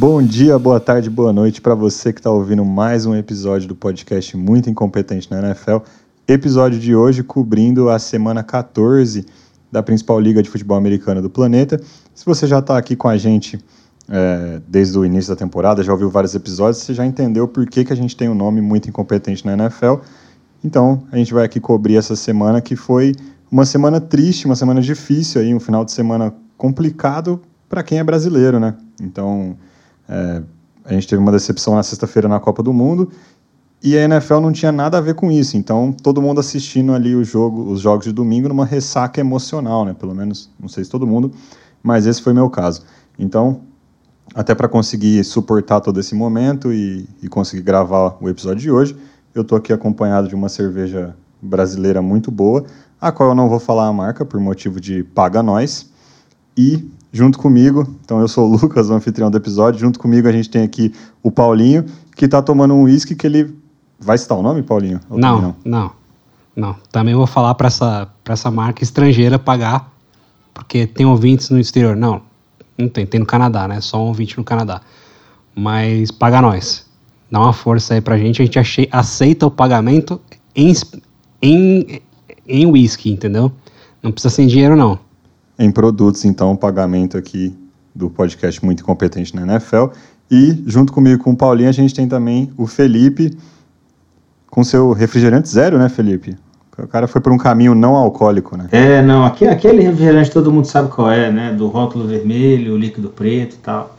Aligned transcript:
Bom 0.00 0.22
dia, 0.22 0.58
boa 0.58 0.80
tarde, 0.80 1.10
boa 1.10 1.30
noite 1.30 1.60
para 1.60 1.74
você 1.74 2.10
que 2.10 2.20
está 2.20 2.30
ouvindo 2.30 2.64
mais 2.64 3.04
um 3.04 3.14
episódio 3.14 3.68
do 3.68 3.74
podcast 3.74 4.34
Muito 4.34 4.70
Incompetente 4.70 5.30
na 5.30 5.40
NFL. 5.40 5.80
Episódio 6.26 6.80
de 6.80 6.96
hoje 6.96 7.22
cobrindo 7.22 7.90
a 7.90 7.98
semana 7.98 8.42
14 8.42 9.26
da 9.70 9.82
principal 9.82 10.18
liga 10.18 10.42
de 10.42 10.48
futebol 10.48 10.78
americano 10.78 11.20
do 11.20 11.28
planeta. 11.28 11.78
Se 12.14 12.24
você 12.24 12.46
já 12.46 12.60
está 12.60 12.78
aqui 12.78 12.96
com 12.96 13.08
a 13.08 13.18
gente 13.18 13.62
é, 14.08 14.62
desde 14.66 14.98
o 14.98 15.04
início 15.04 15.34
da 15.34 15.36
temporada, 15.36 15.82
já 15.82 15.92
ouviu 15.92 16.08
vários 16.08 16.34
episódios, 16.34 16.82
você 16.82 16.94
já 16.94 17.04
entendeu 17.04 17.46
por 17.46 17.66
que, 17.66 17.84
que 17.84 17.92
a 17.92 17.96
gente 17.96 18.16
tem 18.16 18.26
um 18.26 18.34
nome 18.34 18.62
muito 18.62 18.88
incompetente 18.88 19.44
na 19.44 19.52
NFL. 19.52 19.96
Então, 20.64 21.02
a 21.12 21.18
gente 21.18 21.34
vai 21.34 21.44
aqui 21.44 21.60
cobrir 21.60 21.96
essa 21.96 22.16
semana 22.16 22.62
que 22.62 22.74
foi 22.74 23.14
uma 23.52 23.66
semana 23.66 24.00
triste, 24.00 24.46
uma 24.46 24.56
semana 24.56 24.80
difícil 24.80 25.42
aí, 25.42 25.54
um 25.54 25.60
final 25.60 25.84
de 25.84 25.92
semana 25.92 26.32
complicado 26.56 27.42
para 27.68 27.82
quem 27.82 27.98
é 27.98 28.02
brasileiro, 28.02 28.58
né? 28.58 28.74
Então, 28.98 29.58
é, 30.10 30.42
a 30.84 30.92
gente 30.92 31.06
teve 31.06 31.22
uma 31.22 31.30
decepção 31.30 31.76
na 31.76 31.82
sexta-feira 31.84 32.28
na 32.28 32.40
Copa 32.40 32.62
do 32.62 32.72
Mundo 32.72 33.10
e 33.82 33.96
a 33.96 34.02
NFL 34.02 34.40
não 34.40 34.52
tinha 34.52 34.72
nada 34.72 34.98
a 34.98 35.00
ver 35.00 35.14
com 35.14 35.30
isso. 35.30 35.56
Então, 35.56 35.92
todo 35.92 36.20
mundo 36.20 36.40
assistindo 36.40 36.92
ali 36.92 37.14
o 37.14 37.24
jogo, 37.24 37.70
os 37.70 37.80
jogos 37.80 38.04
de 38.04 38.12
domingo 38.12 38.48
numa 38.48 38.66
ressaca 38.66 39.20
emocional, 39.20 39.84
né? 39.84 39.94
Pelo 39.94 40.14
menos, 40.14 40.50
não 40.58 40.68
sei 40.68 40.84
se 40.84 40.90
todo 40.90 41.06
mundo, 41.06 41.32
mas 41.82 42.06
esse 42.06 42.20
foi 42.20 42.32
meu 42.32 42.50
caso. 42.50 42.82
Então, 43.18 43.62
até 44.34 44.54
para 44.54 44.68
conseguir 44.68 45.22
suportar 45.24 45.80
todo 45.80 45.98
esse 45.98 46.14
momento 46.14 46.72
e, 46.72 47.08
e, 47.22 47.28
conseguir 47.28 47.62
gravar 47.62 48.16
o 48.20 48.28
episódio 48.28 48.60
de 48.60 48.70
hoje, 48.70 48.96
eu 49.34 49.42
estou 49.42 49.56
aqui 49.56 49.72
acompanhado 49.72 50.28
de 50.28 50.34
uma 50.34 50.48
cerveja 50.48 51.16
brasileira 51.40 52.02
muito 52.02 52.30
boa, 52.30 52.64
a 53.00 53.10
qual 53.10 53.30
eu 53.30 53.34
não 53.34 53.48
vou 53.48 53.58
falar 53.58 53.86
a 53.86 53.92
marca 53.92 54.24
por 54.24 54.38
motivo 54.38 54.80
de 54.80 55.02
paga 55.02 55.42
nós. 55.42 55.90
E 56.56 56.90
junto 57.12 57.38
comigo, 57.38 57.86
então 58.04 58.20
eu 58.20 58.28
sou 58.28 58.48
o 58.48 58.56
Lucas, 58.56 58.88
o 58.88 58.94
anfitrião 58.94 59.30
do 59.30 59.36
episódio, 59.36 59.80
junto 59.80 59.98
comigo 59.98 60.28
a 60.28 60.32
gente 60.32 60.48
tem 60.48 60.62
aqui 60.62 60.92
o 61.22 61.30
Paulinho, 61.30 61.84
que 62.14 62.24
está 62.24 62.40
tomando 62.40 62.74
um 62.74 62.82
uísque 62.82 63.14
que 63.14 63.26
ele... 63.26 63.58
Vai 63.98 64.16
citar 64.16 64.38
o 64.38 64.42
nome, 64.42 64.62
Paulinho? 64.62 64.98
Não, 65.10 65.42
não, 65.42 65.56
não, 65.62 65.92
não. 66.56 66.76
Também 66.90 67.14
vou 67.14 67.26
falar 67.26 67.54
para 67.54 67.66
essa, 67.66 68.08
essa 68.24 68.50
marca 68.50 68.82
estrangeira 68.82 69.38
pagar, 69.38 69.92
porque 70.54 70.86
tem 70.86 71.04
ouvintes 71.04 71.50
no 71.50 71.58
exterior. 71.58 71.94
Não, 71.94 72.22
não 72.78 72.88
tem, 72.88 73.04
tem 73.04 73.20
no 73.20 73.26
Canadá, 73.26 73.68
né? 73.68 73.78
Só 73.82 74.02
um 74.02 74.06
ouvinte 74.06 74.38
no 74.38 74.44
Canadá. 74.44 74.80
Mas 75.54 76.10
paga 76.10 76.40
nós. 76.40 76.86
Dá 77.30 77.40
uma 77.40 77.52
força 77.52 77.92
aí 77.92 78.00
pra 78.00 78.16
gente, 78.16 78.40
a 78.40 78.44
gente 78.46 78.58
achei, 78.58 78.88
aceita 78.90 79.46
o 79.46 79.50
pagamento 79.50 80.18
em, 80.56 80.72
em, 81.42 82.00
em 82.48 82.66
whisky, 82.66 83.10
entendeu? 83.10 83.52
Não 84.02 84.10
precisa 84.10 84.34
sem 84.34 84.46
dinheiro, 84.46 84.76
não 84.76 84.98
em 85.60 85.70
produtos, 85.70 86.24
então, 86.24 86.52
o 86.52 86.56
pagamento 86.56 87.18
aqui 87.18 87.54
do 87.94 88.08
podcast 88.08 88.64
Muito 88.64 88.80
Incompetente 88.80 89.36
na 89.36 89.42
NFL. 89.42 89.88
E 90.30 90.64
junto 90.66 90.90
comigo 90.90 91.22
com 91.22 91.32
o 91.32 91.36
Paulinho, 91.36 91.68
a 91.68 91.72
gente 91.72 91.94
tem 91.94 92.08
também 92.08 92.50
o 92.56 92.66
Felipe 92.66 93.36
com 94.48 94.64
seu 94.64 94.92
refrigerante 94.92 95.50
zero, 95.50 95.78
né, 95.78 95.90
Felipe? 95.90 96.34
O 96.78 96.86
cara 96.88 97.06
foi 97.06 97.20
por 97.20 97.30
um 97.30 97.36
caminho 97.36 97.74
não 97.74 97.94
alcoólico, 97.94 98.56
né? 98.56 98.68
É, 98.72 99.02
não, 99.02 99.22
aqui, 99.22 99.46
aquele 99.46 99.82
refrigerante 99.82 100.30
todo 100.30 100.50
mundo 100.50 100.64
sabe 100.64 100.88
qual 100.88 101.10
é, 101.10 101.30
né? 101.30 101.52
Do 101.52 101.66
rótulo 101.66 102.06
vermelho, 102.06 102.78
líquido 102.78 103.10
preto 103.10 103.56
e 103.56 103.58
tal. 103.58 103.94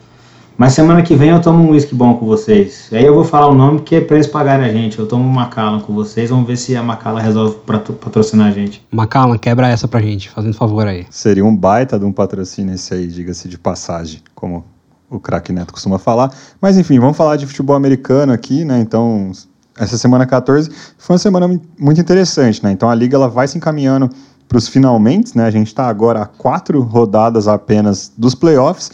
Mas 0.62 0.74
semana 0.74 1.02
que 1.02 1.16
vem 1.16 1.30
eu 1.30 1.42
tomo 1.42 1.64
um 1.64 1.72
whisky 1.72 1.92
bom 1.92 2.14
com 2.14 2.24
vocês. 2.24 2.88
Aí 2.92 3.04
eu 3.04 3.12
vou 3.12 3.24
falar 3.24 3.48
o 3.48 3.54
nome 3.54 3.80
que 3.80 3.96
é 3.96 4.00
pra 4.00 4.14
eles 4.14 4.28
pagarem 4.28 4.64
a 4.64 4.72
gente. 4.72 4.96
Eu 4.96 5.08
tomo 5.08 5.24
um 5.24 5.28
Macallan 5.28 5.80
com 5.80 5.92
vocês. 5.92 6.30
Vamos 6.30 6.46
ver 6.46 6.56
se 6.56 6.76
a 6.76 6.82
Macallan 6.84 7.20
resolve 7.20 7.56
patrocinar 8.00 8.46
a 8.46 8.52
gente. 8.52 8.80
Macallan, 8.88 9.36
quebra 9.38 9.66
essa 9.68 9.88
pra 9.88 10.00
gente, 10.00 10.30
fazendo 10.30 10.54
favor 10.54 10.86
aí. 10.86 11.04
Seria 11.10 11.44
um 11.44 11.56
baita 11.56 11.98
de 11.98 12.04
um 12.04 12.12
patrocínio 12.12 12.76
esse 12.76 12.94
aí, 12.94 13.08
diga-se 13.08 13.48
de 13.48 13.58
passagem, 13.58 14.20
como 14.36 14.64
o 15.10 15.18
craque 15.18 15.52
Neto 15.52 15.72
costuma 15.72 15.98
falar. 15.98 16.32
Mas 16.60 16.78
enfim, 16.78 17.00
vamos 17.00 17.16
falar 17.16 17.34
de 17.34 17.44
futebol 17.44 17.74
americano 17.74 18.32
aqui, 18.32 18.64
né? 18.64 18.78
Então, 18.78 19.32
essa 19.76 19.98
semana 19.98 20.26
14 20.26 20.70
foi 20.96 21.14
uma 21.14 21.18
semana 21.18 21.60
muito 21.76 22.00
interessante, 22.00 22.62
né? 22.62 22.70
Então 22.70 22.88
a 22.88 22.94
liga 22.94 23.16
ela 23.16 23.28
vai 23.28 23.48
se 23.48 23.58
encaminhando 23.58 24.08
para 24.48 24.58
os 24.58 24.68
finalmente, 24.68 25.36
né? 25.36 25.44
A 25.44 25.50
gente 25.50 25.66
está 25.66 25.88
agora 25.88 26.22
a 26.22 26.26
quatro 26.26 26.80
rodadas 26.82 27.48
apenas 27.48 28.12
dos 28.16 28.36
playoffs 28.36 28.92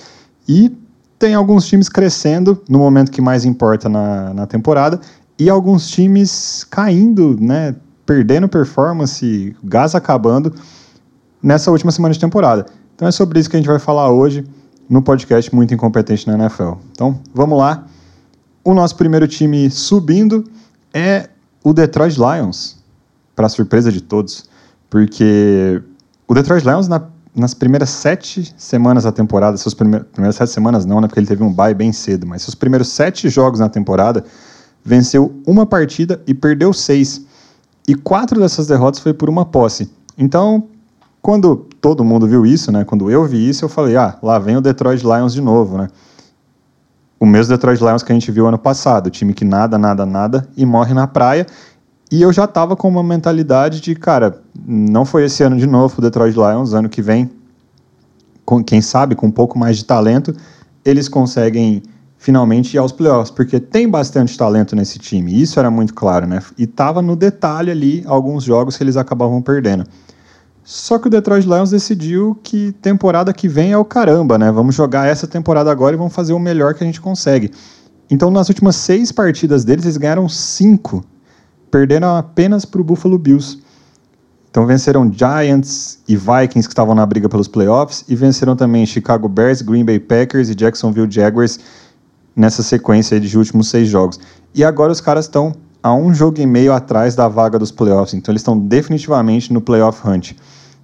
e 0.48 0.72
tem 1.18 1.34
alguns 1.34 1.66
times 1.66 1.88
crescendo 1.88 2.62
no 2.68 2.78
momento 2.78 3.10
que 3.10 3.20
mais 3.20 3.44
importa 3.44 3.88
na, 3.88 4.32
na 4.32 4.46
temporada 4.46 5.00
e 5.38 5.50
alguns 5.50 5.88
times 5.88 6.64
caindo, 6.70 7.36
né, 7.40 7.74
perdendo 8.06 8.48
performance, 8.48 9.54
gás 9.62 9.94
acabando 9.94 10.54
nessa 11.42 11.70
última 11.70 11.92
semana 11.92 12.14
de 12.14 12.20
temporada. 12.20 12.66
Então 12.94 13.06
é 13.06 13.10
sobre 13.10 13.38
isso 13.38 13.50
que 13.50 13.56
a 13.56 13.58
gente 13.58 13.68
vai 13.68 13.78
falar 13.78 14.10
hoje 14.10 14.44
no 14.88 15.02
podcast 15.02 15.54
Muito 15.54 15.74
Incompetente 15.74 16.26
na 16.26 16.34
NFL. 16.34 16.72
Então 16.92 17.20
vamos 17.34 17.58
lá. 17.58 17.84
O 18.64 18.74
nosso 18.74 18.96
primeiro 18.96 19.26
time 19.28 19.70
subindo 19.70 20.44
é 20.92 21.28
o 21.62 21.72
Detroit 21.72 22.16
Lions, 22.16 22.78
para 23.36 23.48
surpresa 23.48 23.92
de 23.92 24.00
todos, 24.00 24.48
porque 24.90 25.82
o 26.26 26.34
Detroit 26.34 26.64
Lions 26.64 26.88
na 26.88 27.00
nas 27.34 27.54
primeiras 27.54 27.90
sete 27.90 28.54
semanas 28.56 29.04
da 29.04 29.12
temporada, 29.12 29.56
suas 29.56 29.74
primeiras, 29.74 30.06
primeiras 30.08 30.36
sete 30.36 30.50
semanas 30.50 30.84
não, 30.84 31.00
né, 31.00 31.06
porque 31.06 31.20
ele 31.20 31.26
teve 31.26 31.42
um 31.42 31.52
bye 31.52 31.74
bem 31.74 31.92
cedo, 31.92 32.26
mas 32.26 32.42
seus 32.42 32.54
primeiros 32.54 32.88
sete 32.88 33.28
jogos 33.28 33.60
na 33.60 33.68
temporada, 33.68 34.24
venceu 34.84 35.34
uma 35.46 35.66
partida 35.66 36.22
e 36.26 36.34
perdeu 36.34 36.72
seis. 36.72 37.24
E 37.86 37.94
quatro 37.94 38.40
dessas 38.40 38.66
derrotas 38.66 39.00
foi 39.00 39.14
por 39.14 39.28
uma 39.28 39.44
posse. 39.44 39.90
Então, 40.16 40.68
quando 41.22 41.56
todo 41.80 42.04
mundo 42.04 42.26
viu 42.26 42.44
isso, 42.44 42.72
né, 42.72 42.84
quando 42.84 43.10
eu 43.10 43.24
vi 43.24 43.48
isso, 43.48 43.64
eu 43.64 43.68
falei, 43.68 43.96
ah, 43.96 44.18
lá 44.22 44.38
vem 44.38 44.56
o 44.56 44.60
Detroit 44.60 45.02
Lions 45.02 45.32
de 45.32 45.40
novo, 45.40 45.78
né? 45.78 45.88
O 47.20 47.26
mesmo 47.26 47.52
Detroit 47.52 47.80
Lions 47.80 48.02
que 48.02 48.12
a 48.12 48.14
gente 48.14 48.30
viu 48.30 48.46
ano 48.46 48.58
passado, 48.58 49.10
time 49.10 49.34
que 49.34 49.44
nada, 49.44 49.76
nada, 49.76 50.06
nada 50.06 50.48
e 50.56 50.64
morre 50.64 50.94
na 50.94 51.06
praia. 51.06 51.46
E 52.10 52.22
eu 52.22 52.32
já 52.32 52.44
estava 52.44 52.74
com 52.74 52.88
uma 52.88 53.02
mentalidade 53.02 53.80
de, 53.80 53.94
cara, 53.94 54.40
não 54.66 55.04
foi 55.04 55.24
esse 55.24 55.42
ano 55.42 55.56
de 55.56 55.66
novo 55.66 55.94
o 55.98 56.00
Detroit 56.00 56.34
Lions, 56.34 56.72
ano 56.72 56.88
que 56.88 57.02
vem, 57.02 57.30
com, 58.46 58.64
quem 58.64 58.80
sabe, 58.80 59.14
com 59.14 59.26
um 59.26 59.30
pouco 59.30 59.58
mais 59.58 59.76
de 59.76 59.84
talento, 59.84 60.34
eles 60.82 61.06
conseguem 61.06 61.82
finalmente 62.16 62.74
ir 62.74 62.78
aos 62.78 62.92
playoffs, 62.92 63.30
porque 63.30 63.60
tem 63.60 63.86
bastante 63.88 64.36
talento 64.38 64.74
nesse 64.74 64.98
time, 64.98 65.40
isso 65.40 65.60
era 65.60 65.70
muito 65.70 65.92
claro, 65.92 66.26
né? 66.26 66.42
E 66.56 66.66
tava 66.66 67.02
no 67.02 67.14
detalhe 67.14 67.70
ali 67.70 68.02
alguns 68.06 68.42
jogos 68.42 68.76
que 68.76 68.82
eles 68.82 68.96
acabavam 68.96 69.42
perdendo. 69.42 69.84
Só 70.64 70.98
que 70.98 71.08
o 71.08 71.10
Detroit 71.10 71.46
Lions 71.46 71.70
decidiu 71.70 72.38
que 72.42 72.72
temporada 72.72 73.32
que 73.32 73.48
vem 73.48 73.72
é 73.72 73.78
o 73.78 73.84
caramba, 73.84 74.38
né? 74.38 74.50
Vamos 74.50 74.74
jogar 74.74 75.06
essa 75.06 75.26
temporada 75.26 75.70
agora 75.70 75.94
e 75.94 75.98
vamos 75.98 76.14
fazer 76.14 76.32
o 76.32 76.38
melhor 76.38 76.74
que 76.74 76.82
a 76.82 76.86
gente 76.86 77.00
consegue. 77.00 77.50
Então, 78.10 78.30
nas 78.30 78.48
últimas 78.48 78.76
seis 78.76 79.12
partidas 79.12 79.64
deles, 79.64 79.84
eles 79.84 79.96
ganharam 79.98 80.28
cinco 80.28 81.04
perderam 81.70 82.16
apenas 82.16 82.64
para 82.64 82.80
o 82.80 82.84
Buffalo 82.84 83.18
Bills. 83.18 83.58
Então 84.50 84.66
venceram 84.66 85.12
Giants 85.12 85.98
e 86.08 86.16
Vikings 86.16 86.66
que 86.66 86.72
estavam 86.72 86.94
na 86.94 87.04
briga 87.04 87.28
pelos 87.28 87.46
playoffs 87.46 88.04
e 88.08 88.16
venceram 88.16 88.56
também 88.56 88.84
Chicago 88.86 89.28
Bears, 89.28 89.62
Green 89.62 89.84
Bay 89.84 89.98
Packers 89.98 90.48
e 90.48 90.54
Jacksonville 90.54 91.10
Jaguars 91.10 91.60
nessa 92.34 92.62
sequência 92.62 93.20
de 93.20 93.36
últimos 93.36 93.68
seis 93.68 93.88
jogos. 93.88 94.18
E 94.54 94.64
agora 94.64 94.92
os 94.92 95.00
caras 95.00 95.26
estão 95.26 95.52
a 95.82 95.94
um 95.94 96.12
jogo 96.12 96.40
e 96.40 96.46
meio 96.46 96.72
atrás 96.72 97.14
da 97.14 97.28
vaga 97.28 97.58
dos 97.58 97.70
playoffs, 97.70 98.14
então 98.14 98.32
eles 98.32 98.40
estão 98.40 98.58
definitivamente 98.58 99.52
no 99.52 99.60
playoff 99.60 100.06
hunt. 100.06 100.34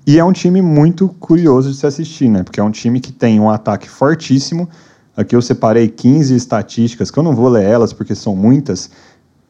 E 0.06 0.19
é 0.19 0.25
um 0.25 0.33
time 0.33 0.61
muito 0.61 1.09
curioso 1.09 1.71
de 1.71 1.77
se 1.77 1.87
assistir, 1.87 2.28
né? 2.28 2.43
Porque 2.43 2.61
é 2.61 2.62
um 2.62 2.71
time 2.71 3.01
que 3.01 3.11
tem 3.11 3.41
um 3.41 3.49
ataque 3.49 3.89
fortíssimo. 3.89 4.69
Aqui 5.16 5.34
eu 5.34 5.41
separei 5.41 5.89
15 5.89 6.34
estatísticas, 6.34 7.10
que 7.10 7.19
eu 7.19 7.22
não 7.22 7.34
vou 7.34 7.48
ler 7.48 7.65
elas 7.65 7.92
porque 7.92 8.15
são 8.15 8.37
muitas, 8.37 8.91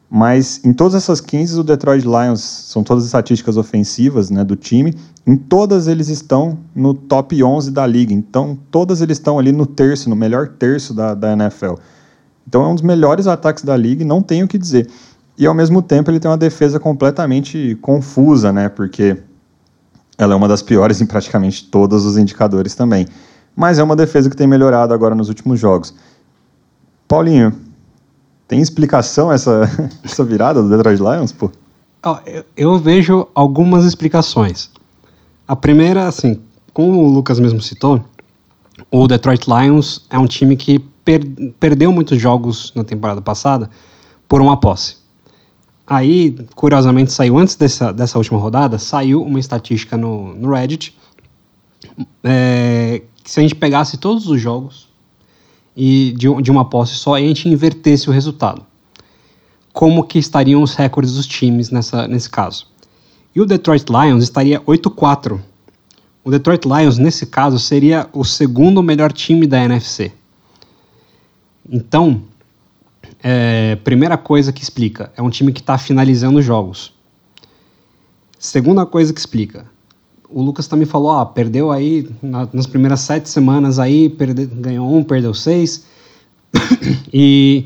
mas 0.09 0.63
em 0.63 0.71
todas 0.71 0.95
essas 0.95 1.19
15, 1.19 1.59
o 1.59 1.63
Detroit 1.63 2.03
Lions 2.05 2.41
são 2.41 2.83
todas 2.83 3.05
estatísticas 3.05 3.57
ofensivas 3.57 4.29
né, 4.29 4.43
do 4.43 4.55
time. 4.55 4.93
Em 5.25 5.35
todas 5.35 5.87
eles 5.87 6.09
estão 6.09 6.57
no 6.75 6.93
top 6.93 7.43
11 7.43 7.71
da 7.71 7.85
liga. 7.87 8.13
Então, 8.13 8.57
todas 8.69 9.01
eles 9.01 9.17
estão 9.17 9.39
ali 9.39 9.51
no 9.51 9.65
terço, 9.65 10.09
no 10.09 10.15
melhor 10.15 10.47
terço 10.47 10.93
da, 10.93 11.13
da 11.13 11.33
NFL. 11.33 11.73
Então, 12.47 12.63
é 12.63 12.67
um 12.67 12.75
dos 12.75 12.83
melhores 12.83 13.25
ataques 13.25 13.63
da 13.63 13.75
liga 13.75 14.05
não 14.05 14.21
tenho 14.21 14.45
o 14.45 14.47
que 14.47 14.57
dizer. 14.57 14.87
E, 15.37 15.45
ao 15.45 15.53
mesmo 15.53 15.81
tempo, 15.81 16.11
ele 16.11 16.19
tem 16.19 16.29
uma 16.29 16.37
defesa 16.37 16.79
completamente 16.79 17.77
confusa, 17.81 18.53
né? 18.53 18.69
Porque 18.69 19.17
ela 20.17 20.33
é 20.33 20.37
uma 20.37 20.47
das 20.47 20.61
piores 20.61 21.01
em 21.01 21.05
praticamente 21.05 21.65
todos 21.65 22.05
os 22.05 22.15
indicadores 22.17 22.75
também. 22.75 23.07
Mas 23.55 23.79
é 23.79 23.83
uma 23.83 23.95
defesa 23.95 24.29
que 24.29 24.35
tem 24.35 24.45
melhorado 24.45 24.93
agora 24.93 25.15
nos 25.15 25.29
últimos 25.29 25.59
jogos. 25.59 25.95
Paulinho, 27.07 27.53
tem 28.47 28.61
explicação 28.61 29.31
essa, 29.31 29.69
essa 30.03 30.23
virada 30.23 30.61
do 30.61 30.69
Detroit 30.69 30.99
Lions, 30.99 31.31
pô? 31.31 31.51
Eu, 32.55 32.77
vejo 32.77 33.27
algumas 33.33 33.83
explicações. 33.83 34.69
A 35.47 35.55
primeira, 35.55 36.07
assim, 36.07 36.39
como 36.71 37.03
o 37.03 37.09
Lucas 37.09 37.39
mesmo 37.39 37.59
citou, 37.61 38.03
o 38.91 39.07
Detroit 39.07 39.47
Lions 39.47 40.05
é 40.11 40.19
um 40.19 40.27
time 40.27 40.55
que 40.55 40.79
per 41.03 41.25
perdeu 41.59 41.91
muitos 41.91 42.21
jogos 42.21 42.71
na 42.75 42.83
temporada 42.83 43.21
passada 43.21 43.69
por 44.27 44.39
uma 44.39 44.59
posse. 44.59 44.97
Aí, 45.87 46.35
curiosamente, 46.55 47.11
saiu 47.11 47.37
antes 47.37 47.55
dessa, 47.55 47.91
dessa 47.91 48.17
última 48.17 48.39
rodada, 48.39 48.77
saiu 48.77 49.21
uma 49.23 49.39
estatística 49.39 49.97
no, 49.97 50.35
no 50.35 50.51
Reddit, 50.51 50.95
é, 52.23 53.01
que 53.23 53.31
se 53.31 53.39
a 53.39 53.43
gente 53.43 53.55
pegasse 53.55 53.97
todos 53.97 54.27
os 54.27 54.39
jogos 54.39 54.87
e 55.75 56.13
de, 56.13 56.33
de 56.41 56.51
uma 56.51 56.65
posse 56.65 56.95
só 56.95 57.17
e 57.17 57.23
a 57.23 57.27
gente 57.27 57.49
invertesse 57.49 58.09
o 58.09 58.13
resultado. 58.13 58.65
Como 59.73 60.03
que 60.03 60.17
estariam 60.17 60.63
os 60.63 60.73
recordes 60.73 61.15
dos 61.15 61.27
times 61.27 61.69
nessa, 61.69 62.07
nesse 62.07 62.29
caso? 62.29 62.67
E 63.35 63.41
o 63.41 63.45
Detroit 63.45 63.85
Lions 63.89 64.23
estaria 64.23 64.61
8-4. 64.61 65.39
O 66.23 66.31
Detroit 66.31 66.65
Lions, 66.65 66.97
nesse 66.97 67.25
caso, 67.25 67.59
seria 67.59 68.09
o 68.13 68.23
segundo 68.23 68.81
melhor 68.81 69.11
time 69.11 69.45
da 69.45 69.61
NFC. 69.61 70.13
Então, 71.69 72.23
é, 73.21 73.75
primeira 73.77 74.17
coisa 74.17 74.53
que 74.53 74.63
explica, 74.63 75.11
é 75.17 75.21
um 75.21 75.29
time 75.29 75.51
que 75.51 75.59
está 75.59 75.77
finalizando 75.77 76.41
jogos. 76.41 76.93
Segunda 78.39 78.85
coisa 78.85 79.13
que 79.13 79.19
explica, 79.19 79.65
o 80.29 80.41
Lucas 80.41 80.67
também 80.67 80.85
falou, 80.85 81.09
ó, 81.09 81.25
perdeu 81.25 81.71
aí 81.71 82.09
na, 82.21 82.47
nas 82.51 82.67
primeiras 82.67 83.01
sete 83.01 83.29
semanas 83.29 83.79
aí, 83.79 84.09
perde, 84.09 84.45
ganhou 84.45 84.93
um, 84.93 85.03
perdeu 85.03 85.33
seis. 85.33 85.85
e 87.13 87.65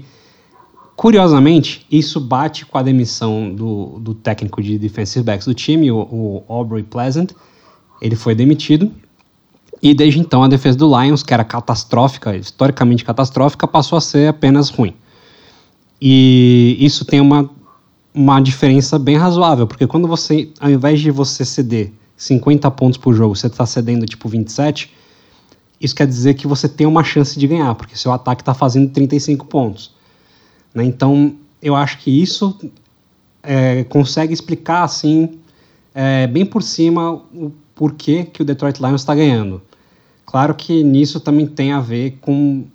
curiosamente, 0.96 1.86
isso 1.92 2.20
bate 2.20 2.66
com 2.66 2.78
a 2.78 2.84
demissão 2.84 3.54
do, 3.54 4.00
do 4.00 4.14
técnico 4.14 4.62
de 4.62 4.78
defensive 4.78 5.24
backs 5.24 5.46
do 5.46 5.54
time, 5.54 5.92
o, 5.92 5.98
o 5.98 6.44
Aubrey 6.48 6.84
Pleasant. 6.84 7.32
Ele 8.02 8.16
foi 8.16 8.36
demitido. 8.36 8.92
E 9.82 9.94
desde 9.94 10.20
então 10.20 10.44
a 10.44 10.48
defesa 10.48 10.78
do 10.78 10.88
Lions, 10.88 11.24
que 11.24 11.34
era 11.34 11.44
catastrófica, 11.44 12.36
historicamente 12.36 13.06
catastrófica, 13.06 13.66
passou 13.66 13.98
a 13.98 14.02
ser 14.02 14.28
apenas 14.28 14.70
ruim. 14.70 14.94
E 16.02 16.78
isso 16.80 17.06
tem 17.06 17.22
uma, 17.22 17.50
uma 18.14 18.42
diferença 18.42 19.00
bem 19.00 19.16
razoável, 19.16 19.66
porque 19.66 19.88
quando 19.88 20.08
você, 20.08 20.50
ao 20.60 20.70
invés 20.70 21.00
de 21.00 21.12
você 21.12 21.46
ceder 21.46 21.94
50 22.20 22.70
pontos 22.72 22.98
por 22.98 23.14
jogo, 23.14 23.34
você 23.34 23.48
está 23.48 23.66
cedendo 23.66 24.06
tipo 24.06 24.28
27, 24.28 24.94
isso 25.80 25.96
quer 25.96 26.06
dizer 26.06 26.34
que 26.34 26.46
você 26.46 26.68
tem 26.68 26.86
uma 26.86 27.02
chance 27.02 27.40
de 27.40 27.48
ganhar, 27.48 27.74
porque 27.76 27.96
seu 27.96 28.12
ataque 28.12 28.42
está 28.42 28.54
fazendo 28.54 28.92
35 28.92 29.46
pontos. 29.46 29.96
Né? 30.76 30.84
Então, 30.84 31.38
eu 31.62 31.78
acho 31.78 31.98
que 32.00 32.22
isso 32.22 32.60
é, 33.42 33.86
consegue 33.86 34.34
explicar, 34.34 34.84
assim, 34.84 35.40
é, 35.96 36.28
bem 36.28 36.46
por 36.46 36.62
cima, 36.62 37.14
o 37.34 37.54
porquê 37.74 38.26
que 38.26 38.42
o 38.42 38.46
Detroit 38.46 38.80
Lions 38.80 39.00
está 39.00 39.16
ganhando. 39.16 39.62
Claro 40.26 40.54
que 40.54 40.84
nisso 40.84 41.22
também 41.22 41.48
tem 41.48 41.72
a 41.72 41.80
ver 41.80 42.18
com, 42.20 42.66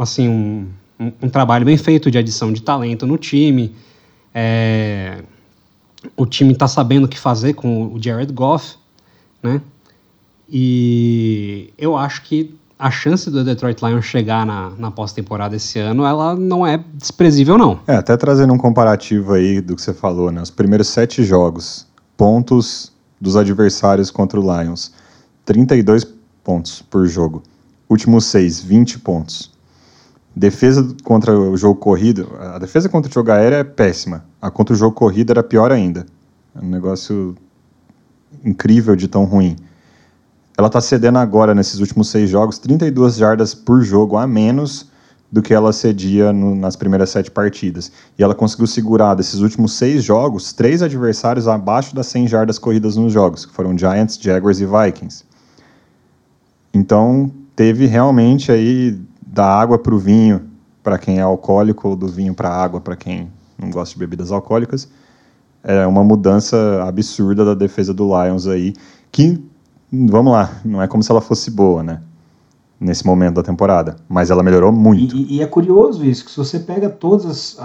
assim, 0.00 0.28
um, 0.28 0.66
um, 0.98 1.12
um 1.22 1.28
trabalho 1.28 1.64
bem 1.64 1.76
feito 1.76 2.10
de 2.10 2.18
adição 2.18 2.52
de 2.52 2.60
talento 2.60 3.06
no 3.06 3.16
time. 3.16 3.72
É, 4.34 5.22
o 6.16 6.26
time 6.26 6.52
está 6.52 6.66
sabendo 6.66 7.04
o 7.04 7.08
que 7.08 7.20
fazer 7.20 7.54
com 7.54 7.94
o 7.94 8.02
Jared 8.02 8.32
Goff 8.32 8.79
né? 9.42 9.60
E 10.48 11.72
eu 11.78 11.96
acho 11.96 12.22
que 12.22 12.58
a 12.80 12.90
chance 12.90 13.30
do 13.30 13.44
Detroit 13.44 13.84
Lions 13.84 14.06
chegar 14.06 14.46
na, 14.46 14.70
na 14.70 14.90
pós-temporada 14.90 15.54
esse 15.54 15.78
ano, 15.78 16.04
ela 16.04 16.34
não 16.34 16.66
é 16.66 16.82
desprezível, 16.94 17.58
não. 17.58 17.78
É, 17.86 17.96
até 17.96 18.16
trazendo 18.16 18.54
um 18.54 18.58
comparativo 18.58 19.34
aí 19.34 19.60
do 19.60 19.76
que 19.76 19.82
você 19.82 19.92
falou, 19.92 20.32
né? 20.32 20.40
Os 20.40 20.50
primeiros 20.50 20.88
sete 20.88 21.22
jogos, 21.22 21.86
pontos 22.16 22.90
dos 23.20 23.36
adversários 23.36 24.10
contra 24.10 24.40
o 24.40 24.42
Lions, 24.42 24.92
32 25.44 26.06
pontos 26.42 26.80
por 26.80 27.06
jogo. 27.06 27.42
Últimos 27.88 28.24
seis, 28.24 28.60
20 28.62 28.98
pontos. 29.00 29.50
Defesa 30.34 30.96
contra 31.04 31.38
o 31.38 31.56
jogo 31.56 31.78
corrido, 31.78 32.30
a 32.40 32.58
defesa 32.58 32.88
contra 32.88 33.10
o 33.10 33.12
jogo 33.12 33.30
aéreo 33.30 33.58
é 33.58 33.64
péssima. 33.64 34.24
A 34.40 34.50
contra 34.50 34.74
o 34.74 34.78
jogo 34.78 34.94
corrido 34.94 35.32
era 35.32 35.42
pior 35.42 35.70
ainda. 35.70 36.06
É 36.54 36.64
um 36.64 36.68
negócio 36.68 37.36
incrível 38.44 38.96
de 38.96 39.08
tão 39.08 39.24
ruim. 39.24 39.56
Ela 40.56 40.66
está 40.66 40.80
cedendo 40.80 41.18
agora, 41.18 41.54
nesses 41.54 41.80
últimos 41.80 42.10
seis 42.10 42.28
jogos, 42.28 42.58
32 42.58 43.16
jardas 43.16 43.54
por 43.54 43.82
jogo 43.82 44.16
a 44.16 44.26
menos 44.26 44.90
do 45.32 45.40
que 45.40 45.54
ela 45.54 45.72
cedia 45.72 46.32
no, 46.32 46.54
nas 46.54 46.74
primeiras 46.76 47.10
sete 47.10 47.30
partidas. 47.30 47.90
E 48.18 48.22
ela 48.22 48.34
conseguiu 48.34 48.66
segurar, 48.66 49.14
desses 49.14 49.40
últimos 49.40 49.72
seis 49.74 50.02
jogos, 50.02 50.52
três 50.52 50.82
adversários 50.82 51.46
abaixo 51.46 51.94
das 51.94 52.08
100 52.08 52.28
jardas 52.28 52.58
corridas 52.58 52.96
nos 52.96 53.12
jogos, 53.12 53.46
que 53.46 53.52
foram 53.52 53.78
Giants, 53.78 54.18
Jaguars 54.20 54.60
e 54.60 54.66
Vikings. 54.66 55.24
Então, 56.74 57.30
teve 57.54 57.86
realmente 57.86 58.50
aí 58.50 59.00
da 59.24 59.46
água 59.46 59.78
para 59.78 59.94
o 59.94 59.98
vinho, 59.98 60.42
para 60.82 60.98
quem 60.98 61.18
é 61.18 61.22
alcoólico, 61.22 61.88
ou 61.88 61.96
do 61.96 62.08
vinho 62.08 62.34
para 62.34 62.48
a 62.48 62.62
água, 62.62 62.80
para 62.80 62.96
quem 62.96 63.30
não 63.56 63.70
gosta 63.70 63.94
de 63.94 63.98
bebidas 64.00 64.32
alcoólicas 64.32 64.88
é 65.62 65.86
uma 65.86 66.02
mudança 66.02 66.82
absurda 66.86 67.44
da 67.44 67.54
defesa 67.54 67.92
do 67.92 68.04
Lions 68.04 68.46
aí, 68.46 68.72
que, 69.12 69.42
vamos 69.92 70.32
lá, 70.32 70.60
não 70.64 70.80
é 70.82 70.88
como 70.88 71.02
se 71.02 71.10
ela 71.10 71.20
fosse 71.20 71.50
boa, 71.50 71.82
né? 71.82 72.00
Nesse 72.78 73.04
momento 73.04 73.34
da 73.34 73.42
temporada, 73.42 73.96
mas 74.08 74.30
ela 74.30 74.42
melhorou 74.42 74.72
muito. 74.72 75.14
E, 75.14 75.36
e 75.36 75.42
é 75.42 75.46
curioso 75.46 76.02
isso, 76.02 76.24
que 76.24 76.30
se 76.30 76.36
você 76.38 76.58
pega 76.58 76.88
todas 76.88 77.26
as, 77.26 77.58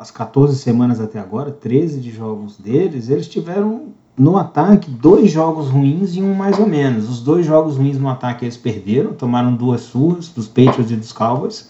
as 0.00 0.10
14 0.10 0.56
semanas 0.56 0.98
até 0.98 1.18
agora, 1.18 1.50
13 1.50 2.00
de 2.00 2.10
jogos 2.10 2.56
deles, 2.56 3.10
eles 3.10 3.28
tiveram 3.28 3.88
no 4.16 4.38
ataque 4.38 4.90
dois 4.90 5.30
jogos 5.30 5.68
ruins 5.68 6.16
e 6.16 6.22
um 6.22 6.32
mais 6.34 6.58
ou 6.58 6.66
menos. 6.66 7.08
Os 7.08 7.20
dois 7.20 7.44
jogos 7.44 7.76
ruins 7.76 7.98
no 7.98 8.08
ataque 8.08 8.46
eles 8.46 8.56
perderam, 8.56 9.12
tomaram 9.12 9.54
duas 9.54 9.82
surras 9.82 10.28
dos 10.28 10.48
Patriots 10.48 10.90
e 10.90 10.96
dos 10.96 11.12
Cowboys. 11.12 11.68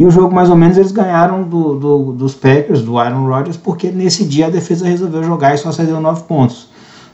E 0.00 0.06
o 0.06 0.10
jogo, 0.10 0.34
mais 0.34 0.48
ou 0.48 0.56
menos, 0.56 0.78
eles 0.78 0.92
ganharam 0.92 1.42
do, 1.42 1.74
do, 1.74 2.12
dos 2.12 2.34
Packers, 2.34 2.80
do 2.80 2.98
Aaron 2.98 3.28
Rodgers, 3.28 3.58
porque 3.58 3.90
nesse 3.90 4.24
dia 4.24 4.46
a 4.46 4.48
defesa 4.48 4.88
resolveu 4.88 5.22
jogar 5.22 5.54
e 5.54 5.58
só 5.58 5.70
cedeu 5.70 6.00
9 6.00 6.22
pontos. 6.22 6.68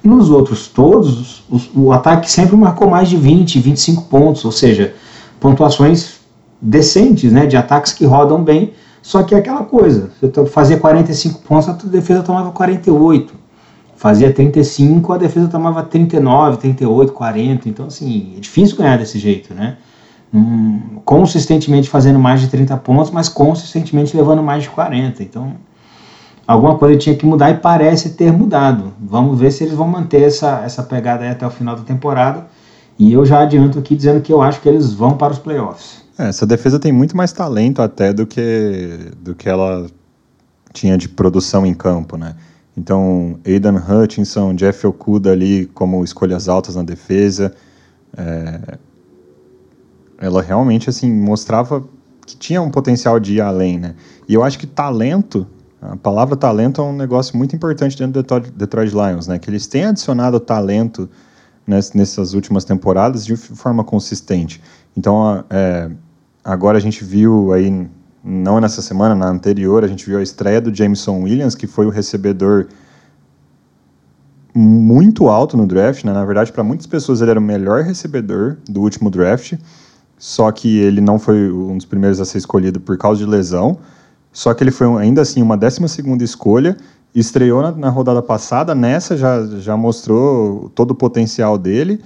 Nos 0.04 0.30
outros 0.30 0.68
todos, 0.68 1.42
os, 1.50 1.68
o 1.74 1.90
ataque 1.90 2.30
sempre 2.30 2.54
marcou 2.54 2.88
mais 2.88 3.08
de 3.08 3.16
20, 3.16 3.58
25 3.58 4.04
pontos, 4.04 4.44
ou 4.44 4.52
seja, 4.52 4.94
pontuações 5.40 6.20
decentes, 6.62 7.32
né, 7.32 7.44
de 7.44 7.56
ataques 7.56 7.92
que 7.92 8.04
rodam 8.04 8.44
bem, 8.44 8.72
só 9.02 9.24
que 9.24 9.34
é 9.34 9.38
aquela 9.38 9.64
coisa, 9.64 10.12
você 10.20 10.46
fazia 10.46 10.78
45 10.78 11.40
pontos, 11.40 11.68
a 11.68 11.72
defesa 11.72 12.22
tomava 12.22 12.52
48. 12.52 13.34
Fazia 13.96 14.32
35, 14.32 15.12
a 15.12 15.18
defesa 15.18 15.48
tomava 15.48 15.82
39, 15.82 16.58
38, 16.58 17.12
40. 17.12 17.68
Então, 17.68 17.86
assim, 17.86 18.34
é 18.36 18.40
difícil 18.40 18.76
ganhar 18.76 18.96
desse 18.96 19.18
jeito, 19.18 19.52
né? 19.52 19.76
Um, 20.32 21.00
consistentemente 21.05 21.88
fazendo 21.88 22.19
mais 22.19 22.40
de 22.40 22.49
30 22.49 22.76
pontos, 22.78 23.10
mas 23.10 23.29
consistentemente 23.29 24.17
levando 24.17 24.43
mais 24.43 24.65
de 24.65 24.70
40. 24.70 25.22
Então, 25.22 25.55
alguma 26.46 26.77
coisa 26.77 26.98
tinha 26.98 27.17
que 27.17 27.27
mudar 27.27 27.50
e 27.50 27.55
parece 27.55 28.10
ter 28.10 28.32
mudado. 28.32 28.93
Vamos 29.00 29.39
ver 29.39 29.50
se 29.50 29.65
eles 29.65 29.74
vão 29.74 29.89
manter 29.89 30.22
essa, 30.22 30.62
essa 30.65 30.82
pegada 30.82 31.24
aí 31.24 31.31
até 31.31 31.46
o 31.46 31.50
final 31.50 31.77
da 31.77 31.82
temporada. 31.82 32.46
E 32.98 33.12
eu 33.12 33.27
já 33.27 33.41
adianto 33.41 33.79
aqui 33.79 33.94
dizendo 33.94 34.20
que 34.20 34.32
eu 34.32 34.41
acho 34.41 34.60
que 34.60 34.69
eles 34.69 34.93
vão 34.93 35.17
para 35.17 35.32
os 35.32 35.39
playoffs. 35.39 36.05
É, 36.19 36.29
essa 36.29 36.46
defesa 36.46 36.79
tem 36.79 36.93
muito 36.93 37.17
mais 37.17 37.32
talento 37.32 37.82
até 37.82 38.12
do 38.12 38.27
que, 38.27 39.10
do 39.20 39.34
que 39.34 39.48
ela 39.48 39.86
tinha 40.72 40.96
de 40.96 41.08
produção 41.08 41.67
em 41.67 41.74
campo, 41.74 42.17
né? 42.17 42.34
Então, 42.77 43.39
Aidan 43.46 43.77
Hutchinson, 43.77 44.55
Jeff 44.55 44.86
Okuda 44.86 45.32
ali 45.32 45.67
como 45.67 46.05
escolhas 46.05 46.48
altas 46.48 46.77
na 46.77 46.82
defesa, 46.82 47.55
é, 48.17 48.79
ela 50.19 50.43
realmente 50.43 50.89
assim 50.89 51.13
mostrava 51.13 51.85
que 52.27 52.37
tinha 52.37 52.61
um 52.61 52.70
potencial 52.70 53.20
de 53.20 53.35
ir 53.35 53.41
além, 53.41 53.79
né? 53.79 53.94
E 54.29 54.35
eu 54.35 54.43
acho 54.43 54.58
que 54.58 54.67
talento, 54.67 55.46
a 55.81 55.96
palavra 55.96 56.37
talento 56.37 56.81
é 56.81 56.85
um 56.85 56.93
negócio 56.93 57.37
muito 57.37 57.55
importante 57.55 57.96
dentro 57.96 58.23
do 58.23 58.41
Detroit 58.51 58.93
Lions, 58.93 59.27
né? 59.29 59.39
Que 59.39 59.49
eles 59.49 59.67
têm 59.67 59.85
adicionado 59.85 60.41
talento 60.41 61.08
nessas 61.67 62.32
últimas 62.32 62.65
temporadas 62.65 63.25
de 63.25 63.37
forma 63.37 63.82
consistente. 63.82 64.63
Então, 64.96 65.44
é, 65.51 65.91
agora 66.44 66.79
a 66.79 66.81
gente 66.81 67.05
viu 67.05 67.53
aí, 67.53 67.89
não 68.25 68.61
nessa 68.61 68.81
semana, 68.81 69.15
na 69.15 69.29
anterior, 69.29 69.85
a 69.85 69.89
gente 69.89 70.06
viu 70.06 70.19
a 70.19 70.23
estreia 70.23 70.61
do 70.61 70.75
Jameson 70.75 71.23
Williams, 71.23 71.55
que 71.55 71.67
foi 71.67 71.87
o 71.87 71.91
recebedor 71.91 72.69
muito 74.55 75.29
alto 75.29 75.56
no 75.56 75.67
draft, 75.67 76.05
né? 76.05 76.13
Na 76.13 76.25
verdade, 76.25 76.53
para 76.53 76.65
muitas 76.65 76.87
pessoas 76.87 77.20
ele 77.20 77.31
era 77.31 77.41
o 77.41 77.43
melhor 77.43 77.82
recebedor 77.82 78.56
do 78.69 78.81
último 78.81 79.11
draft 79.11 79.55
só 80.19 80.51
que 80.51 80.79
ele 80.79 81.01
não 81.01 81.19
foi 81.19 81.51
um 81.51 81.77
dos 81.77 81.87
primeiros 81.87 82.20
a 82.20 82.25
ser 82.25 82.39
escolhido 82.39 82.81
por 82.81 82.96
causa 82.96 83.19
de 83.19 83.27
lesão. 83.27 83.79
Só 84.32 84.53
que 84.55 84.63
ele 84.63 84.70
foi 84.70 84.87
ainda 85.01 85.23
assim 85.23 85.43
uma 85.43 85.56
12 85.56 85.81
escolha, 86.23 86.77
estreou 87.15 87.63
na, 87.63 87.73
na, 87.73 87.89
rodada 87.89 88.23
passada, 88.23 88.75
nessa 88.75 89.17
já, 89.17 89.46
já 89.58 89.77
mostrou 89.77 90.70
todo 90.75 90.91
o 90.91 90.94
potencial 90.94 91.56
dele. 91.56 92.01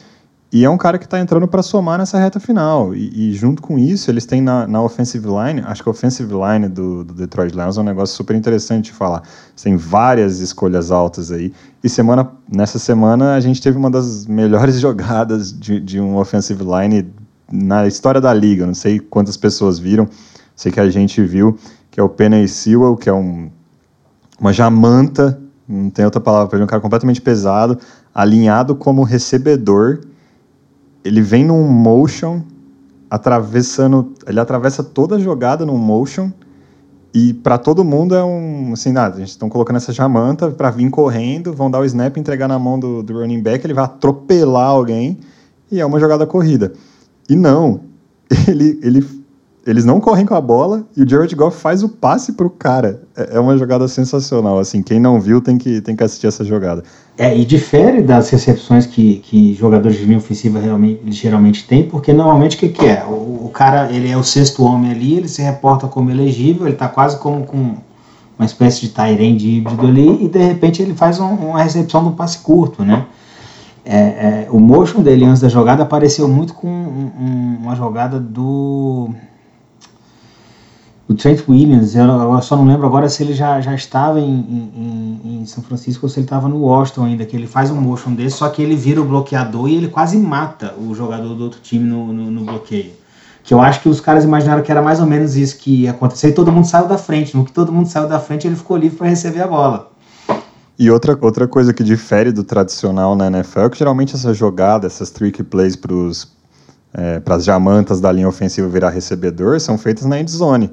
E 0.52 0.64
é 0.64 0.70
um 0.70 0.76
cara 0.76 0.98
que 0.98 1.04
está 1.04 1.20
entrando 1.20 1.46
para 1.46 1.62
somar 1.62 1.98
nessa 1.98 2.18
reta 2.18 2.40
final. 2.40 2.92
E, 2.92 3.30
e, 3.30 3.32
junto 3.34 3.62
com 3.62 3.78
isso, 3.78 4.10
eles 4.10 4.26
têm 4.26 4.40
na, 4.40 4.66
na 4.66 4.82
offensive 4.82 5.24
line, 5.26 5.62
acho 5.64 5.80
que 5.80 5.88
a 5.88 5.92
offensive 5.92 6.32
line 6.32 6.68
do, 6.68 7.04
do 7.04 7.14
Detroit 7.14 7.54
Lions 7.54 7.78
é 7.78 7.80
um 7.80 7.84
negócio 7.84 8.16
super 8.16 8.34
interessante 8.34 8.86
de 8.86 8.92
falar. 8.92 9.22
Tem 9.62 9.76
várias 9.76 10.40
escolhas 10.40 10.90
altas 10.90 11.30
aí. 11.30 11.52
E 11.84 11.88
semana, 11.88 12.32
nessa 12.52 12.80
semana 12.80 13.34
a 13.34 13.40
gente 13.40 13.62
teve 13.62 13.78
uma 13.78 13.90
das 13.90 14.26
melhores 14.26 14.78
jogadas 14.80 15.56
de, 15.56 15.78
de 15.78 16.00
um 16.00 16.16
offensive 16.16 16.64
line 16.64 17.08
na 17.52 17.86
história 17.86 18.20
da 18.20 18.32
liga, 18.32 18.66
não 18.66 18.74
sei 18.74 18.98
quantas 18.98 19.36
pessoas 19.36 19.78
viram, 19.78 20.08
sei 20.54 20.70
que 20.70 20.80
a 20.80 20.88
gente 20.88 21.22
viu, 21.22 21.58
que 21.90 21.98
é 21.98 22.02
o 22.02 22.08
Penny 22.08 22.46
Sewell, 22.46 22.96
que 22.96 23.08
é 23.08 23.12
um, 23.12 23.50
uma 24.38 24.52
jamanta, 24.52 25.40
não 25.68 25.90
tem 25.90 26.04
outra 26.04 26.20
palavra 26.20 26.48
para 26.48 26.56
ele, 26.56 26.64
um 26.64 26.68
cara 26.68 26.80
completamente 26.80 27.20
pesado, 27.20 27.78
alinhado 28.14 28.74
como 28.74 29.02
recebedor, 29.02 30.00
ele 31.04 31.20
vem 31.20 31.44
num 31.44 31.66
motion 31.66 32.42
atravessando, 33.08 34.12
ele 34.26 34.38
atravessa 34.38 34.84
toda 34.84 35.16
a 35.16 35.18
jogada 35.18 35.66
no 35.66 35.76
motion 35.76 36.30
e 37.12 37.34
para 37.34 37.58
todo 37.58 37.84
mundo 37.84 38.14
é 38.14 38.22
um, 38.22 38.72
assim, 38.72 38.92
nada, 38.92 39.16
a 39.16 39.18
gente 39.18 39.30
estão 39.30 39.48
colocando 39.48 39.76
essa 39.76 39.92
jamanta 39.92 40.50
para 40.50 40.70
vir 40.70 40.88
correndo, 40.90 41.52
vão 41.52 41.68
dar 41.68 41.80
o 41.80 41.84
snap, 41.84 42.16
entregar 42.16 42.46
na 42.46 42.58
mão 42.58 42.78
do, 42.78 43.02
do 43.02 43.14
running 43.14 43.42
back, 43.42 43.66
ele 43.66 43.74
vai 43.74 43.84
atropelar 43.84 44.68
alguém 44.68 45.18
e 45.72 45.80
é 45.80 45.86
uma 45.86 45.98
jogada 45.98 46.24
corrida. 46.24 46.72
E 47.30 47.36
não, 47.36 47.80
ele, 48.48 48.78
ele 48.82 49.20
eles 49.66 49.84
não 49.84 50.00
correm 50.00 50.24
com 50.24 50.34
a 50.34 50.40
bola 50.40 50.84
e 50.96 51.02
o 51.02 51.08
Jared 51.08 51.34
Goff 51.36 51.60
faz 51.60 51.82
o 51.82 51.88
passe 51.88 52.32
pro 52.32 52.48
cara. 52.48 53.02
É, 53.16 53.36
é 53.36 53.40
uma 53.40 53.56
jogada 53.56 53.86
sensacional, 53.86 54.58
assim, 54.58 54.82
quem 54.82 54.98
não 54.98 55.20
viu 55.20 55.40
tem 55.40 55.58
que, 55.58 55.80
tem 55.80 55.94
que 55.94 56.02
assistir 56.02 56.26
essa 56.26 56.44
jogada. 56.44 56.82
É, 57.16 57.36
e 57.36 57.44
difere 57.44 58.02
das 58.02 58.30
recepções 58.30 58.86
que, 58.86 59.16
que 59.18 59.54
jogadores 59.54 59.98
de 59.98 60.04
linha 60.04 60.18
ofensiva 60.18 60.58
realmente, 60.58 61.00
geralmente 61.12 61.66
têm, 61.66 61.84
porque 61.84 62.12
normalmente 62.12 62.56
o 62.56 62.58
que, 62.58 62.68
que 62.70 62.86
é? 62.86 63.04
O, 63.04 63.44
o, 63.44 63.50
cara, 63.52 63.92
ele 63.92 64.10
é 64.10 64.16
o 64.16 64.24
sexto 64.24 64.64
homem 64.64 64.90
ali, 64.90 65.14
ele 65.18 65.28
se 65.28 65.42
reporta 65.42 65.86
como 65.86 66.10
elegível, 66.10 66.66
ele 66.66 66.76
tá 66.76 66.88
quase 66.88 67.18
como 67.18 67.44
com 67.44 67.76
uma 68.38 68.46
espécie 68.46 68.80
de 68.80 68.88
Tyrande 68.88 69.46
híbrido 69.46 69.86
ali, 69.86 70.24
e 70.24 70.28
de 70.28 70.42
repente 70.42 70.82
ele 70.82 70.94
faz 70.94 71.20
um, 71.20 71.34
uma 71.34 71.62
recepção 71.62 72.02
do 72.02 72.12
passe 72.12 72.38
curto, 72.38 72.82
né? 72.82 73.04
É, 73.84 73.98
é, 73.98 74.48
o 74.50 74.60
motion 74.60 75.02
dele 75.02 75.24
antes 75.24 75.40
da 75.40 75.48
jogada 75.48 75.82
apareceu 75.82 76.28
muito 76.28 76.52
com 76.52 76.68
um, 76.68 77.12
um, 77.18 77.58
uma 77.62 77.74
jogada 77.74 78.20
do 78.20 79.10
o 81.10 81.14
Trent 81.14 81.42
Williams, 81.48 81.96
eu, 81.96 82.04
eu, 82.04 82.40
só 82.40 82.54
não 82.54 82.64
lembro 82.64 82.86
agora 82.86 83.08
se 83.08 83.20
ele 83.20 83.34
já, 83.34 83.60
já 83.60 83.74
estava 83.74 84.20
em, 84.20 84.30
em, 84.32 85.40
em 85.40 85.44
São 85.44 85.60
Francisco 85.60 86.06
ou 86.06 86.08
se 86.08 86.20
ele 86.20 86.26
estava 86.26 86.48
no 86.48 86.58
Washington 86.58 87.06
ainda, 87.06 87.26
que 87.26 87.36
ele 87.36 87.48
faz 87.48 87.68
um 87.68 87.80
motion 87.80 88.14
desse, 88.14 88.36
só 88.36 88.48
que 88.48 88.62
ele 88.62 88.76
vira 88.76 89.00
o 89.00 89.04
bloqueador 89.04 89.68
e 89.68 89.74
ele 89.74 89.88
quase 89.88 90.16
mata 90.16 90.72
o 90.78 90.94
jogador 90.94 91.34
do 91.34 91.42
outro 91.42 91.58
time 91.60 91.84
no, 91.84 92.12
no, 92.12 92.30
no 92.30 92.44
bloqueio. 92.44 92.92
Que 93.42 93.52
eu 93.52 93.60
acho 93.60 93.80
que 93.80 93.88
os 93.88 94.00
caras 94.00 94.22
imaginaram 94.22 94.62
que 94.62 94.70
era 94.70 94.80
mais 94.80 95.00
ou 95.00 95.06
menos 95.06 95.36
isso 95.36 95.58
que 95.58 95.82
ia 95.82 95.90
acontecer 95.90 96.28
e 96.28 96.32
todo 96.32 96.52
mundo 96.52 96.66
saiu 96.66 96.86
da 96.86 96.96
frente. 96.96 97.36
No 97.36 97.44
que 97.44 97.50
todo 97.50 97.72
mundo 97.72 97.88
saiu 97.88 98.06
da 98.06 98.20
frente, 98.20 98.46
ele 98.46 98.54
ficou 98.54 98.76
livre 98.76 98.96
para 98.96 99.08
receber 99.08 99.42
a 99.42 99.48
bola. 99.48 99.90
E 100.80 100.90
outra, 100.90 101.18
outra 101.20 101.46
coisa 101.46 101.74
que 101.74 101.84
difere 101.84 102.32
do 102.32 102.42
tradicional 102.42 103.14
na 103.14 103.26
NFL 103.26 103.60
é 103.60 103.68
que 103.68 103.78
geralmente 103.78 104.14
essa 104.14 104.32
jogada, 104.32 104.86
essas 104.86 105.10
trick 105.10 105.42
plays 105.42 105.76
para 105.76 105.92
é, 106.94 107.22
as 107.26 107.44
jamantas 107.44 108.00
da 108.00 108.10
linha 108.10 108.26
ofensiva 108.26 108.66
virar 108.66 108.88
recebedor 108.88 109.60
são 109.60 109.76
feitas 109.76 110.06
na 110.06 110.18
end 110.18 110.30
zone. 110.30 110.72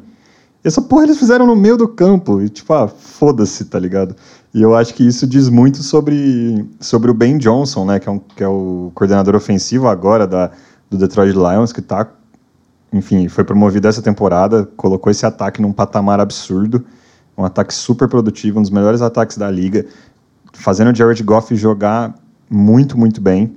Essa 0.64 0.82
porra 0.82 1.04
eles 1.04 1.18
fizeram 1.18 1.46
no 1.46 1.58
meio 1.58 1.76
do 1.76 1.90
campo. 1.90 2.42
E 2.42 2.48
tipo, 2.48 2.72
ah, 2.72 2.88
foda-se, 2.88 3.66
tá 3.66 3.78
ligado? 3.78 4.16
E 4.54 4.62
eu 4.62 4.74
acho 4.74 4.94
que 4.94 5.06
isso 5.06 5.28
diz 5.28 5.50
muito 5.50 5.84
sobre, 5.84 6.66
sobre 6.80 7.12
o 7.12 7.14
Ben 7.14 7.38
Johnson, 7.38 7.84
né? 7.84 8.00
Que 8.00 8.08
é, 8.08 8.12
um, 8.14 8.20
que 8.20 8.42
é 8.42 8.48
o 8.48 8.94
coordenador 8.96 9.36
ofensivo 9.36 9.90
agora 9.90 10.26
da, 10.26 10.52
do 10.90 10.98
Detroit 10.98 11.34
Lions, 11.34 11.74
que 11.74 11.82
tá. 11.82 12.08
Enfim, 12.94 13.28
foi 13.28 13.44
promovido 13.44 13.90
essa 13.90 14.02
temporada, 14.02 14.70
colocou 14.78 15.12
esse 15.12 15.26
ataque 15.26 15.62
num 15.62 15.74
patamar 15.74 16.22
absurdo. 16.22 16.86
Um 17.38 17.46
ataque 17.46 17.74
super 17.74 18.08
produtivo, 18.08 18.60
um 18.60 18.62
dos 18.62 18.72
melhores 18.72 19.02
ataques 19.02 19.38
da 19.38 19.50
liga. 19.50 19.86
Fazendo 20.54 20.92
o 20.92 20.96
Jared 20.96 21.22
Goff 21.24 21.56
jogar 21.56 22.16
muito, 22.50 22.98
muito 22.98 23.22
bem. 23.22 23.56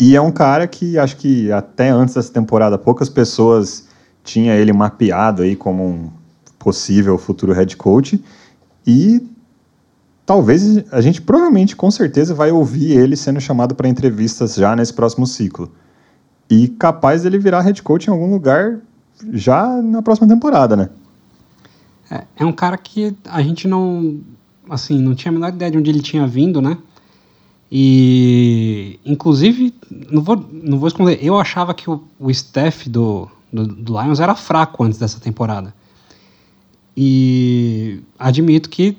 E 0.00 0.14
é 0.14 0.20
um 0.20 0.30
cara 0.30 0.66
que 0.66 0.96
acho 0.96 1.16
que 1.16 1.50
até 1.50 1.90
antes 1.90 2.14
dessa 2.14 2.32
temporada 2.32 2.78
poucas 2.78 3.08
pessoas 3.08 3.88
tinha 4.22 4.54
ele 4.54 4.72
mapeado 4.72 5.42
aí 5.42 5.56
como 5.56 5.84
um 5.84 6.10
possível 6.58 7.18
futuro 7.18 7.52
head 7.52 7.76
coach 7.76 8.22
e 8.86 9.26
talvez 10.24 10.84
a 10.92 11.00
gente 11.00 11.22
provavelmente 11.22 11.74
com 11.74 11.90
certeza 11.90 12.34
vai 12.34 12.50
ouvir 12.50 12.92
ele 12.92 13.16
sendo 13.16 13.40
chamado 13.40 13.74
para 13.74 13.88
entrevistas 13.88 14.54
já 14.54 14.76
nesse 14.76 14.92
próximo 14.92 15.26
ciclo 15.26 15.72
e 16.50 16.68
capaz 16.68 17.22
dele 17.22 17.38
virar 17.38 17.62
head 17.62 17.82
coach 17.82 18.06
em 18.06 18.10
algum 18.10 18.30
lugar 18.30 18.78
já 19.32 19.82
na 19.82 20.00
próxima 20.00 20.28
temporada, 20.28 20.76
né? 20.76 20.90
É, 22.10 22.24
é 22.36 22.44
um 22.44 22.52
cara 22.52 22.76
que 22.76 23.14
a 23.24 23.42
gente 23.42 23.68
não 23.68 24.20
assim 24.68 24.98
não 24.98 25.14
tinha 25.14 25.30
a 25.30 25.34
menor 25.34 25.48
ideia 25.48 25.70
de 25.70 25.78
onde 25.78 25.90
ele 25.90 26.00
tinha 26.00 26.26
vindo, 26.26 26.60
né? 26.60 26.78
E 27.70 28.98
inclusive 29.04 29.74
não 30.10 30.22
vou 30.22 30.36
não 30.52 30.78
vou 30.78 30.88
esconder, 30.88 31.18
eu 31.22 31.38
achava 31.38 31.74
que 31.74 31.90
o, 31.90 32.02
o 32.18 32.30
staff 32.30 32.88
do 32.88 33.28
do, 33.52 33.66
do 33.66 34.00
Lions 34.00 34.20
era 34.20 34.34
fraco 34.34 34.84
antes 34.84 34.98
dessa 34.98 35.20
temporada. 35.20 35.74
E 36.96 38.02
admito 38.18 38.68
que 38.68 38.96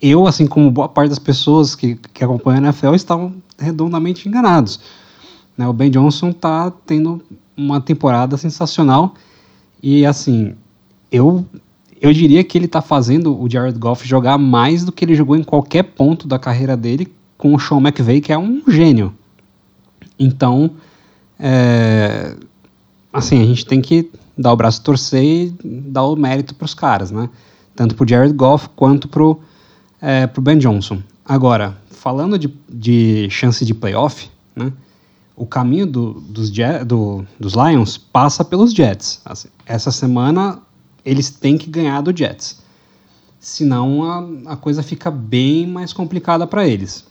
eu, 0.00 0.26
assim 0.26 0.46
como 0.46 0.70
boa 0.70 0.88
parte 0.88 1.10
das 1.10 1.18
pessoas 1.18 1.74
que, 1.74 1.96
que 1.96 2.22
acompanham 2.22 2.60
a 2.60 2.68
NFL, 2.68 2.94
estavam 2.94 3.34
redondamente 3.58 4.28
enganados. 4.28 4.80
Né, 5.56 5.66
o 5.66 5.72
Ben 5.72 5.90
Johnson 5.90 6.30
está 6.30 6.70
tendo 6.86 7.20
uma 7.56 7.80
temporada 7.80 8.36
sensacional 8.36 9.14
e, 9.82 10.06
assim, 10.06 10.54
eu, 11.10 11.44
eu 12.00 12.12
diria 12.12 12.44
que 12.44 12.56
ele 12.56 12.66
está 12.66 12.80
fazendo 12.80 13.40
o 13.40 13.50
Jared 13.50 13.78
Goff 13.78 14.06
jogar 14.06 14.38
mais 14.38 14.84
do 14.84 14.92
que 14.92 15.04
ele 15.04 15.14
jogou 15.14 15.36
em 15.36 15.42
qualquer 15.42 15.82
ponto 15.82 16.26
da 16.26 16.38
carreira 16.38 16.76
dele 16.76 17.12
com 17.36 17.54
o 17.54 17.58
Sean 17.58 17.78
McVay, 17.78 18.20
que 18.20 18.32
é 18.32 18.38
um 18.38 18.62
gênio. 18.68 19.14
Então, 20.18 20.72
é, 21.38 22.34
assim, 23.12 23.40
a 23.40 23.46
gente 23.46 23.64
tem 23.64 23.80
que 23.80 24.10
dar 24.36 24.52
o 24.52 24.56
braço 24.56 24.82
torcer 24.82 25.22
e 25.22 25.54
dar 25.64 26.04
o 26.04 26.16
mérito 26.16 26.54
para 26.54 26.64
os 26.64 26.74
caras, 26.74 27.10
né? 27.10 27.28
Tanto 27.74 27.94
para 27.94 28.04
o 28.04 28.08
Jared 28.08 28.32
Goff 28.34 28.68
quanto 28.74 29.08
para 29.08 29.22
o 29.22 29.40
é, 30.00 30.26
Ben 30.40 30.58
Johnson. 30.58 31.00
Agora, 31.24 31.76
falando 31.90 32.38
de, 32.38 32.52
de 32.68 33.28
chance 33.30 33.64
de 33.64 33.74
playoff, 33.74 34.28
né? 34.54 34.72
O 35.36 35.46
caminho 35.46 35.86
do, 35.86 36.14
dos, 36.14 36.50
do, 36.84 37.24
dos 37.38 37.52
Lions 37.54 37.96
passa 37.96 38.44
pelos 38.44 38.72
Jets. 38.72 39.20
Assim, 39.24 39.48
essa 39.64 39.92
semana 39.92 40.60
eles 41.08 41.30
têm 41.30 41.56
que 41.56 41.70
ganhar 41.70 42.02
do 42.02 42.14
Jets. 42.16 42.60
Senão 43.40 44.04
a, 44.04 44.52
a 44.52 44.56
coisa 44.56 44.82
fica 44.82 45.10
bem 45.10 45.66
mais 45.66 45.90
complicada 45.92 46.46
para 46.46 46.68
eles. 46.68 47.06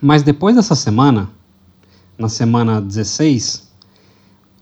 Mas 0.00 0.22
depois 0.22 0.56
dessa 0.56 0.74
semana, 0.74 1.28
na 2.16 2.30
semana 2.30 2.80
16, 2.80 3.68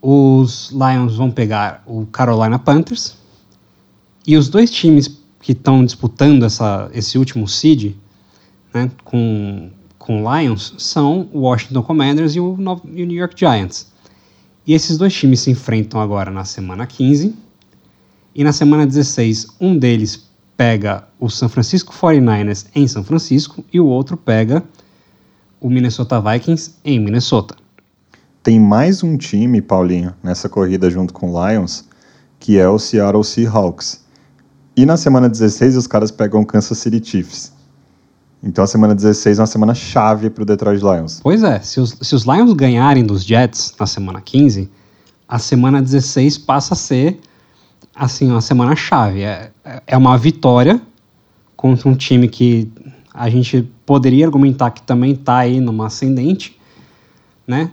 os 0.03 0.71
Lions 0.73 1.15
vão 1.15 1.31
pegar 1.31 1.85
o 1.87 2.05
Carolina 2.07 2.59
Panthers 2.59 3.17
e 4.27 4.37
os 4.37 4.49
dois 4.49 4.71
times 4.71 5.07
que 5.41 5.53
estão 5.53 5.85
disputando 5.85 6.45
essa, 6.45 6.91
esse 6.93 7.17
último 7.17 7.47
seed 7.47 7.95
né, 8.75 8.91
com, 9.05 9.71
com 9.99 10.25
o 10.25 10.37
Lions 10.37 10.75
são 10.79 11.29
o 11.33 11.41
Washington 11.41 11.83
Commanders 11.83 12.35
e 12.35 12.41
o, 12.41 12.57
e 12.93 13.03
o 13.05 13.07
New 13.07 13.17
York 13.17 13.39
Giants. 13.39 13.93
E 14.67 14.75
esses 14.75 14.99
dois 14.99 15.15
times 15.15 15.41
se 15.41 15.51
enfrentam 15.53 16.01
agora 16.01 16.31
na 16.31 16.45
semana 16.45 16.87
15 16.89 17.47
e 18.35 18.45
na 18.45 18.53
semana 18.53 18.87
16 18.87 19.47
um 19.61 19.77
deles 19.77 20.29
pega 20.57 21.05
o 21.19 21.29
San 21.29 21.49
Francisco 21.49 21.93
49ers 21.93 22.67
em 22.75 22.87
São 22.87 23.05
Francisco 23.05 23.65
e 23.73 23.79
o 23.81 23.87
outro 23.87 24.17
pega 24.17 24.63
o 25.61 25.69
Minnesota 25.69 26.21
Vikings 26.21 26.75
em 26.85 26.99
Minnesota 27.01 27.57
tem 28.49 28.59
mais 28.59 29.03
um 29.03 29.19
time, 29.19 29.61
Paulinho, 29.61 30.15
nessa 30.23 30.49
corrida 30.49 30.89
junto 30.89 31.13
com 31.13 31.31
o 31.31 31.49
Lions, 31.49 31.85
que 32.41 32.59
é 32.59 32.67
o 32.67 32.79
Seattle 32.79 33.23
Seahawks. 33.23 34.03
E 34.75 34.87
na 34.87 34.97
semana 34.97 35.29
16 35.29 35.77
os 35.77 35.87
caras 35.87 36.11
pegam 36.11 36.41
o 36.41 36.47
Kansas 36.47 36.79
City 36.79 36.99
Chiefs. 37.05 37.53
Então 38.43 38.65
a 38.65 38.67
semana 38.67 38.95
16 38.95 39.39
é 39.39 39.43
uma 39.43 39.47
semana 39.47 39.75
chave 39.75 40.31
para 40.31 40.43
o 40.43 40.47
Detroit 40.47 40.81
Lions. 40.81 41.21
Pois 41.23 41.43
é, 41.43 41.61
se 41.61 41.79
os, 41.79 41.99
se 42.01 42.15
os 42.15 42.23
Lions 42.23 42.55
ganharem 42.55 43.05
dos 43.05 43.23
Jets 43.23 43.75
na 43.79 43.87
semana 43.87 44.23
15, 44.23 44.71
a 45.29 45.39
semana 45.39 45.83
16 45.83 46.39
passa 46.39 46.73
a 46.73 46.77
ser 46.77 47.21
assim 47.99 48.31
uma 48.31 48.41
semana 48.41 48.77
chave. 48.77 49.23
É, 49.23 49.51
é 49.87 49.97
uma 49.97 50.17
vitória 50.17 50.81
contra 51.57 51.89
um 51.89 51.97
time 51.97 52.29
que 52.29 52.71
a 53.13 53.29
gente 53.29 53.69
poderia 53.85 54.25
argumentar 54.25 54.71
que 54.71 54.83
também 54.83 55.13
está 55.13 55.39
aí 55.39 55.61
numa 55.61 55.87
ascendente, 55.87 56.57
né? 57.47 57.71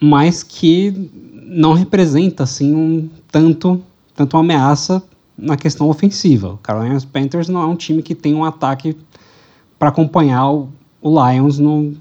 mas 0.00 0.42
que 0.42 1.10
não 1.46 1.72
representa 1.74 2.42
assim 2.42 2.74
um 2.74 3.08
tanto 3.30 3.82
tanto 4.14 4.34
uma 4.34 4.42
ameaça 4.42 5.02
na 5.36 5.56
questão 5.56 5.88
ofensiva. 5.90 6.54
O 6.54 6.56
Carolina 6.58 6.98
Panthers 7.12 7.48
não 7.48 7.60
é 7.62 7.66
um 7.66 7.76
time 7.76 8.02
que 8.02 8.14
tem 8.14 8.34
um 8.34 8.44
ataque 8.44 8.96
para 9.78 9.90
acompanhar 9.90 10.50
o, 10.50 10.70
o 11.02 11.30
Lions 11.30 11.58
num, 11.58 11.94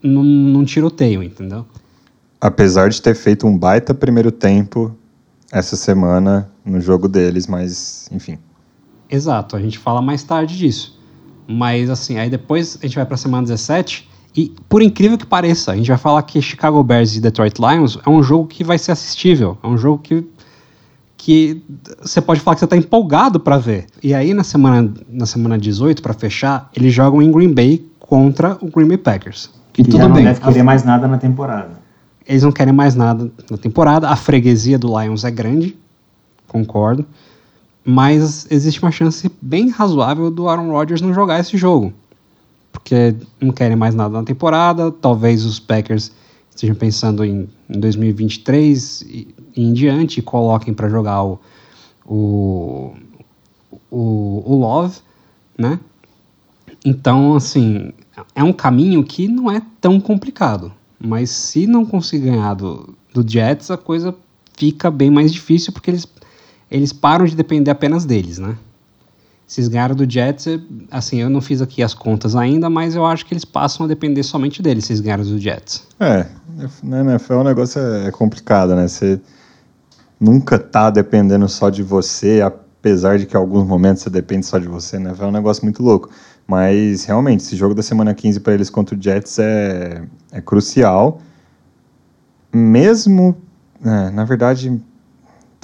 num, 0.00 0.22
num 0.22 0.64
tiroteio, 0.64 1.24
entendeu? 1.24 1.66
Apesar 2.40 2.88
de 2.88 3.02
ter 3.02 3.16
feito 3.16 3.46
um 3.48 3.58
baita 3.58 3.92
primeiro 3.92 4.30
tempo 4.30 4.94
essa 5.50 5.74
semana 5.74 6.48
no 6.64 6.80
jogo 6.80 7.08
deles, 7.08 7.46
mas 7.46 8.08
enfim. 8.10 8.38
Exato, 9.10 9.56
a 9.56 9.60
gente 9.60 9.78
fala 9.78 10.00
mais 10.00 10.22
tarde 10.22 10.56
disso. 10.56 10.98
Mas 11.46 11.90
assim, 11.90 12.18
aí 12.18 12.30
depois 12.30 12.78
a 12.80 12.86
gente 12.86 12.96
vai 12.96 13.04
para 13.04 13.14
a 13.14 13.18
semana 13.18 13.42
17 13.42 14.08
e 14.36 14.52
por 14.68 14.82
incrível 14.82 15.16
que 15.16 15.26
pareça, 15.26 15.72
a 15.72 15.76
gente 15.76 15.88
vai 15.88 15.98
falar 15.98 16.22
que 16.22 16.40
Chicago 16.40 16.82
Bears 16.82 17.14
e 17.14 17.20
Detroit 17.20 17.54
Lions 17.58 17.98
é 18.04 18.10
um 18.10 18.22
jogo 18.22 18.48
que 18.48 18.64
vai 18.64 18.78
ser 18.78 18.92
assistível, 18.92 19.58
é 19.62 19.66
um 19.66 19.76
jogo 19.76 19.98
que 19.98 20.26
que 21.16 21.62
você 22.02 22.20
pode 22.20 22.40
falar 22.40 22.54
que 22.54 22.58
você 22.58 22.66
está 22.66 22.76
empolgado 22.76 23.40
para 23.40 23.56
ver. 23.56 23.86
E 24.02 24.12
aí 24.12 24.34
na 24.34 24.44
semana 24.44 24.92
na 25.08 25.26
semana 25.26 25.56
18 25.56 26.02
para 26.02 26.12
fechar, 26.12 26.68
eles 26.76 26.92
jogam 26.92 27.22
em 27.22 27.30
Green 27.30 27.52
Bay 27.52 27.86
contra 27.98 28.58
o 28.60 28.70
Green 28.70 28.88
Bay 28.88 28.98
Packers. 28.98 29.50
Que, 29.72 29.82
que 29.82 29.90
tudo 29.90 30.00
já 30.00 30.08
não 30.08 30.14
bem. 30.14 30.24
deve 30.24 30.40
querer 30.40 30.62
mais 30.62 30.84
nada 30.84 31.08
na 31.08 31.18
temporada. 31.18 31.82
Eles 32.26 32.42
não 32.42 32.52
querem 32.52 32.72
mais 32.72 32.94
nada 32.94 33.30
na 33.50 33.56
temporada. 33.56 34.08
A 34.08 34.16
freguesia 34.16 34.78
do 34.78 34.88
Lions 35.00 35.24
é 35.24 35.30
grande, 35.30 35.76
concordo. 36.48 37.04
Mas 37.84 38.46
existe 38.50 38.80
uma 38.80 38.90
chance 38.90 39.30
bem 39.40 39.68
razoável 39.68 40.30
do 40.30 40.48
Aaron 40.48 40.70
Rodgers 40.70 41.00
não 41.00 41.12
jogar 41.12 41.40
esse 41.40 41.56
jogo. 41.56 41.92
Porque 42.72 43.14
não 43.40 43.52
querem 43.52 43.76
mais 43.76 43.94
nada 43.94 44.14
na 44.18 44.24
temporada. 44.24 44.90
Talvez 44.90 45.44
os 45.44 45.60
Packers 45.60 46.10
estejam 46.50 46.74
pensando 46.74 47.24
em, 47.24 47.48
em 47.68 47.80
2023 47.80 49.02
e, 49.02 49.34
e 49.54 49.62
em 49.62 49.72
diante 49.72 50.20
e 50.20 50.22
coloquem 50.22 50.72
para 50.72 50.88
jogar 50.88 51.22
o, 51.24 51.40
o, 52.06 52.94
o, 53.90 54.42
o 54.46 54.56
Love, 54.56 54.98
né? 55.58 55.78
Então, 56.84 57.34
assim, 57.34 57.92
é 58.34 58.42
um 58.42 58.52
caminho 58.52 59.02
que 59.02 59.26
não 59.26 59.50
é 59.50 59.62
tão 59.80 60.00
complicado. 60.00 60.72
Mas 60.98 61.30
se 61.30 61.66
não 61.66 61.84
conseguir 61.84 62.26
ganhar 62.26 62.54
do, 62.54 62.94
do 63.12 63.28
Jets, 63.28 63.70
a 63.70 63.76
coisa 63.76 64.14
fica 64.56 64.90
bem 64.90 65.10
mais 65.10 65.32
difícil 65.32 65.72
porque 65.72 65.90
eles, 65.90 66.06
eles 66.74 66.92
param 66.92 67.24
de 67.24 67.36
depender 67.36 67.70
apenas 67.70 68.04
deles, 68.04 68.38
né? 68.38 68.56
Se 69.46 69.60
eles 69.60 69.68
ganharam 69.68 69.94
do 69.94 70.10
Jets, 70.10 70.58
assim, 70.90 71.20
eu 71.20 71.30
não 71.30 71.40
fiz 71.40 71.62
aqui 71.62 71.82
as 71.82 71.94
contas 71.94 72.34
ainda, 72.34 72.68
mas 72.68 72.96
eu 72.96 73.06
acho 73.06 73.24
que 73.26 73.32
eles 73.32 73.44
passam 73.44 73.84
a 73.84 73.88
depender 73.88 74.24
somente 74.24 74.60
deles 74.60 74.86
se 74.86 74.92
eles 74.92 75.00
ganharam 75.00 75.22
do 75.22 75.38
Jets. 75.38 75.86
É, 76.00 76.26
na 76.82 77.00
NFL 77.02 77.34
o 77.34 77.44
negócio 77.44 77.80
é, 77.80 78.08
é 78.08 78.10
complicado, 78.10 78.74
né? 78.74 78.88
Você 78.88 79.20
nunca 80.18 80.58
tá 80.58 80.90
dependendo 80.90 81.48
só 81.48 81.70
de 81.70 81.82
você, 81.82 82.40
apesar 82.40 83.18
de 83.18 83.26
que 83.26 83.36
em 83.36 83.38
alguns 83.40 83.64
momentos 83.64 84.02
você 84.02 84.10
depende 84.10 84.44
só 84.44 84.58
de 84.58 84.66
você, 84.66 84.98
né? 84.98 85.14
É 85.16 85.24
um 85.24 85.30
negócio 85.30 85.62
muito 85.62 85.80
louco. 85.80 86.10
Mas 86.44 87.04
realmente, 87.04 87.40
esse 87.40 87.54
jogo 87.54 87.72
da 87.72 87.82
semana 87.82 88.12
15 88.12 88.40
para 88.40 88.54
eles 88.54 88.68
contra 88.68 88.96
o 88.96 89.00
Jets 89.00 89.38
é, 89.38 90.02
é 90.32 90.40
crucial. 90.40 91.20
Mesmo, 92.52 93.36
é, 93.84 94.10
na 94.10 94.24
verdade, 94.24 94.80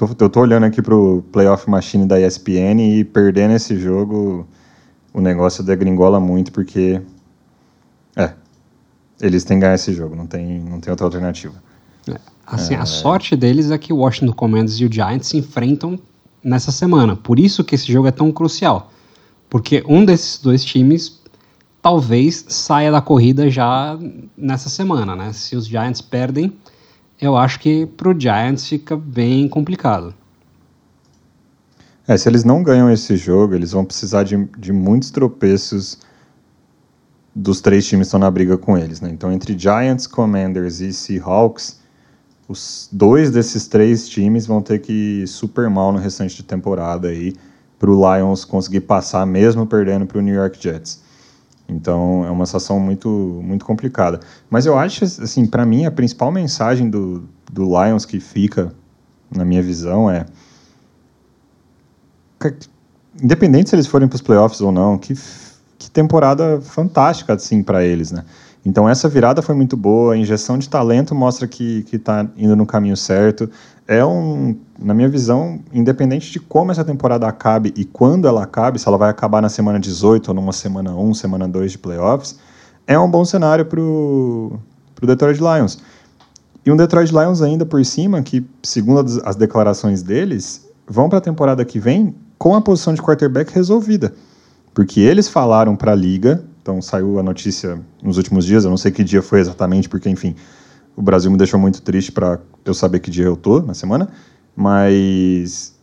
tô, 0.08 0.24
eu 0.24 0.30
tô 0.30 0.40
olhando 0.40 0.64
aqui 0.64 0.80
pro 0.80 1.22
Playoff 1.32 1.68
Machine 1.68 2.06
da 2.06 2.20
ESPN 2.20 2.80
e 2.80 3.04
perdendo 3.04 3.54
esse 3.54 3.78
jogo, 3.78 4.46
o 5.12 5.20
negócio 5.20 5.62
degringola 5.62 6.18
muito, 6.18 6.52
porque 6.52 7.00
é, 8.16 8.32
eles 9.20 9.44
têm 9.44 9.58
que 9.58 9.62
ganhar 9.62 9.74
esse 9.74 9.92
jogo, 9.92 10.16
não 10.16 10.26
tem, 10.26 10.60
não 10.60 10.80
tem 10.80 10.90
outra 10.90 11.06
alternativa. 11.06 11.54
É, 12.08 12.16
assim, 12.46 12.74
é... 12.74 12.78
a 12.78 12.86
sorte 12.86 13.36
deles 13.36 13.70
é 13.70 13.78
que 13.78 13.92
o 13.92 13.96
Washington 13.96 14.32
Commanders 14.32 14.80
e 14.80 14.84
o 14.84 14.92
Giants 14.92 15.28
se 15.28 15.36
enfrentam 15.36 15.98
nessa 16.42 16.72
semana. 16.72 17.16
Por 17.16 17.38
isso 17.38 17.62
que 17.62 17.74
esse 17.74 17.92
jogo 17.92 18.08
é 18.08 18.12
tão 18.12 18.32
crucial. 18.32 18.90
Porque 19.48 19.84
um 19.86 20.04
desses 20.04 20.40
dois 20.40 20.64
times 20.64 21.20
talvez 21.82 22.44
saia 22.48 22.90
da 22.90 23.00
corrida 23.00 23.50
já 23.50 23.98
nessa 24.36 24.68
semana, 24.68 25.16
né? 25.16 25.32
Se 25.32 25.56
os 25.56 25.66
Giants 25.66 26.00
perdem, 26.00 26.52
eu 27.20 27.36
acho 27.36 27.60
que 27.60 27.86
pro 27.86 28.18
Giants 28.18 28.66
fica 28.66 28.96
bem 28.96 29.48
complicado. 29.48 30.14
É, 32.08 32.16
se 32.16 32.28
eles 32.28 32.42
não 32.42 32.62
ganham 32.62 32.90
esse 32.90 33.16
jogo, 33.16 33.54
eles 33.54 33.72
vão 33.72 33.84
precisar 33.84 34.24
de, 34.24 34.44
de 34.58 34.72
muitos 34.72 35.10
tropeços 35.10 35.98
dos 37.34 37.60
três 37.60 37.86
times 37.86 38.06
que 38.06 38.08
estão 38.08 38.20
na 38.20 38.30
briga 38.30 38.58
com 38.58 38.76
eles, 38.76 39.00
né? 39.00 39.10
Então, 39.10 39.30
entre 39.30 39.56
Giants, 39.56 40.06
Commanders 40.06 40.80
e 40.80 40.92
Seahawks, 40.92 41.78
os 42.48 42.88
dois 42.90 43.30
desses 43.30 43.68
três 43.68 44.08
times 44.08 44.44
vão 44.44 44.60
ter 44.60 44.80
que 44.80 45.22
ir 45.22 45.28
super 45.28 45.70
mal 45.70 45.92
no 45.92 45.98
restante 45.98 46.34
de 46.34 46.42
temporada 46.42 47.08
aí 47.08 47.34
para 47.78 47.90
o 47.90 48.16
Lions 48.16 48.44
conseguir 48.44 48.80
passar 48.80 49.24
mesmo 49.24 49.64
perdendo 49.66 50.04
para 50.04 50.18
o 50.18 50.20
New 50.20 50.34
York 50.34 50.60
Jets. 50.60 51.00
Então 51.70 52.24
é 52.26 52.30
uma 52.30 52.44
situação 52.46 52.80
muito 52.80 53.08
muito 53.42 53.64
complicada. 53.64 54.20
Mas 54.48 54.66
eu 54.66 54.76
acho 54.78 55.04
assim, 55.04 55.46
para 55.46 55.64
mim 55.64 55.86
a 55.86 55.90
principal 55.90 56.32
mensagem 56.32 56.90
do, 56.90 57.28
do 57.50 57.64
Lions 57.64 58.04
que 58.04 58.18
fica 58.18 58.72
na 59.34 59.44
minha 59.44 59.62
visão 59.62 60.10
é 60.10 60.26
independente 63.22 63.70
se 63.70 63.76
eles 63.76 63.86
forem 63.86 64.08
para 64.08 64.16
os 64.16 64.22
playoffs 64.22 64.60
ou 64.60 64.72
não, 64.72 64.96
que, 64.98 65.14
que 65.78 65.90
temporada 65.90 66.60
fantástica 66.60 67.34
assim 67.34 67.62
para 67.62 67.84
eles, 67.84 68.10
né? 68.10 68.24
Então 68.64 68.88
essa 68.88 69.08
virada 69.08 69.40
foi 69.40 69.54
muito 69.54 69.76
boa, 69.76 70.14
a 70.14 70.16
injeção 70.16 70.58
de 70.58 70.68
talento 70.68 71.14
mostra 71.14 71.48
que 71.48 71.84
está 71.92 72.26
indo 72.36 72.54
no 72.54 72.66
caminho 72.66 72.96
certo. 72.96 73.48
É 73.88 74.04
um, 74.04 74.54
na 74.78 74.92
minha 74.92 75.08
visão, 75.08 75.60
independente 75.72 76.30
de 76.30 76.38
como 76.38 76.70
essa 76.70 76.84
temporada 76.84 77.26
acabe 77.26 77.72
e 77.76 77.84
quando 77.84 78.28
ela 78.28 78.44
acabe, 78.44 78.78
se 78.78 78.86
ela 78.86 78.98
vai 78.98 79.10
acabar 79.10 79.40
na 79.40 79.48
semana 79.48 79.80
18 79.80 80.28
ou 80.28 80.34
numa 80.34 80.52
semana 80.52 80.94
1, 80.94 81.14
semana 81.14 81.48
2 81.48 81.72
de 81.72 81.78
playoffs, 81.78 82.38
é 82.86 82.98
um 82.98 83.10
bom 83.10 83.24
cenário 83.24 83.64
para 83.64 83.80
o 83.80 84.60
Detroit 85.02 85.38
Lions. 85.38 85.78
E 86.64 86.70
um 86.70 86.76
Detroit 86.76 87.10
Lions 87.10 87.40
ainda 87.40 87.64
por 87.64 87.82
cima, 87.84 88.20
que 88.22 88.46
segundo 88.62 89.22
as 89.24 89.36
declarações 89.36 90.02
deles, 90.02 90.68
vão 90.86 91.08
para 91.08 91.18
a 91.18 91.22
temporada 91.22 91.64
que 91.64 91.78
vem 91.78 92.14
com 92.38 92.54
a 92.54 92.60
posição 92.60 92.92
de 92.92 93.00
quarterback 93.00 93.52
resolvida. 93.54 94.12
Porque 94.74 95.00
eles 95.00 95.28
falaram 95.28 95.74
para 95.74 95.92
a 95.92 95.94
liga 95.94 96.44
então 96.62 96.80
saiu 96.80 97.18
a 97.18 97.22
notícia 97.22 97.80
nos 98.02 98.16
últimos 98.16 98.44
dias, 98.44 98.64
eu 98.64 98.70
não 98.70 98.76
sei 98.76 98.90
que 98.90 99.02
dia 99.02 99.22
foi 99.22 99.40
exatamente, 99.40 99.88
porque 99.88 100.08
enfim, 100.08 100.34
o 100.96 101.02
Brasil 101.02 101.30
me 101.30 101.36
deixou 101.36 101.58
muito 101.58 101.80
triste 101.82 102.12
para 102.12 102.38
eu 102.64 102.74
saber 102.74 103.00
que 103.00 103.10
dia 103.10 103.24
eu 103.24 103.36
tô 103.36 103.60
na 103.60 103.74
semana, 103.74 104.08
mas 104.54 105.74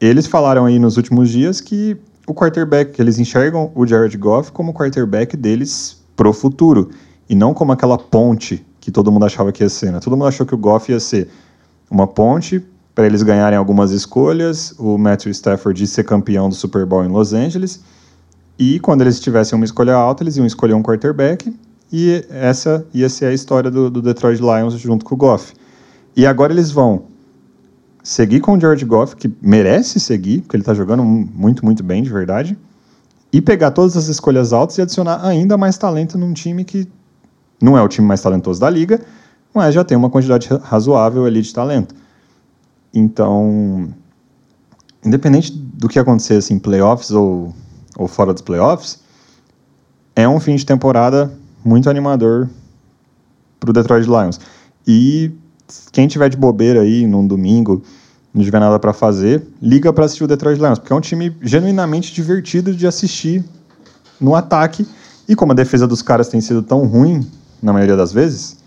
eles 0.00 0.26
falaram 0.26 0.66
aí 0.66 0.78
nos 0.78 0.96
últimos 0.96 1.30
dias 1.30 1.60
que 1.60 1.96
o 2.26 2.34
quarterback, 2.34 2.92
que 2.92 3.02
eles 3.02 3.18
enxergam 3.18 3.70
o 3.74 3.86
Jared 3.86 4.16
Goff 4.16 4.52
como 4.52 4.70
o 4.70 4.74
quarterback 4.74 5.36
deles 5.36 6.02
pro 6.16 6.32
futuro, 6.32 6.90
e 7.28 7.34
não 7.34 7.54
como 7.54 7.72
aquela 7.72 7.98
ponte 7.98 8.64
que 8.80 8.90
todo 8.90 9.10
mundo 9.10 9.24
achava 9.24 9.50
que 9.50 9.62
ia 9.62 9.68
ser. 9.68 9.92
Né? 9.92 10.00
Todo 10.00 10.16
mundo 10.16 10.28
achou 10.28 10.44
que 10.44 10.54
o 10.54 10.58
Goff 10.58 10.92
ia 10.92 11.00
ser 11.00 11.28
uma 11.90 12.06
ponte 12.06 12.62
para 12.94 13.06
eles 13.06 13.22
ganharem 13.22 13.58
algumas 13.58 13.90
escolhas, 13.90 14.74
o 14.78 14.96
Matthew 14.96 15.32
Stafford 15.32 15.86
ser 15.86 16.04
campeão 16.04 16.48
do 16.48 16.54
Super 16.54 16.86
Bowl 16.86 17.04
em 17.04 17.08
Los 17.08 17.32
Angeles, 17.32 17.82
e 18.58 18.78
quando 18.78 19.00
eles 19.00 19.20
tivessem 19.20 19.56
uma 19.56 19.64
escolha 19.64 19.94
alta, 19.94 20.22
eles 20.22 20.36
iam 20.36 20.46
escolher 20.46 20.74
um 20.74 20.82
quarterback. 20.82 21.54
E 21.92 22.24
essa 22.30 22.86
ia 22.92 23.08
ser 23.08 23.26
a 23.26 23.32
história 23.32 23.70
do, 23.70 23.90
do 23.90 24.02
Detroit 24.02 24.40
Lions 24.40 24.74
junto 24.74 25.04
com 25.04 25.14
o 25.14 25.18
Goff. 25.18 25.54
E 26.16 26.26
agora 26.26 26.52
eles 26.52 26.70
vão 26.70 27.04
seguir 28.02 28.40
com 28.40 28.56
o 28.56 28.60
George 28.60 28.84
Goff, 28.84 29.16
que 29.16 29.32
merece 29.40 29.98
seguir, 29.98 30.42
porque 30.42 30.56
ele 30.56 30.62
está 30.62 30.74
jogando 30.74 31.02
muito, 31.02 31.64
muito 31.64 31.82
bem, 31.82 32.02
de 32.02 32.10
verdade. 32.10 32.56
E 33.32 33.40
pegar 33.40 33.72
todas 33.72 33.96
as 33.96 34.06
escolhas 34.08 34.52
altas 34.52 34.78
e 34.78 34.82
adicionar 34.82 35.24
ainda 35.26 35.56
mais 35.56 35.76
talento 35.76 36.16
num 36.16 36.32
time 36.32 36.64
que 36.64 36.86
não 37.60 37.76
é 37.76 37.82
o 37.82 37.88
time 37.88 38.06
mais 38.06 38.20
talentoso 38.20 38.60
da 38.60 38.70
liga, 38.70 39.00
mas 39.52 39.74
já 39.74 39.82
tem 39.82 39.96
uma 39.96 40.10
quantidade 40.10 40.48
razoável 40.62 41.24
ali 41.24 41.42
de 41.42 41.52
talento. 41.52 41.94
Então, 42.92 43.88
independente 45.04 45.52
do 45.52 45.88
que 45.88 45.98
acontecer 45.98 46.34
assim, 46.34 46.58
playoffs 46.58 47.10
ou 47.10 47.54
ou 47.96 48.08
fora 48.08 48.32
dos 48.32 48.42
playoffs, 48.42 49.00
é 50.14 50.28
um 50.28 50.38
fim 50.38 50.54
de 50.56 50.64
temporada 50.64 51.32
muito 51.64 51.88
animador 51.88 52.48
para 53.58 53.70
o 53.70 53.72
Detroit 53.72 54.06
Lions. 54.06 54.38
E 54.86 55.32
quem 55.92 56.06
tiver 56.06 56.28
de 56.28 56.36
bobeira 56.36 56.82
aí 56.82 57.06
num 57.06 57.26
domingo, 57.26 57.82
não 58.32 58.42
tiver 58.42 58.60
nada 58.60 58.78
para 58.78 58.92
fazer, 58.92 59.46
liga 59.62 59.92
para 59.92 60.04
assistir 60.04 60.24
o 60.24 60.28
Detroit 60.28 60.58
Lions, 60.58 60.78
porque 60.78 60.92
é 60.92 60.96
um 60.96 61.00
time 61.00 61.34
genuinamente 61.40 62.12
divertido 62.12 62.74
de 62.74 62.86
assistir 62.86 63.44
no 64.20 64.34
ataque. 64.34 64.86
E 65.28 65.34
como 65.34 65.52
a 65.52 65.54
defesa 65.54 65.86
dos 65.86 66.02
caras 66.02 66.28
tem 66.28 66.40
sido 66.40 66.62
tão 66.62 66.86
ruim 66.86 67.26
na 67.62 67.72
maioria 67.72 67.96
das 67.96 68.12
vezes, 68.12 68.58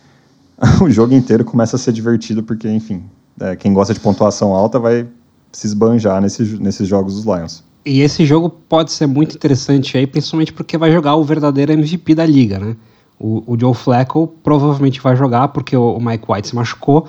o 0.81 0.89
jogo 0.89 1.13
inteiro 1.13 1.45
começa 1.45 1.75
a 1.75 1.79
ser 1.79 1.91
divertido, 1.91 2.41
porque, 2.41 2.67
enfim, 2.67 3.03
é, 3.39 3.55
quem 3.55 3.73
gosta 3.73 3.93
de 3.93 3.99
pontuação 3.99 4.53
alta 4.53 4.79
vai 4.79 5.07
se 5.51 5.67
esbanjar 5.67 6.21
nesse, 6.21 6.43
nesses 6.59 6.87
jogos 6.87 7.15
dos 7.15 7.25
Lions. 7.25 7.63
E 7.87 8.01
esse 8.01 8.25
jogo 8.25 8.49
pode 8.49 8.91
ser 8.91 9.07
muito 9.07 9.33
interessante 9.33 9.97
aí, 9.97 10.05
principalmente 10.05 10.51
porque 10.51 10.77
vai 10.77 10.91
jogar 10.91 11.15
o 11.15 11.23
verdadeiro 11.23 11.71
MVP 11.71 12.15
da 12.15 12.25
liga, 12.25 12.59
né? 12.59 12.75
O, 13.17 13.53
o 13.53 13.57
Joe 13.57 13.73
Flacco 13.73 14.27
provavelmente 14.43 14.99
vai 14.99 15.15
jogar 15.15 15.47
porque 15.47 15.75
o, 15.75 15.93
o, 15.93 16.01
Mike 16.03 16.25
White 16.27 16.49
se 16.49 16.55
machucou. 16.55 17.07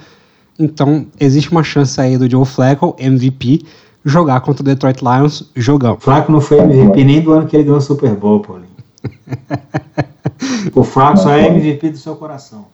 Então, 0.56 1.06
existe 1.18 1.50
uma 1.50 1.64
chance 1.64 2.00
aí 2.00 2.16
do 2.16 2.30
Joe 2.30 2.46
Flacco, 2.46 2.94
MVP, 2.96 3.62
jogar 4.04 4.40
contra 4.40 4.62
o 4.62 4.64
Detroit 4.64 5.00
Lions, 5.02 5.50
jogão. 5.56 5.96
Flacco 5.98 6.30
não 6.30 6.40
foi 6.40 6.58
MVP 6.60 7.02
nem 7.02 7.20
do 7.20 7.32
ano 7.32 7.48
que 7.48 7.56
ele 7.56 7.64
ganhou 7.64 7.78
o 7.78 7.82
Super 7.82 8.14
Bowl, 8.14 8.38
Paulinho. 8.38 8.68
o 10.74 10.84
Flacco 10.84 11.18
só 11.18 11.32
é 11.32 11.48
MVP 11.48 11.90
do 11.90 11.98
seu 11.98 12.14
coração. 12.14 12.66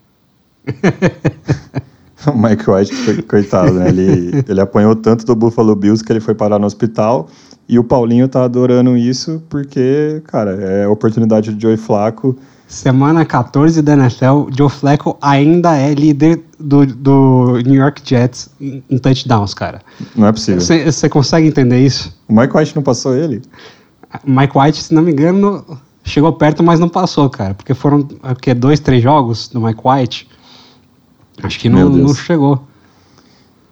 o 2.28 2.36
Mike 2.36 2.70
White, 2.70 3.22
coitado, 3.22 3.72
né? 3.72 3.88
Ele, 3.88 4.44
ele 4.46 4.60
apanhou 4.60 4.94
tanto 4.94 5.24
do 5.24 5.34
Buffalo 5.34 5.74
Bills 5.74 6.04
que 6.04 6.12
ele 6.12 6.20
foi 6.20 6.34
parar 6.34 6.58
no 6.58 6.66
hospital 6.66 7.30
e 7.68 7.78
o 7.78 7.84
Paulinho 7.84 8.28
tá 8.28 8.44
adorando 8.44 8.96
isso 8.96 9.42
porque, 9.48 10.22
cara, 10.26 10.52
é 10.52 10.86
oportunidade 10.86 11.52
de 11.54 11.60
Joey 11.60 11.76
Flaco. 11.76 12.36
Semana 12.66 13.24
14 13.24 13.80
da 13.82 13.92
NFL, 13.92 14.48
Joe 14.56 14.68
Flacco 14.68 15.16
ainda 15.20 15.76
é 15.76 15.94
líder 15.94 16.42
do, 16.58 16.86
do 16.86 17.58
New 17.64 17.74
York 17.74 18.02
Jets 18.04 18.50
em, 18.60 18.82
em 18.90 18.98
touchdowns, 18.98 19.54
cara. 19.54 19.80
Não 20.16 20.26
é 20.26 20.32
possível. 20.32 20.60
Você 20.60 21.08
consegue 21.08 21.46
entender 21.46 21.78
isso? 21.78 22.16
O 22.28 22.34
Mike 22.34 22.56
White 22.56 22.74
não 22.74 22.82
passou 22.82 23.14
ele? 23.14 23.42
Mike 24.24 24.56
White, 24.56 24.82
se 24.82 24.94
não 24.94 25.02
me 25.02 25.12
engano, 25.12 25.64
chegou 26.02 26.32
perto, 26.32 26.62
mas 26.62 26.80
não 26.80 26.88
passou, 26.88 27.28
cara. 27.30 27.54
Porque 27.54 27.74
foram, 27.74 28.06
que 28.40 28.52
dois, 28.54 28.80
três 28.80 29.02
jogos 29.02 29.48
do 29.48 29.60
Mike 29.60 29.80
White. 29.84 30.28
Acho 31.42 31.58
que 31.58 31.68
não, 31.68 31.88
não 31.88 32.14
chegou. 32.14 32.62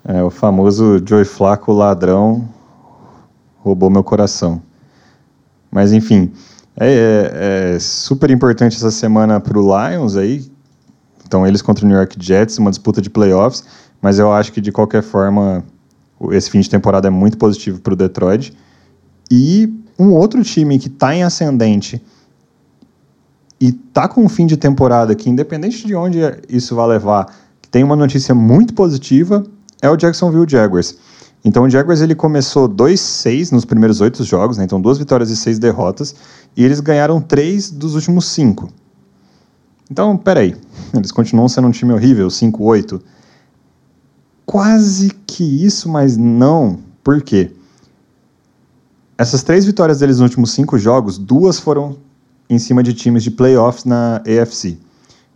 É, 0.05 0.22
o 0.22 0.31
famoso 0.31 1.00
Joey 1.05 1.24
Flaco 1.24 1.72
ladrão 1.72 2.48
roubou 3.62 3.88
meu 3.88 4.05
coração. 4.05 4.61
Mas 5.70 5.92
enfim, 5.92 6.31
é, 6.77 7.72
é, 7.72 7.75
é 7.75 7.79
super 7.79 8.31
importante 8.31 8.77
essa 8.77 8.90
semana 8.90 9.40
para 9.40 9.59
o 9.59 9.62
Lions 9.62 10.16
aí. 10.16 10.51
Então 11.27 11.46
eles 11.46 11.62
contra 11.62 11.85
o 11.85 11.88
New 11.88 11.96
York 11.96 12.16
Jets, 12.20 12.59
uma 12.59 12.70
disputa 12.70 13.01
de 13.01 13.09
playoffs. 13.09 13.64
Mas 14.01 14.18
eu 14.18 14.33
acho 14.33 14.53
que 14.53 14.61
de 14.61 14.72
qualquer 14.72 15.03
forma 15.03 15.64
esse 16.31 16.51
fim 16.51 16.61
de 16.61 16.68
temporada 16.68 17.09
é 17.09 17.11
muito 17.11 17.38
positivo 17.38 17.81
para 17.81 17.94
o 17.94 17.96
Detroit. 17.96 18.53
E 19.31 19.72
um 19.98 20.12
outro 20.12 20.42
time 20.42 20.79
que 20.79 20.88
está 20.88 21.14
em 21.14 21.22
ascendente 21.22 22.03
e 23.61 23.70
tá 23.70 24.09
com 24.09 24.25
um 24.25 24.29
fim 24.29 24.44
de 24.44 24.57
temporada 24.57 25.14
que, 25.14 25.31
independente 25.31 25.87
de 25.87 25.94
onde 25.94 26.18
isso 26.48 26.75
vai 26.75 26.88
levar, 26.88 27.33
tem 27.70 27.85
uma 27.85 27.94
notícia 27.94 28.35
muito 28.35 28.75
positiva, 28.75 29.44
é 29.81 29.88
o 29.88 29.96
Jacksonville 29.96 30.46
Jaguars. 30.48 30.98
Então 31.44 31.64
o 31.64 31.70
Jaguars 31.70 32.00
ele 32.00 32.14
começou 32.14 32.68
2-6 32.68 33.50
nos 33.50 33.64
primeiros 33.64 34.00
oito 34.00 34.22
jogos, 34.22 34.59
né? 34.59 34.64
então 34.64 34.81
duas 34.81 34.98
vitórias 34.98 35.28
e 35.31 35.37
seis 35.37 35.59
derrotas, 35.59 36.14
e 36.57 36.64
eles 36.64 36.78
ganharam 36.81 37.20
três 37.20 37.70
dos 37.70 37.94
últimos 37.94 38.26
cinco. 38.26 38.68
Então, 39.90 40.16
peraí, 40.16 40.57
eles 40.94 41.12
continuam 41.12 41.48
sendo 41.48 41.68
um 41.68 41.70
time 41.70 41.92
horrível, 41.92 42.28
5-8. 42.28 43.00
Quase 44.46 45.11
que 45.26 45.44
isso, 45.44 45.88
mas 45.88 46.16
não. 46.16 46.78
Por 47.02 47.20
quê? 47.22 47.50
Essas 49.18 49.42
três 49.42 49.64
vitórias 49.64 49.98
deles 49.98 50.16
nos 50.18 50.31
últimos 50.31 50.52
cinco 50.52 50.78
jogos, 50.78 51.18
duas 51.18 51.59
foram 51.59 51.98
em 52.48 52.59
cima 52.59 52.83
de 52.83 52.92
times 52.92 53.22
de 53.22 53.31
playoffs 53.31 53.85
na 53.85 54.22
AFC. 54.26 54.78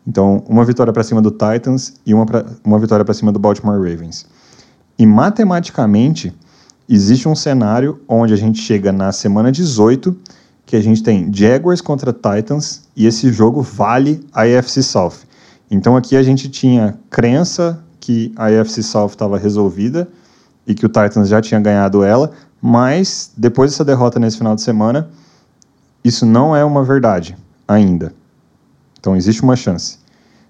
Então, 0.07 0.43
uma 0.49 0.65
vitória 0.65 0.93
para 0.93 1.03
cima 1.03 1.21
do 1.21 1.31
Titans 1.31 1.95
e 2.07 2.15
uma, 2.15 2.25
pra, 2.25 2.47
uma 2.65 2.79
vitória 2.79 3.05
para 3.05 3.15
cima 3.15 3.33
do 3.33 3.39
Baltimore 3.39 3.77
Ravens. 3.77 4.27
E 4.99 5.05
matematicamente, 5.05 6.33
existe 6.89 7.29
um 7.29 7.35
cenário 7.35 8.01
onde 8.09 8.33
a 8.33 8.37
gente 8.37 8.61
chega 8.61 8.93
na 8.93 9.13
semana 9.13 9.53
18, 9.53 10.17
que 10.65 10.75
a 10.77 10.81
gente 10.81 11.03
tem 11.03 11.33
Jaguars 11.33 11.81
contra 11.81 12.13
Titans, 12.13 12.83
e 12.97 13.07
esse 13.07 13.31
jogo 13.33 13.61
vale 13.63 14.27
a 14.33 14.43
AFC 14.43 14.83
South. 14.83 15.27
Então 15.71 15.97
aqui 15.97 16.17
a 16.17 16.23
gente 16.23 16.49
tinha 16.49 16.99
crença 17.11 17.83
que 18.01 18.33
a 18.37 18.47
AFC 18.47 18.83
South 18.83 19.09
estava 19.09 19.37
resolvida 19.37 20.09
e 20.67 20.75
que 20.75 20.87
o 20.87 20.89
Titans 20.89 21.29
já 21.29 21.41
tinha 21.41 21.61
ganhado 21.61 22.03
ela, 22.03 22.33
mas 22.61 23.33
depois 23.37 23.71
dessa 23.71 23.85
derrota 23.85 24.19
nesse 24.19 24.39
final 24.39 24.55
de 24.55 24.63
semana, 24.63 25.11
isso 26.03 26.25
não 26.25 26.55
é 26.55 26.65
uma 26.65 26.85
verdade 26.85 27.37
ainda. 27.67 28.13
Então 28.99 29.17
existe 29.17 29.43
uma 29.43 29.57
chance. 29.57 29.99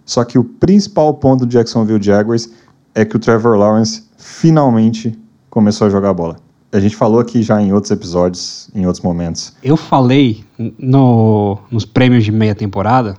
Só 0.04 0.24
que 0.24 0.38
o 0.38 0.44
principal 0.44 1.12
ponto 1.14 1.44
do 1.44 1.50
Jacksonville 1.50 2.02
Jaguars 2.02 2.48
é 2.94 3.04
que 3.04 3.16
o 3.16 3.18
Trevor 3.18 3.56
Lawrence 3.56 4.05
finalmente 4.26 5.16
começou 5.48 5.86
a 5.86 5.90
jogar 5.90 6.12
bola. 6.12 6.36
A 6.72 6.80
gente 6.80 6.96
falou 6.96 7.20
aqui 7.20 7.42
já 7.42 7.62
em 7.62 7.72
outros 7.72 7.92
episódios, 7.92 8.68
em 8.74 8.84
outros 8.84 9.02
momentos. 9.02 9.54
Eu 9.62 9.76
falei 9.76 10.44
no, 10.76 11.56
nos 11.70 11.84
prêmios 11.84 12.24
de 12.24 12.32
meia 12.32 12.54
temporada 12.54 13.16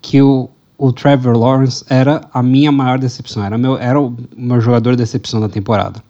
que 0.00 0.22
o, 0.22 0.48
o 0.78 0.92
Trevor 0.92 1.36
Lawrence 1.36 1.84
era 1.88 2.20
a 2.32 2.40
minha 2.40 2.70
maior 2.70 2.98
decepção, 2.98 3.44
era, 3.44 3.58
meu, 3.58 3.76
era 3.76 4.00
o 4.00 4.16
meu 4.36 4.60
jogador 4.60 4.92
de 4.92 4.98
decepção 4.98 5.40
da 5.40 5.48
temporada. 5.48 6.02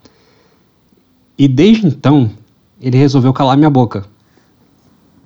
E 1.39 1.49
desde 1.49 1.87
então, 1.87 2.31
ele 2.81 2.99
resolveu 2.99 3.33
calar 3.33 3.57
minha 3.57 3.71
boca. 3.71 4.05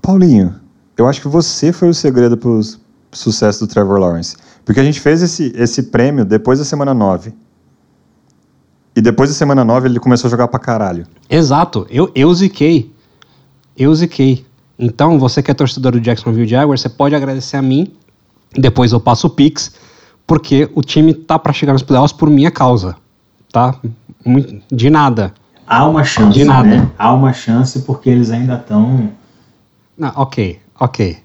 Paulinho, 0.00 0.54
eu 0.96 1.08
acho 1.08 1.20
que 1.20 1.28
você 1.28 1.72
foi 1.72 1.88
o 1.88 1.94
segredo 1.94 2.36
para 2.36 2.48
o 2.48 2.60
sucesso 3.10 3.66
do 3.66 3.66
Trevor 3.66 3.98
Lawrence. 3.98 4.36
Porque 4.64 4.78
a 4.78 4.84
gente 4.84 5.00
fez 5.00 5.22
esse, 5.22 5.52
esse 5.56 5.82
prêmio 5.84 6.24
depois 6.24 6.60
da 6.60 6.64
semana 6.64 6.94
9. 6.94 7.34
E 8.94 9.00
depois 9.00 9.30
da 9.30 9.34
semana 9.34 9.64
9 9.64 9.88
ele 9.88 9.98
começou 9.98 10.28
a 10.28 10.30
jogar 10.30 10.48
pra 10.48 10.58
caralho. 10.60 11.06
Exato, 11.28 11.86
eu, 11.90 12.10
eu 12.14 12.32
ziquei. 12.34 12.92
Eu 13.76 13.94
ziquei. 13.94 14.44
Então, 14.78 15.18
você 15.18 15.42
que 15.42 15.50
é 15.50 15.54
torcedor 15.54 15.92
do 15.92 16.00
Jacksonville 16.00 16.46
Jaguars, 16.46 16.80
você 16.80 16.88
pode 16.88 17.14
agradecer 17.14 17.56
a 17.56 17.62
mim. 17.62 17.92
Depois 18.54 18.92
eu 18.92 19.00
passo 19.00 19.28
o 19.28 19.30
Pix, 19.30 19.72
porque 20.26 20.68
o 20.74 20.82
time 20.82 21.14
tá 21.14 21.38
para 21.38 21.52
chegar 21.52 21.72
nos 21.72 21.82
playoffs 21.82 22.12
por 22.12 22.28
minha 22.28 22.50
causa. 22.50 22.96
Tá? 23.50 23.74
De 24.70 24.90
nada. 24.90 25.32
Há 25.66 25.86
uma 25.86 26.04
chance, 26.04 26.38
de 26.38 26.44
nada. 26.44 26.68
né? 26.68 26.90
Há 26.98 27.12
uma 27.12 27.32
chance 27.32 27.80
porque 27.80 28.10
eles 28.10 28.30
ainda 28.30 28.56
estão 28.56 29.10
ok, 30.16 30.60
ok. 30.78 31.18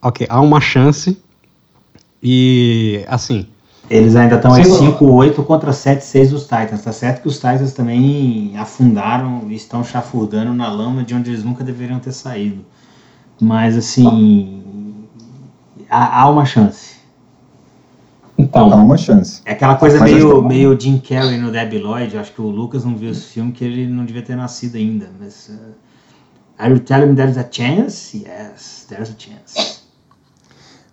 Ok, 0.00 0.26
há 0.28 0.40
uma 0.40 0.60
chance. 0.60 1.20
E, 2.22 3.04
assim. 3.08 3.48
Eles 3.92 4.16
ainda 4.16 4.36
estão 4.36 4.58
em 4.58 4.62
5-8 4.62 5.44
contra 5.44 5.70
7-6 5.70 6.30
dos 6.30 6.42
Titans. 6.44 6.82
Tá 6.82 6.92
certo 6.92 7.20
que 7.20 7.28
os 7.28 7.34
Titans 7.34 7.74
também 7.74 8.54
afundaram 8.56 9.42
e 9.50 9.54
estão 9.54 9.84
chafurdando 9.84 10.54
na 10.54 10.72
lama 10.72 11.04
de 11.04 11.14
onde 11.14 11.28
eles 11.28 11.44
nunca 11.44 11.62
deveriam 11.62 11.98
ter 11.98 12.12
saído. 12.12 12.64
Mas, 13.38 13.76
assim. 13.76 15.04
Há, 15.90 16.22
há 16.22 16.30
uma 16.30 16.46
chance. 16.46 16.96
Então, 18.38 18.72
há 18.72 18.76
uma 18.76 18.96
chance. 18.96 19.42
É 19.44 19.52
aquela 19.52 19.74
coisa 19.74 20.02
meio, 20.02 20.40
meio 20.42 20.80
Jim 20.80 20.96
Carrey 20.96 21.36
no 21.36 21.52
Debbie 21.52 21.78
Lloyd. 21.78 22.16
Acho 22.16 22.32
que 22.32 22.40
o 22.40 22.48
Lucas 22.48 22.86
não 22.86 22.96
viu 22.96 23.10
esse 23.10 23.26
filme 23.26 23.52
que 23.52 23.62
ele 23.62 23.86
não 23.86 24.06
devia 24.06 24.22
ter 24.22 24.36
nascido 24.36 24.76
ainda. 24.76 25.10
Mas. 25.20 25.50
Uh, 25.50 25.74
Are 26.58 26.72
you 26.72 26.78
telling 26.78 27.10
me 27.10 27.16
there's 27.16 27.36
a 27.36 27.44
chance? 27.44 28.14
Yes, 28.14 28.86
there's 28.88 29.10
a 29.10 29.14
chance. 29.18 29.71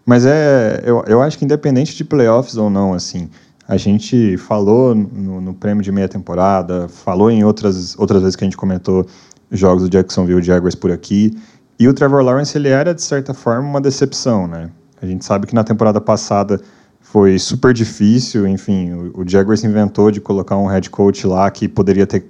Mas 0.10 0.26
é, 0.26 0.82
eu, 0.84 1.04
eu 1.06 1.22
acho 1.22 1.38
que 1.38 1.46
independente 1.46 1.96
de 1.96 2.04
playoffs 2.04 2.58
ou 2.58 2.68
não, 2.68 2.96
assim, 2.96 3.30
a 3.68 3.78
gente 3.78 4.38
falou 4.38 4.96
no, 4.96 5.40
no 5.40 5.54
prêmio 5.54 5.84
de 5.84 5.92
meia 5.92 6.10
temporada, 6.10 6.88
falou 6.88 7.30
em 7.30 7.44
outras, 7.44 7.96
outras 7.96 8.24
vezes 8.24 8.36
que 8.36 8.44
a 8.44 8.48
gente 8.48 8.58
comentou 8.58 9.06
jogos 9.52 9.84
do 9.84 9.90
Jacksonville 9.92 10.42
Jaguars 10.42 10.74
por 10.74 10.92
aqui, 10.92 11.38
e 11.80 11.88
o 11.88 11.94
Trevor 11.94 12.24
Lawrence 12.24 12.58
ele 12.58 12.70
era 12.70 12.92
de 12.92 13.04
certa 13.04 13.36
forma 13.36 13.70
uma 13.70 13.80
decepção, 13.80 14.48
né? 14.48 14.72
A 15.00 15.06
gente 15.06 15.24
sabe 15.24 15.46
que 15.46 15.54
na 15.54 15.64
temporada 15.64 16.02
passada 16.02 16.60
foi 17.00 17.38
super 17.38 17.72
difícil, 17.72 18.48
enfim, 18.48 18.92
o, 18.92 19.22
o 19.22 19.30
Jaguars 19.30 19.64
inventou 19.64 20.10
de 20.10 20.20
colocar 20.20 20.58
um 20.58 20.66
head 20.66 20.90
coach 20.90 21.28
lá 21.28 21.52
que 21.52 21.68
poderia 21.68 22.08
ter 22.08 22.26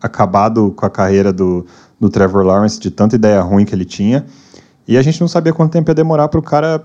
acabado 0.00 0.72
com 0.72 0.84
a 0.84 0.90
carreira 0.90 1.32
do, 1.32 1.64
do 2.00 2.10
Trevor 2.10 2.44
Lawrence, 2.44 2.80
de 2.80 2.90
tanta 2.90 3.14
ideia 3.14 3.40
ruim 3.40 3.64
que 3.64 3.72
ele 3.72 3.84
tinha. 3.84 4.26
E 4.86 4.96
a 4.96 5.02
gente 5.02 5.20
não 5.20 5.28
sabia 5.28 5.52
quanto 5.52 5.72
tempo 5.72 5.90
ia 5.90 5.94
demorar 5.94 6.28
para 6.28 6.40
o 6.40 6.42
cara 6.42 6.84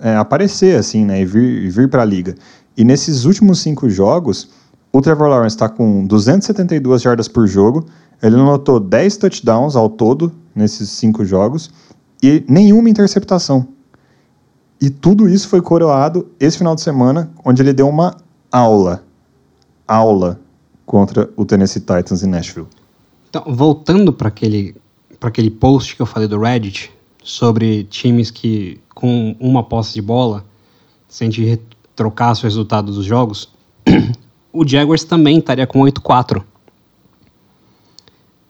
é, 0.00 0.16
aparecer, 0.16 0.76
assim, 0.76 1.04
né, 1.04 1.20
e 1.22 1.24
vir, 1.24 1.70
vir 1.70 1.88
para 1.88 2.02
a 2.02 2.04
liga. 2.04 2.34
E 2.76 2.84
nesses 2.84 3.24
últimos 3.24 3.60
cinco 3.60 3.88
jogos, 3.88 4.50
o 4.92 5.00
Trevor 5.00 5.28
Lawrence 5.28 5.56
está 5.56 5.68
com 5.68 6.06
272 6.06 7.02
jardas 7.02 7.28
por 7.28 7.46
jogo, 7.46 7.86
ele 8.22 8.36
anotou 8.36 8.78
10 8.78 9.16
touchdowns 9.16 9.74
ao 9.74 9.88
todo 9.88 10.32
nesses 10.54 10.90
cinco 10.90 11.24
jogos 11.24 11.70
e 12.22 12.44
nenhuma 12.48 12.88
interceptação. 12.88 13.66
E 14.80 14.90
tudo 14.90 15.28
isso 15.28 15.48
foi 15.48 15.60
coroado 15.60 16.28
esse 16.38 16.58
final 16.58 16.74
de 16.74 16.80
semana, 16.80 17.30
onde 17.44 17.62
ele 17.62 17.72
deu 17.72 17.88
uma 17.88 18.16
aula. 18.50 19.04
Aula 19.86 20.40
contra 20.84 21.30
o 21.36 21.44
Tennessee 21.44 21.80
Titans 21.80 22.22
em 22.22 22.28
Nashville. 22.28 22.66
Então, 23.28 23.44
voltando 23.46 24.12
para 24.12 24.28
aquele, 24.28 24.76
aquele 25.20 25.50
post 25.50 25.96
que 25.96 26.02
eu 26.02 26.06
falei 26.06 26.28
do 26.28 26.38
Reddit 26.38 26.92
sobre 27.22 27.84
times 27.84 28.30
que, 28.30 28.80
com 28.94 29.36
uma 29.38 29.62
posse 29.62 29.94
de 29.94 30.02
bola, 30.02 30.44
sem 31.08 31.28
de 31.28 31.58
trocar 31.94 32.32
os 32.32 32.40
resultados 32.40 32.96
dos 32.96 33.04
jogos, 33.04 33.48
o 34.52 34.66
Jaguars 34.66 35.04
também 35.04 35.38
estaria 35.38 35.66
com 35.66 35.80
8-4. 35.80 36.42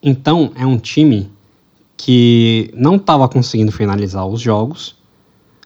Então, 0.02 0.52
é 0.54 0.66
um 0.66 0.78
time 0.78 1.30
que 1.96 2.70
não 2.74 2.96
estava 2.96 3.28
conseguindo 3.28 3.70
finalizar 3.70 4.26
os 4.26 4.40
jogos, 4.40 4.96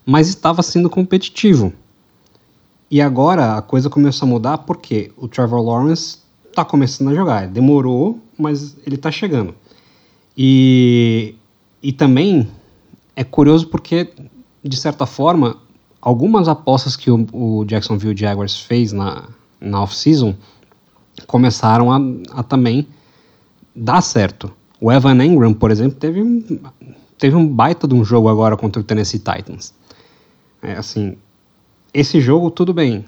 mas 0.05 0.29
estava 0.29 0.63
sendo 0.63 0.91
competitivo. 0.91 1.73
E 2.91 3.01
agora 3.01 3.57
a 3.57 3.63
coisa 3.63 3.91
começou 3.91 4.27
a 4.27 4.31
mudar 4.31 4.59
porque 4.59 5.11
o 5.17 5.27
Trevor 5.27 5.61
Lawrence 5.61 6.19
está 6.49 6.65
começando 6.65 7.09
a 7.09 7.15
jogar. 7.15 7.49
Demorou, 7.49 8.21
mas 8.39 8.77
ele 8.87 8.97
está 8.97 9.11
chegando. 9.11 9.55
E, 10.37 11.35
e 11.83 11.93
também 11.93 12.49
é 13.17 13.25
curioso 13.25 13.67
porque, 13.69 14.13
de 14.63 14.77
certa 14.77 15.07
forma, 15.07 15.57
algumas 16.01 16.47
apostas 16.47 16.95
que 16.95 17.11
o, 17.11 17.27
o 17.33 17.65
Jacksonville 17.65 18.17
Jaguars 18.17 18.61
fez 18.61 18.93
na, 18.93 19.25
na 19.61 19.83
off-season 19.83 20.37
começaram 21.27 21.91
a, 21.91 21.99
a, 22.39 22.43
também 22.43 22.87
dar 23.75 24.03
certo. 24.03 24.53
O 24.81 24.93
Evan 24.93 25.25
Engram, 25.25 25.55
por 25.55 25.71
exemplo, 25.71 25.99
teve 25.99 26.23
um, 26.23 26.61
teve 27.19 27.35
um 27.35 27.49
baita 27.49 27.89
de 27.89 27.95
um 27.95 28.05
jogo 28.05 28.29
agora 28.29 28.57
contra 28.57 28.81
o 28.81 28.85
Tennessee 28.85 29.19
Titans. 29.19 29.75
É, 30.63 30.75
assim, 30.75 31.17
esse 31.95 32.21
jogo, 32.21 32.51
tudo 32.51 32.75
bem 32.75 33.05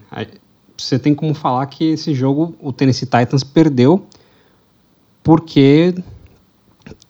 você 0.82 0.98
tem 0.98 1.14
como 1.14 1.34
falar 1.34 1.66
que 1.66 1.84
esse 1.84 2.14
jogo 2.14 2.54
o 2.60 2.72
Tennessee 2.72 3.06
Titans 3.06 3.42
perdeu 3.42 4.06
porque 5.22 5.94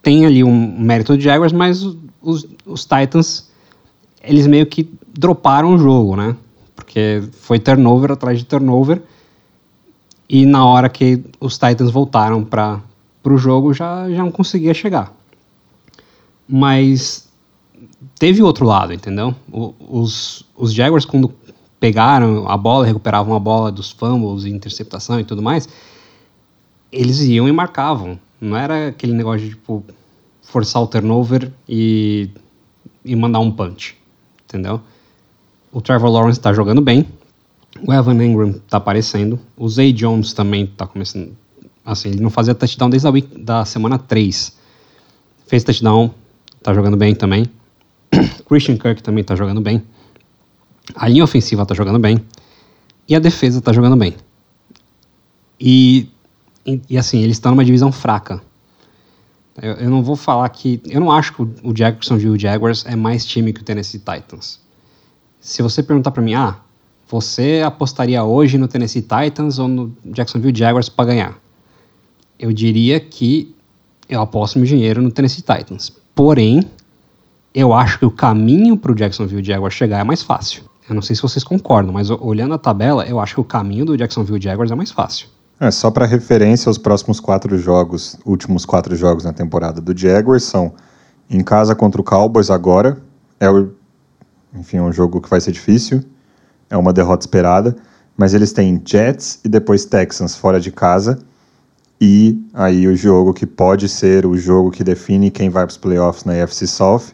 tem 0.02 0.24
ali 0.24 0.42
um 0.42 0.80
mérito 0.80 1.16
de 1.16 1.24
Jaguars, 1.24 1.52
mas 1.52 1.84
os, 2.28 2.46
os 2.66 2.84
Titans 2.84 3.48
eles 4.22 4.46
meio 4.46 4.66
que 4.66 4.90
droparam 5.06 5.74
o 5.74 5.78
jogo, 5.78 6.16
né? 6.16 6.36
Porque 6.74 7.22
foi 7.32 7.58
turnover 7.58 8.12
atrás 8.12 8.38
de 8.38 8.44
turnover. 8.44 9.02
E 10.28 10.44
na 10.44 10.64
hora 10.64 10.88
que 10.88 11.24
os 11.40 11.54
Titans 11.54 11.90
voltaram 11.90 12.44
para 12.44 12.82
o 13.24 13.38
jogo, 13.38 13.72
já, 13.72 14.08
já 14.10 14.18
não 14.18 14.30
conseguia 14.30 14.74
chegar. 14.74 15.12
Mas 16.46 17.28
teve 18.18 18.42
outro 18.42 18.66
lado, 18.66 18.92
entendeu? 18.92 19.34
O, 19.50 19.74
os, 19.88 20.44
os 20.54 20.72
Jaguars, 20.72 21.04
quando 21.04 21.32
pegaram 21.80 22.48
a 22.48 22.56
bola, 22.56 22.84
recuperavam 22.84 23.34
a 23.34 23.38
bola 23.38 23.72
dos 23.72 23.90
fumbles 23.90 24.44
interceptação 24.44 25.20
e 25.20 25.24
tudo 25.24 25.40
mais, 25.40 25.68
eles 26.92 27.20
iam 27.20 27.48
e 27.48 27.52
marcavam. 27.52 28.18
Não 28.40 28.56
era 28.56 28.88
aquele 28.88 29.12
negócio 29.12 29.40
de 29.40 29.50
tipo, 29.50 29.84
forçar 30.48 30.82
o 30.82 30.86
turnover 30.86 31.52
e, 31.68 32.30
e 33.04 33.14
mandar 33.14 33.38
um 33.40 33.50
punch, 33.50 33.96
entendeu? 34.44 34.80
O 35.70 35.82
Trevor 35.82 36.10
Lawrence 36.10 36.38
está 36.38 36.54
jogando 36.54 36.80
bem, 36.80 37.06
o 37.86 37.92
Evan 37.92 38.24
Ingram 38.24 38.50
está 38.50 38.78
aparecendo, 38.78 39.38
o 39.56 39.68
Zay 39.68 39.92
Jones 39.92 40.32
também 40.32 40.64
está 40.64 40.86
começando. 40.86 41.36
Assim, 41.84 42.08
ele 42.08 42.20
não 42.20 42.30
fazia 42.30 42.54
touchdown 42.54 42.88
desde 42.88 43.06
a 43.06 43.10
week, 43.10 43.42
da 43.42 43.64
semana 43.66 43.98
3. 43.98 44.56
Fez 45.46 45.62
touchdown, 45.62 46.14
está 46.56 46.72
jogando 46.72 46.96
bem 46.96 47.14
também. 47.14 47.44
Christian 48.48 48.78
Kirk 48.78 49.02
também 49.02 49.20
está 49.20 49.36
jogando 49.36 49.60
bem. 49.60 49.82
A 50.94 51.08
linha 51.08 51.24
ofensiva 51.24 51.62
está 51.62 51.74
jogando 51.74 51.98
bem. 51.98 52.18
E 53.06 53.14
a 53.14 53.18
defesa 53.18 53.58
está 53.58 53.72
jogando 53.72 53.96
bem. 53.96 54.16
E, 55.60 56.08
e, 56.64 56.80
e 56.88 56.98
assim, 56.98 57.22
eles 57.22 57.36
estão 57.36 57.52
numa 57.52 57.64
divisão 57.64 57.92
fraca. 57.92 58.42
Eu, 59.60 59.74
eu, 59.74 59.90
não 59.90 60.02
vou 60.02 60.16
falar 60.16 60.48
que. 60.48 60.80
Eu 60.86 61.00
não 61.00 61.10
acho 61.10 61.32
que 61.34 61.42
o 61.62 61.72
Jacksonville 61.72 62.38
Jaguars 62.38 62.84
é 62.86 62.94
mais 62.94 63.24
time 63.24 63.52
que 63.52 63.60
o 63.60 63.64
Tennessee 63.64 63.98
Titans. 63.98 64.60
Se 65.40 65.62
você 65.62 65.82
perguntar 65.82 66.10
para 66.10 66.22
mim, 66.22 66.34
ah, 66.34 66.56
você 67.08 67.62
apostaria 67.64 68.22
hoje 68.22 68.58
no 68.58 68.68
Tennessee 68.68 69.02
Titans 69.02 69.58
ou 69.58 69.68
no 69.68 69.96
Jacksonville 70.06 70.56
Jaguars 70.56 70.88
para 70.88 71.06
ganhar? 71.06 71.38
Eu 72.38 72.52
diria 72.52 73.00
que 73.00 73.54
eu 74.08 74.20
aposto 74.20 74.58
meu 74.58 74.66
dinheiro 74.66 75.02
no 75.02 75.10
Tennessee 75.10 75.42
Titans. 75.42 75.92
Porém, 76.14 76.62
eu 77.54 77.72
acho 77.72 77.98
que 77.98 78.04
o 78.06 78.10
caminho 78.10 78.76
para 78.76 78.92
o 78.92 78.94
Jacksonville 78.94 79.44
Jaguars 79.44 79.74
chegar 79.74 80.00
é 80.00 80.04
mais 80.04 80.22
fácil. 80.22 80.62
Eu 80.88 80.94
não 80.94 81.02
sei 81.02 81.14
se 81.14 81.22
vocês 81.22 81.44
concordam, 81.44 81.92
mas 81.92 82.10
olhando 82.10 82.54
a 82.54 82.58
tabela, 82.58 83.04
eu 83.06 83.20
acho 83.20 83.34
que 83.34 83.40
o 83.40 83.44
caminho 83.44 83.84
do 83.84 83.96
Jacksonville 83.96 84.40
Jaguars 84.40 84.70
é 84.70 84.74
mais 84.74 84.90
fácil. 84.90 85.28
É, 85.60 85.72
só 85.72 85.90
para 85.90 86.06
referência, 86.06 86.70
os 86.70 86.78
próximos 86.78 87.18
quatro 87.18 87.58
jogos, 87.58 88.16
últimos 88.24 88.64
quatro 88.64 88.94
jogos 88.94 89.24
na 89.24 89.32
temporada 89.32 89.80
do 89.80 89.96
Jaguars 89.96 90.44
são 90.44 90.72
em 91.28 91.42
casa 91.42 91.74
contra 91.74 92.00
o 92.00 92.04
Cowboys 92.04 92.48
agora, 92.48 93.02
é 93.40 93.50
o, 93.50 93.72
enfim, 94.54 94.76
é 94.76 94.82
um 94.82 94.92
jogo 94.92 95.20
que 95.20 95.28
vai 95.28 95.40
ser 95.40 95.50
difícil, 95.50 96.04
é 96.70 96.76
uma 96.76 96.92
derrota 96.92 97.24
esperada, 97.24 97.76
mas 98.16 98.34
eles 98.34 98.52
têm 98.52 98.80
Jets 98.84 99.40
e 99.44 99.48
depois 99.48 99.84
Texans 99.84 100.36
fora 100.36 100.60
de 100.60 100.70
casa, 100.70 101.18
e 102.00 102.40
aí 102.54 102.86
o 102.86 102.94
jogo 102.94 103.34
que 103.34 103.44
pode 103.44 103.88
ser 103.88 104.24
o 104.26 104.36
jogo 104.36 104.70
que 104.70 104.84
define 104.84 105.28
quem 105.28 105.50
vai 105.50 105.64
para 105.64 105.72
os 105.72 105.76
playoffs 105.76 106.24
na 106.24 106.40
AFC 106.40 106.68
South, 106.68 107.12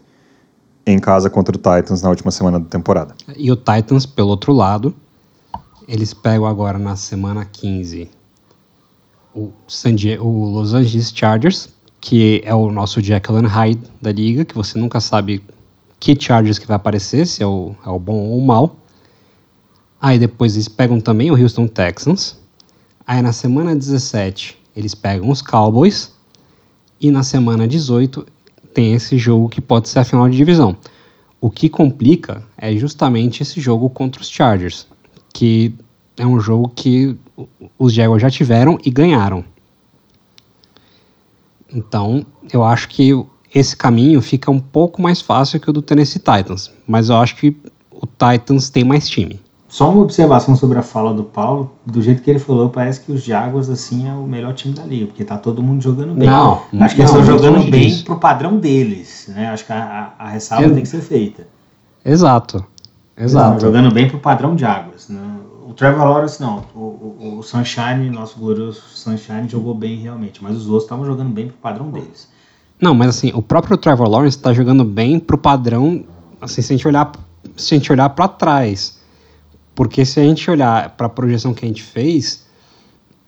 em 0.87 0.99
casa 0.99 1.31
contra 1.31 1.57
o 1.57 1.59
Titans 1.59 2.03
na 2.03 2.11
última 2.11 2.31
semana 2.31 2.61
da 2.61 2.67
temporada. 2.67 3.15
E 3.35 3.51
o 3.51 3.57
Titans, 3.57 4.05
pelo 4.05 4.29
outro 4.29 4.53
lado, 4.53 4.95
eles 5.89 6.13
pegam 6.13 6.45
agora 6.45 6.79
na 6.79 6.95
semana 6.95 7.43
15 7.47 8.11
o, 9.35 9.53
San 9.67 9.95
Diego, 9.95 10.25
o 10.25 10.51
Los 10.51 10.75
Angeles 10.75 11.13
Chargers, 11.15 11.69
que 12.01 12.43
é 12.45 12.55
o 12.55 12.71
nosso 12.71 13.01
and 13.01 13.49
Hyde 13.49 13.81
da 14.01 14.13
liga, 14.13 14.45
que 14.45 14.55
você 14.55 14.79
nunca 14.79 15.01
sabe 15.01 15.43
que 15.99 16.15
Chargers 16.19 16.59
que 16.59 16.67
vai 16.67 16.77
aparecer, 16.77 17.27
se 17.27 17.43
é 17.43 17.47
o, 17.47 17.75
é 17.85 17.89
o 17.89 17.99
bom 17.99 18.17
ou 18.17 18.39
o 18.39 18.47
mal. 18.47 18.77
Aí 20.01 20.19
depois 20.19 20.55
eles 20.55 20.69
pegam 20.69 21.01
também 21.01 21.31
o 21.31 21.35
Houston 21.35 21.67
Texans. 21.67 22.39
Aí 23.07 23.23
na 23.23 23.33
semana 23.33 23.75
17 23.75 24.59
eles 24.77 24.95
pegam 24.95 25.31
os 25.31 25.41
Cowboys. 25.41 26.13
E 27.01 27.11
na 27.11 27.23
semana 27.23 27.67
18 27.67 28.27
tem 28.73 28.93
esse 28.93 29.17
jogo 29.17 29.49
que 29.49 29.61
pode 29.61 29.89
ser 29.89 30.01
a 30.01 30.05
final 30.05 30.29
de 30.29 30.37
divisão. 30.37 30.77
O 31.41 31.51
que 31.51 31.69
complica 31.69 32.43
é 32.57 32.75
justamente 32.77 33.43
esse 33.43 33.61
jogo 33.61 33.89
contra 33.89 34.21
os 34.21 34.29
Chargers, 34.29 34.87
que 35.33 35.75
é 36.17 36.27
um 36.27 36.39
jogo 36.41 36.71
que 36.75 37.17
os 37.79 37.93
Jaguars 37.93 38.23
já 38.23 38.31
tiveram 38.31 38.79
e 38.85 38.91
ganharam. 38.91 39.45
Então, 41.73 42.25
eu 42.53 42.63
acho 42.63 42.89
que 42.89 43.13
esse 43.55 43.77
caminho 43.77 44.21
fica 44.21 44.51
um 44.51 44.61
pouco 44.61 45.03
mais 45.03 45.21
fácil 45.21 45.61
que 45.61 45.71
o 45.71 45.73
do 45.73 45.83
Tennessee 45.83 46.21
Titans, 46.21 46.71
mas 46.87 47.09
eu 47.09 47.17
acho 47.17 47.37
que 47.37 47.57
o 47.91 48.07
Titans 48.07 48.71
tem 48.71 48.85
mais 48.85 49.09
time. 49.09 49.41
Só 49.75 49.91
uma 49.91 50.03
observação 50.03 50.55
sobre 50.55 50.79
a 50.79 50.83
fala 50.83 51.13
do 51.13 51.25
Paulo, 51.25 51.73
do 51.85 52.01
jeito 52.01 52.23
que 52.23 52.31
ele 52.31 52.39
falou, 52.39 52.71
parece 52.71 53.01
que 53.01 53.11
os 53.11 53.25
Jaguars 53.25 53.69
assim 53.69 54.09
é 54.09 54.13
o 54.13 54.23
melhor 54.23 54.55
time 54.55 54.73
da 54.73 54.85
liga, 54.85 55.07
porque 55.07 55.25
tá 55.25 55.37
todo 55.37 55.61
mundo 55.65 55.83
jogando 55.83 56.15
bem. 56.15 56.29
Não, 56.29 56.63
acho 56.81 56.95
que 56.95 57.01
eles 57.01 57.11
estão 57.11 57.25
jogando 57.25 57.69
bem 57.69 57.89
disso. 57.89 58.05
pro 58.05 58.17
padrão 58.17 58.57
deles, 58.57 59.29
né? 59.35 59.49
Acho 59.49 59.67
que 59.67 59.73
a, 59.73 60.13
a, 60.17 60.29
ressalva 60.29 60.71
tem 60.71 60.83
que 60.83 60.89
ser 60.89 61.01
feita. 61.01 61.49
Exato. 62.05 62.65
Exato. 63.17 63.61
jogando 63.61 63.93
bem 63.93 64.09
pro 64.09 64.21
padrão 64.21 64.57
Jaguars, 64.57 65.09
né? 65.09 65.34
O 65.75 65.77
Trevor 65.77 66.05
Lawrence 66.05 66.41
não, 66.41 66.65
o, 66.73 66.79
o, 66.79 67.39
o 67.39 67.43
Sunshine, 67.43 68.09
nosso 68.09 68.39
glorioso 68.39 68.81
Sunshine 68.81 69.49
jogou 69.49 69.75
bem 69.75 69.97
realmente, 69.97 70.41
mas 70.41 70.57
os 70.57 70.67
outros 70.67 70.85
estavam 70.85 71.05
jogando 71.05 71.31
bem 71.31 71.49
pro 71.49 71.57
padrão 71.57 71.91
deles. 71.91 72.29
Não, 72.81 72.95
mas 72.95 73.09
assim, 73.09 73.33
o 73.35 73.43
próprio 73.43 73.77
Trevor 73.77 74.09
Lawrence 74.09 74.37
está 74.37 74.53
jogando 74.53 74.85
bem 74.85 75.19
pro 75.19 75.37
padrão, 75.37 76.05
assim, 76.41 76.63
se 76.63 76.73
a 76.73 76.77
gente 76.77 76.87
olhar, 76.87 77.11
se 77.57 77.75
a 77.75 77.79
gente 77.79 77.91
olhar 77.91 78.09
para 78.11 78.29
trás 78.29 79.03
porque 79.75 80.05
se 80.05 80.21
a 80.21 80.23
gente 80.23 80.49
olhar 80.51 80.91
para 80.91 81.07
a 81.07 81.11
projeção 81.11 81.53
que 81.53 81.65
a 81.65 81.69
gente 81.69 81.83
fez, 81.83 82.47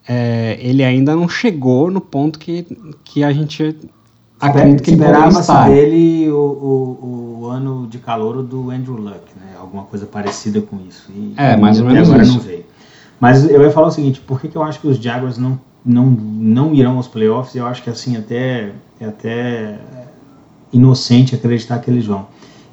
é, 0.06 0.56
ele 0.60 0.84
ainda 0.84 1.16
não 1.16 1.28
chegou 1.28 1.90
no 1.90 2.00
ponto 2.00 2.38
que, 2.38 2.64
que 3.04 3.24
a 3.24 3.32
gente 3.32 3.76
acredita 4.40 4.82
que 4.82 4.90
esperava 4.90 5.64
dele 5.68 6.30
o, 6.30 6.36
o, 6.36 7.40
o, 7.42 7.46
ano 7.48 7.86
de 7.86 7.98
calor 7.98 8.42
do 8.42 8.70
Andrew 8.70 8.96
Luck, 8.96 9.22
né? 9.36 9.54
Alguma 9.58 9.84
coisa 9.84 10.06
parecida 10.06 10.60
com 10.60 10.78
isso. 10.88 11.10
E, 11.10 11.34
é, 11.36 11.56
mais 11.56 11.80
ou 11.80 11.86
menos 11.86 12.08
agora 12.08 12.22
isso. 12.22 12.32
não 12.34 12.40
veio. 12.40 12.64
Mas 13.18 13.48
eu 13.48 13.62
ia 13.62 13.70
falar 13.70 13.88
o 13.88 13.90
seguinte, 13.90 14.20
por 14.20 14.40
que, 14.40 14.48
que 14.48 14.56
eu 14.56 14.62
acho 14.62 14.80
que 14.80 14.86
os 14.86 14.98
Jaguars 14.98 15.38
não, 15.38 15.58
não, 15.84 16.06
não 16.06 16.74
irão 16.74 16.96
aos 16.96 17.08
playoffs? 17.08 17.54
Eu 17.54 17.66
acho 17.66 17.82
que 17.82 17.88
assim 17.88 18.16
até 18.16 18.72
é 19.00 19.06
até 19.06 19.78
inocente 20.72 21.34
acreditar 21.34 21.78
que 21.78 21.90
eles 21.90 22.06
vão 22.06 22.26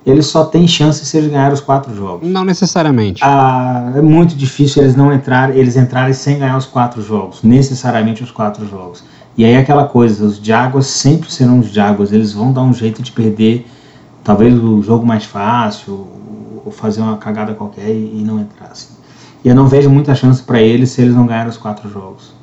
eles 0.05 0.25
só 0.25 0.45
têm 0.45 0.67
chance 0.67 1.05
se 1.05 1.17
eles 1.17 1.31
ganharem 1.31 1.53
os 1.53 1.61
quatro 1.61 1.95
jogos. 1.95 2.27
Não 2.27 2.43
necessariamente. 2.43 3.21
Ah, 3.23 3.93
é 3.95 4.01
muito 4.01 4.35
difícil 4.35 4.83
eles 4.83 4.95
não 4.95 5.13
entrar, 5.13 5.55
eles 5.55 5.77
entrarem 5.77 6.13
sem 6.13 6.39
ganhar 6.39 6.57
os 6.57 6.65
quatro 6.65 7.01
jogos, 7.01 7.41
necessariamente 7.41 8.21
os 8.21 8.31
quatro 8.31 8.67
jogos. 8.67 9.03
E 9.37 9.43
aí 9.43 9.55
aquela 9.55 9.87
coisa, 9.87 10.25
os 10.25 10.37
Jaguars 10.37 10.87
sempre 10.87 11.31
serão 11.31 11.59
os 11.59 11.69
Jaguars, 11.69 12.11
eles 12.11 12.33
vão 12.33 12.53
dar 12.53 12.61
um 12.61 12.73
jeito 12.73 13.01
de 13.01 13.11
perder 13.11 13.65
talvez 14.23 14.53
o 14.57 14.81
jogo 14.81 15.05
mais 15.05 15.25
fácil, 15.25 16.07
ou 16.65 16.71
fazer 16.71 17.01
uma 17.01 17.17
cagada 17.17 17.53
qualquer 17.53 17.89
e, 17.89 18.23
não 18.25 18.39
entrar. 18.39 18.67
Assim. 18.71 18.93
E 19.43 19.49
eu 19.49 19.55
não 19.55 19.67
vejo 19.67 19.89
muita 19.89 20.15
chance 20.15 20.41
para 20.41 20.61
eles 20.61 20.91
se 20.91 21.01
eles 21.01 21.13
não 21.13 21.27
ganharem 21.27 21.49
os 21.49 21.57
quatro 21.57 21.89
jogos. 21.89 22.33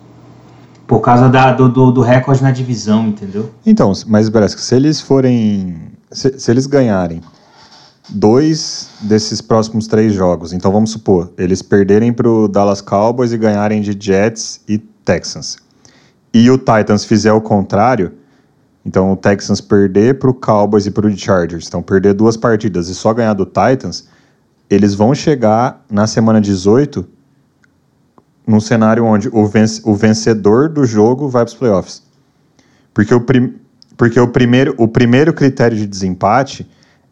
Por 0.86 1.00
causa 1.00 1.28
da, 1.28 1.52
do, 1.52 1.68
do, 1.68 1.90
do 1.92 2.00
recorde 2.00 2.42
na 2.42 2.50
divisão, 2.50 3.06
entendeu? 3.06 3.50
Então, 3.64 3.92
mas 4.06 4.28
Bresco, 4.28 4.60
se 4.60 4.74
eles 4.74 5.00
forem. 5.00 5.76
Se, 6.10 6.38
se 6.38 6.50
eles 6.50 6.66
ganharem 6.66 7.20
dois 8.08 8.90
desses 9.02 9.40
próximos 9.40 9.86
três 9.86 10.12
jogos. 10.12 10.52
Então 10.52 10.72
vamos 10.72 10.90
supor, 10.90 11.30
eles 11.38 11.62
perderem 11.62 12.12
para 12.12 12.28
o 12.28 12.48
Dallas 12.48 12.80
Cowboys 12.80 13.32
e 13.32 13.38
ganharem 13.38 13.80
de 13.80 13.96
Jets 13.98 14.60
e 14.68 14.78
Texans. 14.78 15.58
E 16.32 16.50
o 16.50 16.56
Titans 16.56 17.04
fizer 17.04 17.32
o 17.32 17.40
contrário, 17.40 18.12
então 18.84 19.12
o 19.12 19.16
Texans 19.16 19.60
perder 19.60 20.18
para 20.18 20.30
o 20.30 20.34
Cowboys 20.34 20.86
e 20.86 20.90
para 20.90 21.06
o 21.06 21.16
Chargers, 21.16 21.66
então 21.66 21.82
perder 21.82 22.14
duas 22.14 22.36
partidas 22.36 22.88
e 22.88 22.94
só 22.94 23.12
ganhar 23.12 23.34
do 23.34 23.44
Titans, 23.44 24.08
eles 24.68 24.94
vão 24.94 25.14
chegar 25.14 25.84
na 25.90 26.06
semana 26.06 26.40
18 26.40 27.06
num 28.46 28.60
cenário 28.60 29.04
onde 29.04 29.28
o, 29.32 29.46
venc 29.46 29.80
o 29.84 29.94
vencedor 29.94 30.68
do 30.68 30.84
jogo 30.84 31.28
vai 31.28 31.44
para 31.44 31.52
os 31.52 31.54
playoffs. 31.54 32.02
Porque, 32.92 33.14
o, 33.14 33.20
prim 33.20 33.54
porque 33.96 34.18
o, 34.18 34.28
primeiro, 34.28 34.74
o 34.76 34.88
primeiro 34.88 35.32
critério 35.32 35.76
de 35.76 35.86
desempate 35.86 36.68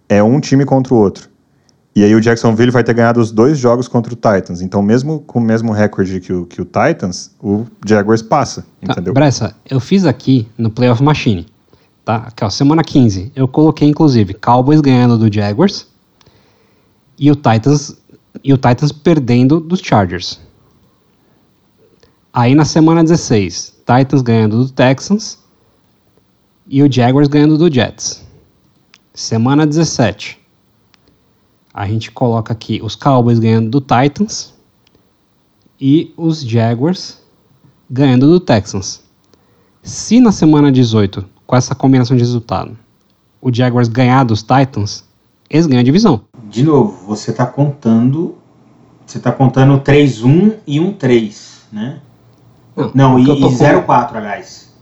é 0.08 0.22
um 0.22 0.40
time 0.40 0.64
contra 0.64 0.94
o 0.94 0.96
outro. 0.96 1.28
E 1.98 2.04
aí 2.04 2.14
o 2.14 2.20
Jacksonville 2.20 2.70
vai 2.70 2.84
ter 2.84 2.94
ganhado 2.94 3.18
os 3.18 3.32
dois 3.32 3.58
jogos 3.58 3.88
contra 3.88 4.12
o 4.12 4.14
Titans. 4.14 4.60
Então, 4.60 4.80
mesmo 4.80 5.18
com 5.18 5.40
o 5.40 5.42
mesmo 5.42 5.72
recorde 5.72 6.20
que 6.20 6.32
o, 6.32 6.46
que 6.46 6.62
o 6.62 6.64
Titans, 6.64 7.32
o 7.42 7.66
Jaguars 7.84 8.22
passa, 8.22 8.62
tá, 8.62 8.92
entendeu? 8.92 9.12
Bressa, 9.12 9.52
eu 9.68 9.80
fiz 9.80 10.06
aqui 10.06 10.46
no 10.56 10.70
Playoff 10.70 11.02
Machine, 11.02 11.44
tá? 12.04 12.18
Aqui, 12.28 12.44
ó, 12.44 12.50
semana 12.50 12.84
15. 12.84 13.32
Eu 13.34 13.48
coloquei, 13.48 13.88
inclusive, 13.88 14.32
Cowboys 14.32 14.80
ganhando 14.80 15.18
do 15.18 15.34
Jaguars 15.34 15.88
e 17.18 17.32
o 17.32 17.34
Titans, 17.34 17.96
e 18.44 18.52
o 18.52 18.56
Titans 18.56 18.92
perdendo 18.92 19.58
dos 19.58 19.80
Chargers. 19.80 20.38
Aí 22.32 22.54
na 22.54 22.64
semana 22.64 23.02
16, 23.02 23.74
Titans 23.78 24.22
ganhando 24.22 24.64
do 24.64 24.70
Texans 24.70 25.36
e 26.68 26.80
o 26.80 26.92
Jaguars 26.92 27.26
ganhando 27.26 27.58
do 27.58 27.68
Jets. 27.68 28.24
Semana 29.12 29.66
17. 29.66 30.37
A 31.78 31.86
gente 31.86 32.10
coloca 32.10 32.52
aqui 32.52 32.80
os 32.82 32.96
Cowboys 32.96 33.38
ganhando 33.38 33.70
do 33.70 33.80
Titans 33.80 34.52
e 35.80 36.12
os 36.16 36.40
Jaguars 36.42 37.22
ganhando 37.88 38.26
do 38.28 38.40
Texans. 38.40 39.00
Se 39.80 40.18
na 40.18 40.32
semana 40.32 40.72
18, 40.72 41.24
com 41.46 41.54
essa 41.54 41.76
combinação 41.76 42.16
de 42.16 42.22
resultado, 42.24 42.76
o 43.40 43.54
Jaguars 43.54 43.86
ganhar 43.86 44.24
dos 44.24 44.42
Titans, 44.42 45.04
eles 45.48 45.66
ganham 45.66 45.80
a 45.80 45.84
divisão. 45.84 46.22
De 46.50 46.64
novo, 46.64 47.06
você 47.06 47.30
está 47.30 47.46
contando. 47.46 48.34
Você 49.06 49.18
está 49.18 49.30
contando 49.30 49.78
3-1 49.80 50.56
e 50.66 50.80
1-3, 50.80 51.62
né? 51.72 52.00
Não, 52.76 52.90
Não, 52.92 53.18
e, 53.20 53.22
e 53.22 53.40
com- 53.40 53.48
0-4, 53.50 54.16
aliás. 54.16 54.74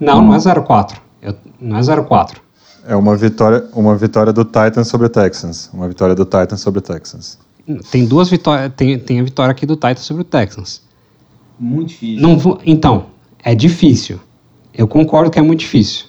Não, 0.00 0.22
não 0.22 0.34
é 0.34 0.38
0-4. 0.38 0.96
Eu- 1.20 1.36
Não 1.60 1.76
é 1.76 1.80
0-4. 1.82 2.40
É 2.86 2.96
uma 2.96 3.16
vitória, 3.16 3.66
uma 3.74 3.96
vitória 3.96 4.32
do 4.32 4.44
Titans 4.44 4.88
sobre 4.88 5.06
o 5.06 5.10
Texans. 5.10 5.70
Uma 5.72 5.88
vitória 5.88 6.14
do 6.14 6.24
Titans 6.24 6.60
sobre 6.60 6.78
o 6.78 6.82
Texans. 6.82 7.38
Tem 7.90 8.06
duas 8.06 8.28
vitórias. 8.30 8.72
Tem, 8.74 8.98
tem 8.98 9.20
a 9.20 9.22
vitória 9.22 9.52
aqui 9.52 9.66
do 9.66 9.74
Titans 9.74 10.00
sobre 10.00 10.22
o 10.22 10.24
Texans. 10.24 10.82
Muito 11.58 11.88
difícil. 11.88 12.22
Não 12.22 12.38
vou- 12.38 12.60
então, 12.64 13.06
é 13.42 13.54
difícil. 13.54 14.18
Eu 14.72 14.86
concordo 14.88 15.30
que 15.30 15.38
é 15.38 15.42
muito 15.42 15.60
difícil. 15.60 16.06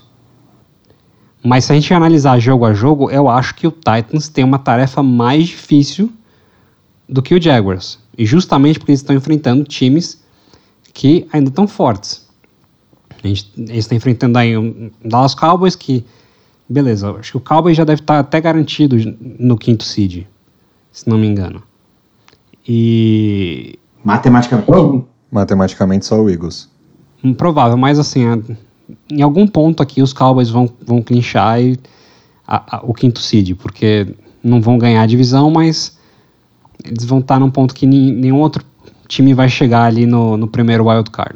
Mas 1.43 1.65
se 1.65 1.71
a 1.71 1.75
gente 1.75 1.93
analisar 1.93 2.37
jogo 2.39 2.65
a 2.65 2.73
jogo, 2.73 3.09
eu 3.09 3.29
acho 3.29 3.55
que 3.55 3.65
o 3.67 3.71
Titans 3.71 4.27
tem 4.29 4.43
uma 4.43 4.59
tarefa 4.59 5.01
mais 5.01 5.47
difícil 5.47 6.11
do 7.07 7.21
que 7.21 7.33
o 7.33 7.41
Jaguars. 7.41 7.97
E 8.17 8.25
justamente 8.25 8.77
porque 8.77 8.91
eles 8.91 8.99
estão 8.99 9.15
enfrentando 9.15 9.63
times 9.63 10.21
que 10.93 11.27
ainda 11.31 11.49
estão 11.49 11.67
fortes. 11.67 12.27
A 13.23 13.27
gente, 13.27 13.51
eles 13.57 13.79
estão 13.85 13.97
enfrentando 13.97 14.37
aí 14.37 14.55
o 14.57 14.91
Dallas 15.03 15.33
Cowboys, 15.33 15.75
que, 15.75 16.05
beleza, 16.69 17.11
acho 17.11 17.31
que 17.31 17.37
o 17.37 17.41
Cowboys 17.41 17.75
já 17.75 17.83
deve 17.83 18.01
estar 18.01 18.19
até 18.19 18.39
garantido 18.39 18.95
no 19.39 19.57
quinto 19.57 19.83
seed, 19.83 20.25
se 20.91 21.09
não 21.09 21.17
me 21.17 21.27
engano. 21.27 21.63
E 22.67 23.79
Matematicamente. 24.03 25.05
Matematicamente, 25.31 26.05
só 26.05 26.21
o 26.21 26.29
Eagles. 26.29 26.69
Improvável, 27.23 27.77
mas 27.77 27.99
assim, 27.99 28.25
a- 28.25 28.39
em 29.11 29.21
algum 29.21 29.45
ponto 29.47 29.83
aqui 29.83 30.01
os 30.01 30.13
Cowboys 30.13 30.49
vão, 30.49 30.69
vão 30.85 31.01
clinchar 31.01 31.61
e 31.61 31.77
a- 32.47 32.77
a- 32.77 32.81
o 32.83 32.93
quinto 32.93 33.19
seed, 33.19 33.55
porque 33.55 34.07
não 34.43 34.61
vão 34.61 34.77
ganhar 34.77 35.01
a 35.01 35.05
divisão, 35.05 35.51
mas 35.51 35.97
eles 36.83 37.03
vão 37.05 37.19
estar 37.19 37.39
num 37.39 37.49
ponto 37.51 37.73
que 37.75 37.85
ni- 37.85 38.11
nenhum 38.11 38.39
outro 38.39 38.63
time 39.07 39.33
vai 39.33 39.49
chegar 39.49 39.83
ali 39.83 40.05
no, 40.05 40.37
no 40.37 40.47
primeiro 40.47 40.87
wild 40.87 41.09
card. 41.11 41.35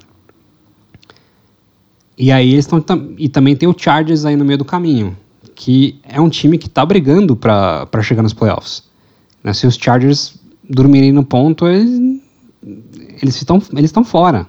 E 2.18 2.32
aí 2.32 2.54
eles 2.54 2.66
estão 2.66 2.84
e 3.18 3.28
também 3.28 3.56
tem 3.56 3.68
o 3.68 3.76
Chargers 3.78 4.24
aí 4.26 4.36
no 4.36 4.46
meio 4.46 4.58
do 4.60 4.66
caminho, 4.66 5.18
que 5.56 6.00
é 6.04 6.20
um 6.20 6.30
time 6.30 6.58
que 6.58 6.68
está 6.68 6.86
brigando 6.86 7.36
para 7.36 8.02
chegar 8.02 8.24
nos 8.24 8.34
playoffs. 8.34 8.84
Né, 9.44 9.54
Se 9.54 9.68
os 9.68 9.76
Chargers 9.76 10.36
dormirem 10.70 11.12
no 11.12 11.24
ponto, 11.24 11.68
eles 11.68 13.36
estão 13.36 13.62
eles 13.74 13.90
estão 13.90 14.04
fora 14.04 14.48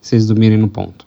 se 0.00 0.16
eles 0.16 0.26
dormirem 0.26 0.58
no 0.58 0.68
ponto. 0.68 1.06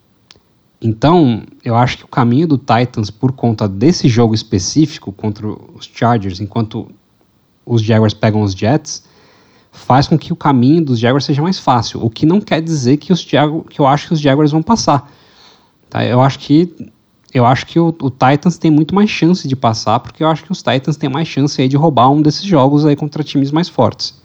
Então, 0.81 1.43
eu 1.63 1.75
acho 1.75 1.97
que 1.97 2.05
o 2.05 2.07
caminho 2.07 2.47
do 2.47 2.57
Titans, 2.57 3.09
por 3.09 3.31
conta 3.31 3.67
desse 3.67 4.07
jogo 4.07 4.33
específico 4.33 5.11
contra 5.11 5.47
os 5.47 5.89
Chargers, 5.93 6.39
enquanto 6.39 6.89
os 7.65 7.81
Jaguars 7.81 8.13
pegam 8.13 8.41
os 8.41 8.53
Jets, 8.53 9.03
faz 9.71 10.07
com 10.07 10.17
que 10.17 10.31
o 10.31 10.35
caminho 10.35 10.85
dos 10.85 10.99
Jaguars 10.99 11.25
seja 11.25 11.41
mais 11.41 11.59
fácil. 11.59 12.03
O 12.03 12.09
que 12.09 12.25
não 12.25 12.39
quer 12.39 12.61
dizer 12.61 12.97
que, 12.97 13.11
os 13.11 13.21
Jag 13.21 13.63
que 13.69 13.79
eu 13.79 13.87
acho 13.87 14.07
que 14.07 14.13
os 14.13 14.19
Jaguars 14.19 14.51
vão 14.51 14.61
passar. 14.61 15.11
Tá? 15.89 16.05
Eu 16.05 16.21
acho 16.21 16.39
que 16.39 16.73
eu 17.35 17.45
acho 17.45 17.67
que 17.67 17.77
o, 17.77 17.93
o 18.01 18.09
Titans 18.09 18.57
tem 18.57 18.71
muito 18.71 18.95
mais 18.95 19.09
chance 19.09 19.45
de 19.45 19.57
passar, 19.57 19.99
porque 19.99 20.23
eu 20.23 20.27
acho 20.29 20.41
que 20.45 20.53
os 20.53 20.63
Titans 20.63 20.95
têm 20.95 21.09
mais 21.09 21.27
chance 21.27 21.61
aí 21.61 21.67
de 21.67 21.75
roubar 21.75 22.09
um 22.09 22.21
desses 22.21 22.45
jogos 22.45 22.85
aí 22.85 22.95
contra 22.95 23.21
times 23.25 23.51
mais 23.51 23.67
fortes. 23.67 24.15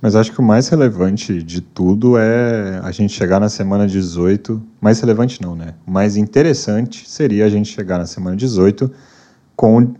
Mas 0.00 0.14
acho 0.14 0.30
que 0.30 0.38
o 0.38 0.44
mais 0.44 0.68
relevante 0.68 1.42
de 1.42 1.60
tudo 1.60 2.16
é 2.16 2.80
a 2.84 2.92
gente 2.92 3.12
chegar 3.12 3.40
na 3.40 3.48
semana 3.48 3.84
18. 3.84 4.62
Mais 4.80 5.00
relevante 5.00 5.42
não, 5.42 5.56
né? 5.56 5.74
O 5.84 5.90
mais 5.90 6.16
interessante 6.16 7.10
seria 7.10 7.46
a 7.46 7.48
gente 7.48 7.68
chegar 7.72 7.98
na 7.98 8.06
semana 8.06 8.36
18 8.36 8.92
com 9.56 9.94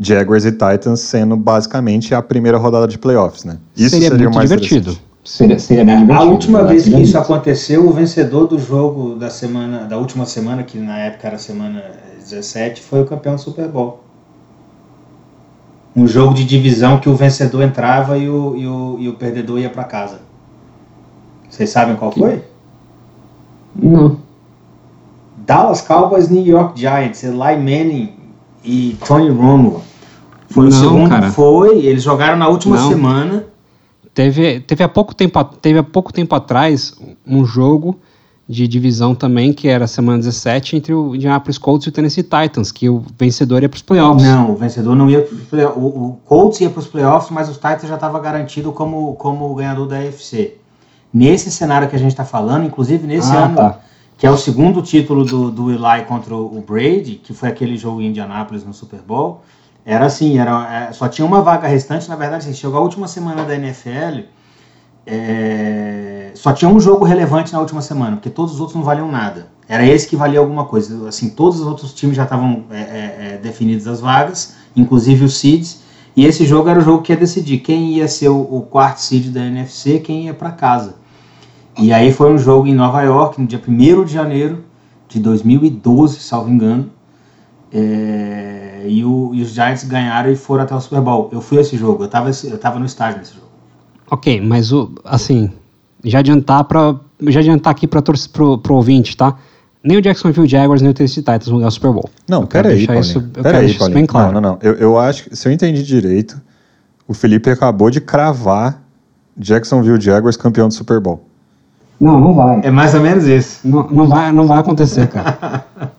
Jaguars 0.00 0.44
e 0.44 0.50
Titans 0.50 0.98
sendo 0.98 1.36
basicamente 1.36 2.12
a 2.12 2.20
primeira 2.20 2.58
rodada 2.58 2.88
de 2.88 2.98
playoffs, 2.98 3.44
né? 3.44 3.58
seria, 3.88 4.10
muito 4.18 4.32
o 4.32 4.34
mais 4.34 4.50
divertido. 4.50 4.98
Seria, 5.24 5.58
seria 5.58 5.84
bem 5.84 6.00
divertido. 6.00 6.28
A 6.28 6.30
última 6.30 6.62
né? 6.62 6.68
vez 6.68 6.84
que 6.84 7.00
isso 7.00 7.16
aconteceu, 7.16 7.88
o 7.88 7.92
vencedor 7.92 8.46
do 8.46 8.58
jogo 8.58 9.14
da 9.14 9.30
semana, 9.30 9.84
da 9.84 9.96
última 9.96 10.26
semana, 10.26 10.62
que 10.62 10.76
na 10.76 10.98
época 10.98 11.28
era 11.28 11.38
semana 11.38 11.82
17, 12.18 12.82
foi 12.82 13.00
o 13.00 13.06
campeão 13.06 13.34
do 13.34 13.40
Super 13.40 13.66
Bowl. 13.66 14.00
Um 15.96 16.06
jogo 16.06 16.34
de 16.34 16.44
divisão 16.44 16.98
que 16.98 17.08
o 17.08 17.14
vencedor 17.14 17.62
entrava 17.62 18.18
e 18.18 18.28
o, 18.28 18.56
e 18.56 18.66
o, 18.66 18.96
e 18.98 19.08
o 19.08 19.14
perdedor 19.14 19.58
ia 19.60 19.70
para 19.70 19.84
casa. 19.84 20.20
Vocês 21.48 21.70
sabem 21.70 21.96
qual 21.96 22.12
foi? 22.12 22.42
Não. 23.74 24.18
Dallas 25.38 25.80
Cowboys 25.80 26.28
New 26.28 26.44
York 26.44 26.78
Giants, 26.78 27.22
Eli 27.22 27.56
Manning 27.56 28.12
e 28.62 28.96
Tony 29.06 29.30
Romo. 29.30 29.82
Foi 30.50 30.66
o 30.66 30.70
Não, 30.70 30.80
segundo? 30.80 31.08
cara. 31.08 31.30
Foi. 31.30 31.78
Eles 31.78 32.02
jogaram 32.02 32.36
na 32.36 32.48
última 32.48 32.76
Não. 32.76 32.88
semana. 32.88 33.53
Teve, 34.14 34.60
teve, 34.60 34.84
há 34.84 34.88
pouco 34.88 35.14
tempo, 35.14 35.42
teve 35.60 35.78
há 35.78 35.82
pouco 35.82 36.12
tempo 36.12 36.34
atrás 36.36 36.96
um 37.26 37.44
jogo 37.44 37.98
de 38.48 38.68
divisão 38.68 39.14
também, 39.14 39.52
que 39.52 39.68
era 39.68 39.86
semana 39.86 40.18
17, 40.18 40.76
entre 40.76 40.94
o 40.94 41.14
Indianapolis 41.16 41.58
Colts 41.58 41.86
e 41.86 41.88
o 41.88 41.92
Tennessee 41.92 42.22
Titans, 42.22 42.70
que 42.70 42.88
o 42.88 43.02
vencedor 43.18 43.62
ia 43.62 43.68
para 43.68 43.76
os 43.76 43.82
playoffs. 43.82 44.22
Não, 44.22 44.52
o 44.52 44.56
vencedor 44.56 44.94
não 44.94 45.10
ia 45.10 45.22
para 45.22 45.34
os 45.34 45.42
playoffs. 45.44 45.82
O, 45.82 45.86
o 45.86 46.18
Colts 46.24 46.60
ia 46.60 46.70
para 46.70 46.80
os 46.80 46.86
playoffs, 46.86 47.30
mas 47.30 47.48
os 47.48 47.56
Titans 47.56 47.88
já 47.88 47.94
estava 47.94 48.20
garantido 48.20 48.70
como, 48.70 49.14
como 49.14 49.50
o 49.50 49.54
ganhador 49.54 49.88
da 49.88 49.98
AFC. 49.98 50.58
Nesse 51.12 51.50
cenário 51.50 51.88
que 51.88 51.96
a 51.96 51.98
gente 51.98 52.10
está 52.10 52.24
falando, 52.24 52.66
inclusive 52.66 53.06
nesse 53.06 53.32
Ah, 53.32 53.46
ano, 53.46 53.56
tá. 53.56 53.80
que 54.18 54.26
é 54.26 54.30
o 54.30 54.36
segundo 54.36 54.82
título 54.82 55.24
do, 55.24 55.50
do 55.50 55.70
Eli 55.70 56.04
contra 56.06 56.34
o 56.36 56.62
Brady, 56.66 57.20
que 57.22 57.32
foi 57.32 57.48
aquele 57.48 57.76
jogo 57.76 58.02
em 58.02 58.08
Indianapolis 58.08 58.64
no 58.64 58.74
Super 58.74 59.00
Bowl, 59.00 59.40
era 59.84 60.06
assim, 60.06 60.38
era, 60.38 60.88
é, 60.88 60.92
só 60.92 61.08
tinha 61.08 61.26
uma 61.26 61.42
vaga 61.42 61.68
restante, 61.68 62.08
na 62.08 62.16
verdade, 62.16 62.44
assim, 62.44 62.54
chegou 62.54 62.78
a 62.78 62.82
última 62.82 63.06
semana 63.06 63.44
da 63.44 63.54
NFL, 63.54 64.22
é, 65.06 66.30
só 66.34 66.52
tinha 66.52 66.70
um 66.70 66.80
jogo 66.80 67.04
relevante 67.04 67.52
na 67.52 67.60
última 67.60 67.82
semana, 67.82 68.16
porque 68.16 68.30
todos 68.30 68.54
os 68.54 68.60
outros 68.60 68.76
não 68.76 68.82
valiam 68.82 69.10
nada. 69.10 69.48
Era 69.68 69.84
esse 69.86 70.08
que 70.08 70.16
valia 70.16 70.38
alguma 70.38 70.64
coisa. 70.64 71.08
Assim, 71.08 71.30
todos 71.30 71.60
os 71.60 71.66
outros 71.66 71.94
times 71.94 72.16
já 72.16 72.24
estavam 72.24 72.64
é, 72.70 72.76
é, 72.76 73.16
é, 73.34 73.38
definidos 73.42 73.86
as 73.86 74.00
vagas, 74.00 74.54
inclusive 74.74 75.24
os 75.24 75.38
seeds, 75.38 75.82
e 76.16 76.24
esse 76.24 76.46
jogo 76.46 76.68
era 76.68 76.78
o 76.78 76.82
jogo 76.82 77.02
que 77.02 77.12
ia 77.12 77.18
decidir 77.18 77.58
quem 77.58 77.94
ia 77.94 78.08
ser 78.08 78.28
o, 78.28 78.40
o 78.40 78.62
quarto 78.62 78.98
seed 78.98 79.32
da 79.32 79.44
NFC, 79.44 79.98
quem 79.98 80.26
ia 80.26 80.34
para 80.34 80.50
casa. 80.50 80.94
E 81.78 81.92
aí 81.92 82.12
foi 82.12 82.32
um 82.32 82.38
jogo 82.38 82.66
em 82.66 82.74
Nova 82.74 83.02
York, 83.02 83.40
no 83.40 83.46
dia 83.46 83.60
1 83.66 84.04
de 84.04 84.12
janeiro 84.12 84.64
de 85.08 85.18
2012, 85.18 86.20
salvo 86.20 86.48
engano. 86.48 86.90
É, 87.72 88.53
e, 88.88 89.04
o- 89.04 89.30
e 89.34 89.42
os 89.42 89.50
Giants 89.50 89.84
ganharam 89.84 90.30
e 90.30 90.36
foram 90.36 90.62
até 90.64 90.74
o 90.74 90.80
Super 90.80 91.00
Bowl. 91.00 91.28
Eu 91.32 91.40
fui 91.40 91.58
a 91.58 91.60
esse 91.60 91.76
jogo, 91.76 92.02
eu 92.02 92.06
estava 92.06 92.30
eu 92.44 92.58
tava 92.58 92.78
no 92.78 92.86
estádio 92.86 93.18
nesse 93.18 93.34
jogo. 93.34 93.46
Ok, 94.10 94.40
mas 94.40 94.72
o, 94.72 94.92
assim, 95.04 95.50
já 96.04 96.18
adiantar 96.20 96.64
para 96.64 96.96
já 97.28 97.40
adiantar 97.40 97.70
aqui 97.70 97.86
para 97.86 98.02
pro, 98.32 98.58
pro 98.58 98.74
ouvinte, 98.74 99.16
tá? 99.16 99.36
Nem 99.82 99.98
o 99.98 100.02
Jacksonville 100.02 100.48
Jaguars 100.48 100.80
nem 100.82 100.90
o 100.90 100.94
Tennessee 100.94 101.22
Titans 101.22 101.46
vão 101.46 101.58
ganhar 101.58 101.68
o 101.68 101.70
Super 101.70 101.92
Bowl. 101.92 102.08
Não, 102.28 102.42
Eu 102.42 102.46
quero 102.46 102.64
peraí, 102.68 102.78
deixar 102.86 102.92
Paulinho. 102.94 103.10
isso- 103.10 103.18
eu 103.18 103.42
quero 103.42 103.58
deixar 103.58 103.64
isso 103.70 103.78
Paulinho. 103.78 103.94
bem 103.98 104.06
claro. 104.06 104.32
Não, 104.32 104.40
não, 104.40 104.50
não. 104.52 104.58
Eu, 104.62 104.74
eu 104.74 104.98
acho 104.98 105.24
que, 105.24 105.36
se 105.36 105.48
eu 105.48 105.52
entendi 105.52 105.82
direito, 105.82 106.40
o 107.06 107.12
Felipe 107.14 107.50
acabou 107.50 107.90
de 107.90 108.00
cravar 108.00 108.82
Jacksonville 109.36 110.00
Jaguars 110.00 110.36
campeão 110.36 110.68
do 110.68 110.74
Super 110.74 111.00
Bowl. 111.00 111.22
Não, 112.00 112.18
não 112.20 112.34
vai. 112.34 112.60
É 112.62 112.70
mais 112.70 112.94
ou 112.94 113.00
menos 113.00 113.24
isso. 113.24 113.60
Não, 113.66 113.86
não, 113.88 114.06
vai, 114.08 114.32
não 114.32 114.46
vai 114.46 114.58
acontecer, 114.58 115.06
cara. 115.08 115.64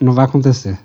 não 0.00 0.12
vai 0.12 0.24
acontecer. 0.24 0.78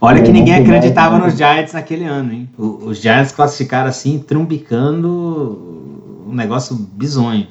Olha 0.00 0.22
que 0.22 0.32
ninguém 0.32 0.54
acreditava 0.54 1.18
nos 1.18 1.36
Giants 1.36 1.74
naquele 1.74 2.06
ano, 2.06 2.32
hein? 2.32 2.48
Os 2.56 2.98
Giants 2.98 3.32
classificaram 3.32 3.90
assim, 3.90 4.18
trumbicando 4.18 6.24
um 6.26 6.34
negócio 6.34 6.74
bizonho. 6.74 7.46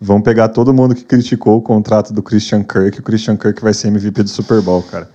Vão 0.00 0.22
pegar 0.22 0.48
todo 0.48 0.72
mundo 0.72 0.94
que 0.94 1.04
criticou 1.04 1.58
o 1.58 1.62
contrato 1.62 2.12
do 2.12 2.22
Christian 2.22 2.62
Kirk. 2.62 3.00
O 3.00 3.02
Christian 3.02 3.36
Kirk 3.36 3.60
vai 3.60 3.74
ser 3.74 3.88
MVP 3.88 4.22
do 4.22 4.30
Super 4.30 4.62
Bowl, 4.62 4.82
cara. 4.82 5.10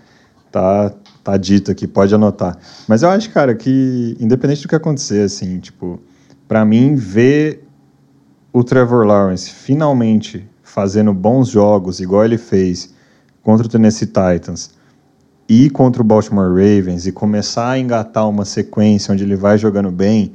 Tá, 0.52 0.94
tá 1.24 1.38
dito 1.38 1.72
aqui, 1.72 1.88
pode 1.88 2.14
anotar. 2.14 2.56
Mas 2.88 3.02
eu 3.02 3.10
acho, 3.10 3.32
cara, 3.32 3.56
que 3.56 4.16
independente 4.20 4.62
do 4.62 4.68
que 4.68 4.76
acontecer, 4.76 5.24
assim, 5.24 5.60
tipo, 5.60 6.00
pra 6.48 6.64
mim, 6.64 6.94
ver 6.94 7.64
o 8.52 8.64
Trevor 8.64 9.08
Lawrence 9.08 9.50
finalmente 9.50 10.48
fazendo 10.62 11.14
bons 11.14 11.50
jogos, 11.50 12.00
igual 12.00 12.26
ele 12.26 12.38
fez 12.38 12.94
contra 13.42 13.66
o 13.66 13.70
Tennessee 13.70 14.06
Titans 14.06 14.83
e 15.48 15.70
contra 15.70 16.02
o 16.02 16.06
Baltimore 16.06 16.50
Ravens, 16.50 17.06
e 17.06 17.12
começar 17.12 17.72
a 17.72 17.80
engatar 17.80 18.28
uma 18.30 18.46
sequência 18.46 19.14
onde 19.14 19.24
ele 19.24 19.36
vai 19.36 19.58
jogando 19.58 19.92
bem, 19.92 20.34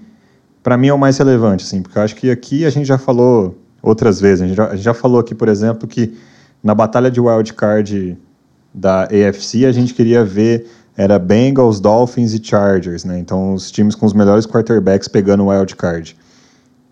para 0.63 0.77
mim 0.77 0.89
é 0.89 0.95
o 0.95 0.99
mais 0.99 1.17
relevante, 1.19 1.65
assim, 1.65 1.83
porque 1.83 1.99
eu 1.99 2.03
acho 2.03 2.15
que 2.15 2.31
aqui 2.31 2.65
a 2.65 2.71
gente 2.71 2.87
já 2.87 2.99
falou 2.99 3.57
outras 3.83 4.21
vezes, 4.21 4.43
a 4.43 4.47
gente 4.47 4.57
já, 4.57 4.67
a 4.67 4.75
gente 4.75 4.85
já 4.85 4.95
falou 4.95 5.21
aqui, 5.21 5.35
por 5.35 5.49
exemplo, 5.49 5.89
que 5.89 6.15
na 6.63 6.75
batalha 6.75 7.11
de 7.11 7.21
wild 7.21 7.55
card 7.55 8.19
da 8.75 9.05
AFC 9.05 9.65
a 9.65 9.73
gente 9.73 9.95
queria 9.95 10.25
ver 10.25 10.67
era 10.97 11.17
Bengals, 11.17 11.79
Dolphins 11.79 12.35
e 12.35 12.45
Chargers, 12.45 13.05
né? 13.05 13.21
Então 13.21 13.55
os 13.55 13.71
times 13.71 13.95
com 13.95 14.05
os 14.05 14.13
melhores 14.13 14.45
quarterbacks 14.47 15.07
pegando 15.07 15.45
o 15.45 15.49
wild 15.49 15.77
card. 15.77 16.17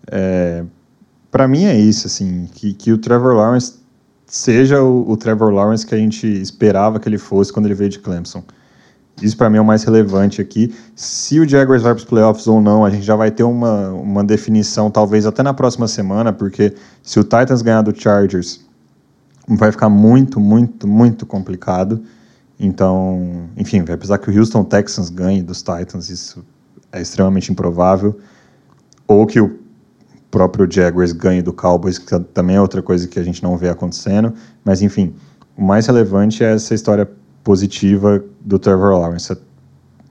É, 0.09 0.63
para 1.29 1.45
mim 1.45 1.65
é 1.65 1.77
isso, 1.77 2.07
assim, 2.07 2.47
que, 2.53 2.73
que 2.73 2.93
o 2.93 2.97
Trevor 2.97 3.35
Lawrence 3.35 3.73
seja 4.27 4.83
o, 4.83 5.09
o, 5.09 5.17
Trevor 5.17 5.51
Lawrence 5.51 5.85
que 5.87 5.95
a 5.95 5.97
gente 5.97 6.27
esperava 6.27 6.99
que 6.99 7.07
ele 7.07 7.17
fosse 7.17 7.51
quando 7.51 7.65
ele 7.65 7.73
veio 7.73 7.89
de 7.89 7.99
Clemson. 7.99 8.43
Isso 9.21 9.35
para 9.35 9.49
mim 9.49 9.57
é 9.57 9.61
o 9.61 9.65
mais 9.65 9.83
relevante 9.83 10.39
aqui. 10.41 10.75
Se 10.95 11.39
o 11.39 11.47
Jaguars 11.47 11.81
vai 11.81 11.93
para 11.93 12.01
os 12.01 12.05
playoffs 12.05 12.45
ou 12.45 12.61
não, 12.61 12.85
a 12.85 12.89
gente 12.91 13.03
já 13.03 13.15
vai 13.15 13.31
ter 13.31 13.41
uma, 13.41 13.89
uma 13.89 14.23
definição, 14.23 14.91
talvez 14.91 15.25
até 15.25 15.41
na 15.41 15.53
próxima 15.53 15.87
semana, 15.87 16.31
porque 16.31 16.75
se 17.01 17.19
o 17.19 17.23
Titans 17.23 17.63
ganhar 17.63 17.81
do 17.81 17.99
Chargers, 17.99 18.63
vai 19.47 19.71
ficar 19.71 19.89
muito, 19.89 20.39
muito, 20.39 20.87
muito 20.87 21.25
complicado. 21.25 22.03
Então, 22.59 23.49
enfim, 23.55 23.81
vai 23.83 23.95
precisar 23.95 24.19
que 24.19 24.29
o 24.29 24.37
Houston 24.37 24.63
Texans 24.63 25.09
ganhe 25.09 25.41
dos 25.41 25.63
Titans, 25.63 26.09
isso 26.09 26.45
é 26.91 27.01
extremamente 27.01 27.51
improvável. 27.51 28.19
Ou 29.07 29.25
que 29.25 29.39
o 29.39 29.57
próprio 30.29 30.69
Jaguars 30.69 31.11
ganhe 31.11 31.41
do 31.41 31.53
Cowboys, 31.53 31.97
que 31.97 32.19
também 32.19 32.55
é 32.55 32.61
outra 32.61 32.81
coisa 32.81 33.07
que 33.07 33.19
a 33.19 33.23
gente 33.23 33.41
não 33.41 33.57
vê 33.57 33.69
acontecendo. 33.69 34.33
Mas, 34.63 34.81
enfim, 34.81 35.13
o 35.57 35.63
mais 35.63 35.87
relevante 35.87 36.43
é 36.43 36.53
essa 36.53 36.73
história 36.73 37.09
positiva 37.43 38.23
do 38.41 38.59
Trevor 38.59 38.99
Lawrence 38.99 39.35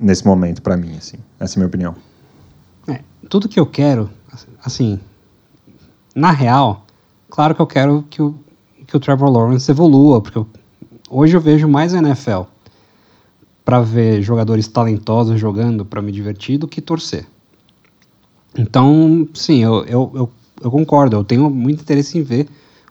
nesse 0.01 0.27
momento, 0.27 0.63
para 0.63 0.77
mim, 0.77 0.97
assim. 0.97 1.19
Essa 1.39 1.55
é 1.55 1.57
a 1.57 1.59
minha 1.61 1.69
opinião. 1.69 1.95
É, 2.89 3.01
tudo 3.29 3.49
que 3.49 3.61
eu 3.61 3.67
quero, 3.67 4.11
assim, 4.65 4.99
na 6.15 6.31
real, 6.31 6.87
claro 7.29 7.55
que 7.55 7.61
eu 7.61 7.67
quero 7.67 8.05
que 8.09 8.23
o, 8.23 8.35
que 8.87 8.97
o 8.97 9.01
Trevor 9.01 9.31
Lawrence 9.31 9.71
evolua, 9.71 10.21
porque 10.21 10.39
eu, 10.39 10.47
hoje 11.11 11.37
eu 11.37 11.41
vejo 11.41 11.69
mais 11.69 11.95
a 11.95 11.99
NFL 11.99 12.43
para 13.65 13.81
ver 13.81 14.23
jogadores 14.23 14.69
talentosos 14.69 15.41
jogando 15.41 15.85
para 15.85 16.01
me 16.01 16.13
divertir 16.13 16.57
do 16.57 16.69
que 16.69 16.81
torcer. 16.81 17.27
Então, 18.59 19.29
sim, 19.35 19.63
eu, 19.63 19.85
eu, 19.85 20.13
eu, 20.15 20.31
eu, 20.63 20.71
concordo. 20.71 21.17
Eu 21.17 21.25
tenho 21.25 21.51
muito 21.51 21.83
interesse 21.83 22.19
em 22.19 22.23
ver 22.23 22.49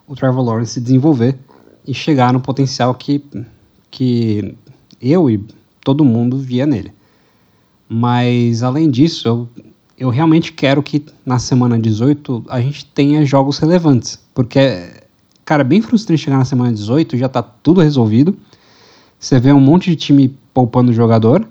o 0.07 0.15
Trevor 0.15 0.43
Lawrence 0.43 0.73
se 0.73 0.81
desenvolver 0.81 1.37
e 1.87 1.93
chegar 1.93 2.31
no 2.31 2.39
potencial 2.39 2.93
que, 2.93 3.23
que 3.89 4.55
eu 5.01 5.29
e 5.29 5.43
todo 5.83 6.05
mundo 6.05 6.37
via 6.37 6.65
nele. 6.65 6.91
Mas, 7.87 8.63
além 8.63 8.89
disso, 8.89 9.27
eu, 9.27 9.49
eu 9.97 10.09
realmente 10.09 10.51
quero 10.51 10.81
que 10.83 11.03
na 11.25 11.39
semana 11.39 11.79
18 11.79 12.45
a 12.49 12.61
gente 12.61 12.85
tenha 12.85 13.25
jogos 13.25 13.57
relevantes. 13.57 14.19
Porque, 14.33 14.89
cara, 15.43 15.61
é 15.61 15.65
bem 15.65 15.81
frustrante 15.81 16.23
chegar 16.23 16.37
na 16.37 16.45
semana 16.45 16.73
18 16.73 17.17
já 17.17 17.29
tá 17.29 17.41
tudo 17.41 17.81
resolvido. 17.81 18.35
Você 19.19 19.39
vê 19.39 19.51
um 19.51 19.59
monte 19.59 19.89
de 19.89 19.95
time 19.95 20.35
poupando 20.53 20.91
o 20.91 20.93
jogador 20.93 21.47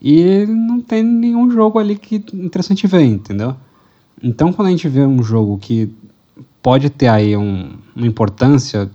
e 0.00 0.46
não 0.46 0.80
tem 0.80 1.02
nenhum 1.02 1.50
jogo 1.50 1.78
ali 1.78 1.96
que 1.96 2.16
interessante 2.34 2.86
ver, 2.86 3.02
entendeu? 3.02 3.56
Então, 4.22 4.52
quando 4.52 4.68
a 4.68 4.70
gente 4.70 4.88
vê 4.88 5.00
um 5.04 5.22
jogo 5.22 5.58
que 5.58 5.92
pode 6.62 6.90
ter 6.90 7.08
aí 7.08 7.36
um, 7.36 7.76
uma 7.94 8.06
importância 8.06 8.90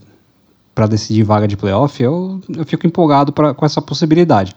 para 0.74 0.88
decidir 0.88 1.24
vaga 1.24 1.48
de 1.48 1.56
playoff, 1.56 2.02
eu, 2.02 2.42
eu 2.56 2.66
fico 2.66 2.88
empolgado 2.88 3.32
pra, 3.32 3.54
com 3.54 3.66
essa 3.66 3.82
possibilidade. 3.82 4.56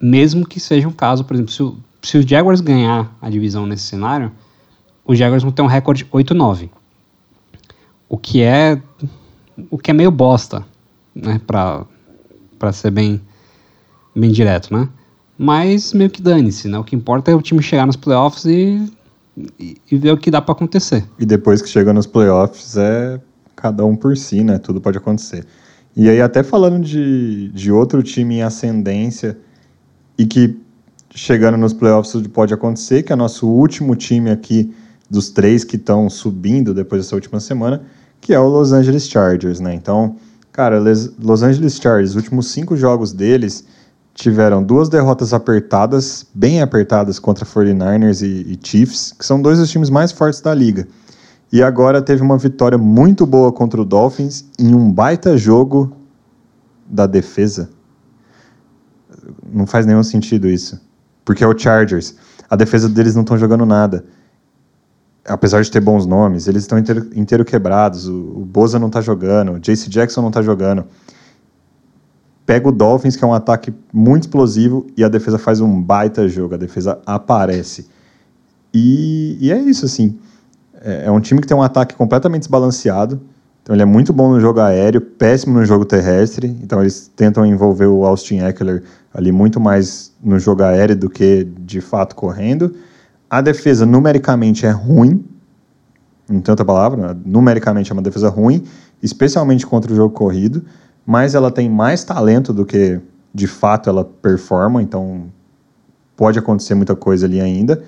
Mesmo 0.00 0.46
que 0.46 0.60
seja 0.60 0.86
um 0.86 0.92
caso, 0.92 1.24
por 1.24 1.34
exemplo, 1.34 1.52
se, 1.52 1.62
o, 1.62 1.76
se 2.02 2.18
os 2.18 2.24
Jaguars 2.24 2.60
ganhar 2.60 3.14
a 3.20 3.28
divisão 3.28 3.66
nesse 3.66 3.84
cenário, 3.84 4.30
os 5.04 5.18
Jaguars 5.18 5.42
vão 5.42 5.50
ter 5.50 5.62
um 5.62 5.66
recorde 5.66 6.04
8-9. 6.06 6.70
O 8.08 8.16
que 8.16 8.42
é 8.42 8.80
o 9.70 9.76
que 9.76 9.90
é 9.90 9.94
meio 9.94 10.10
bosta, 10.10 10.64
né, 11.14 11.40
para 11.46 12.72
ser 12.72 12.90
bem 12.90 13.20
bem 14.14 14.30
direto, 14.30 14.72
né? 14.72 14.88
Mas 15.38 15.92
meio 15.92 16.10
que 16.10 16.20
dane-se, 16.20 16.66
né? 16.66 16.76
O 16.76 16.84
que 16.84 16.96
importa 16.96 17.30
é 17.30 17.34
o 17.34 17.40
time 17.40 17.62
chegar 17.62 17.86
nos 17.86 17.94
playoffs 17.94 18.44
e, 18.44 18.90
e, 19.58 19.76
e 19.90 19.96
ver 19.96 20.10
o 20.10 20.18
que 20.18 20.32
dá 20.32 20.42
para 20.42 20.52
acontecer. 20.52 21.04
E 21.16 21.24
depois 21.24 21.62
que 21.62 21.68
chega 21.68 21.92
nos 21.92 22.06
playoffs 22.06 22.76
é 22.76 23.20
cada 23.54 23.84
um 23.84 23.94
por 23.94 24.16
si, 24.16 24.42
né? 24.42 24.58
Tudo 24.58 24.80
pode 24.80 24.98
acontecer. 24.98 25.46
E 25.96 26.08
aí, 26.08 26.20
até 26.20 26.42
falando 26.42 26.80
de, 26.80 27.48
de 27.48 27.70
outro 27.70 28.02
time 28.02 28.36
em 28.36 28.42
ascendência 28.42 29.38
e 30.18 30.26
que 30.26 30.58
chegando 31.14 31.56
nos 31.56 31.72
playoffs 31.72 32.26
pode 32.28 32.52
acontecer, 32.52 33.02
que 33.04 33.12
é 33.12 33.16
nosso 33.16 33.48
último 33.48 33.94
time 33.94 34.30
aqui 34.30 34.74
dos 35.08 35.30
três 35.30 35.64
que 35.64 35.76
estão 35.76 36.10
subindo 36.10 36.74
depois 36.74 37.02
dessa 37.02 37.14
última 37.14 37.40
semana, 37.40 37.82
que 38.20 38.34
é 38.34 38.38
o 38.38 38.48
Los 38.48 38.72
Angeles 38.72 39.08
Chargers, 39.08 39.60
né? 39.60 39.74
Então, 39.74 40.16
cara, 40.52 40.78
Los 40.78 41.42
Angeles 41.42 41.76
Chargers, 41.76 42.10
os 42.10 42.16
últimos 42.16 42.48
cinco 42.48 42.76
jogos 42.76 43.12
deles 43.12 43.64
tiveram 44.18 44.64
duas 44.64 44.88
derrotas 44.88 45.32
apertadas, 45.32 46.26
bem 46.34 46.60
apertadas 46.60 47.20
contra 47.20 47.46
49ers 47.46 48.20
e, 48.20 48.52
e, 48.52 48.58
Chiefs, 48.60 49.14
que 49.16 49.24
são 49.24 49.40
dois 49.40 49.58
dos 49.58 49.70
times 49.70 49.88
mais 49.88 50.10
fortes 50.10 50.40
da 50.40 50.52
liga. 50.52 50.88
E 51.52 51.62
agora 51.62 52.02
teve 52.02 52.20
uma 52.20 52.36
vitória 52.36 52.76
muito 52.76 53.24
boa 53.24 53.52
contra 53.52 53.80
o 53.80 53.84
Dolphins 53.84 54.44
em 54.58 54.74
um 54.74 54.92
baita 54.92 55.38
jogo 55.38 55.96
da 56.84 57.06
defesa. 57.06 57.70
Não 59.50 59.68
faz 59.68 59.86
nenhum 59.86 60.02
sentido 60.02 60.48
isso. 60.48 60.80
Porque 61.24 61.44
é 61.44 61.46
o 61.46 61.56
Chargers. 61.56 62.16
A 62.50 62.56
defesa 62.56 62.88
deles 62.88 63.14
não 63.14 63.22
estão 63.22 63.38
jogando 63.38 63.64
nada. 63.64 64.04
Apesar 65.24 65.62
de 65.62 65.70
ter 65.70 65.80
bons 65.80 66.06
nomes, 66.06 66.48
eles 66.48 66.64
estão 66.64 66.76
inteiro, 66.76 67.08
inteiro 67.14 67.44
quebrados. 67.44 68.08
O, 68.08 68.14
o 68.14 68.44
Boza 68.44 68.80
não 68.80 68.88
está 68.88 69.00
jogando, 69.00 69.52
o 69.52 69.60
JC 69.60 69.88
Jackson 69.88 70.22
não 70.22 70.28
está 70.28 70.42
jogando 70.42 70.84
pega 72.48 72.66
o 72.66 72.72
Dolphins, 72.72 73.14
que 73.14 73.22
é 73.22 73.26
um 73.26 73.34
ataque 73.34 73.74
muito 73.92 74.22
explosivo, 74.22 74.86
e 74.96 75.04
a 75.04 75.08
defesa 75.08 75.36
faz 75.36 75.60
um 75.60 75.82
baita 75.82 76.26
jogo, 76.26 76.54
a 76.54 76.56
defesa 76.56 76.98
aparece. 77.04 77.86
E, 78.72 79.36
e 79.38 79.52
é 79.52 79.58
isso, 79.58 79.84
assim. 79.84 80.18
É, 80.80 81.04
é, 81.04 81.10
um 81.10 81.20
time 81.20 81.42
que 81.42 81.46
tem 81.46 81.54
um 81.54 81.62
ataque 81.62 81.94
completamente 81.94 82.44
desbalanceado. 82.44 83.20
Então 83.62 83.76
ele 83.76 83.82
é 83.82 83.84
muito 83.84 84.14
bom 84.14 84.30
no 84.30 84.40
jogo 84.40 84.60
aéreo, 84.60 84.98
péssimo 84.98 85.58
no 85.58 85.64
jogo 85.66 85.84
terrestre. 85.84 86.48
Então 86.62 86.80
eles 86.80 87.12
tentam 87.14 87.44
envolver 87.44 87.84
o 87.84 88.06
Austin 88.06 88.38
Eckler 88.38 88.82
ali 89.12 89.30
muito 89.30 89.60
mais 89.60 90.10
no 90.24 90.38
jogo 90.38 90.62
aéreo 90.62 90.96
do 90.96 91.10
que 91.10 91.46
de 91.60 91.82
fato 91.82 92.16
correndo. 92.16 92.74
A 93.28 93.42
defesa 93.42 93.84
numericamente 93.84 94.64
é 94.64 94.70
ruim, 94.70 95.22
tem 96.26 96.42
outra 96.48 96.64
palavra, 96.64 97.08
né? 97.08 97.20
numericamente 97.26 97.90
é 97.90 97.92
uma 97.92 98.00
defesa 98.00 98.30
ruim, 98.30 98.64
especialmente 99.02 99.66
contra 99.66 99.92
o 99.92 99.94
jogo 99.94 100.14
corrido 100.14 100.64
mas 101.08 101.34
ela 101.34 101.50
tem 101.50 101.70
mais 101.70 102.04
talento 102.04 102.52
do 102.52 102.66
que 102.66 103.00
de 103.32 103.46
fato 103.46 103.88
ela 103.88 104.04
performa, 104.04 104.82
então 104.82 105.32
pode 106.14 106.38
acontecer 106.38 106.74
muita 106.74 106.94
coisa 106.94 107.24
ali 107.24 107.40
ainda. 107.40 107.82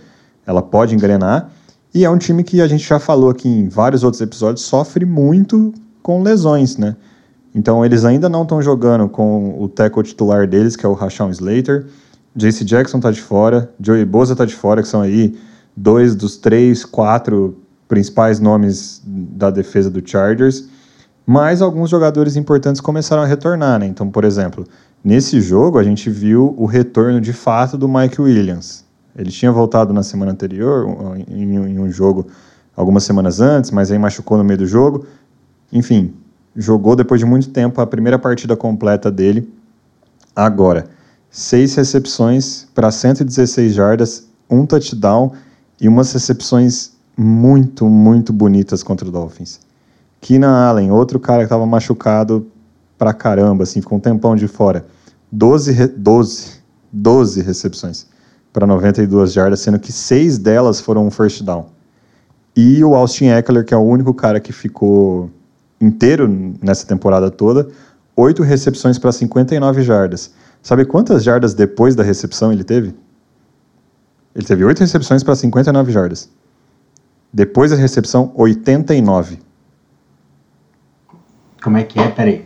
Ela 0.47 0.63
pode 0.63 0.95
engrenar. 0.95 1.51
E 1.93 2.03
é 2.03 2.09
um 2.09 2.17
time 2.17 2.43
que 2.43 2.63
a 2.63 2.67
gente 2.67 2.83
já 2.83 2.99
falou 2.99 3.29
aqui 3.29 3.47
em 3.47 3.69
vários 3.69 4.03
outros 4.05 4.23
episódios, 4.23 4.65
sofre 4.65 5.05
muito 5.05 5.75
com 6.03 6.23
lesões, 6.23 6.79
né? 6.79 6.97
Então 7.55 7.85
eles 7.85 8.07
ainda 8.07 8.27
não 8.27 8.45
estão 8.45 8.63
jogando 8.63 9.07
com 9.07 9.55
o 9.63 9.69
tackle 9.69 10.03
titular 10.03 10.47
deles, 10.47 10.75
que 10.75 10.87
é 10.87 10.89
o 10.89 10.95
Rashawn 10.95 11.29
Slater. 11.29 11.89
JC 12.35 12.65
Jackson 12.65 13.01
tá 13.01 13.11
de 13.11 13.21
fora, 13.21 13.71
Joey 13.79 14.07
Boza 14.07 14.35
tá 14.35 14.47
de 14.47 14.55
fora, 14.55 14.81
que 14.81 14.89
são 14.89 15.03
aí 15.03 15.39
dois 15.77 16.15
dos 16.15 16.39
três, 16.39 16.87
quatro 16.87 17.59
principais 17.87 18.41
nomes 18.41 19.03
da 19.05 19.51
defesa 19.51 19.91
do 19.91 20.01
Chargers. 20.03 20.71
Mas 21.33 21.63
alguns 21.63 21.89
jogadores 21.89 22.35
importantes 22.35 22.81
começaram 22.81 23.23
a 23.23 23.25
retornar, 23.25 23.79
né? 23.79 23.87
Então, 23.87 24.11
por 24.11 24.25
exemplo, 24.25 24.67
nesse 25.05 25.41
jogo 25.41 25.79
a 25.79 25.85
gente 25.85 26.11
viu 26.11 26.57
o 26.59 26.67
retorno 26.67 27.21
de 27.21 27.33
fato 27.33 27.79
do 27.79 27.89
Mike 27.89 28.21
Williams. 28.21 28.85
Ele 29.15 29.31
tinha 29.31 29.53
voltado 29.53 29.93
na 29.93 30.03
semana 30.03 30.33
anterior, 30.33 30.89
em, 31.29 31.79
um 31.79 31.89
jogo 31.89 32.27
algumas 32.75 33.05
semanas 33.05 33.41
antes, 33.41 33.71
mas 33.71 33.93
aí 33.93 33.99
machucou 33.99 34.39
no 34.39 34.43
meio 34.43 34.59
do 34.59 34.67
jogo. 34.67 35.07
Enfim, 35.73 36.13
jogou 36.57 36.97
depois 36.97 37.21
de 37.21 37.27
muito 37.27 37.51
tempo 37.51 37.81
a 37.81 37.87
primeira 37.87 38.19
partida 38.19 38.57
completa 38.57 39.09
dele. 39.09 39.49
Agora, 40.35 40.87
seis 41.31 41.77
recepções 41.77 42.67
para 42.75 42.91
116 42.91 43.73
jardas, 43.73 44.29
um 44.51 44.67
touchdown 44.67 45.31
e 45.81 45.87
umas 45.87 46.13
recepções 46.13 46.91
muito, 47.17 47.89
muito 47.89 48.33
bonitas 48.33 48.83
contra 48.83 49.07
o 49.07 49.13
Dolphins. 49.13 49.70
Keenan 50.21 50.53
Allen, 50.53 50.91
outro 50.91 51.19
cara 51.19 51.39
que 51.39 51.45
estava 51.45 51.65
machucado 51.67 52.47
pra 52.99 53.13
caramba, 53.13 53.63
assim, 53.63 53.81
ficou 53.81 53.99
um 53.99 54.01
tempão 54.01 54.37
de 54.37 54.47
fora. 54.47 54.85
12, 55.33 55.89
12, 55.97 56.61
12 56.93 57.43
recepções 57.43 58.07
para 58.53 58.67
92 58.67 59.33
jardas, 59.33 59.61
sendo 59.61 59.79
que 59.79 59.93
seis 59.93 60.37
delas 60.39 60.81
foram 60.81 61.07
um 61.07 61.11
first 61.11 61.43
down. 61.43 61.67
E 62.55 62.83
o 62.85 62.95
Austin 62.95 63.27
Eckler, 63.27 63.65
que 63.65 63.73
é 63.73 63.77
o 63.77 63.81
único 63.81 64.13
cara 64.13 64.41
que 64.41 64.53
ficou 64.53 65.31
inteiro 65.81 66.29
nessa 66.63 66.87
temporada 66.87 67.31
toda, 67.31 67.69
oito 68.17 68.43
recepções 68.43 68.99
para 68.99 69.13
59 69.13 69.83
jardas. 69.83 70.33
Sabe 70.63 70.85
quantas 70.85 71.23
jardas 71.23 71.55
depois 71.55 71.95
da 71.95 72.03
recepção 72.03 72.53
ele 72.53 72.65
teve? 72.65 72.95
Ele 74.35 74.45
teve 74.45 74.65
oito 74.65 74.81
recepções 74.81 75.23
para 75.23 75.35
59 75.35 75.91
jardas. 75.91 76.29
Depois 77.33 77.71
da 77.71 77.77
recepção, 77.77 78.33
89. 78.35 79.39
Como 81.63 81.77
é 81.77 81.83
que 81.85 81.99
é? 81.99 82.09
Peraí. 82.09 82.45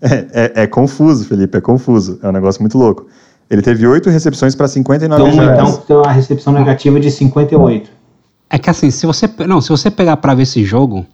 É, 0.00 0.52
é, 0.60 0.62
é 0.62 0.66
confuso, 0.66 1.24
Felipe, 1.26 1.56
é 1.58 1.60
confuso. 1.60 2.18
É 2.22 2.28
um 2.28 2.32
negócio 2.32 2.60
muito 2.62 2.78
louco. 2.78 3.06
Ele 3.50 3.62
teve 3.62 3.86
oito 3.86 4.08
recepções 4.10 4.54
para 4.54 4.68
59 4.68 5.22
Então, 5.30 5.44
jardas. 5.44 5.68
então 5.70 5.82
tem 5.82 5.96
uma 5.96 6.12
recepção 6.12 6.52
negativa 6.52 6.98
de 7.00 7.10
58. 7.10 7.90
É 8.48 8.58
que 8.58 8.70
assim, 8.70 8.90
se 8.90 9.06
você, 9.06 9.28
não, 9.46 9.60
se 9.60 9.68
você 9.70 9.90
pegar 9.90 10.16
pra 10.18 10.34
ver 10.34 10.42
esse 10.44 10.64
jogo, 10.64 11.06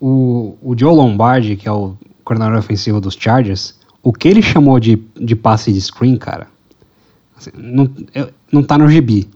o, 0.00 0.56
o 0.62 0.74
Joe 0.76 0.94
Lombardi, 0.94 1.56
que 1.56 1.68
é 1.68 1.72
o 1.72 1.94
coordenador 2.24 2.58
ofensivo 2.58 3.00
dos 3.00 3.14
Chargers, 3.14 3.74
o 4.02 4.12
que 4.12 4.26
ele 4.28 4.42
chamou 4.42 4.80
de, 4.80 4.96
de 5.20 5.36
passe 5.36 5.72
de 5.72 5.80
screen, 5.80 6.16
cara, 6.16 6.46
assim, 7.36 7.50
não, 7.54 7.88
não 8.50 8.62
tá 8.62 8.76
no 8.78 8.88
gibi. 8.88 9.28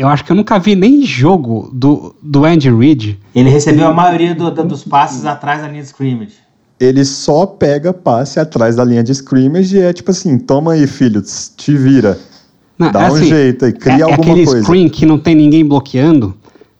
Eu 0.00 0.08
acho 0.08 0.24
que 0.24 0.32
eu 0.32 0.36
nunca 0.36 0.58
vi 0.58 0.74
nem 0.74 1.04
jogo 1.04 1.68
do, 1.74 2.14
do 2.22 2.46
Andy 2.46 2.70
Reid. 2.70 3.18
Ele 3.34 3.50
recebeu 3.50 3.86
a 3.86 3.92
maioria 3.92 4.34
do- 4.34 4.50
do- 4.50 4.64
dos 4.64 4.82
passes 4.82 5.26
atrás 5.26 5.60
da 5.60 5.68
linha 5.68 5.82
de 5.82 5.88
scrimmage. 5.88 6.36
Ele 6.80 7.04
só 7.04 7.44
pega 7.44 7.92
passe 7.92 8.40
atrás 8.40 8.76
da 8.76 8.82
linha 8.82 9.02
de 9.04 9.12
scrimmage 9.12 9.76
e 9.76 9.80
é 9.80 9.92
tipo 9.92 10.10
assim, 10.10 10.38
toma 10.38 10.72
aí, 10.72 10.86
filho, 10.86 11.22
te 11.54 11.76
vira. 11.76 12.18
Não, 12.78 12.90
Dá 12.90 13.02
é 13.02 13.10
um 13.10 13.14
assim, 13.14 13.26
jeito 13.26 13.66
aí, 13.66 13.72
cria 13.74 13.96
é, 13.96 13.98
é 13.98 14.02
alguma 14.04 14.22
aquele 14.22 14.46
coisa. 14.46 14.62
screen 14.62 14.88
que 14.88 15.04
não 15.04 15.18
tem 15.18 15.34
ninguém 15.34 15.62
bloqueando, 15.62 16.34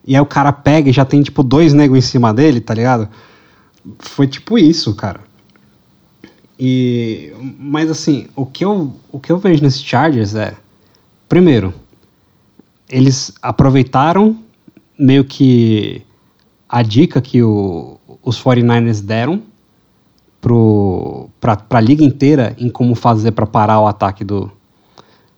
e 0.07 0.15
aí 0.15 0.21
o 0.23 0.25
cara 0.25 0.51
pega 0.51 0.89
e 0.89 0.93
já 0.95 1.05
tem 1.05 1.21
tipo 1.23 1.43
dois 1.43 1.75
negros 1.75 1.99
em 1.99 2.09
cima 2.09 2.33
dele, 2.33 2.59
tá 2.59 2.73
ligado? 2.73 3.07
Foi 3.99 4.27
tipo 4.27 4.59
isso, 4.59 4.95
cara. 4.95 5.21
E 6.59 7.33
mas 7.59 7.91
assim, 7.91 8.29
o 8.35 8.47
que 8.47 8.65
eu 8.65 8.95
o 9.13 9.21
que 9.21 9.31
eu 9.31 9.37
vejo 9.37 9.63
nesses 9.63 9.83
Chargers 9.83 10.35
é 10.35 10.55
primeiro, 11.29 11.75
eles 12.91 13.33
aproveitaram 13.41 14.37
meio 14.99 15.25
que 15.25 16.03
a 16.69 16.83
dica 16.83 17.21
que 17.21 17.43
o- 17.43 17.99
os 18.23 18.39
49ers 18.43 19.01
deram 19.01 19.43
para 20.41 21.59
a 21.71 21.81
liga 21.81 22.05
inteira 22.05 22.55
em 22.59 22.69
como 22.69 22.95
fazer 22.95 23.33
para 23.33 23.47
parar 23.47 23.81
o 23.81 23.87
ataque 23.87 24.25
do, 24.25 24.51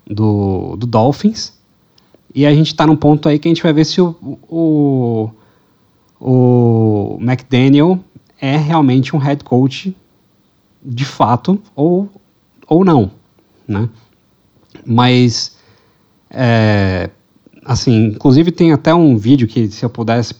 do, 0.06 0.76
do 0.76 0.86
Dolphins. 0.86 1.52
E 2.34 2.46
a 2.46 2.54
gente 2.54 2.68
está 2.68 2.86
num 2.86 2.96
ponto 2.96 3.28
aí 3.28 3.38
que 3.38 3.48
a 3.48 3.50
gente 3.50 3.62
vai 3.62 3.72
ver 3.72 3.84
se 3.84 4.00
o, 4.00 4.16
o, 4.48 5.30
o 6.20 7.18
McDaniel 7.20 7.98
é 8.40 8.56
realmente 8.56 9.14
um 9.14 9.18
head 9.18 9.44
coach 9.44 9.94
de 10.82 11.04
fato 11.04 11.60
ou, 11.76 12.08
ou 12.66 12.84
não, 12.84 13.10
né? 13.68 13.88
Mas, 14.84 15.56
é, 16.30 17.10
assim, 17.64 18.06
inclusive 18.06 18.50
tem 18.50 18.72
até 18.72 18.94
um 18.94 19.16
vídeo 19.16 19.46
que 19.46 19.68
se 19.68 19.84
eu 19.84 19.90
pudesse 19.90 20.34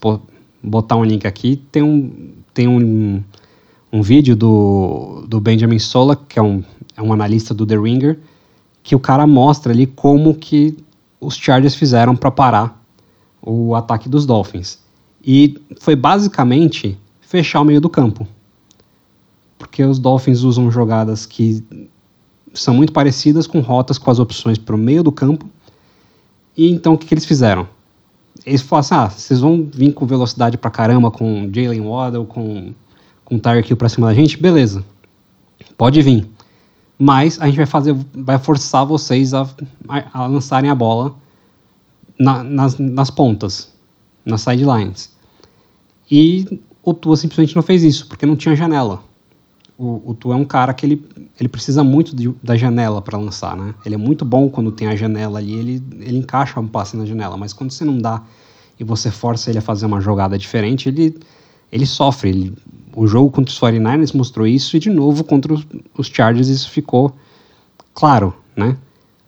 botar 0.62 0.96
um 0.96 1.04
link 1.04 1.26
aqui, 1.26 1.56
tem 1.70 1.82
um, 1.82 2.32
tem 2.52 2.68
um, 2.68 3.22
um 3.92 4.02
vídeo 4.02 4.36
do, 4.36 5.24
do 5.28 5.40
Benjamin 5.40 5.78
Sola, 5.78 6.16
que 6.16 6.38
é 6.38 6.42
um, 6.42 6.62
é 6.96 7.02
um 7.02 7.12
analista 7.12 7.54
do 7.54 7.66
The 7.66 7.76
Ringer, 7.76 8.18
que 8.82 8.94
o 8.94 9.00
cara 9.00 9.26
mostra 9.26 9.72
ali 9.72 9.86
como 9.86 10.34
que 10.34 10.76
os 11.20 11.36
Chargers 11.36 11.74
fizeram 11.74 12.16
para 12.16 12.30
parar 12.30 12.82
o 13.40 13.74
ataque 13.74 14.08
dos 14.08 14.26
Dolphins. 14.26 14.78
E 15.24 15.60
foi 15.80 15.94
basicamente 15.94 16.98
fechar 17.20 17.60
o 17.60 17.64
meio 17.64 17.80
do 17.80 17.88
campo. 17.88 18.26
Porque 19.56 19.84
os 19.84 19.98
Dolphins 19.98 20.42
usam 20.42 20.70
jogadas 20.70 21.24
que 21.24 21.64
são 22.52 22.74
muito 22.74 22.92
parecidas 22.92 23.46
com 23.46 23.60
rotas 23.60 23.98
com 23.98 24.10
as 24.10 24.18
opções 24.18 24.58
para 24.58 24.74
o 24.74 24.78
meio 24.78 25.02
do 25.02 25.12
campo. 25.12 25.48
E 26.56 26.70
então 26.70 26.94
o 26.94 26.98
que, 26.98 27.06
que 27.06 27.14
eles 27.14 27.24
fizeram? 27.24 27.66
Eles 28.44 28.60
falaram 28.62 28.80
assim: 28.86 28.94
ah, 28.94 29.08
vocês 29.08 29.40
vão 29.40 29.68
vir 29.72 29.92
com 29.92 30.06
velocidade 30.06 30.56
pra 30.58 30.70
caramba, 30.70 31.10
com 31.10 31.50
Jalen 31.52 31.80
Waddle, 31.80 32.26
com, 32.26 32.72
com 33.24 33.38
Tyreek 33.38 33.70
Hill 33.70 33.76
pra 33.76 33.88
cima 33.88 34.08
da 34.08 34.14
gente? 34.14 34.36
Beleza. 34.40 34.84
Pode 35.76 36.00
vir. 36.02 36.26
Mas 36.98 37.40
a 37.40 37.46
gente 37.46 37.56
vai 37.56 37.66
fazer, 37.66 37.96
vai 38.14 38.38
forçar 38.38 38.84
vocês 38.86 39.34
a, 39.34 39.48
a, 40.12 40.26
lançarem 40.26 40.70
a 40.70 40.74
bola 40.74 41.14
na- 42.18 42.44
nas, 42.44 42.78
nas 42.78 43.10
pontas, 43.10 43.72
nas 44.24 44.42
sidelines. 44.42 45.10
E 46.10 46.60
o 46.82 46.92
Tua 46.94 47.16
simplesmente 47.16 47.56
não 47.56 47.62
fez 47.62 47.82
isso, 47.82 48.06
porque 48.06 48.26
não 48.26 48.36
tinha 48.36 48.54
janela. 48.54 49.02
O, 49.78 50.10
o 50.10 50.14
Tua 50.14 50.34
é 50.34 50.36
um 50.36 50.44
cara 50.44 50.72
que 50.74 50.84
ele, 50.86 51.04
ele 51.40 51.48
precisa 51.48 51.82
muito 51.82 52.14
de- 52.14 52.32
da 52.42 52.56
janela 52.56 53.00
para 53.02 53.18
lançar, 53.18 53.56
né? 53.56 53.74
Ele 53.84 53.94
é 53.94 53.98
muito 53.98 54.24
bom 54.24 54.48
quando 54.48 54.70
tem 54.70 54.88
a 54.88 54.94
janela 54.94 55.38
ali, 55.38 55.54
ele, 55.54 55.82
ele 56.00 56.18
encaixa 56.18 56.60
um 56.60 56.68
passe 56.68 56.96
na 56.96 57.04
janela, 57.04 57.36
mas 57.36 57.52
quando 57.52 57.70
você 57.70 57.84
não 57.84 57.98
dá 57.98 58.22
e 58.78 58.84
você 58.84 59.10
força 59.10 59.50
ele 59.50 59.58
a 59.58 59.62
fazer 59.62 59.86
uma 59.86 60.00
jogada 60.00 60.38
diferente, 60.38 60.88
ele, 60.88 61.18
ele 61.70 61.86
sofre. 61.86 62.30
Ele, 62.30 62.54
o 62.94 63.06
jogo 63.06 63.30
contra 63.30 63.50
os 63.50 63.58
49ers 63.58 64.14
mostrou 64.14 64.46
isso 64.46 64.76
e 64.76 64.80
de 64.80 64.90
novo 64.90 65.24
contra 65.24 65.52
os, 65.52 65.66
os 65.96 66.06
Chargers 66.06 66.48
isso 66.48 66.70
ficou 66.70 67.14
claro, 67.94 68.34
né? 68.56 68.76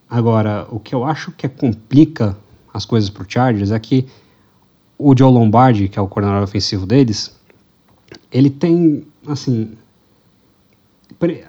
Agora, 0.09 0.67
o 0.71 0.79
que 0.79 0.95
eu 0.95 1.05
acho 1.05 1.33
que 1.33 1.49
complica 1.49 2.37
as 2.73 2.85
coisas 2.85 3.09
para 3.11 3.23
o 3.23 3.27
Chargers 3.29 3.71
é 3.71 3.79
que 3.79 4.07
o 4.99 5.17
Joe 5.17 5.33
Lombardi, 5.33 5.89
que 5.89 5.99
é 5.99 6.03
o 6.03 6.07
coordenador 6.07 6.45
ofensivo 6.45 6.87
deles, 6.87 7.35
ele 8.31 8.51
tem, 8.51 9.07
assim, 9.27 9.73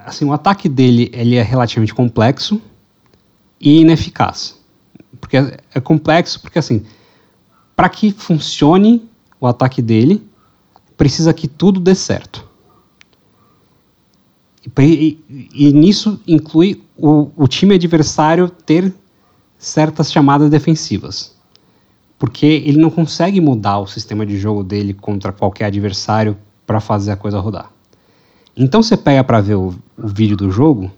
assim, 0.05 0.25
o 0.25 0.33
ataque 0.33 0.67
dele 0.69 1.09
ele 1.13 1.35
é 1.35 1.41
relativamente 1.41 1.93
complexo 1.93 2.61
e 3.59 3.81
ineficaz. 3.81 4.57
Porque 5.19 5.37
é 5.37 5.57
é 5.73 5.79
complexo 5.79 6.41
porque 6.41 6.59
assim, 6.59 6.85
para 7.75 7.89
que 7.89 8.11
funcione 8.11 9.09
o 9.39 9.47
ataque 9.47 9.81
dele, 9.81 10.25
precisa 10.95 11.33
que 11.33 11.47
tudo 11.47 11.79
dê 11.79 11.93
certo. 11.95 12.47
E, 14.79 15.19
e- 15.29 15.49
e 15.67 15.73
nisso 15.73 16.19
inclui 16.27 16.83
o, 16.97 17.29
o 17.35 17.47
time 17.47 17.75
adversário 17.75 18.49
ter 18.49 18.93
certas 19.57 20.11
chamadas 20.11 20.49
defensivas. 20.49 21.35
Porque 22.17 22.45
ele 22.45 22.77
não 22.77 22.89
consegue 22.89 23.41
mudar 23.41 23.79
o 23.79 23.87
sistema 23.87 24.25
de 24.25 24.37
jogo 24.37 24.63
dele 24.63 24.93
contra 24.93 25.31
qualquer 25.33 25.65
adversário 25.65 26.37
para 26.65 26.79
fazer 26.79 27.11
a 27.11 27.17
coisa 27.17 27.39
rodar. 27.39 27.71
Então 28.57 28.81
você 28.81 28.95
pega 28.95 29.21
para 29.21 29.41
ver 29.41 29.55
o, 29.55 29.75
o 29.97 30.07
vídeo 30.07 30.37
do 30.37 30.49
jogo, 30.49 30.89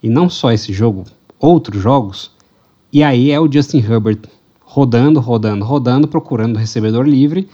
e 0.00 0.08
não 0.08 0.30
só 0.30 0.52
esse 0.52 0.72
jogo, 0.72 1.04
outros 1.38 1.82
jogos, 1.82 2.30
e 2.92 3.02
aí 3.02 3.32
é 3.32 3.40
o 3.40 3.50
Justin 3.50 3.78
Herbert 3.78 4.20
rodando, 4.60 5.18
rodando, 5.18 5.64
rodando, 5.64 6.06
procurando 6.06 6.54
o 6.54 6.58
recebedor 6.58 7.04
livre, 7.04 7.48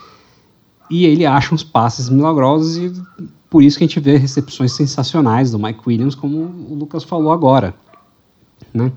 e 0.90 1.06
ele 1.06 1.24
acha 1.24 1.54
uns 1.54 1.64
passes 1.64 2.10
milagrosos, 2.10 2.76
e 2.76 2.92
por 3.48 3.62
isso 3.62 3.78
que 3.78 3.84
a 3.84 3.86
gente 3.86 4.00
vê 4.00 4.18
recepções 4.18 4.72
sensacionais 4.72 5.50
do 5.50 5.58
Mike 5.58 5.80
Williams, 5.86 6.14
como 6.14 6.36
o 6.68 6.74
Lucas 6.74 7.02
falou 7.02 7.32
agora. 7.32 7.74
Né? 8.72 8.92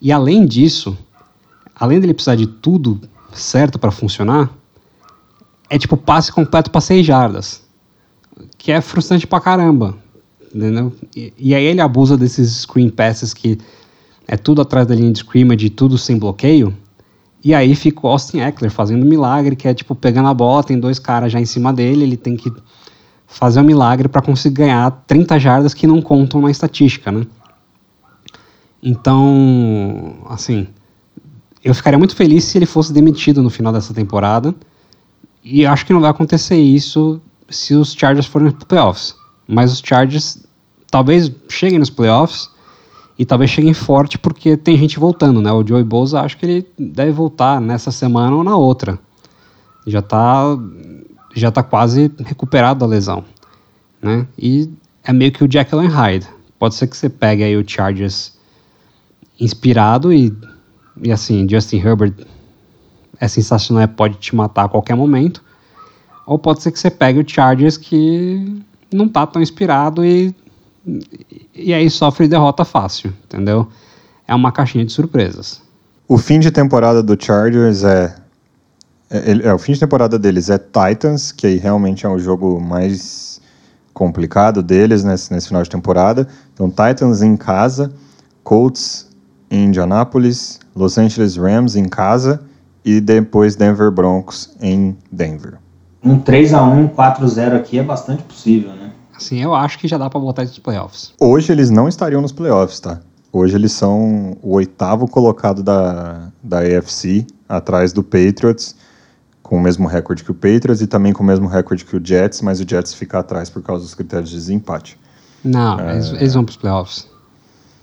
E 0.00 0.10
além 0.10 0.46
disso, 0.46 0.96
além 1.74 2.00
dele 2.00 2.14
precisar 2.14 2.36
de 2.36 2.46
tudo 2.46 3.00
certo 3.34 3.78
para 3.78 3.90
funcionar, 3.90 4.50
é 5.68 5.78
tipo 5.78 5.96
passe 5.96 6.32
completo 6.32 6.70
para 6.70 6.80
seis 6.80 7.04
jardas 7.04 7.63
que 8.64 8.72
é 8.72 8.80
frustrante 8.80 9.26
pra 9.26 9.40
caramba. 9.40 9.94
Entendeu? 10.54 10.90
E, 11.14 11.34
e 11.36 11.54
aí 11.54 11.64
ele 11.64 11.82
abusa 11.82 12.16
desses 12.16 12.62
screen 12.62 12.88
passes 12.88 13.34
que 13.34 13.58
é 14.26 14.38
tudo 14.38 14.62
atrás 14.62 14.86
da 14.86 14.94
linha 14.94 15.12
de 15.12 15.18
scrimmage, 15.18 15.68
tudo 15.68 15.98
sem 15.98 16.16
bloqueio. 16.16 16.74
E 17.44 17.52
aí 17.52 17.74
fica 17.74 18.06
o 18.06 18.08
Austin 18.08 18.40
Eckler 18.40 18.70
fazendo 18.70 19.04
um 19.04 19.08
milagre, 19.08 19.54
que 19.54 19.68
é 19.68 19.74
tipo 19.74 19.94
pegando 19.94 20.28
a 20.28 20.34
bola, 20.34 20.64
tem 20.64 20.80
dois 20.80 20.98
caras 20.98 21.30
já 21.30 21.38
em 21.38 21.44
cima 21.44 21.74
dele, 21.74 22.04
ele 22.04 22.16
tem 22.16 22.36
que 22.36 22.50
fazer 23.26 23.60
um 23.60 23.64
milagre 23.64 24.08
para 24.08 24.22
conseguir 24.22 24.62
ganhar 24.62 24.90
30 25.06 25.38
jardas 25.38 25.74
que 25.74 25.86
não 25.86 26.00
contam 26.00 26.40
na 26.40 26.50
estatística, 26.50 27.12
né? 27.12 27.26
Então, 28.82 30.16
assim, 30.30 30.68
eu 31.62 31.74
ficaria 31.74 31.98
muito 31.98 32.16
feliz 32.16 32.44
se 32.44 32.56
ele 32.56 32.66
fosse 32.66 32.94
demitido 32.94 33.42
no 33.42 33.50
final 33.50 33.74
dessa 33.74 33.92
temporada. 33.92 34.54
E 35.42 35.66
acho 35.66 35.84
que 35.84 35.92
não 35.92 36.00
vai 36.00 36.10
acontecer 36.10 36.56
isso 36.56 37.20
se 37.48 37.74
os 37.74 37.92
Chargers 37.92 38.26
forem 38.26 38.50
para 38.50 38.66
playoffs. 38.66 39.14
Mas 39.46 39.72
os 39.72 39.82
Chargers 39.84 40.44
talvez 40.90 41.30
cheguem 41.48 41.78
nos 41.78 41.90
playoffs 41.90 42.50
e 43.18 43.24
talvez 43.24 43.50
cheguem 43.50 43.74
forte 43.74 44.18
porque 44.18 44.56
tem 44.56 44.76
gente 44.76 44.98
voltando, 44.98 45.40
né? 45.40 45.52
O 45.52 45.66
Joey 45.66 45.84
Bosa 45.84 46.20
acho 46.20 46.36
que 46.36 46.46
ele 46.46 46.66
deve 46.78 47.12
voltar 47.12 47.60
nessa 47.60 47.90
semana 47.90 48.34
ou 48.34 48.44
na 48.44 48.56
outra. 48.56 48.98
Já 49.86 50.00
tá 50.00 50.56
já 51.34 51.50
tá 51.50 51.62
quase 51.62 52.12
recuperado 52.24 52.80
da 52.80 52.86
lesão, 52.86 53.24
né? 54.00 54.26
E 54.38 54.70
é 55.02 55.12
meio 55.12 55.32
que 55.32 55.44
o 55.44 55.50
Jekyll 55.50 55.80
and 55.80 55.88
Hyde. 55.88 56.28
Pode 56.58 56.76
ser 56.76 56.86
que 56.86 56.96
você 56.96 57.08
pegue 57.08 57.42
aí 57.42 57.56
o 57.56 57.68
Chargers 57.68 58.32
inspirado 59.38 60.12
e, 60.12 60.32
e 61.02 61.10
assim, 61.10 61.46
Justin 61.48 61.78
Herbert 61.78 62.14
é 63.20 63.28
sensacional, 63.28 63.86
pode 63.88 64.16
te 64.16 64.34
matar 64.34 64.64
a 64.64 64.68
qualquer 64.68 64.94
momento. 64.94 65.42
Ou 66.26 66.38
pode 66.38 66.62
ser 66.62 66.70
que 66.72 66.78
você 66.78 66.90
pegue 66.90 67.20
o 67.20 67.28
Chargers 67.28 67.76
que 67.76 68.62
não 68.92 69.08
tá 69.08 69.26
tão 69.26 69.42
inspirado 69.42 70.04
e, 70.04 70.34
e 71.54 71.74
aí 71.74 71.90
sofre 71.90 72.28
derrota 72.28 72.64
fácil, 72.64 73.12
entendeu? 73.24 73.68
É 74.26 74.34
uma 74.34 74.52
caixinha 74.52 74.84
de 74.84 74.92
surpresas. 74.92 75.60
O 76.08 76.18
fim 76.18 76.38
de 76.38 76.50
temporada 76.50 77.02
do 77.02 77.16
Chargers 77.22 77.82
é, 77.82 78.14
é, 79.10 79.48
é, 79.48 79.54
o 79.54 79.58
fim 79.58 79.72
de 79.72 79.80
temporada 79.80 80.18
deles 80.18 80.50
é 80.50 80.58
Titans, 80.58 81.32
que 81.32 81.46
aí 81.46 81.56
realmente 81.56 82.06
é 82.06 82.08
o 82.08 82.18
jogo 82.18 82.60
mais 82.60 83.40
complicado 83.92 84.62
deles 84.62 85.04
nesse, 85.04 85.32
nesse 85.32 85.48
final 85.48 85.62
de 85.62 85.70
temporada. 85.70 86.26
Então, 86.52 86.68
Titans 86.68 87.22
em 87.22 87.36
casa, 87.36 87.92
Colts 88.42 89.08
em 89.50 89.66
Indianapolis, 89.66 90.58
Los 90.74 90.98
Angeles 90.98 91.36
Rams 91.36 91.76
em 91.76 91.88
casa 91.88 92.42
e 92.84 93.00
depois 93.00 93.54
Denver 93.56 93.90
Broncos 93.90 94.50
em 94.60 94.96
Denver. 95.12 95.58
Um 96.04 96.20
3x1, 96.20 96.90
4x0 96.94 97.56
aqui 97.56 97.78
é 97.78 97.82
bastante 97.82 98.22
possível, 98.22 98.70
né? 98.72 98.92
Assim, 99.14 99.40
eu 99.42 99.54
acho 99.54 99.78
que 99.78 99.88
já 99.88 99.96
dá 99.96 100.10
pra 100.10 100.20
botar 100.20 100.42
isso 100.42 100.52
nos 100.52 100.58
playoffs. 100.58 101.14
Hoje 101.18 101.50
eles 101.50 101.70
não 101.70 101.88
estariam 101.88 102.20
nos 102.20 102.32
playoffs, 102.32 102.78
tá? 102.80 103.00
Hoje 103.32 103.56
eles 103.56 103.72
são 103.72 104.36
o 104.42 104.54
oitavo 104.54 105.08
colocado 105.08 105.62
da, 105.62 106.28
da 106.42 106.58
AFC, 106.60 107.26
atrás 107.48 107.92
do 107.92 108.02
Patriots, 108.02 108.76
com 109.42 109.56
o 109.56 109.60
mesmo 109.60 109.86
recorde 109.88 110.22
que 110.22 110.30
o 110.30 110.34
Patriots 110.34 110.80
e 110.82 110.86
também 110.86 111.12
com 111.12 111.22
o 111.22 111.26
mesmo 111.26 111.46
recorde 111.46 111.84
que 111.84 111.96
o 111.96 112.04
Jets, 112.04 112.42
mas 112.42 112.60
o 112.60 112.68
Jets 112.68 112.92
fica 112.94 113.18
atrás 113.18 113.48
por 113.48 113.62
causa 113.62 113.82
dos 113.82 113.94
critérios 113.94 114.30
de 114.30 114.36
desempate. 114.36 114.98
Não, 115.44 115.78
eles, 115.90 116.12
eles 116.12 116.34
vão 116.34 116.44
pros 116.44 116.56
playoffs. 116.56 117.08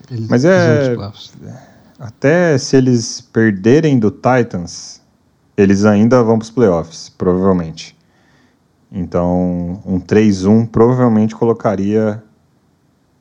Eles, 0.09 0.27
Mas 0.27 0.45
é- 0.45 0.95
playoffs. 0.95 1.31
Até 1.99 2.57
se 2.57 2.75
eles 2.75 3.21
perderem 3.21 3.99
do 3.99 4.09
Titans, 4.09 4.99
eles 5.55 5.85
ainda 5.85 6.23
vão 6.23 6.37
para 6.37 6.45
os 6.45 6.49
playoffs, 6.49 7.09
provavelmente. 7.09 7.95
Então, 8.91 9.81
um 9.85 9.99
3-1 9.99 10.67
provavelmente 10.67 11.33
colocaria 11.33 12.21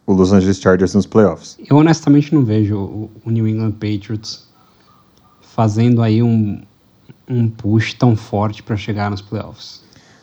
o 0.04 0.12
Los 0.12 0.32
Angeles 0.32 0.58
Chargers 0.58 0.94
nos 0.94 1.06
playoffs. 1.06 1.56
Eu 1.68 1.76
honestamente 1.76 2.34
não 2.34 2.44
vejo 2.44 2.76
o, 3.24 3.30
New 3.30 3.46
England 3.46 3.72
Patriots 3.72 4.48
fazendo 5.40 6.02
aí 6.02 6.22
um, 6.22 6.60
um 7.28 7.48
push 7.48 7.94
tão 7.94 8.16
forte 8.16 8.62
pra 8.62 8.76
chegar 8.76 9.10
nos 9.10 9.20
playoffs. 9.20 9.82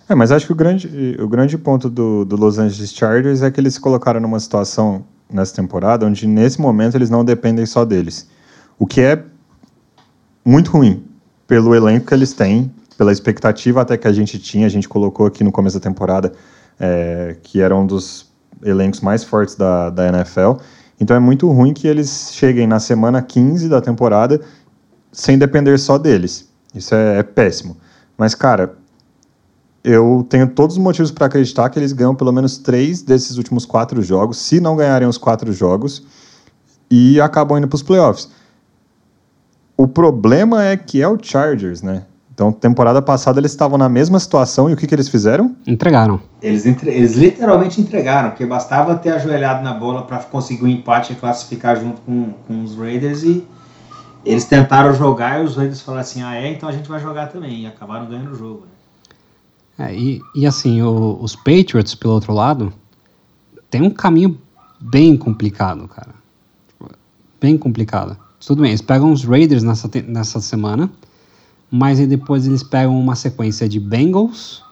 É, 0.09 0.15
mas 0.15 0.31
acho 0.31 0.45
que 0.45 0.51
o 0.51 0.55
grande, 0.55 1.17
o 1.19 1.27
grande 1.27 1.57
ponto 1.57 1.89
do, 1.89 2.25
do 2.25 2.35
Los 2.35 2.57
Angeles 2.57 2.91
Chargers 2.91 3.41
é 3.41 3.51
que 3.51 3.59
eles 3.59 3.75
se 3.75 3.79
colocaram 3.79 4.19
numa 4.19 4.39
situação 4.39 5.05
nessa 5.29 5.53
temporada 5.53 6.05
onde, 6.05 6.27
nesse 6.27 6.59
momento, 6.59 6.95
eles 6.95 7.09
não 7.09 7.23
dependem 7.23 7.65
só 7.65 7.85
deles. 7.85 8.29
O 8.79 8.85
que 8.85 9.01
é 9.01 9.23
muito 10.43 10.71
ruim 10.71 11.03
pelo 11.45 11.75
elenco 11.75 12.07
que 12.07 12.13
eles 12.13 12.33
têm, 12.33 12.71
pela 12.97 13.11
expectativa 13.11 13.81
até 13.81 13.95
que 13.95 14.07
a 14.07 14.11
gente 14.11 14.39
tinha. 14.39 14.65
A 14.65 14.69
gente 14.69 14.89
colocou 14.89 15.25
aqui 15.25 15.43
no 15.43 15.51
começo 15.51 15.79
da 15.79 15.83
temporada 15.83 16.33
é, 16.79 17.37
que 17.43 17.61
era 17.61 17.75
um 17.75 17.85
dos 17.85 18.31
elencos 18.63 19.01
mais 19.01 19.23
fortes 19.23 19.55
da, 19.55 19.89
da 19.89 20.07
NFL. 20.07 20.53
Então 20.99 21.15
é 21.15 21.19
muito 21.19 21.49
ruim 21.51 21.73
que 21.73 21.87
eles 21.87 22.31
cheguem 22.33 22.65
na 22.65 22.79
semana 22.79 23.21
15 23.21 23.69
da 23.69 23.79
temporada 23.79 24.41
sem 25.11 25.37
depender 25.37 25.77
só 25.77 25.97
deles. 25.97 26.49
Isso 26.73 26.93
é, 26.95 27.19
é 27.19 27.23
péssimo. 27.23 27.77
Mas, 28.17 28.33
cara, 28.33 28.75
eu 29.83 30.25
tenho 30.27 30.47
todos 30.47 30.75
os 30.75 30.81
motivos 30.81 31.11
para 31.11 31.27
acreditar 31.27 31.69
que 31.69 31.77
eles 31.79 31.93
ganham 31.93 32.15
pelo 32.15 32.31
menos 32.31 32.57
três 32.57 33.01
desses 33.01 33.37
últimos 33.37 33.65
quatro 33.65 34.01
jogos, 34.01 34.37
se 34.37 34.59
não 34.59 34.75
ganharem 34.75 35.07
os 35.07 35.17
quatro 35.17 35.53
jogos, 35.53 36.05
e 36.89 37.21
acabam 37.21 37.57
indo 37.57 37.67
para 37.67 37.75
os 37.75 37.83
playoffs. 37.83 38.29
O 39.75 39.87
problema 39.87 40.63
é 40.63 40.75
que 40.75 41.01
é 41.01 41.07
o 41.07 41.17
Chargers, 41.21 41.81
né? 41.81 42.05
Então, 42.37 42.51
temporada 42.51 43.01
passada 43.01 43.39
eles 43.39 43.49
estavam 43.49 43.79
na 43.79 43.89
mesma 43.89 44.19
situação 44.19 44.69
e 44.69 44.73
o 44.73 44.77
que, 44.77 44.85
que 44.85 44.93
eles 44.93 45.09
fizeram? 45.09 45.55
Entregaram. 45.65 46.21
Eles, 46.39 46.67
entre- 46.67 46.91
eles 46.91 47.15
literalmente 47.15 47.81
entregaram, 47.81 48.29
porque 48.29 48.45
bastava 48.45 48.93
ter 48.95 49.09
ajoelhado 49.09 49.63
na 49.63 49.73
bola 49.73 50.03
para 50.03 50.19
conseguir 50.19 50.63
um 50.63 50.67
empate 50.67 51.13
e 51.13 51.15
classificar 51.15 51.75
junto 51.79 51.99
com, 52.01 52.33
com 52.47 52.63
os 52.63 52.77
Raiders 52.77 53.23
e 53.23 53.43
eles 54.23 54.45
tentaram 54.45 54.93
jogar 54.93 55.41
e 55.41 55.45
os 55.45 55.55
Raiders 55.55 55.81
falaram 55.81 56.01
assim, 56.01 56.21
ah 56.21 56.35
é, 56.35 56.51
então 56.51 56.69
a 56.69 56.71
gente 56.71 56.87
vai 56.87 56.99
jogar 57.01 57.25
também, 57.31 57.61
e 57.63 57.65
acabaram 57.65 58.05
ganhando 58.05 58.31
o 58.33 58.35
jogo. 58.35 58.67
né? 59.79 59.87
É, 59.89 59.95
e, 59.95 60.21
e 60.35 60.45
assim, 60.45 60.79
o- 60.83 61.17
os 61.19 61.35
Patriots, 61.35 61.95
pelo 61.95 62.13
outro 62.13 62.33
lado, 62.33 62.71
tem 63.67 63.81
um 63.81 63.89
caminho 63.89 64.37
bem 64.79 65.17
complicado, 65.17 65.87
cara. 65.87 66.13
Bem 67.41 67.57
complicado. 67.57 68.15
Tudo 68.45 68.61
bem, 68.61 68.69
eles 68.69 68.81
pegam 68.83 69.11
os 69.11 69.23
Raiders 69.23 69.63
nessa, 69.63 69.89
nessa 70.07 70.39
semana, 70.39 70.87
mas 71.69 71.99
aí 71.99 72.07
depois 72.07 72.47
eles 72.47 72.63
pegam 72.63 72.99
uma 72.99 73.15
sequência 73.15 73.67
de 73.67 73.79
Bengals, 73.79 74.63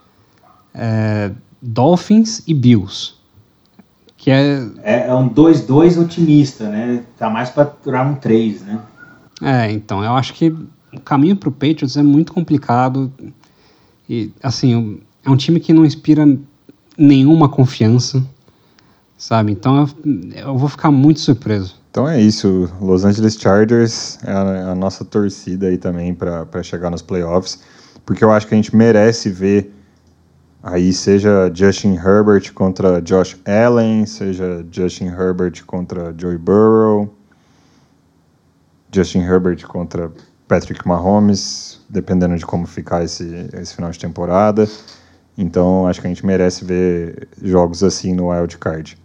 é, 0.74 1.32
Dolphins 1.62 2.44
e 2.48 2.54
Bills. 2.54 3.14
Que 4.18 4.32
é, 4.32 4.68
É, 4.84 5.08
é 5.08 5.14
um 5.14 5.30
2-2 5.30 6.02
otimista, 6.02 6.70
né? 6.70 7.04
Tá 7.18 7.30
mais 7.30 7.50
para 7.50 7.72
durar 7.84 8.08
um 8.08 8.16
3, 8.16 8.62
né? 8.64 8.80
É, 9.42 9.72
então, 9.72 10.04
eu 10.04 10.14
acho 10.14 10.34
que 10.34 10.50
o 10.94 11.00
caminho 11.04 11.36
pro 11.36 11.52
Patriots 11.52 11.98
é 11.98 12.04
muito 12.04 12.34
complicado. 12.34 13.12
E, 14.10 14.32
assim, 14.42 15.00
é 15.24 15.30
um 15.30 15.36
time 15.36 15.60
que 15.60 15.74
não 15.74 15.86
inspira 15.86 16.26
nenhuma 16.98 17.50
confiança, 17.50 18.24
sabe? 19.18 19.52
Então 19.52 19.78
eu, 19.78 19.90
eu 20.36 20.58
vou 20.58 20.70
ficar 20.70 20.92
muito 20.92 21.20
surpreso. 21.20 21.76
Então 21.96 22.10
é 22.10 22.20
isso, 22.20 22.70
Los 22.82 23.06
Angeles 23.06 23.36
Chargers 23.36 24.20
é 24.26 24.30
a, 24.30 24.72
a 24.72 24.76
nossa 24.76 25.06
torcida 25.06 25.68
aí 25.68 25.78
também 25.78 26.14
para 26.14 26.62
chegar 26.62 26.90
nos 26.90 27.02
playoffs, 27.02 27.58
porque 28.06 28.22
eu 28.22 28.34
acho 28.34 28.46
que 28.46 28.54
a 28.54 28.58
gente 28.58 28.76
merece 28.76 29.30
ver 29.30 29.74
aí 30.62 30.92
seja 30.92 31.50
Justin 31.54 31.94
Herbert 31.94 32.52
contra 32.54 33.02
Josh 33.02 33.38
Allen, 33.46 34.06
seja 34.06 34.66
Justin 34.70 35.06
Herbert 35.06 35.64
contra 35.66 36.14
Joey 36.18 36.38
Burrow, 36.38 37.16
Justin 38.92 39.20
Herbert 39.20 39.66
contra 39.66 40.12
Patrick 40.50 40.86
Mahomes, 40.86 41.80
dependendo 41.88 42.36
de 42.36 42.46
como 42.46 42.68
ficar 42.68 43.06
esse, 43.06 43.50
esse 43.54 43.74
final 43.74 43.90
de 43.90 44.00
temporada. 44.00 44.68
Então 45.38 45.88
acho 45.88 46.02
que 46.02 46.08
a 46.08 46.10
gente 46.10 46.26
merece 46.26 46.66
ver 46.66 47.30
jogos 47.42 47.86
assim 47.86 48.14
no 48.14 48.32
Wild 48.32 48.58
Card. 48.58 48.98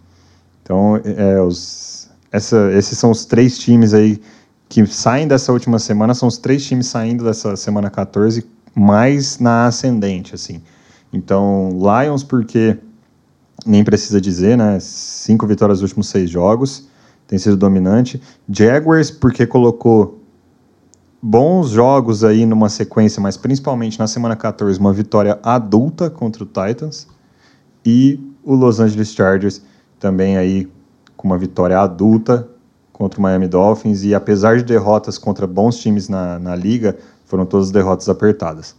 Então, 0.61 1.01
é, 1.03 1.41
os, 1.41 2.00
essa, 2.31 2.71
esses 2.73 2.97
são 2.97 3.11
os 3.11 3.25
três 3.25 3.57
times 3.57 3.93
aí 3.93 4.21
que 4.69 4.85
saem 4.85 5.27
dessa 5.27 5.51
última 5.51 5.79
semana, 5.79 6.13
são 6.13 6.27
os 6.27 6.37
três 6.37 6.65
times 6.65 6.87
saindo 6.87 7.25
dessa 7.25 7.55
semana 7.55 7.89
14 7.89 8.45
mais 8.73 9.37
na 9.37 9.65
ascendente, 9.65 10.33
assim. 10.33 10.61
Então, 11.11 11.69
Lions, 11.73 12.23
porque 12.23 12.77
nem 13.65 13.83
precisa 13.83 14.21
dizer, 14.21 14.57
né? 14.57 14.79
Cinco 14.79 15.45
vitórias 15.45 15.81
nos 15.81 15.89
últimos 15.89 16.07
seis 16.07 16.29
jogos, 16.29 16.87
tem 17.27 17.37
sido 17.37 17.57
dominante. 17.57 18.21
Jaguars, 18.49 19.11
porque 19.11 19.45
colocou 19.45 20.21
bons 21.21 21.69
jogos 21.69 22.23
aí 22.23 22.45
numa 22.45 22.69
sequência, 22.69 23.21
mas 23.21 23.37
principalmente 23.37 23.99
na 23.99 24.07
semana 24.07 24.35
14, 24.35 24.79
uma 24.79 24.93
vitória 24.93 25.37
adulta 25.43 26.09
contra 26.09 26.43
o 26.43 26.47
Titans. 26.47 27.07
E 27.85 28.19
o 28.43 28.55
Los 28.55 28.79
Angeles 28.79 29.13
Chargers 29.13 29.61
também 29.99 30.37
aí 30.37 30.71
com 31.21 31.27
uma 31.27 31.37
vitória 31.37 31.79
adulta 31.79 32.47
contra 32.91 33.19
o 33.19 33.23
Miami 33.23 33.47
Dolphins. 33.47 34.03
E 34.03 34.15
apesar 34.15 34.57
de 34.57 34.63
derrotas 34.63 35.19
contra 35.19 35.45
bons 35.45 35.77
times 35.77 36.09
na, 36.09 36.39
na 36.39 36.55
liga, 36.55 36.97
foram 37.25 37.45
todas 37.45 37.69
derrotas 37.69 38.09
apertadas. 38.09 38.75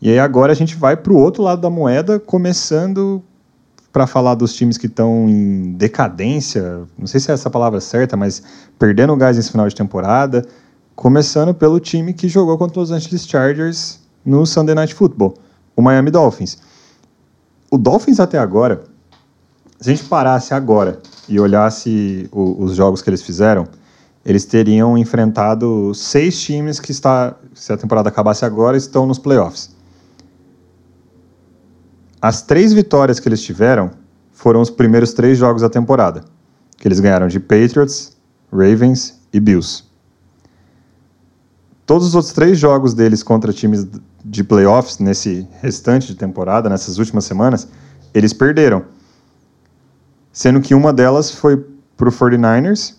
E 0.00 0.08
aí 0.08 0.18
agora 0.18 0.52
a 0.52 0.54
gente 0.54 0.76
vai 0.76 0.96
para 0.96 1.12
o 1.12 1.16
outro 1.16 1.42
lado 1.42 1.60
da 1.60 1.68
moeda, 1.68 2.20
começando 2.20 3.22
para 3.92 4.06
falar 4.06 4.34
dos 4.34 4.54
times 4.54 4.78
que 4.78 4.86
estão 4.86 5.28
em 5.28 5.72
decadência, 5.72 6.84
não 6.96 7.06
sei 7.06 7.20
se 7.20 7.30
é 7.30 7.34
essa 7.34 7.50
palavra 7.50 7.78
certa, 7.80 8.16
mas 8.16 8.42
perdendo 8.78 9.12
o 9.12 9.16
gás 9.16 9.36
nesse 9.36 9.50
final 9.50 9.68
de 9.68 9.74
temporada, 9.74 10.46
começando 10.96 11.52
pelo 11.52 11.78
time 11.78 12.14
que 12.14 12.26
jogou 12.26 12.56
contra 12.56 12.80
os 12.80 12.90
Angeles 12.90 13.26
Chargers 13.26 14.00
no 14.24 14.46
Sunday 14.46 14.74
Night 14.74 14.94
Football, 14.94 15.34
o 15.76 15.82
Miami 15.82 16.10
Dolphins. 16.10 16.58
O 17.70 17.76
Dolphins 17.76 18.18
até 18.18 18.38
agora, 18.38 18.84
a 19.88 19.94
gente 19.94 20.04
parasse 20.04 20.54
agora 20.54 21.00
e 21.28 21.40
olhasse 21.40 22.28
o- 22.32 22.62
os 22.62 22.74
jogos 22.74 23.02
que 23.02 23.10
eles 23.10 23.22
fizeram, 23.22 23.66
eles 24.24 24.44
teriam 24.44 24.96
enfrentado 24.96 25.92
seis 25.94 26.40
times 26.40 26.78
que 26.78 26.92
está, 26.92 27.34
se 27.54 27.72
a 27.72 27.76
temporada 27.76 28.08
acabasse 28.08 28.44
agora, 28.44 28.76
estão 28.76 29.06
nos 29.06 29.18
playoffs. 29.18 29.74
As 32.20 32.42
três 32.42 32.72
vitórias 32.72 33.18
que 33.18 33.28
eles 33.28 33.42
tiveram 33.42 33.90
foram 34.32 34.60
os 34.60 34.70
primeiros 34.70 35.12
três 35.12 35.36
jogos 35.36 35.62
da 35.62 35.68
temporada, 35.68 36.24
que 36.76 36.86
eles 36.86 37.00
ganharam 37.00 37.26
de 37.26 37.40
Patriots, 37.40 38.16
Ravens 38.52 39.20
e 39.32 39.40
Bills. 39.40 39.84
Todos 41.84 42.06
os 42.06 42.14
outros 42.14 42.32
três 42.32 42.58
jogos 42.58 42.94
deles 42.94 43.24
contra 43.24 43.52
times 43.52 43.86
de 44.24 44.44
playoffs 44.44 44.98
nesse 44.98 45.48
restante 45.60 46.06
de 46.06 46.14
temporada, 46.14 46.68
nessas 46.68 46.98
últimas 46.98 47.24
semanas, 47.24 47.66
eles 48.14 48.32
perderam. 48.32 48.84
Sendo 50.32 50.60
que 50.60 50.74
uma 50.74 50.92
delas 50.92 51.30
foi 51.30 51.62
para 51.96 52.08
o 52.08 52.12
49ers, 52.12 52.94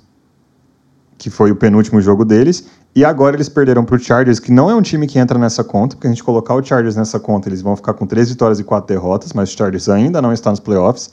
que 1.18 1.30
foi 1.30 1.52
o 1.52 1.56
penúltimo 1.56 2.00
jogo 2.00 2.24
deles, 2.24 2.68
e 2.96 3.04
agora 3.04 3.36
eles 3.36 3.50
perderam 3.50 3.84
para 3.84 3.96
o 3.96 4.00
Chargers, 4.00 4.40
que 4.40 4.52
não 4.52 4.70
é 4.70 4.76
um 4.76 4.82
time 4.82 5.08
que 5.08 5.18
entra 5.18 5.40
nessa 5.40 5.64
conta, 5.64 5.96
porque 5.96 6.06
a 6.06 6.10
gente 6.12 6.24
colocar 6.24 6.54
o 6.54 6.64
Chargers 6.64 6.96
nessa 6.96 7.20
conta, 7.20 7.50
eles 7.50 7.62
vão 7.62 7.76
ficar 7.76 7.94
com 7.96 8.06
três 8.06 8.30
vitórias 8.30 8.60
e 8.60 8.64
quatro 8.64 8.94
derrotas, 8.94 9.34
mas 9.34 9.52
o 9.52 9.58
Chargers 9.58 9.90
ainda 9.90 10.22
não 10.22 10.32
está 10.32 10.52
nos 10.52 10.60
playoffs. 10.60 11.12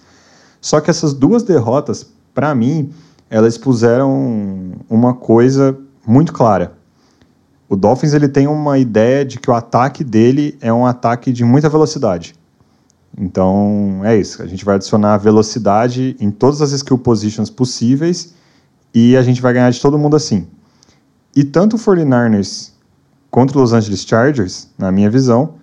Só 0.61 0.79
que 0.79 0.91
essas 0.91 1.15
duas 1.15 1.43
derrotas, 1.43 2.07
para 2.35 2.55
mim, 2.55 2.93
elas 3.31 3.57
puseram 3.57 4.73
uma 4.91 5.15
coisa 5.15 5.79
muito 6.07 6.35
clara. 6.35 6.75
O 7.67 7.77
Dolphins 7.77 8.13
ele 8.13 8.29
tem 8.29 8.47
uma 8.47 8.79
ideia 8.79 9.25
de 9.25 9.39
que 9.39 9.49
o 9.49 9.55
ataque 9.55 10.05
dele 10.05 10.59
é 10.61 10.73
um 10.73 10.85
ataque 10.85 11.33
de 11.33 11.45
muita 11.45 11.69
velocidade. 11.69 12.35
Então 13.17 14.01
é 14.05 14.17
isso. 14.17 14.43
A 14.43 14.47
gente 14.47 14.65
vai 14.65 14.77
adicionar 14.77 15.17
velocidade 15.19 16.17
em 16.21 16.31
todas 16.31 16.63
as 16.63 16.73
skill 16.73 16.99
positions 16.99 17.51
possíveis 17.51 18.35
e 18.95 19.17
a 19.17 19.23
gente 19.23 19.41
vai 19.41 19.53
ganhar 19.53 19.71
de 19.71 19.81
todo 19.81 19.99
mundo 19.99 20.17
assim. 20.17 20.47
E 21.35 21.45
tanto 21.45 21.77
o 21.77 21.79
49ers 21.79 22.73
contra 23.31 23.57
o 23.57 23.61
Los 23.61 23.73
Angeles 23.73 24.05
Chargers, 24.05 24.69
na 24.77 24.91
minha 24.91 25.09
visão, 25.09 25.55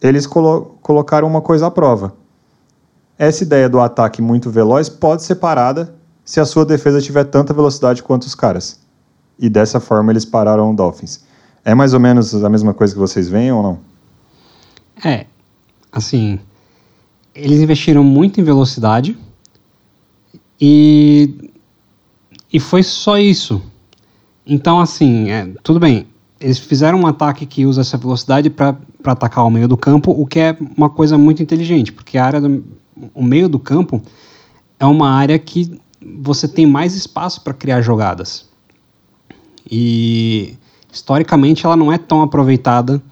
eles 0.00 0.26
colo 0.26 0.76
colocaram 0.82 1.28
uma 1.28 1.40
coisa 1.40 1.66
à 1.66 1.70
prova. 1.70 2.14
Essa 3.18 3.44
ideia 3.44 3.68
do 3.68 3.80
ataque 3.80 4.20
muito 4.20 4.50
veloz 4.50 4.88
pode 4.88 5.22
ser 5.22 5.36
parada 5.36 5.94
se 6.24 6.40
a 6.40 6.44
sua 6.44 6.66
defesa 6.66 7.00
tiver 7.00 7.24
tanta 7.24 7.54
velocidade 7.54 8.02
quanto 8.02 8.24
os 8.24 8.34
caras. 8.34 8.80
E 9.38 9.48
dessa 9.48 9.80
forma 9.80 10.12
eles 10.12 10.24
pararam 10.24 10.70
o 10.70 10.76
Dolphins. 10.76 11.24
É 11.64 11.74
mais 11.74 11.94
ou 11.94 12.00
menos 12.00 12.34
a 12.44 12.48
mesma 12.48 12.74
coisa 12.74 12.92
que 12.92 12.98
vocês 12.98 13.28
veem 13.28 13.52
ou 13.52 13.62
não? 13.62 13.78
É, 15.04 15.26
assim, 15.92 16.38
eles 17.36 17.60
investiram 17.60 18.02
muito 18.02 18.40
em 18.40 18.44
velocidade 18.44 19.16
e, 20.60 21.52
e 22.52 22.58
foi 22.58 22.82
só 22.82 23.18
isso. 23.18 23.62
Então, 24.46 24.80
assim, 24.80 25.30
é, 25.30 25.52
tudo 25.62 25.78
bem, 25.78 26.06
eles 26.40 26.58
fizeram 26.58 27.00
um 27.00 27.06
ataque 27.06 27.44
que 27.46 27.66
usa 27.66 27.82
essa 27.82 27.98
velocidade 27.98 28.48
para 28.48 28.76
atacar 29.04 29.44
o 29.44 29.50
meio 29.50 29.68
do 29.68 29.76
campo, 29.76 30.10
o 30.10 30.26
que 30.26 30.40
é 30.40 30.56
uma 30.76 30.88
coisa 30.88 31.18
muito 31.18 31.42
inteligente, 31.42 31.92
porque 31.92 32.16
a 32.16 32.24
área 32.24 32.40
do 32.40 32.64
o 33.14 33.22
meio 33.22 33.48
do 33.48 33.58
campo 33.58 34.02
é 34.80 34.86
uma 34.86 35.10
área 35.10 35.38
que 35.38 35.78
você 36.18 36.48
tem 36.48 36.66
mais 36.66 36.94
espaço 36.94 37.42
para 37.42 37.52
criar 37.52 37.82
jogadas. 37.82 38.48
E 39.70 40.56
historicamente 40.90 41.66
ela 41.66 41.76
não 41.76 41.92
é 41.92 41.98
tão 41.98 42.22
aproveitada 42.22 43.02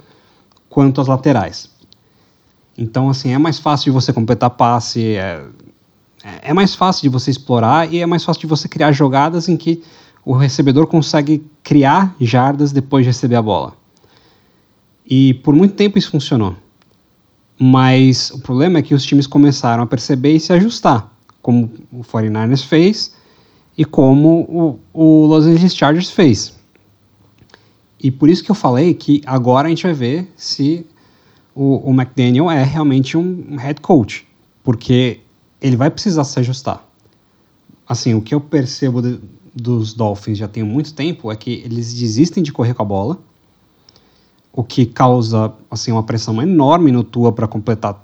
quanto 0.68 1.00
as 1.00 1.06
laterais. 1.06 1.68
Então, 2.76 3.08
assim, 3.08 3.32
é 3.32 3.38
mais 3.38 3.58
fácil 3.58 3.84
de 3.84 3.90
você 3.90 4.12
completar 4.12 4.50
passe, 4.50 5.14
é, 5.16 5.44
é 6.42 6.52
mais 6.52 6.74
fácil 6.74 7.02
de 7.02 7.08
você 7.08 7.30
explorar 7.30 7.92
e 7.92 8.00
é 8.00 8.06
mais 8.06 8.24
fácil 8.24 8.40
de 8.40 8.46
você 8.46 8.68
criar 8.68 8.92
jogadas 8.92 9.48
em 9.48 9.56
que 9.56 9.82
o 10.24 10.32
recebedor 10.32 10.86
consegue 10.86 11.44
criar 11.62 12.14
jardas 12.20 12.72
depois 12.72 13.04
de 13.04 13.10
receber 13.10 13.36
a 13.36 13.42
bola. 13.42 13.74
E 15.06 15.34
por 15.34 15.54
muito 15.54 15.74
tempo 15.74 15.98
isso 15.98 16.10
funcionou. 16.10 16.56
Mas 17.58 18.30
o 18.30 18.40
problema 18.40 18.78
é 18.78 18.82
que 18.82 18.94
os 18.94 19.04
times 19.04 19.26
começaram 19.26 19.82
a 19.82 19.86
perceber 19.86 20.32
e 20.32 20.40
se 20.40 20.52
ajustar, 20.52 21.12
como 21.40 21.70
o 21.92 22.00
49ers 22.00 22.64
fez 22.64 23.14
e 23.76 23.84
como 23.84 24.40
o, 24.48 24.80
o 24.92 25.26
Los 25.26 25.46
Angeles 25.46 25.76
Chargers 25.76 26.10
fez. 26.10 26.54
E 28.00 28.10
por 28.10 28.28
isso 28.28 28.42
que 28.42 28.50
eu 28.50 28.54
falei 28.54 28.94
que 28.94 29.22
agora 29.24 29.66
a 29.66 29.70
gente 29.70 29.84
vai 29.84 29.94
ver 29.94 30.32
se 30.36 30.86
o, 31.54 31.90
o 31.90 31.92
McDaniel 31.92 32.50
é 32.50 32.62
realmente 32.62 33.16
um 33.16 33.56
head 33.56 33.80
coach, 33.80 34.26
porque 34.62 35.20
ele 35.60 35.76
vai 35.76 35.90
precisar 35.90 36.24
se 36.24 36.38
ajustar. 36.40 36.84
Assim, 37.88 38.14
o 38.14 38.20
que 38.20 38.34
eu 38.34 38.40
percebo 38.40 39.00
de, 39.00 39.20
dos 39.54 39.94
Dolphins 39.94 40.38
já 40.38 40.48
tem 40.48 40.62
muito 40.62 40.92
tempo 40.94 41.30
é 41.30 41.36
que 41.36 41.62
eles 41.64 41.94
desistem 41.94 42.42
de 42.42 42.52
correr 42.52 42.74
com 42.74 42.82
a 42.82 42.86
bola, 42.86 43.18
o 44.52 44.64
que 44.64 44.86
causa 44.86 45.52
assim 45.70 45.92
uma 45.92 46.02
pressão 46.02 46.40
enorme 46.42 46.90
no 46.90 47.04
Tua 47.04 47.32
para 47.32 47.46
completar 47.46 48.00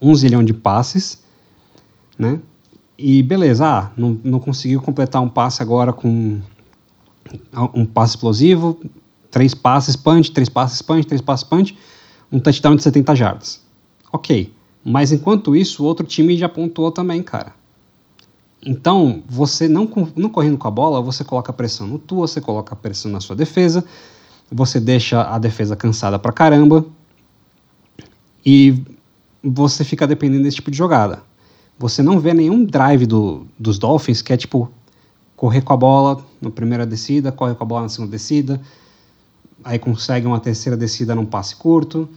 um 0.00 0.14
zilhão 0.14 0.42
de 0.42 0.54
passes, 0.54 1.22
né? 2.18 2.40
E 2.96 3.22
beleza, 3.22 3.66
ah, 3.66 3.90
não, 3.96 4.18
não 4.22 4.38
conseguiu 4.38 4.80
completar 4.80 5.22
um 5.22 5.28
passe 5.28 5.62
agora 5.62 5.92
com 5.92 6.40
um 7.74 7.86
passe 7.86 8.12
explosivo, 8.12 8.78
três 9.30 9.54
passes 9.54 9.96
punch, 9.96 10.30
três 10.32 10.48
passes 10.48 10.82
punch, 10.82 11.06
três 11.06 11.20
passes 11.20 11.44
punch, 11.44 11.76
um 12.30 12.38
touchdown 12.38 12.76
de 12.76 12.82
70 12.82 13.14
jardas. 13.14 13.60
Ok, 14.12 14.52
mas 14.84 15.12
enquanto 15.12 15.54
isso, 15.54 15.82
o 15.82 15.86
outro 15.86 16.06
time 16.06 16.36
já 16.36 16.48
pontuou 16.48 16.90
também, 16.90 17.22
cara. 17.22 17.54
Então, 18.64 19.22
você 19.26 19.68
não, 19.68 19.88
não 20.14 20.28
correndo 20.28 20.58
com 20.58 20.68
a 20.68 20.70
bola, 20.70 21.00
você 21.00 21.24
coloca 21.24 21.52
pressão 21.52 21.86
no 21.86 21.98
Tua, 21.98 22.26
você 22.26 22.40
coloca 22.40 22.76
pressão 22.76 23.10
na 23.10 23.20
sua 23.20 23.34
defesa, 23.34 23.84
você 24.50 24.78
deixa 24.78 25.22
a 25.22 25.38
defesa 25.38 25.74
cansada 25.74 26.18
pra 26.18 26.32
caramba 26.32 26.84
e 28.44 28.82
você 29.42 29.84
fica 29.84 30.06
dependendo 30.06 30.42
desse 30.42 30.56
tipo 30.56 30.70
de 30.70 30.76
jogada. 30.76 31.22
Você 31.78 32.02
não 32.02 32.20
vê 32.20 32.34
nenhum 32.34 32.64
drive 32.64 33.06
do, 33.06 33.46
dos 33.58 33.78
Dolphins 33.78 34.20
que 34.20 34.32
é 34.32 34.36
tipo 34.36 34.70
correr 35.34 35.62
com 35.62 35.72
a 35.72 35.76
bola 35.76 36.22
na 36.40 36.50
primeira 36.50 36.84
descida, 36.84 37.32
corre 37.32 37.54
com 37.54 37.64
a 37.64 37.66
bola 37.66 37.82
na 37.82 37.88
segunda 37.88 38.10
descida, 38.10 38.60
aí 39.64 39.78
consegue 39.78 40.26
uma 40.26 40.40
terceira 40.40 40.76
descida 40.76 41.14
num 41.14 41.26
passe 41.26 41.56
curto, 41.56 42.08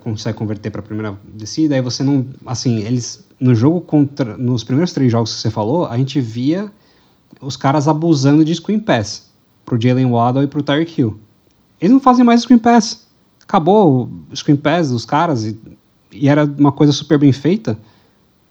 consegue 0.00 0.36
converter 0.36 0.70
para 0.70 0.80
a 0.80 0.84
primeira 0.84 1.18
descida, 1.32 1.74
aí 1.74 1.80
você 1.80 2.02
não, 2.02 2.26
assim, 2.44 2.80
eles 2.80 3.24
no 3.38 3.54
jogo 3.54 3.80
contra, 3.80 4.36
nos 4.36 4.64
primeiros 4.64 4.92
três 4.92 5.12
jogos 5.12 5.34
que 5.34 5.40
você 5.40 5.50
falou, 5.50 5.86
a 5.86 5.96
gente 5.96 6.20
via 6.20 6.70
os 7.40 7.56
caras 7.56 7.86
abusando 7.86 8.44
de 8.44 8.54
screen 8.54 8.80
pass 8.80 9.30
pro 9.64 9.80
Jalen 9.80 10.06
Waddle 10.06 10.44
e 10.44 10.46
pro 10.46 10.62
Tyreek 10.62 11.00
Hill. 11.00 11.18
Eles 11.80 11.92
não 11.92 12.00
fazem 12.00 12.24
mais 12.24 12.42
screen 12.42 12.58
pass. 12.58 13.06
Acabou 13.42 14.08
o 14.30 14.36
screen 14.36 14.56
pass 14.56 14.90
dos 14.90 15.04
caras 15.04 15.44
e, 15.44 15.58
e 16.10 16.28
era 16.28 16.44
uma 16.44 16.72
coisa 16.72 16.92
super 16.92 17.18
bem 17.18 17.32
feita. 17.32 17.78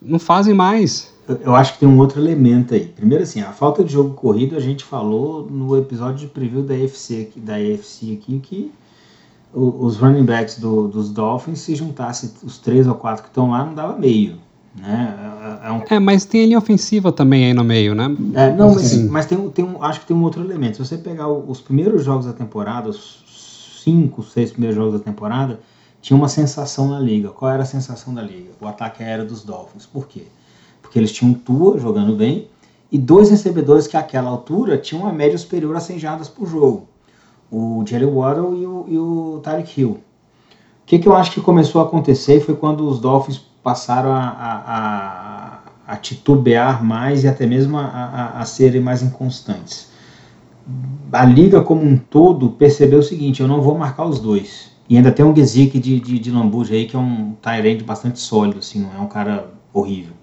Não 0.01 0.19
fazem 0.19 0.53
mais. 0.53 1.13
Eu, 1.28 1.55
acho 1.55 1.73
que 1.73 1.80
tem 1.80 1.89
um 1.89 1.97
outro 1.97 2.19
elemento 2.21 2.73
aí. 2.73 2.86
Primeiro 2.86 3.23
assim, 3.23 3.41
a 3.41 3.51
falta 3.51 3.84
de 3.84 3.91
jogo 3.91 4.13
corrido 4.13 4.55
a 4.55 4.59
gente 4.59 4.84
falou 4.84 5.47
no 5.49 5.76
episódio 5.78 6.19
de 6.19 6.28
preview 6.28 6.61
da 6.61 6.76
UFC, 6.76 7.32
da 7.38 7.55
AFC 7.55 8.19
aqui 8.21 8.39
que 8.39 8.71
os 9.53 9.97
running 9.97 10.26
backs 10.26 10.59
do, 10.59 10.88
dos 10.88 11.09
Dolphins 11.09 11.59
se 11.59 11.76
juntasse 11.76 12.34
os 12.43 12.57
três 12.57 12.86
ou 12.88 12.93
quatro 12.93 13.23
que 13.23 13.30
estão 13.30 13.51
lá 13.51 13.65
não 13.65 13.73
dava 13.73 13.97
meio. 13.97 14.38
Né? 14.76 15.61
É, 15.63 15.67
é, 15.67 15.71
um... 15.71 15.84
é, 15.89 15.99
mas 15.99 16.26
tem 16.26 16.43
a 16.43 16.45
linha 16.45 16.57
ofensiva 16.57 17.11
também 17.11 17.45
aí 17.45 17.53
no 17.53 17.63
meio, 17.63 17.95
né? 17.95 18.05
É, 18.34 18.51
não, 18.51 18.73
mas, 18.73 18.86
assim. 18.86 19.07
mas 19.07 19.26
tem, 19.26 19.49
tem 19.49 19.63
um, 19.63 19.82
acho 19.82 20.01
que 20.01 20.05
tem 20.05 20.15
um 20.15 20.23
outro 20.23 20.43
elemento. 20.43 20.76
Se 20.76 20.86
você 20.86 20.97
pegar 20.97 21.30
os 21.30 21.61
primeiros 21.61 22.03
jogos 22.03 22.26
da 22.26 22.34
temporada, 22.34 22.89
os 22.89 23.82
cinco, 23.84 24.21
seis 24.23 24.51
primeiros 24.51 24.76
jogos 24.76 24.99
da 24.99 24.99
temporada, 24.99 25.61
tinha 26.01 26.17
uma 26.17 26.28
sensação 26.28 26.89
na 26.89 26.99
liga. 26.99 27.30
Qual 27.30 27.49
era 27.49 27.63
a 27.63 27.65
sensação 27.65 28.13
da 28.13 28.21
liga? 28.21 28.51
O 28.59 28.67
ataque 28.67 29.01
aéreo 29.01 29.26
dos 29.26 29.43
Dolphins. 29.43 29.86
Por 29.86 30.07
quê? 30.07 30.23
Porque 30.86 30.99
eles 30.99 31.11
tinham 31.11 31.33
Tua 31.33 31.79
jogando 31.79 32.15
bem 32.15 32.47
e 32.91 32.97
dois 32.97 33.31
recebedores 33.31 33.88
que 33.88 33.97
àquela 33.97 34.29
altura 34.29 34.77
tinham 34.77 35.03
uma 35.03 35.11
média 35.11 35.38
superior 35.38 35.75
a 35.75 35.79
100 35.79 35.97
jardas 35.97 36.29
por 36.29 36.47
jogo. 36.47 36.88
O 37.51 37.83
Jerry 37.86 38.05
Waddle 38.05 38.55
e 38.55 38.65
o, 38.67 38.86
e 38.88 38.97
o 38.97 39.39
Tyreek 39.43 39.81
Hill. 39.81 39.89
O 39.89 39.99
que, 40.86 40.99
que 40.99 41.07
eu 41.07 41.15
acho 41.15 41.31
que 41.31 41.41
começou 41.41 41.81
a 41.81 41.86
acontecer 41.86 42.39
foi 42.39 42.55
quando 42.55 42.88
os 42.88 42.99
Dolphins 42.99 43.39
passaram 43.63 44.11
a, 44.11 44.19
a, 44.19 44.61
a, 44.67 45.59
a 45.88 45.97
titubear 45.97 46.83
mais 46.83 47.23
e 47.23 47.27
até 47.27 47.47
mesmo 47.47 47.77
a, 47.77 47.86
a, 47.86 48.39
a 48.41 48.45
serem 48.45 48.79
mais 48.79 49.01
inconstantes. 49.01 49.89
A 51.11 51.25
liga 51.25 51.61
como 51.61 51.81
um 51.81 51.97
todo 51.97 52.51
percebeu 52.51 52.99
o 52.99 53.03
seguinte: 53.03 53.41
eu 53.41 53.47
não 53.47 53.61
vou 53.61 53.75
marcar 53.75 54.05
os 54.05 54.19
dois. 54.19 54.71
E 54.88 54.95
ainda 54.95 55.11
tem 55.11 55.25
um 55.25 55.36
Gesick 55.36 55.79
de, 55.79 55.99
de, 55.99 56.19
de 56.19 56.31
Lambuja 56.31 56.75
aí, 56.75 56.86
que 56.86 56.95
é 56.95 56.99
um 56.99 57.33
Tyrande 57.41 57.83
bastante 57.83 58.19
sólido, 58.19 58.59
assim, 58.59 58.79
não 58.79 58.93
é 58.95 58.99
um 58.99 59.07
cara 59.07 59.51
horrível. 59.73 60.13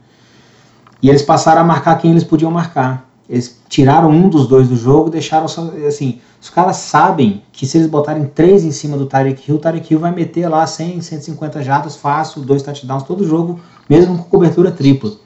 E 1.02 1.08
eles 1.08 1.22
passaram 1.22 1.62
a 1.62 1.64
marcar 1.64 1.98
quem 1.98 2.12
eles 2.12 2.22
podiam 2.22 2.50
marcar. 2.50 3.08
Eles 3.28 3.60
tiraram 3.68 4.10
um 4.10 4.28
dos 4.28 4.46
dois 4.46 4.68
do 4.68 4.76
jogo, 4.76 5.10
deixaram 5.10 5.48
só, 5.48 5.72
assim, 5.86 6.20
os 6.40 6.48
caras 6.48 6.76
sabem 6.76 7.42
que 7.50 7.66
se 7.66 7.78
eles 7.78 7.88
botarem 7.88 8.26
três 8.26 8.62
em 8.62 8.70
cima 8.70 8.96
do 8.96 9.06
Tarek 9.06 9.48
Hill, 9.48 9.56
o 9.56 9.58
Tarek 9.58 9.92
Hill 9.92 9.98
vai 9.98 10.12
meter 10.12 10.48
lá 10.48 10.66
100, 10.66 11.00
150 11.00 11.62
jardas 11.62 11.96
fácil, 11.96 12.42
dois 12.42 12.62
touchdowns 12.62 13.02
todo 13.04 13.26
jogo, 13.26 13.58
mesmo 13.88 14.16
com 14.18 14.24
cobertura 14.24 14.70
tripla. 14.70 15.10
O 15.10 15.18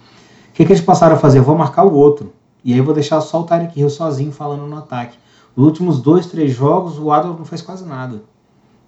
que, 0.54 0.64
que 0.64 0.72
eles 0.72 0.82
passaram 0.82 1.16
a 1.16 1.18
fazer? 1.18 1.38
Eu 1.38 1.42
vou 1.42 1.56
marcar 1.56 1.84
o 1.84 1.94
outro. 1.94 2.32
E 2.64 2.72
aí 2.72 2.78
eu 2.78 2.84
vou 2.84 2.94
deixar 2.94 3.20
só 3.20 3.40
o 3.40 3.44
Tarek 3.44 3.78
Hill 3.78 3.90
sozinho 3.90 4.32
falando 4.32 4.66
no 4.66 4.76
ataque. 4.78 5.18
Os 5.54 5.64
últimos 5.64 6.00
dois, 6.00 6.26
três 6.26 6.52
jogos, 6.54 6.98
o 6.98 7.10
Adolf 7.10 7.38
não 7.38 7.44
fez 7.44 7.60
quase 7.60 7.84
nada. 7.84 8.22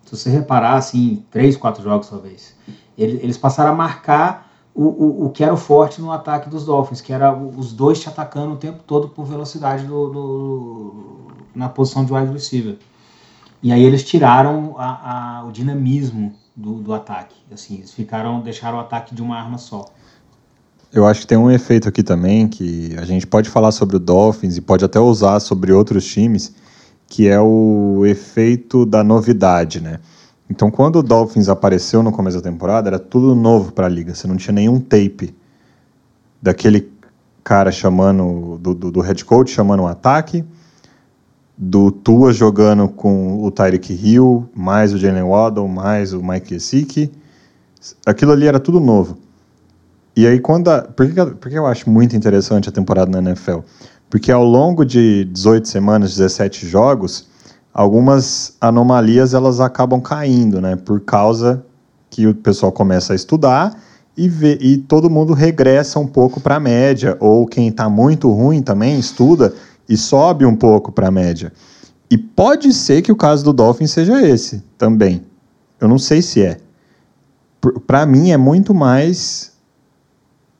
Se 0.04 0.16
você 0.16 0.30
reparar, 0.30 0.76
assim, 0.76 1.22
três, 1.30 1.56
quatro 1.56 1.82
jogos 1.82 2.08
talvez. 2.08 2.54
Eles 2.96 3.36
passaram 3.36 3.72
a 3.72 3.74
marcar 3.74 4.47
o, 4.78 4.84
o, 4.84 5.26
o 5.26 5.30
que 5.30 5.42
era 5.42 5.52
o 5.52 5.56
forte 5.56 6.00
no 6.00 6.12
ataque 6.12 6.48
dos 6.48 6.64
Dolphins, 6.64 7.00
que 7.00 7.12
era 7.12 7.36
os 7.36 7.72
dois 7.72 7.98
te 7.98 8.08
atacando 8.08 8.52
o 8.52 8.56
tempo 8.56 8.78
todo 8.86 9.08
por 9.08 9.24
velocidade 9.26 9.84
do, 9.84 10.08
do 10.08 10.94
na 11.52 11.68
posição 11.68 12.04
de 12.04 12.12
wide 12.12 12.32
receiver. 12.32 12.78
E 13.60 13.72
aí 13.72 13.82
eles 13.82 14.04
tiraram 14.04 14.76
a, 14.78 15.40
a, 15.40 15.44
o 15.44 15.50
dinamismo 15.50 16.32
do, 16.54 16.74
do 16.74 16.94
ataque. 16.94 17.34
Assim, 17.52 17.78
eles 17.78 17.92
ficaram, 17.92 18.40
deixaram 18.40 18.78
o 18.78 18.80
ataque 18.80 19.16
de 19.16 19.20
uma 19.20 19.36
arma 19.36 19.58
só. 19.58 19.84
Eu 20.92 21.04
acho 21.04 21.22
que 21.22 21.26
tem 21.26 21.36
um 21.36 21.50
efeito 21.50 21.88
aqui 21.88 22.04
também 22.04 22.46
que 22.46 22.94
a 22.96 23.04
gente 23.04 23.26
pode 23.26 23.50
falar 23.50 23.72
sobre 23.72 23.96
o 23.96 23.98
Dolphins 23.98 24.56
e 24.56 24.60
pode 24.60 24.84
até 24.84 25.00
usar 25.00 25.40
sobre 25.40 25.72
outros 25.72 26.06
times, 26.06 26.54
que 27.08 27.26
é 27.26 27.40
o 27.40 28.06
efeito 28.06 28.86
da 28.86 29.02
novidade, 29.02 29.80
né? 29.80 29.98
Então, 30.50 30.70
quando 30.70 30.96
o 30.96 31.02
Dolphins 31.02 31.48
apareceu 31.48 32.02
no 32.02 32.10
começo 32.10 32.38
da 32.38 32.42
temporada, 32.42 32.88
era 32.88 32.98
tudo 32.98 33.34
novo 33.34 33.72
para 33.72 33.86
a 33.86 33.88
liga. 33.88 34.14
Você 34.14 34.26
não 34.26 34.36
tinha 34.36 34.52
nenhum 34.54 34.80
tape 34.80 35.34
daquele 36.40 36.90
cara 37.44 37.70
chamando, 37.70 38.58
do, 38.58 38.74
do, 38.74 38.90
do 38.90 39.00
head 39.00 39.24
coach 39.24 39.50
chamando 39.50 39.82
um 39.82 39.86
ataque, 39.86 40.44
do 41.56 41.90
Tua 41.90 42.32
jogando 42.32 42.88
com 42.88 43.42
o 43.42 43.50
Tyreek 43.50 43.92
Hill, 43.92 44.48
mais 44.54 44.94
o 44.94 44.98
Jalen 44.98 45.24
Waddle, 45.24 45.68
mais 45.68 46.12
o 46.12 46.22
Mike 46.22 46.50
Gesicki. 46.50 47.10
Aquilo 48.06 48.32
ali 48.32 48.46
era 48.46 48.60
tudo 48.60 48.80
novo. 48.80 49.18
E 50.16 50.26
aí, 50.26 50.40
quando. 50.40 50.68
A, 50.68 50.82
por, 50.82 51.06
que- 51.12 51.26
por 51.36 51.48
que 51.50 51.58
eu 51.58 51.66
acho 51.66 51.88
muito 51.90 52.16
interessante 52.16 52.68
a 52.68 52.72
temporada 52.72 53.10
na 53.10 53.30
NFL? 53.30 53.58
Porque 54.10 54.32
ao 54.32 54.44
longo 54.44 54.84
de 54.84 55.24
18 55.26 55.68
semanas, 55.68 56.10
17 56.16 56.66
jogos, 56.66 57.27
algumas 57.78 58.56
anomalias 58.60 59.34
elas 59.34 59.60
acabam 59.60 60.00
caindo, 60.00 60.60
né? 60.60 60.74
Por 60.74 60.98
causa 60.98 61.64
que 62.10 62.26
o 62.26 62.34
pessoal 62.34 62.72
começa 62.72 63.12
a 63.12 63.16
estudar 63.16 63.80
e, 64.16 64.28
vê, 64.28 64.58
e 64.60 64.78
todo 64.78 65.08
mundo 65.08 65.32
regressa 65.32 66.00
um 66.00 66.06
pouco 66.06 66.40
para 66.40 66.56
a 66.56 66.60
média. 66.60 67.16
Ou 67.20 67.46
quem 67.46 67.68
está 67.68 67.88
muito 67.88 68.32
ruim 68.32 68.62
também 68.62 68.98
estuda 68.98 69.54
e 69.88 69.96
sobe 69.96 70.44
um 70.44 70.56
pouco 70.56 70.90
para 70.90 71.06
a 71.06 71.10
média. 71.12 71.52
E 72.10 72.18
pode 72.18 72.72
ser 72.72 73.00
que 73.00 73.12
o 73.12 73.16
caso 73.16 73.44
do 73.44 73.52
Dolphins 73.52 73.92
seja 73.92 74.26
esse 74.26 74.60
também. 74.76 75.22
Eu 75.80 75.86
não 75.86 76.00
sei 76.00 76.20
se 76.20 76.42
é. 76.42 76.58
Para 77.86 78.04
mim 78.04 78.32
é 78.32 78.36
muito 78.36 78.74
mais 78.74 79.52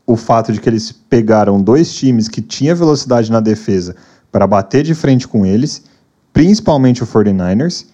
o 0.07 0.15
fato 0.15 0.53
de 0.53 0.61
que 0.61 0.69
eles 0.69 0.93
pegaram 0.93 1.61
dois 1.61 1.93
times 1.93 2.29
que 2.29 2.41
tinha 2.41 2.77
velocidade 2.77 3.29
na 3.33 3.41
defesa 3.41 3.97
para 4.31 4.47
bater 4.47 4.85
de 4.85 4.95
frente 4.95 5.27
com 5.27 5.45
eles, 5.45 5.83
principalmente 6.33 7.03
o 7.03 7.07
49ers, 7.07 7.87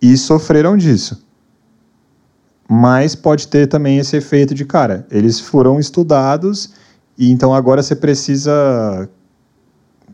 e 0.00 0.16
sofreram 0.16 0.76
disso. 0.76 1.24
Mas 2.68 3.14
pode 3.14 3.48
ter 3.48 3.66
também 3.66 3.98
esse 3.98 4.16
efeito 4.16 4.54
de, 4.54 4.64
cara, 4.64 5.06
eles 5.10 5.40
foram 5.40 5.78
estudados 5.78 6.70
e 7.16 7.30
então 7.30 7.54
agora 7.54 7.82
você 7.82 7.94
precisa 7.94 9.08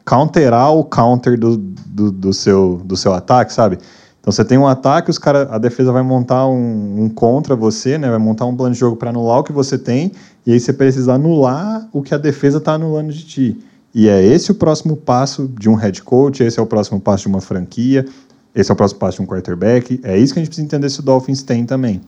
counterar 0.05 0.73
o 0.73 0.85
counter 0.85 1.39
do, 1.39 1.57
do, 1.57 2.11
do 2.11 2.33
seu, 2.33 2.81
do 2.85 2.97
seu 2.97 3.15
ataque, 3.15 3.53
sabe? 3.53 3.79
Então 4.21 4.31
você 4.33 4.45
tem 4.45 4.59
um 4.59 4.67
ataque, 4.67 5.11
os 5.11 5.19
cara, 5.19 5.49
a 5.51 5.59
defesa 5.59 5.93
vai 5.93 6.03
montar 6.03 6.47
um, 6.47 7.05
um 7.05 7.09
contra 7.09 7.57
você, 7.57 7.97
né? 7.97 8.11
Vai 8.11 8.19
montar 8.19 8.45
um 8.45 8.55
plano 8.55 8.75
de 8.75 8.81
jogo 8.81 8.97
para 8.97 9.11
anular 9.11 9.39
o 9.39 9.45
que 9.45 9.53
você 9.53 9.79
tem, 9.79 10.13
e 10.47 10.53
aí 10.53 10.61
você 10.61 10.73
precisa 10.73 11.15
anular 11.15 11.89
o 11.93 12.03
que 12.03 12.15
a 12.15 12.19
defesa 12.19 12.59
está 12.59 12.75
anulando 12.75 13.13
de 13.13 13.25
ti. 13.25 13.59
E 13.95 14.09
é 14.09 14.25
esse 14.25 14.51
o 14.53 14.55
próximo 14.55 14.97
passo 14.97 15.49
de 15.49 15.69
um 15.69 15.75
head 15.75 16.03
coach, 16.03 16.43
esse 16.43 16.59
é 16.59 16.63
o 16.63 16.67
próximo 16.67 17.01
passo 17.01 17.25
de 17.25 17.29
uma 17.29 17.41
franquia, 17.41 18.07
esse 18.55 18.71
é 18.71 18.75
o 18.75 18.77
próximo 18.77 19.01
passo 19.01 19.17
de 19.17 19.23
um 19.23 19.27
quarterback. 19.27 20.01
É 20.03 20.19
isso 20.19 20.33
que 20.33 20.39
a 20.39 20.43
gente 20.43 20.49
precisa 20.49 20.67
entender 20.67 20.89
se 20.89 21.01
o 21.01 21.03
Dolphins 21.03 21.43
tem 21.43 21.65
também. 21.65 22.01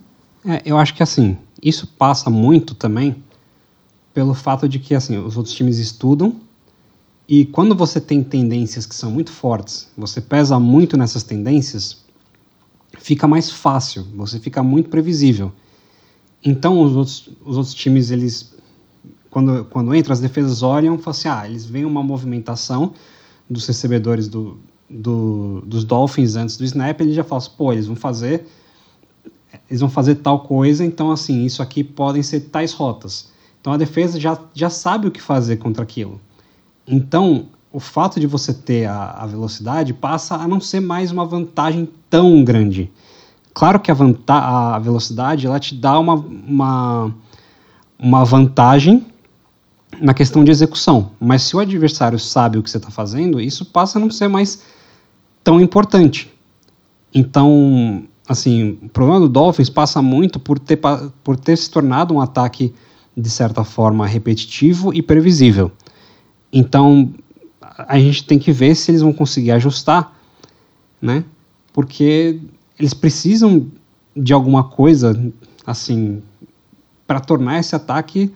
É, 0.45 0.63
eu 0.65 0.77
acho 0.79 0.95
que 0.95 1.03
assim, 1.03 1.37
isso 1.63 1.87
passa 1.99 2.31
muito 2.31 2.75
também 2.75 3.17
pelo 4.15 4.35
fato 4.35 4.69
de 4.69 4.79
que 4.79 4.95
assim, 4.95 5.19
os 5.19 5.37
outros 5.37 5.55
times 5.55 5.79
estudam 5.79 6.37
e 7.29 7.45
quando 7.47 7.75
você 7.75 8.01
tem 8.01 8.23
tendências 8.23 8.85
que 8.85 8.95
são 8.95 9.11
muito 9.11 9.31
fortes, 9.31 9.89
você 9.97 10.21
pesa 10.21 10.59
muito 10.59 10.97
nessas 10.97 11.23
tendências, 11.23 12.05
fica 12.99 13.27
mais 13.27 13.51
fácil, 13.51 14.07
você 14.15 14.39
fica 14.39 14.63
muito 14.63 14.91
previsível. 14.91 15.53
Então 16.45 16.83
os 16.83 16.97
outros, 16.97 17.31
os 17.45 17.57
outros 17.57 17.75
times, 17.75 18.11
eles 18.11 18.52
quando, 19.33 19.65
quando 19.65 19.95
entram, 19.95 20.13
as 20.13 20.21
defesas 20.21 20.63
olham 20.63 20.95
e 20.95 20.99
falam 20.99 21.11
assim, 21.11 21.29
ah, 21.29 21.49
eles 21.49 21.65
veem 21.65 21.87
uma 21.87 22.03
movimentação 22.03 22.93
dos 23.49 23.67
recebedores 23.67 24.29
do, 24.29 24.59
do, 24.89 25.63
dos 25.63 25.85
Dolphins 25.85 26.37
antes 26.37 26.59
do 26.59 26.65
snap, 26.65 27.01
eles 27.01 27.15
já 27.15 27.25
falam 27.25 27.39
assim, 27.39 27.51
pô, 27.57 27.73
eles 27.73 27.87
vão 27.87 27.97
fazer 27.97 28.47
eles 29.71 29.81
vão 29.81 29.89
fazer 29.89 30.17
tal 30.17 30.41
coisa, 30.41 30.85
então 30.85 31.11
assim, 31.11 31.45
isso 31.45 31.63
aqui 31.63 31.83
podem 31.83 32.23
ser 32.23 32.41
tais 32.41 32.75
rotas. 32.75 33.31
Então 33.59 33.73
a 33.73 33.79
defesa 33.79 34.21
já, 34.21 34.39
já 34.53 34.69
sabe 34.69 35.09
o 35.09 35.11
que 35.11 35.21
fazer 35.21 35.57
contra 35.57 35.83
aquilo. 35.83 36.21
Então, 36.87 37.47
o 37.73 37.81
fato 37.81 38.21
de 38.21 38.27
você 38.27 38.53
ter 38.53 38.85
a, 38.87 39.13
a 39.13 39.27
velocidade 39.27 39.95
passa 39.95 40.35
a 40.35 40.47
não 40.47 40.61
ser 40.61 40.81
mais 40.81 41.11
uma 41.11 41.25
vantagem 41.25 41.89
tão 42.11 42.45
grande. 42.45 42.91
Claro 43.55 43.81
que 43.81 43.91
a, 43.91 43.95
vanta 43.95 44.35
a 44.35 44.79
velocidade 44.79 45.47
ela 45.47 45.59
te 45.59 45.75
dá 45.75 45.99
uma, 45.99 46.15
uma, 46.15 47.15
uma 47.99 48.25
vantagem 48.25 49.07
na 50.03 50.13
questão 50.13 50.43
de 50.43 50.51
execução, 50.51 51.13
mas 51.21 51.43
se 51.43 51.55
o 51.55 51.61
adversário 51.61 52.19
sabe 52.19 52.59
o 52.59 52.63
que 52.63 52.69
você 52.69 52.77
está 52.77 52.91
fazendo, 52.91 53.41
isso 53.41 53.65
passa 53.65 53.99
a 53.99 54.01
não 54.01 54.11
ser 54.11 54.27
mais 54.27 54.65
tão 55.45 55.61
importante. 55.61 56.29
Então, 57.15 58.03
assim, 58.29 58.81
o 58.83 58.89
problema 58.89 59.21
do 59.21 59.29
Dolphins 59.29 59.71
passa 59.71 60.03
muito 60.03 60.41
por 60.41 60.59
ter, 60.59 60.81
por 61.23 61.37
ter 61.37 61.57
se 61.57 61.71
tornado 61.71 62.13
um 62.13 62.21
ataque 62.21 62.75
de 63.17 63.31
certa 63.31 63.63
forma 63.63 64.05
repetitivo 64.05 64.93
e 64.93 65.01
previsível. 65.01 65.71
Então, 66.53 67.15
a 67.61 67.97
gente 67.97 68.25
tem 68.25 68.41
que 68.41 68.51
ver 68.51 68.75
se 68.75 68.91
eles 68.91 69.03
vão 69.03 69.13
conseguir 69.13 69.53
ajustar, 69.53 70.19
né? 71.01 71.25
Porque 71.73 72.41
eles 72.77 72.93
precisam 72.93 73.69
de 74.17 74.33
alguma 74.33 74.65
coisa, 74.65 75.17
assim, 75.65 76.21
para 77.07 77.21
tornar 77.21 77.61
esse 77.61 77.77
ataque 77.77 78.33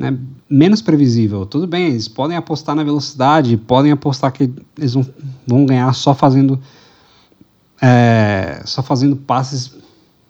né, 0.00 0.16
menos 0.48 0.80
previsível. 0.80 1.44
Tudo 1.44 1.66
bem, 1.66 1.88
eles 1.88 2.08
podem 2.08 2.34
apostar 2.34 2.74
na 2.74 2.82
velocidade, 2.82 3.54
podem 3.58 3.92
apostar 3.92 4.32
que 4.32 4.50
eles 4.78 4.94
vão, 4.94 5.06
vão 5.46 5.66
ganhar 5.66 5.92
só 5.92 6.14
fazendo 6.14 6.58
é, 7.82 8.62
só 8.64 8.82
fazendo 8.82 9.14
passes 9.14 9.74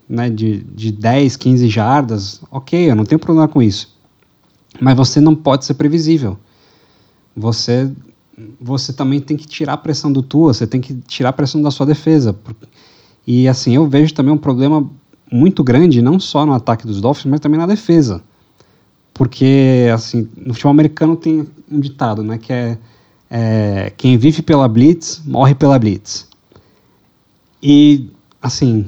né, 0.09 0.29
de, 0.29 0.65
de 0.65 0.91
10, 0.91 1.37
15 1.37 1.69
jardas, 1.69 2.41
ok, 2.51 2.91
eu 2.91 2.97
não 2.97 3.05
tenho 3.05 3.21
problema 3.21 3.47
com 3.47 3.63
isso. 3.63 3.97
Mas 4.81 4.97
você 4.97 5.21
não 5.21 5.37
pode 5.37 5.65
ser 5.65 5.75
previsível. 5.75 6.37
Você, 7.37 7.93
você 8.61 8.93
também 8.93 9.21
tem 9.21 9.37
que 9.37 9.47
tirar 9.47 9.75
a 9.75 9.77
pressão 9.77 10.13
do 10.13 10.21
tua, 10.21 10.53
você 10.53 10.67
tem 10.67 10.81
que 10.81 10.95
tirar 10.95 11.29
a 11.29 11.33
pressão 11.33 11.63
da 11.63 11.71
sua 11.71 11.87
defesa. 11.87 12.37
E 13.25 13.47
assim, 13.47 13.77
eu 13.77 13.89
vejo 13.89 14.15
também 14.15 14.33
um 14.33 14.39
problema 14.39 14.89
muito 15.31 15.63
grande, 15.63 16.03
não 16.03 16.19
só 16.19 16.45
no 16.45 16.55
ataque 16.55 16.87
dos 16.87 17.01
Dolphins, 17.01 17.27
mas 17.27 17.41
também 17.41 17.59
na 17.59 17.67
defesa. 17.67 18.21
Porque, 19.21 19.87
assim, 19.93 20.27
no 20.35 20.55
futebol 20.55 20.71
americano 20.71 21.15
tem 21.15 21.47
um 21.71 21.79
ditado, 21.79 22.23
né, 22.23 22.39
que 22.39 22.51
é, 22.51 22.79
é 23.31 23.93
quem 23.95 24.17
vive 24.17 24.41
pela 24.41 24.67
blitz, 24.67 25.21
morre 25.27 25.55
pela 25.55 25.79
blitz. 25.79 26.27
E, 27.63 28.09
assim, 28.41 28.87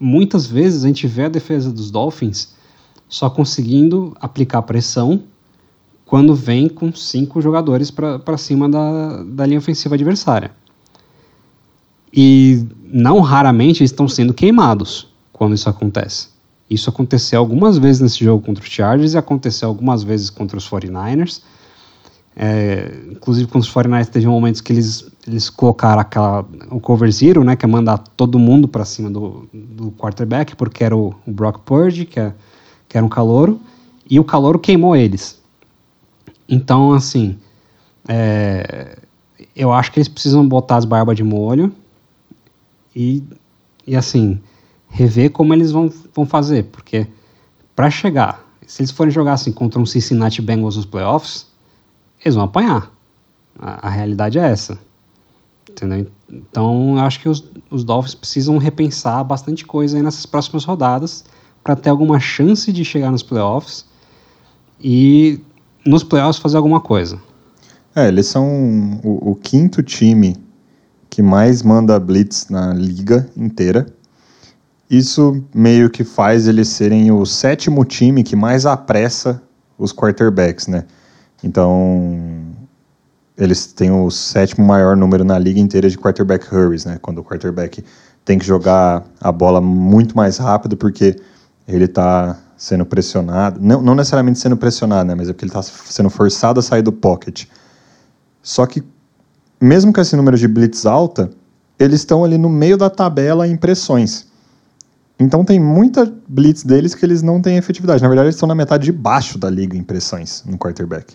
muitas 0.00 0.46
vezes 0.46 0.84
a 0.84 0.86
gente 0.86 1.06
vê 1.06 1.24
a 1.24 1.28
defesa 1.28 1.70
dos 1.70 1.90
Dolphins 1.90 2.54
só 3.10 3.28
conseguindo 3.28 4.16
aplicar 4.18 4.62
pressão 4.62 5.22
quando 6.06 6.34
vem 6.34 6.66
com 6.66 6.90
cinco 6.94 7.42
jogadores 7.42 7.90
para 7.90 8.38
cima 8.38 8.70
da, 8.70 9.22
da 9.22 9.44
linha 9.44 9.58
ofensiva 9.58 9.96
adversária. 9.96 10.50
E 12.10 12.64
não 12.82 13.20
raramente 13.20 13.82
eles 13.82 13.90
estão 13.90 14.08
sendo 14.08 14.32
queimados 14.32 15.08
quando 15.30 15.54
isso 15.54 15.68
acontece. 15.68 16.39
Isso 16.70 16.88
aconteceu 16.88 17.40
algumas 17.40 17.76
vezes 17.76 18.00
nesse 18.00 18.24
jogo 18.24 18.44
contra 18.46 18.62
os 18.62 18.70
Chargers 18.70 19.14
e 19.14 19.18
aconteceu 19.18 19.68
algumas 19.68 20.04
vezes 20.04 20.30
contra 20.30 20.56
os 20.56 20.70
49ers. 20.70 21.42
É, 22.36 22.92
inclusive 23.10 23.48
com 23.48 23.58
os 23.58 23.68
49ers 23.68 24.06
teve 24.06 24.26
momentos 24.28 24.60
que 24.60 24.72
eles, 24.72 25.10
eles 25.26 25.50
colocaram 25.50 26.00
aquela, 26.00 26.46
o 26.70 26.80
cover 26.80 27.10
zero, 27.10 27.42
né, 27.42 27.56
que 27.56 27.64
é 27.64 27.68
mandar 27.68 27.98
todo 27.98 28.38
mundo 28.38 28.68
para 28.68 28.84
cima 28.84 29.10
do, 29.10 29.48
do 29.52 29.90
quarterback, 29.92 30.54
porque 30.54 30.84
era 30.84 30.96
o, 30.96 31.12
o 31.26 31.32
Brock 31.32 31.58
Purdy, 31.64 32.06
que, 32.06 32.20
é, 32.20 32.32
que 32.88 32.96
era 32.96 33.04
um 33.04 33.08
calouro, 33.08 33.60
e 34.08 34.20
o 34.20 34.24
calouro 34.24 34.60
queimou 34.60 34.94
eles. 34.94 35.40
Então, 36.48 36.92
assim, 36.92 37.36
é, 38.08 38.96
eu 39.54 39.72
acho 39.72 39.90
que 39.90 39.98
eles 39.98 40.08
precisam 40.08 40.46
botar 40.46 40.76
as 40.76 40.84
barbas 40.84 41.16
de 41.16 41.24
molho 41.24 41.72
e, 42.94 43.22
e 43.86 43.96
assim, 43.96 44.40
rever 44.90 45.30
como 45.30 45.54
eles 45.54 45.70
vão, 45.70 45.90
vão 46.14 46.26
fazer, 46.26 46.64
porque 46.64 47.06
para 47.74 47.90
chegar, 47.90 48.44
se 48.66 48.82
eles 48.82 48.90
forem 48.90 49.12
jogar 49.12 49.34
assim 49.34 49.52
contra 49.52 49.80
um 49.80 49.86
Cincinnati 49.86 50.42
Bengals 50.42 50.76
nos 50.76 50.84
playoffs, 50.84 51.46
eles 52.22 52.34
vão 52.34 52.44
apanhar. 52.44 52.92
A, 53.58 53.88
a 53.88 53.90
realidade 53.90 54.38
é 54.38 54.42
essa. 54.42 54.78
Entendeu? 55.68 56.06
Então, 56.28 56.96
eu 56.96 57.02
acho 57.02 57.20
que 57.20 57.28
os, 57.28 57.44
os 57.70 57.84
Dolphins 57.84 58.14
precisam 58.14 58.58
repensar 58.58 59.24
bastante 59.24 59.64
coisa 59.64 59.96
aí 59.96 60.02
nessas 60.02 60.26
próximas 60.26 60.64
rodadas 60.64 61.24
para 61.62 61.76
ter 61.76 61.90
alguma 61.90 62.18
chance 62.18 62.72
de 62.72 62.84
chegar 62.84 63.10
nos 63.10 63.22
playoffs 63.22 63.84
e 64.80 65.40
nos 65.86 66.02
playoffs 66.02 66.42
fazer 66.42 66.56
alguma 66.56 66.80
coisa. 66.80 67.18
É, 67.94 68.08
eles 68.08 68.26
são 68.26 69.00
o, 69.02 69.30
o 69.30 69.34
quinto 69.34 69.82
time 69.82 70.36
que 71.08 71.22
mais 71.22 71.62
manda 71.62 71.98
blitz 71.98 72.48
na 72.48 72.72
liga 72.72 73.28
inteira. 73.36 73.86
Isso 74.90 75.40
meio 75.54 75.88
que 75.88 76.02
faz 76.02 76.48
eles 76.48 76.66
serem 76.66 77.12
o 77.12 77.24
sétimo 77.24 77.84
time 77.84 78.24
que 78.24 78.34
mais 78.34 78.66
apressa 78.66 79.40
os 79.78 79.92
quarterbacks, 79.92 80.66
né? 80.66 80.84
Então, 81.44 82.18
eles 83.38 83.66
têm 83.68 83.92
o 83.92 84.10
sétimo 84.10 84.66
maior 84.66 84.96
número 84.96 85.24
na 85.24 85.38
liga 85.38 85.60
inteira 85.60 85.88
de 85.88 85.96
quarterback 85.96 86.52
hurries, 86.52 86.84
né? 86.84 86.98
Quando 87.00 87.18
o 87.18 87.24
quarterback 87.24 87.84
tem 88.24 88.36
que 88.36 88.44
jogar 88.44 89.04
a 89.20 89.30
bola 89.30 89.60
muito 89.60 90.16
mais 90.16 90.38
rápido 90.38 90.76
porque 90.76 91.14
ele 91.68 91.84
está 91.84 92.36
sendo 92.56 92.84
pressionado, 92.84 93.60
não, 93.62 93.80
não 93.80 93.94
necessariamente 93.94 94.40
sendo 94.40 94.56
pressionado, 94.56 95.08
né? 95.08 95.14
Mas 95.14 95.28
é 95.28 95.32
porque 95.32 95.44
ele 95.44 95.50
está 95.50 95.62
sendo 95.62 96.10
forçado 96.10 96.58
a 96.58 96.62
sair 96.64 96.82
do 96.82 96.92
pocket. 96.92 97.44
Só 98.42 98.66
que, 98.66 98.82
mesmo 99.60 99.92
com 99.92 100.00
esse 100.00 100.16
número 100.16 100.36
de 100.36 100.48
blitz 100.48 100.84
alta, 100.84 101.30
eles 101.78 102.00
estão 102.00 102.24
ali 102.24 102.36
no 102.36 102.48
meio 102.48 102.76
da 102.76 102.90
tabela 102.90 103.46
em 103.46 103.56
pressões. 103.56 104.29
Então 105.20 105.44
tem 105.44 105.60
muita 105.60 106.10
blitz 106.26 106.64
deles 106.64 106.94
que 106.94 107.04
eles 107.04 107.20
não 107.20 107.42
têm 107.42 107.58
efetividade. 107.58 108.02
Na 108.02 108.08
verdade, 108.08 108.28
eles 108.28 108.36
estão 108.36 108.48
na 108.48 108.54
metade 108.54 108.84
de 108.84 108.92
baixo 108.92 109.38
da 109.38 109.50
liga 109.50 109.76
em 109.76 109.82
pressões 109.82 110.42
no 110.46 110.56
quarterback. 110.56 111.14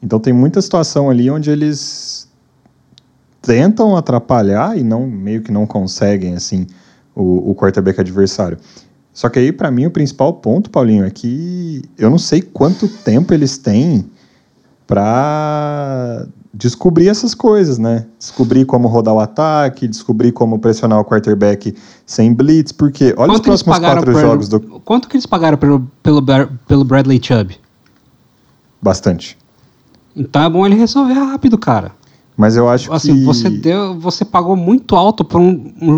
Então 0.00 0.20
tem 0.20 0.32
muita 0.32 0.62
situação 0.62 1.10
ali 1.10 1.28
onde 1.28 1.50
eles 1.50 2.30
tentam 3.42 3.96
atrapalhar 3.96 4.78
e 4.78 4.84
não 4.84 5.06
meio 5.06 5.42
que 5.42 5.50
não 5.50 5.66
conseguem 5.66 6.34
assim 6.34 6.66
o, 7.12 7.50
o 7.50 7.54
quarterback 7.56 8.00
adversário. 8.00 8.56
Só 9.12 9.28
que 9.28 9.40
aí 9.40 9.52
para 9.52 9.70
mim 9.70 9.86
o 9.86 9.90
principal 9.90 10.34
ponto, 10.34 10.70
Paulinho, 10.70 11.04
é 11.04 11.10
que 11.10 11.82
eu 11.98 12.08
não 12.08 12.18
sei 12.18 12.40
quanto 12.40 12.86
tempo 12.86 13.34
eles 13.34 13.58
têm 13.58 14.08
para 14.86 16.26
descobrir 16.52 17.08
essas 17.08 17.34
coisas, 17.34 17.78
né? 17.78 18.06
Descobrir 18.18 18.64
como 18.64 18.86
rodar 18.88 19.14
o 19.14 19.20
ataque, 19.20 19.88
descobrir 19.88 20.32
como 20.32 20.58
pressionar 20.58 21.00
o 21.00 21.04
quarterback 21.04 21.74
sem 22.06 22.32
blitz, 22.32 22.70
porque 22.72 23.14
olha 23.16 23.32
Quanto 23.32 23.52
os 23.52 23.62
próximos 23.62 23.78
quatro 23.78 24.12
por- 24.12 24.20
jogos 24.20 24.48
do 24.48 24.60
Quanto 24.60 25.08
que 25.08 25.16
eles 25.16 25.26
pagaram 25.26 25.56
pelo, 25.58 25.80
pelo, 26.02 26.22
pelo 26.68 26.84
Bradley 26.84 27.20
Chubb? 27.22 27.56
bastante. 28.80 29.36
Então 30.14 30.42
é 30.42 30.50
bom 30.50 30.64
ele 30.66 30.74
resolver 30.76 31.14
rápido, 31.14 31.56
cara. 31.58 31.92
Mas 32.36 32.56
eu 32.56 32.68
acho 32.68 32.92
Assim, 32.92 33.14
que 33.14 33.24
você 33.24 33.48
deu, 33.48 33.98
você 33.98 34.24
pagou 34.24 34.54
muito 34.56 34.94
alto 34.96 35.24
por 35.24 35.40
um, 35.40 35.72
um, 35.80 35.94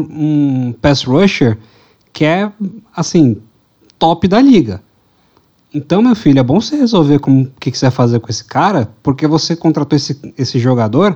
um 0.69 0.75
pass 0.81 1.03
rusher 1.03 1.59
que 2.13 2.25
é 2.25 2.51
assim 2.95 3.39
top 3.99 4.29
da 4.29 4.41
liga. 4.41 4.81
Então, 5.77 6.01
meu 6.01 6.17
filho, 6.17 6.39
é 6.39 6.43
bom 6.43 6.59
você 6.59 6.75
resolver 6.75 7.17
o 7.17 7.47
que, 7.61 7.71
que 7.71 7.77
você 7.77 7.85
vai 7.85 7.91
fazer 7.91 8.19
com 8.19 8.31
esse 8.31 8.43
cara, 8.43 8.91
porque 9.03 9.27
você 9.27 9.55
contratou 9.55 9.95
esse, 9.95 10.19
esse 10.39 10.59
jogador 10.59 11.15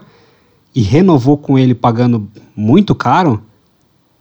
e 0.75 0.83
renovou 0.83 1.39
com 1.39 1.59
ele 1.59 1.75
pagando 1.75 2.29
muito 2.55 2.95
caro, 2.95 3.43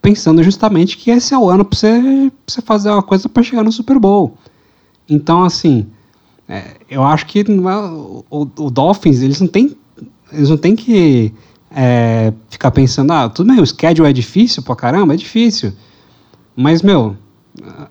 pensando 0.01 0.41
justamente 0.41 0.95
que 0.95 1.11
esse 1.11 1.33
é 1.33 1.37
o 1.37 1.49
ano 1.49 1.65
para 1.65 1.77
você, 1.77 2.31
pra 2.45 2.53
você 2.53 2.61
fazer 2.61 2.89
uma 2.89 3.03
coisa 3.03 3.27
para 3.27 3.43
chegar 3.43 3.63
no 3.65 3.71
Super 3.73 3.99
Bowl. 3.99 4.37
Então, 5.09 5.43
assim, 5.43 5.87
é, 6.47 6.77
eu 6.89 7.03
acho 7.03 7.25
que 7.25 7.39
é- 7.39 7.43
o, 7.51 8.23
o 8.59 8.69
Dolphins, 8.69 9.21
eles 9.21 9.41
não 9.41 9.47
têm 9.49 9.75
eles 10.31 10.49
não 10.49 10.57
têm 10.57 10.73
que 10.73 11.33
é, 11.69 12.31
ficar 12.49 12.71
pensando, 12.71 13.11
ah, 13.11 13.27
tudo 13.27 13.51
bem, 13.51 13.61
o 13.61 13.65
schedule 13.67 14.07
é 14.07 14.13
difícil 14.13 14.63
pra 14.63 14.73
caramba, 14.73 15.15
é 15.15 15.17
difícil. 15.17 15.73
Mas, 16.55 16.81
meu, 16.81 17.17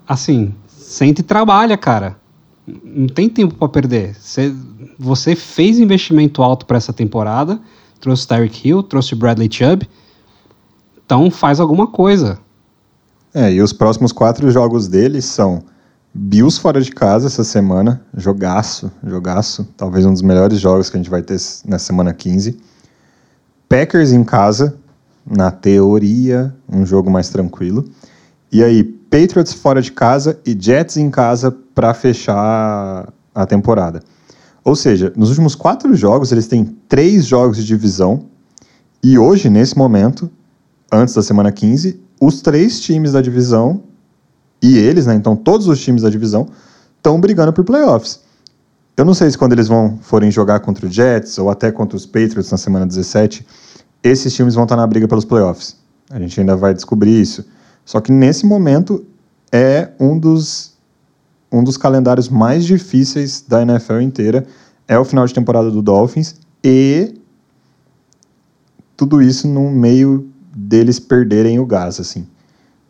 assim, 0.07 0.51
sente 0.65 1.19
e 1.19 1.23
trabalha, 1.23 1.77
cara. 1.77 2.17
Não 2.83 3.07
tem 3.07 3.29
tempo 3.29 3.55
pra 3.55 3.67
perder. 3.69 4.15
Cê- 4.19 4.53
você 4.97 5.35
fez 5.35 5.79
investimento 5.79 6.41
alto 6.43 6.65
pra 6.65 6.77
essa 6.77 6.91
temporada, 6.93 7.59
trouxe 7.99 8.27
Tyreek 8.27 8.67
Hill, 8.67 8.83
trouxe 8.83 9.15
Bradley 9.15 9.49
Chubb, 9.51 9.87
então 11.05 11.29
faz 11.31 11.59
alguma 11.59 11.87
coisa. 11.87 12.39
É, 13.33 13.51
e 13.51 13.61
os 13.61 13.71
próximos 13.71 14.11
quatro 14.11 14.49
jogos 14.51 14.87
deles 14.87 15.25
são 15.25 15.63
Bills 16.13 16.59
fora 16.59 16.81
de 16.81 16.91
casa 16.91 17.27
essa 17.27 17.43
semana, 17.43 18.01
jogaço, 18.17 18.91
jogaço, 19.05 19.67
talvez 19.77 20.05
um 20.05 20.11
dos 20.11 20.21
melhores 20.23 20.59
jogos 20.59 20.89
que 20.89 20.97
a 20.97 20.99
gente 20.99 21.09
vai 21.09 21.21
ter 21.21 21.37
na 21.65 21.77
semana 21.77 22.13
15. 22.13 22.57
Packers 23.67 24.11
em 24.11 24.23
casa, 24.23 24.75
na 25.25 25.51
teoria, 25.51 26.55
um 26.67 26.85
jogo 26.85 27.11
mais 27.11 27.29
tranquilo. 27.29 27.85
E 28.51 28.63
aí, 28.63 28.83
Patriots 28.83 29.53
fora 29.53 29.81
de 29.81 29.91
casa 29.91 30.39
e 30.45 30.57
Jets 30.59 30.97
em 30.97 31.11
casa 31.11 31.55
para 31.79 31.93
fechar 31.93 33.07
a 33.33 33.45
temporada. 33.45 34.01
Ou 34.65 34.75
seja, 34.75 35.13
nos 35.15 35.29
últimos 35.29 35.55
quatro 35.55 35.95
jogos 35.95 36.29
eles 36.29 36.45
têm 36.45 36.65
três 36.89 37.25
jogos 37.25 37.55
de 37.55 37.63
divisão 37.63 38.25
e 39.01 39.17
hoje, 39.17 39.49
nesse 39.49 39.77
momento, 39.77 40.29
antes 40.91 41.13
da 41.13 41.23
semana 41.23 41.53
15, 41.53 41.97
os 42.19 42.41
três 42.41 42.81
times 42.81 43.13
da 43.13 43.21
divisão 43.21 43.81
e 44.61 44.77
eles, 44.77 45.05
né, 45.05 45.15
então 45.15 45.37
todos 45.37 45.69
os 45.69 45.79
times 45.79 46.01
da 46.01 46.09
divisão, 46.09 46.49
estão 46.97 47.17
brigando 47.17 47.53
por 47.53 47.63
playoffs. 47.63 48.19
Eu 48.97 49.05
não 49.05 49.13
sei 49.13 49.31
se 49.31 49.37
quando 49.37 49.53
eles 49.53 49.69
vão 49.69 49.97
forem 50.01 50.29
jogar 50.29 50.59
contra 50.59 50.85
o 50.85 50.91
Jets 50.91 51.37
ou 51.37 51.49
até 51.49 51.71
contra 51.71 51.95
os 51.95 52.05
Patriots 52.05 52.51
na 52.51 52.57
semana 52.57 52.85
17, 52.85 53.47
esses 54.03 54.33
times 54.33 54.53
vão 54.53 54.65
estar 54.65 54.75
na 54.75 54.85
briga 54.85 55.07
pelos 55.07 55.23
playoffs. 55.23 55.77
A 56.09 56.19
gente 56.19 56.37
ainda 56.41 56.57
vai 56.57 56.73
descobrir 56.73 57.21
isso. 57.21 57.45
Só 57.85 58.01
que 58.01 58.11
nesse 58.11 58.45
momento 58.45 59.05
é 59.49 59.91
um 59.97 60.19
dos 60.19 60.77
um 61.51 61.63
dos 61.63 61.77
calendários 61.77 62.29
mais 62.29 62.65
difíceis 62.65 63.43
da 63.47 63.61
NFL 63.61 64.01
inteira. 64.01 64.45
É 64.87 64.97
o 64.97 65.05
final 65.05 65.25
de 65.25 65.33
temporada 65.33 65.69
do 65.69 65.81
Dolphins 65.81 66.35
e 66.63 67.13
tudo 68.97 69.21
isso 69.21 69.47
no 69.47 69.69
meio 69.69 70.27
deles 70.55 70.99
perderem 70.99 71.59
o 71.59 71.65
gás, 71.65 71.99
assim. 71.99 72.27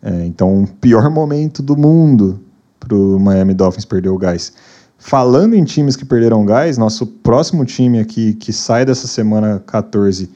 É, 0.01 0.25
então, 0.25 0.63
o 0.63 0.67
pior 0.67 1.09
momento 1.11 1.61
do 1.61 1.77
mundo 1.77 2.39
para 2.79 2.95
o 2.95 3.19
Miami 3.19 3.53
Dolphins 3.53 3.85
perder 3.85 4.09
o 4.09 4.17
gás. 4.17 4.53
Falando 4.97 5.53
em 5.53 5.63
times 5.63 5.95
que 5.95 6.03
perderam 6.03 6.45
gás, 6.45 6.77
nosso 6.77 7.05
próximo 7.05 7.63
time 7.63 7.99
aqui 7.99 8.33
que 8.33 8.51
sai 8.51 8.85
dessa 8.85 9.07
semana 9.07 9.61
14 9.65 10.29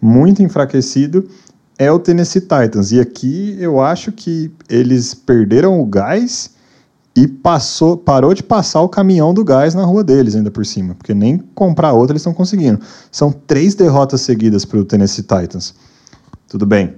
muito 0.00 0.42
enfraquecido 0.42 1.28
é 1.78 1.90
o 1.90 1.98
Tennessee 1.98 2.40
Titans. 2.40 2.90
E 2.92 3.00
aqui 3.00 3.56
eu 3.60 3.80
acho 3.80 4.10
que 4.12 4.50
eles 4.68 5.14
perderam 5.14 5.80
o 5.80 5.86
gás 5.86 6.50
e 7.14 7.26
passou, 7.28 7.96
parou 7.96 8.32
de 8.32 8.42
passar 8.42 8.80
o 8.80 8.88
caminhão 8.88 9.34
do 9.34 9.44
gás 9.44 9.74
na 9.74 9.84
rua 9.84 10.02
deles, 10.02 10.34
ainda 10.34 10.50
por 10.50 10.64
cima, 10.64 10.94
porque 10.94 11.12
nem 11.12 11.38
comprar 11.54 11.92
outra 11.92 12.12
eles 12.12 12.22
estão 12.22 12.32
conseguindo. 12.32 12.80
São 13.10 13.30
três 13.30 13.74
derrotas 13.74 14.22
seguidas 14.22 14.64
para 14.64 14.78
o 14.78 14.84
Tennessee 14.84 15.22
Titans. 15.22 15.74
Tudo 16.48 16.64
bem, 16.64 16.96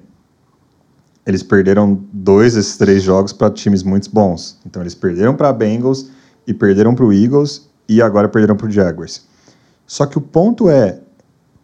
eles 1.27 1.43
perderam 1.43 2.01
dois 2.13 2.55
desses 2.55 2.77
três 2.77 3.03
jogos 3.03 3.33
para 3.33 3.51
times 3.51 3.83
muito 3.83 4.11
bons. 4.11 4.59
Então 4.65 4.83
eles 4.83 4.95
perderam 4.95 5.35
para 5.35 5.53
Bengals 5.53 6.11
e 6.47 6.55
perderam 6.55 6.95
para 6.95 7.05
o 7.05 7.13
Eagles 7.13 7.69
e 7.89 8.01
agora 8.01 8.29
perderam 8.29 8.57
para 8.57 8.67
o 8.67 8.71
Jaguars. 8.71 9.23
Só 9.87 10.07
que 10.07 10.17
o 10.17 10.21
ponto 10.21 10.69
é, 10.69 11.01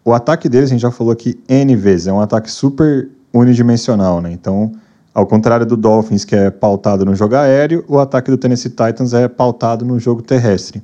o 0.05 0.12
ataque 0.12 0.48
deles, 0.48 0.70
a 0.70 0.72
gente 0.72 0.82
já 0.82 0.90
falou 0.90 1.12
aqui 1.12 1.38
N 1.48 1.76
vezes, 1.76 2.07
é 2.07 2.12
um 2.12 2.20
ataque 2.20 2.51
super 2.51 3.09
unidimensional, 3.32 4.20
né? 4.20 4.32
Então, 4.32 4.72
ao 5.13 5.27
contrário 5.27 5.67
do 5.67 5.77
Dolphins, 5.77 6.25
que 6.25 6.37
é 6.37 6.51
pautado 6.51 7.05
no 7.05 7.15
jogo 7.15 7.35
aéreo, 7.35 7.85
o 7.89 7.99
ataque 7.99 8.31
do 8.31 8.39
Tennessee 8.39 8.71
Titans 8.71 9.13
é 9.13 9.27
pautado 9.29 9.85
no 9.85 9.99
jogo 9.99 10.23
terrestre. 10.23 10.83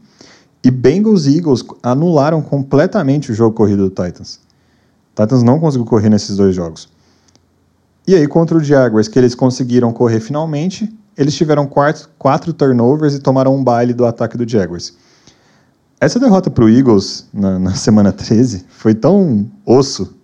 E 0.65 0.71
Bengals 0.71 1.27
e 1.27 1.37
Eagles 1.37 1.65
anularam 1.83 2.43
completamente 2.43 3.31
o 3.31 3.35
jogo 3.35 3.55
corrido 3.55 3.89
do 3.89 3.91
Titans. 3.91 4.41
O 5.15 5.23
Titans 5.23 5.43
não 5.43 5.61
conseguiu 5.61 5.87
correr 5.87 6.09
nesses 6.09 6.37
dois 6.37 6.55
jogos. 6.55 6.89
E 8.07 8.15
aí, 8.15 8.27
contra 8.27 8.57
o 8.57 8.63
Jaguars, 8.63 9.09
que 9.09 9.19
eles 9.19 9.35
conseguiram 9.35 9.93
correr 9.93 10.21
finalmente, 10.21 10.93
eles 11.17 11.35
tiveram 11.35 11.67
quatro, 11.67 12.09
quatro 12.19 12.53
turnovers 12.53 13.15
e 13.15 13.21
tomaram 13.21 13.55
um 13.55 13.63
baile 13.63 13.95
do 13.95 14.05
ataque 14.05 14.37
do 14.37 14.49
Jaguars. 14.49 14.93
Essa 16.01 16.21
derrota 16.21 16.51
para 16.51 16.65
o 16.65 16.69
Eagles 16.69 17.27
na, 17.33 17.59
na, 17.59 17.75
semana 17.75 18.13
13 18.13 18.65
foi 18.69 18.95
tão 18.95 19.51
osso 19.65 20.15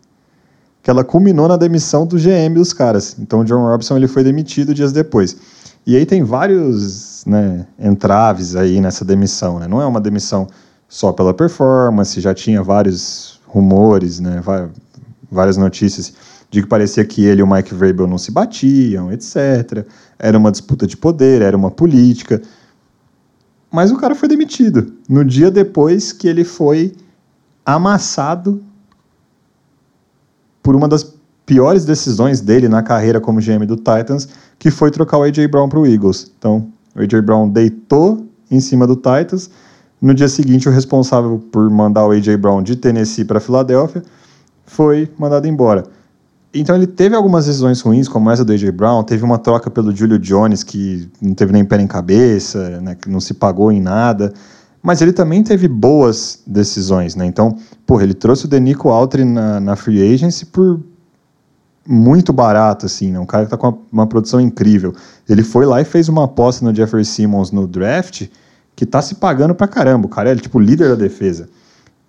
que 0.83 0.91
ela 0.91 1.05
culminou 1.05 1.47
na 1.47 1.57
demissão 1.57 2.07
do 2.07 2.17
GM 2.17 2.55
dos 2.55 2.73
caras. 2.73 3.17
Então 3.19 3.41
o 3.41 3.45
John 3.45 3.63
Robson 3.65 3.97
ele 3.97 4.09
foi 4.09 4.25
demitido 4.25 4.75
dias 4.75 4.93
depois. 4.93 5.37
E 5.87 5.97
aí 5.97 6.05
tem 6.05 6.23
vários 6.23 7.25
né, 7.27 7.67
entraves 7.79 8.57
aí 8.57 8.81
nessa 8.81 9.05
demissão. 9.05 9.59
Né? 9.59 9.69
Não 9.69 9.81
é 9.81 9.87
uma 9.87 10.01
demissão 10.01 10.47
só 10.89 11.13
pela 11.13 11.33
performance, 11.33 12.21
já 12.21 12.35
tinha 12.35 12.63
vários 12.63 13.41
rumores, 13.47 14.21
né, 14.21 14.43
várias 15.31 15.57
notícias 15.57 16.13
de 16.51 16.61
que 16.61 16.69
parecia 16.69 17.03
que 17.05 17.25
ele 17.25 17.41
e 17.41 17.43
o 17.43 17.47
Mike 17.47 17.75
Vrabel 17.75 18.07
não 18.07 18.19
se 18.19 18.31
batiam, 18.31 19.11
etc. 19.11 19.87
Era 20.19 20.37
uma 20.37 20.51
disputa 20.51 20.87
de 20.87 20.97
poder, 20.97 21.41
era 21.41 21.57
uma 21.57 21.71
política. 21.71 22.43
Mas 23.71 23.91
o 23.91 23.97
cara 23.97 24.15
foi 24.15 24.29
demitido 24.29 24.93
no 25.09 25.25
dia 25.25 25.51
depois 25.51 26.13
que 26.13 26.29
ele 26.29 26.45
foi 26.45 26.93
amassado 27.65 28.63
por 30.63 30.77
uma 30.77 30.89
das 30.89 31.15
piores 31.45 31.85
decisões 31.85 32.41
dele 32.41 32.69
na 32.69 32.83
carreira 32.83 33.21
como 33.21 33.41
GM 33.41 33.67
do 33.67 33.77
Titans, 33.77 34.29
que 34.59 34.71
foi 34.71 34.91
trocar 34.91 35.19
o 35.19 35.23
AJ 35.23 35.49
Brown 35.49 35.69
para 35.69 35.79
o 35.79 35.87
Eagles. 35.87 36.31
Então, 36.39 36.69
o 36.95 37.01
AJ 37.01 37.21
Brown 37.25 37.49
deitou 37.49 38.27
em 38.51 38.61
cima 38.61 38.87
do 38.87 38.95
Titans. 38.95 39.51
No 40.01 40.15
dia 40.15 40.29
seguinte, 40.29 40.69
o 40.69 40.73
responsável 40.73 41.43
por 41.51 41.69
mandar 41.71 42.07
o 42.07 42.11
AJ 42.11 42.37
Brown 42.37 42.63
de 42.63 42.77
Tennessee 42.77 43.25
para 43.25 43.41
Filadélfia 43.41 44.03
foi 44.65 45.11
mandado 45.19 45.47
embora. 45.47 45.85
Então 46.55 46.77
ele 46.77 46.87
teve 46.87 47.17
algumas 47.17 47.47
decisões 47.47 47.81
ruins, 47.81 48.09
como 48.09 48.31
essa 48.31 48.45
do 48.45 48.53
AJ 48.53 48.71
Brown, 48.73 49.03
teve 49.05 49.25
uma 49.25 49.39
troca 49.39 49.71
pelo 49.71 49.95
Julio 49.95 50.19
Jones 50.19 50.63
que 50.63 51.09
não 51.21 51.35
teve 51.35 51.51
nem 51.51 51.65
pé 51.65 51.79
nem 51.79 51.87
cabeça, 51.87 52.81
né, 52.81 52.95
que 52.95 53.09
não 53.09 53.21
se 53.21 53.33
pagou 53.33 53.73
em 53.73 53.81
nada, 53.81 54.33
mas 54.83 55.01
ele 55.01 55.13
também 55.13 55.43
teve 55.43 55.69
boas 55.69 56.43
decisões, 56.47 57.15
né? 57.15 57.25
Então, 57.25 57.57
porra, 57.87 58.03
ele 58.03 58.15
trouxe 58.15 58.47
o 58.47 58.49
Denico 58.49 58.89
Altry 58.89 59.25
na, 59.25 59.61
na 59.61 59.77
free 59.77 60.03
agency 60.13 60.47
por 60.47 60.81
muito 61.87 62.33
barato, 62.33 62.87
assim, 62.87 63.13
né? 63.13 63.19
Um 63.19 63.27
cara 63.27 63.45
que 63.45 63.51
tá 63.51 63.57
com 63.57 63.69
uma, 63.69 63.79
uma, 63.93 64.07
produção 64.07 64.41
incrível. 64.41 64.95
Ele 65.29 65.43
foi 65.43 65.67
lá 65.67 65.81
e 65.81 65.85
fez 65.85 66.09
uma 66.09 66.25
aposta 66.25 66.65
no 66.65 66.75
Jeffrey 66.75 67.05
Simmons 67.05 67.51
no 67.51 67.67
draft 67.67 68.29
que 68.75 68.87
tá 68.87 69.03
se 69.03 69.17
pagando 69.17 69.55
pra 69.55 69.69
caramba. 69.69 70.07
O 70.07 70.09
cara 70.09 70.31
é, 70.31 70.37
tipo, 70.37 70.59
líder 70.59 70.89
da 70.89 70.95
defesa. 70.95 71.49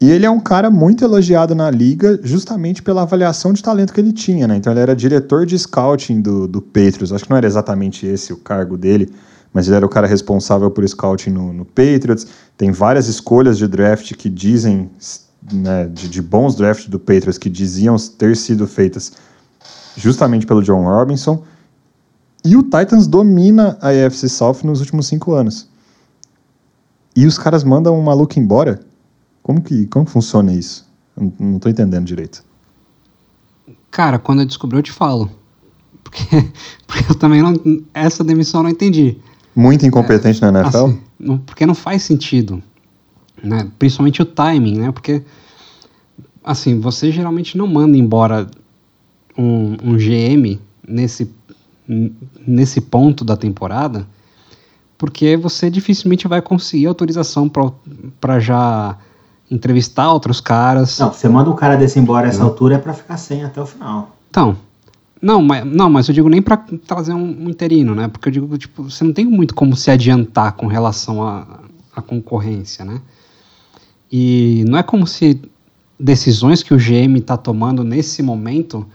E 0.01 0.09
ele 0.09 0.25
é 0.25 0.29
um 0.29 0.39
cara 0.39 0.69
muito 0.69 1.03
elogiado 1.03 1.55
na 1.55 1.69
liga 1.71 2.19
justamente 2.23 2.81
pela 2.81 3.03
avaliação 3.03 3.53
de 3.53 3.63
talento 3.63 3.93
que 3.93 4.01
ele 4.01 4.11
tinha, 4.11 4.47
né? 4.47 4.57
Então 4.57 4.73
ele 4.73 4.81
era 4.81 4.95
diretor 4.95 5.45
de 5.45 5.57
scouting 5.57 6.21
do, 6.21 6.47
do 6.47 6.61
Patriots. 6.61 7.11
Acho 7.11 7.23
que 7.23 7.29
não 7.29 7.37
era 7.37 7.47
exatamente 7.47 8.05
esse 8.05 8.33
o 8.33 8.37
cargo 8.37 8.77
dele, 8.77 9.11
mas 9.53 9.67
ele 9.67 9.75
era 9.75 9.85
o 9.85 9.89
cara 9.89 10.07
responsável 10.07 10.71
por 10.71 10.87
scouting 10.87 11.29
no, 11.29 11.53
no 11.53 11.65
Patriots. 11.65 12.27
Tem 12.57 12.71
várias 12.71 13.07
escolhas 13.07 13.57
de 13.57 13.67
draft 13.67 14.13
que 14.15 14.29
dizem, 14.29 14.89
né, 15.51 15.85
de, 15.85 16.09
de 16.09 16.21
bons 16.21 16.55
drafts 16.55 16.87
do 16.87 16.99
Patriots, 16.99 17.37
que 17.37 17.49
diziam 17.49 17.95
ter 18.17 18.35
sido 18.35 18.67
feitas 18.67 19.13
justamente 19.95 20.45
pelo 20.45 20.63
John 20.63 20.83
Robinson. 20.83 21.43
E 22.43 22.57
o 22.57 22.63
Titans 22.63 23.07
domina 23.07 23.77
a 23.79 23.89
AFC 23.89 24.27
South 24.27 24.57
nos 24.63 24.79
últimos 24.79 25.07
cinco 25.07 25.33
anos. 25.33 25.69
E 27.15 27.25
os 27.25 27.37
caras 27.37 27.63
mandam 27.63 27.97
um 27.97 28.01
maluco 28.01 28.39
embora? 28.39 28.81
Como 29.43 29.61
que 29.61 29.85
como 29.87 30.05
funciona 30.05 30.51
isso? 30.51 30.87
Eu 31.15 31.31
não, 31.39 31.59
tô 31.59 31.69
entendendo 31.69 32.05
direito. 32.05 32.43
Cara, 33.91 34.17
quando 34.17 34.41
eu 34.41 34.45
descobri, 34.47 34.77
eu 34.77 34.83
te 34.83 34.91
falo. 34.91 35.29
Porque, 36.03 36.51
porque 36.85 37.11
eu 37.11 37.15
também 37.15 37.41
não. 37.41 37.55
Essa 37.91 38.23
demissão 38.23 38.59
eu 38.59 38.65
não 38.65 38.69
entendi. 38.69 39.19
Muito 39.55 39.85
incompetente 39.85 40.41
na 40.41 40.49
NFL? 40.49 40.67
Assim, 40.85 41.01
não- 41.19 41.37
porque 41.37 41.65
não 41.65 41.75
faz 41.75 42.03
sentido. 42.03 42.61
Né? 43.43 43.67
Principalmente 43.77 44.21
o 44.21 44.25
timing, 44.25 44.77
né? 44.79 44.91
Porque, 44.91 45.21
assim, 46.43 46.79
você 46.79 47.11
geralmente 47.11 47.57
não 47.57 47.67
manda 47.67 47.97
embora 47.97 48.47
um, 49.37 49.75
um 49.83 49.97
GM 49.97 50.59
nesse, 50.87 51.29
nesse 52.47 52.79
ponto 52.81 53.25
da 53.25 53.35
temporada, 53.35 54.07
porque 54.97 55.35
você 55.35 55.69
dificilmente 55.69 56.27
vai 56.27 56.41
conseguir 56.41 56.85
autorização 56.85 57.51
para 58.21 58.39
já 58.39 58.97
entrevistar 59.51 60.11
outros 60.11 60.39
caras. 60.39 60.97
Não, 60.99 61.11
você 61.11 61.27
manda 61.27 61.49
um 61.49 61.55
cara 61.55 61.75
desse 61.75 61.99
embora 61.99 62.27
a 62.27 62.29
essa 62.29 62.43
altura 62.43 62.75
é 62.75 62.77
pra 62.77 62.93
ficar 62.93 63.17
sem 63.17 63.43
até 63.43 63.61
o 63.61 63.65
final. 63.65 64.15
Então, 64.29 64.55
não, 65.23 65.41
mas, 65.41 65.65
não, 65.65 65.89
mas 65.89 66.09
eu 66.09 66.13
digo 66.13 66.27
nem 66.27 66.41
para 66.41 66.57
trazer 66.85 67.13
um, 67.13 67.45
um 67.45 67.49
interino, 67.49 67.95
né? 67.95 68.09
Porque 68.09 68.27
eu 68.27 68.31
digo, 68.33 68.57
tipo, 68.57 68.83
você 68.83 69.05
não 69.05 69.13
tem 69.13 69.25
muito 69.25 69.55
como 69.55 69.73
se 69.73 69.89
adiantar 69.89 70.51
com 70.51 70.67
relação 70.67 71.25
à 71.25 72.01
concorrência, 72.01 72.83
né? 72.83 73.01
E 74.11 74.65
não 74.67 74.77
é 74.77 74.83
como 74.83 75.07
se 75.07 75.41
decisões 75.97 76.61
que 76.61 76.73
o 76.73 76.77
GM 76.77 77.17
está 77.17 77.37
tomando 77.37 77.85
nesse 77.85 78.21
momento 78.21 78.85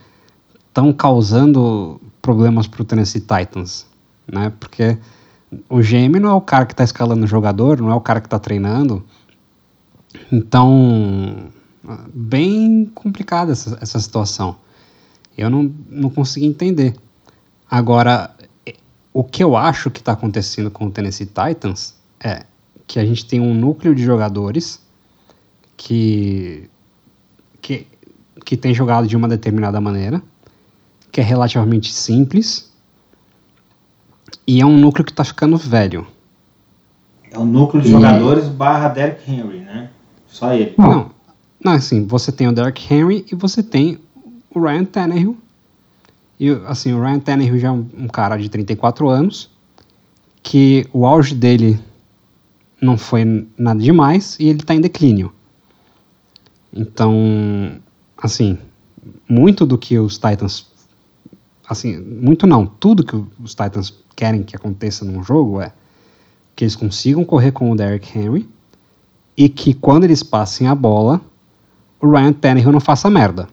estão 0.69 0.93
causando 0.93 1.99
problemas 2.21 2.67
para 2.67 2.83
o 2.83 2.85
Tennessee 2.85 3.23
Titans, 3.23 3.87
né? 4.31 4.53
Porque 4.61 4.99
o 5.67 5.79
GM 5.79 6.21
não 6.21 6.29
é 6.29 6.35
o 6.35 6.43
cara 6.43 6.67
que 6.67 6.75
está 6.75 6.85
escalando 6.85 7.25
o 7.25 7.27
jogador, 7.27 7.81
não 7.81 7.91
é 7.91 7.95
o 7.95 8.03
cara 8.03 8.21
que 8.21 8.27
está 8.27 8.39
treinando. 8.39 9.03
Então, 10.31 11.49
bem 12.13 12.85
complicada 12.95 13.53
essa, 13.53 13.79
essa 13.81 13.99
situação. 13.99 14.57
Eu 15.39 15.49
não, 15.49 15.73
não 15.89 16.11
consegui 16.11 16.47
entender. 16.47 16.97
Agora, 17.71 18.35
eh, 18.67 18.75
o 19.15 19.23
que 19.23 19.43
eu 19.43 19.57
acho 19.57 19.89
que 19.89 20.01
está 20.01 20.13
acontecendo 20.13 20.69
com 20.69 20.87
o 20.87 20.91
Tennessee 20.91 21.27
Titans 21.27 21.95
é 22.19 22.45
que 22.89 22.99
a 22.99 23.05
gente 23.05 23.25
tem 23.25 23.39
um 23.41 23.55
núcleo 23.55 23.95
de 23.95 24.03
jogadores 24.03 24.81
que, 25.77 26.69
que, 27.61 27.87
que 28.45 28.57
tem 28.57 28.75
jogado 28.75 29.07
de 29.07 29.17
uma 29.17 29.29
determinada 29.29 29.81
maneira, 29.81 30.21
que 31.13 31.21
é 31.21 31.25
relativamente 31.25 31.93
simples, 31.93 32.73
e 34.47 34.61
é 34.61 34.67
um 34.67 34.77
núcleo 34.77 35.05
que 35.05 35.13
está 35.13 35.23
ficando 35.23 35.57
velho. 35.57 36.07
É 37.31 37.39
o 37.39 37.45
núcleo 37.45 37.83
de 37.83 37.89
E- 37.89 37.93
jogadores 37.93 38.49
barra 38.49 38.89
Derrick 38.89 39.31
Henry, 39.31 39.61
né? 39.61 39.91
Só 40.27 40.53
ele. 40.53 40.75
Não. 40.77 40.89
Não, 40.89 41.11
não, 41.63 41.73
assim, 41.73 42.07
você 42.07 42.33
tem 42.33 42.49
o 42.49 42.53
Derrick 42.53 42.93
Henry 42.93 43.27
e 43.31 43.35
você 43.35 43.63
tem 43.63 43.99
o 44.55 44.61
Ryan 44.61 44.85
Tannehill. 44.85 45.37
E, 46.39 46.51
assim, 46.67 46.93
o 46.93 47.01
Ryan 47.01 47.21
Tannehill 47.21 47.59
já 47.59 47.69
é 47.69 47.73
um, 47.73 47.87
um 47.97 48.09
cara 48.09 48.37
de 48.37 48.49
34 48.49 49.09
anos, 49.09 49.51
que 50.43 50.87
o 50.93 51.05
auge 51.05 51.35
dele 51.35 51.79
não 52.81 52.97
foi 52.97 53.47
nada 53.57 53.81
demais 53.81 54.37
e 54.39 54.49
ele 54.49 54.61
está 54.61 54.75
em 54.75 54.81
declínio. 54.81 55.33
Então, 56.73 57.81
assim, 58.17 58.59
muito 59.29 59.67
do 59.67 59.77
que 59.77 59.99
os 59.99 60.15
Titans, 60.15 60.67
assim, 61.69 61.99
muito 61.99 62.47
não, 62.47 62.67
tudo 62.67 63.05
que 63.05 63.17
os 63.43 63.55
Titans 63.55 63.95
querem 64.15 64.43
que 64.43 64.55
aconteça 64.55 65.05
num 65.05 65.23
jogo 65.23 65.61
é 65.61 65.73
que 66.55 66.65
eles 66.65 66.77
consigam 66.77 67.25
correr 67.25 67.53
com 67.53 67.71
o 67.71 67.77
Derrick 67.77 68.17
Henry 68.17 68.49
e 69.37 69.49
que 69.49 69.73
quando 69.73 70.05
eles 70.05 70.23
passem 70.23 70.67
a 70.67 70.75
bola, 70.75 71.21
o 72.01 72.11
Ryan 72.11 72.33
Tannehill 72.33 72.73
não 72.73 72.81
faça 72.81 73.09
merda. 73.09 73.49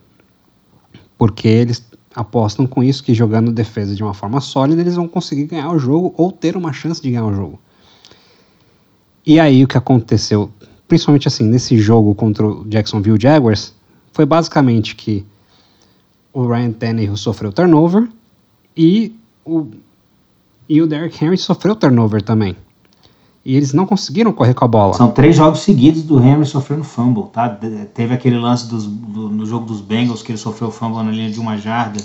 Porque 1.17 1.47
eles 1.47 1.85
apostam 2.15 2.65
com 2.65 2.83
isso 2.83 3.03
que 3.03 3.13
jogando 3.13 3.51
defesa 3.51 3.93
de 3.93 4.03
uma 4.03 4.13
forma 4.13 4.39
sólida, 4.39 4.81
eles 4.81 4.95
vão 4.95 5.07
conseguir 5.07 5.45
ganhar 5.45 5.71
o 5.71 5.77
jogo 5.77 6.13
ou 6.17 6.31
ter 6.31 6.55
uma 6.55 6.71
chance 6.71 7.01
de 7.01 7.11
ganhar 7.11 7.25
o 7.25 7.33
jogo. 7.33 7.59
E 9.25 9.39
aí 9.39 9.63
o 9.63 9.67
que 9.67 9.77
aconteceu, 9.77 10.49
principalmente 10.87 11.27
assim, 11.27 11.43
nesse 11.43 11.77
jogo 11.77 12.15
contra 12.15 12.45
o 12.47 12.65
Jacksonville 12.65 13.19
Jaguars, 13.19 13.73
foi 14.13 14.25
basicamente 14.25 14.95
que 14.95 15.25
o 16.31 16.47
Ryan 16.47 16.71
Tannehill 16.71 17.17
sofreu 17.17 17.51
turnover 17.51 18.07
e 18.77 19.15
o, 19.43 19.67
e 20.69 20.81
o 20.81 20.87
Derrick 20.87 21.23
Henry 21.23 21.37
sofreu 21.37 21.75
turnover 21.75 22.21
também. 22.21 22.55
E 23.45 23.55
eles 23.55 23.73
não 23.73 23.85
conseguiram 23.85 24.33
correr 24.33 24.55
com 24.55 24.65
a 24.65 24.67
bola. 24.67 24.93
São 24.93 25.11
três 25.11 25.35
jogos 25.35 25.59
seguidos 25.59 26.01
do 26.01 26.19
Henry 26.19 26.45
sofrendo 26.45 26.83
fumble, 26.83 27.25
tá? 27.31 27.47
De- 27.47 27.85
teve 27.85 28.13
aquele 28.13 28.37
lance 28.39 28.67
dos- 28.67 28.87
do- 28.87 29.29
no 29.29 29.45
jogo 29.45 29.65
dos 29.67 29.81
Bengals 29.81 30.23
que 30.23 30.31
ele 30.31 30.39
sofreu 30.39 30.71
fumble 30.71 31.03
na 31.03 31.11
linha 31.11 31.29
de 31.29 31.39
uma 31.39 31.55
jarda 31.57 32.01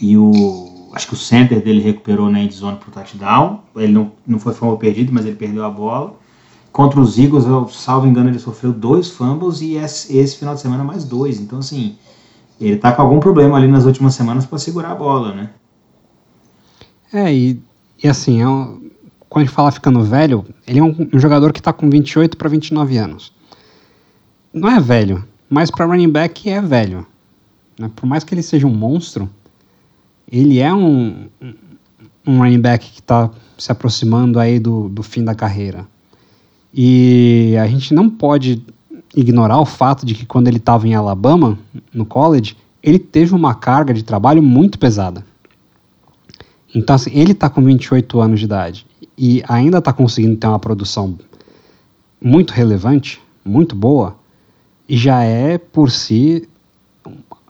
e 0.00 0.16
o 0.16 0.68
acho 0.92 1.06
que 1.06 1.14
o 1.14 1.16
center 1.16 1.62
dele 1.62 1.80
recuperou 1.80 2.28
na 2.30 2.40
endzone 2.42 2.76
pro 2.78 2.90
touchdown. 2.90 3.60
Ele 3.76 3.92
não, 3.92 4.10
não 4.26 4.38
foi 4.40 4.52
fumble 4.54 4.76
perdido, 4.78 5.12
mas 5.12 5.24
ele 5.26 5.36
perdeu 5.36 5.64
a 5.64 5.70
bola. 5.70 6.14
Contra 6.72 6.98
os 7.00 7.18
Eagles, 7.18 7.44
eu, 7.46 7.68
salvo 7.68 8.06
engano, 8.06 8.28
ele 8.30 8.38
sofreu 8.38 8.72
dois 8.72 9.08
fumbles 9.10 9.60
e 9.60 9.74
esse, 9.74 10.16
esse 10.16 10.36
final 10.38 10.54
de 10.54 10.60
semana 10.62 10.82
mais 10.82 11.04
dois. 11.04 11.38
Então, 11.40 11.58
assim, 11.58 11.94
ele 12.60 12.76
tá 12.76 12.90
com 12.90 13.02
algum 13.02 13.20
problema 13.20 13.56
ali 13.56 13.68
nas 13.68 13.84
últimas 13.84 14.14
semanas 14.14 14.46
para 14.46 14.58
segurar 14.58 14.92
a 14.92 14.94
bola, 14.94 15.32
né? 15.34 15.50
É, 17.12 17.32
e, 17.32 17.60
e 18.02 18.08
assim, 18.08 18.40
é 18.40 18.48
um- 18.48 18.79
quando 19.30 19.44
a 19.44 19.46
gente 19.46 19.54
fala 19.54 19.70
ficando 19.72 20.02
velho, 20.02 20.44
ele 20.66 20.80
é 20.80 20.82
um, 20.82 21.08
um 21.14 21.18
jogador 21.18 21.52
que 21.52 21.60
está 21.60 21.72
com 21.72 21.88
28 21.88 22.36
para 22.36 22.48
29 22.50 22.98
anos. 22.98 23.32
Não 24.52 24.68
é 24.68 24.78
velho, 24.80 25.24
mas 25.48 25.70
para 25.70 25.86
running 25.86 26.10
back 26.10 26.50
é 26.50 26.60
velho. 26.60 27.06
né? 27.78 27.90
Por 27.96 28.06
mais 28.06 28.24
que 28.24 28.34
ele 28.34 28.42
seja 28.42 28.66
um 28.66 28.74
monstro, 28.74 29.30
ele 30.30 30.58
é 30.58 30.74
um, 30.74 31.28
um- 32.26 32.38
running 32.38 32.60
back 32.60 32.90
que 32.90 33.00
está 33.00 33.30
se 33.56 33.70
aproximando 33.72 34.38
aí 34.38 34.58
do, 34.58 34.88
do 34.88 35.02
fim 35.02 35.24
da 35.24 35.34
carreira. 35.34 35.86
E 36.74 37.56
a 37.60 37.66
gente 37.66 37.94
não 37.94 38.08
pode 38.10 38.62
ignorar 39.16 39.58
o 39.60 39.66
fato 39.66 40.04
de 40.06 40.14
que 40.14 40.24
quando 40.26 40.48
ele 40.48 40.58
estava 40.58 40.86
em 40.86 40.94
Alabama, 40.94 41.58
no 41.92 42.04
college, 42.04 42.56
ele 42.82 42.98
teve 42.98 43.34
uma 43.34 43.54
carga 43.54 43.92
de 43.94 44.02
trabalho 44.04 44.42
muito 44.42 44.78
pesada. 44.78 45.24
Então, 46.74 46.96
assim, 46.96 47.10
ele 47.12 47.32
está 47.32 47.48
com 47.48 47.62
28 47.62 48.20
anos 48.20 48.38
de 48.38 48.46
idade 48.46 48.86
e 49.18 49.42
ainda 49.48 49.78
está 49.78 49.92
conseguindo 49.92 50.36
ter 50.36 50.46
uma 50.46 50.58
produção 50.58 51.18
muito 52.20 52.52
relevante, 52.52 53.20
muito 53.44 53.74
boa, 53.74 54.16
e 54.88 54.96
já 54.96 55.22
é, 55.22 55.58
por 55.58 55.90
si, 55.90 56.48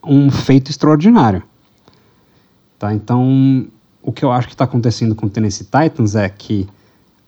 um 0.05 0.30
feito 0.30 0.70
extraordinário. 0.70 1.42
Tá? 2.78 2.94
Então, 2.94 3.66
o 4.02 4.12
que 4.12 4.24
eu 4.24 4.32
acho 4.32 4.48
que 4.48 4.55
está 4.55 4.64
acontecendo 4.64 5.14
com 5.14 5.26
o 5.26 5.30
Tennessee 5.30 5.66
Titans 5.66 6.14
é 6.14 6.28
que 6.28 6.66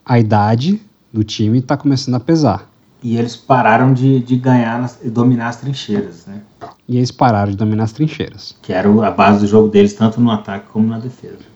a 0.05 0.19
idade 0.19 0.81
do 1.11 1.23
time 1.23 1.59
está 1.59 1.77
começando 1.77 2.15
a 2.15 2.19
pesar. 2.19 2.69
E 3.03 3.17
eles 3.17 3.35
pararam 3.35 3.93
de, 3.93 4.19
de 4.21 4.37
ganhar 4.37 4.89
e 5.03 5.09
dominar 5.09 5.49
as 5.49 5.57
trincheiras, 5.57 6.25
né? 6.25 6.41
E 6.87 6.97
eles 6.97 7.11
pararam 7.11 7.51
de 7.51 7.57
dominar 7.57 7.83
as 7.83 7.91
trincheiras. 7.91 8.55
Que 8.61 8.71
era 8.71 8.89
a 9.05 9.11
base 9.11 9.39
do 9.39 9.47
jogo 9.47 9.67
deles, 9.67 9.93
tanto 9.93 10.21
no 10.21 10.31
ataque 10.31 10.67
como 10.71 10.87
na 10.87 10.99
defesa. 10.99 11.52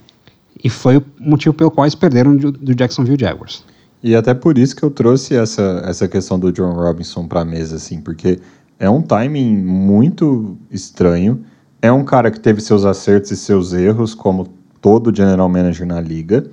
E 0.64 0.70
foi 0.70 0.98
o 0.98 1.06
motivo 1.20 1.54
pelo 1.54 1.72
qual 1.72 1.86
eles 1.86 1.96
perderam 1.96 2.36
do, 2.36 2.52
Jacksonville 2.76 3.18
Jaguars. 3.20 3.64
E 4.02 4.16
até 4.16 4.34
por 4.34 4.58
isso 4.58 4.76
que 4.76 4.84
eu 4.84 4.92
trouxe 4.92 5.36
essa, 5.36 5.82
essa 5.86 6.08
questão 6.08 6.40
do 6.40 6.52
John 6.52 6.74
Robinson 6.74 7.28
para 7.28 7.42
a 7.42 7.46
mesa, 7.46 7.76
assim, 7.78 8.00
porque 8.00 8.40
é 8.80 8.90
um 8.90 9.02
timing 9.02 9.58
muito 9.58 10.58
estranho. 10.72 11.44
É 11.82 11.92
um 11.92 12.04
cara 12.04 12.32
que 12.32 12.40
teve 12.40 12.62
seus 12.62 12.86
acertos 12.86 13.32
e 13.32 13.38
seus 13.38 13.74
erros, 13.74 14.14
como 14.14 14.48
todo 14.82 15.16
general 15.16 15.50
manager 15.50 15.86
na 15.86 16.00
liga. 16.00 16.50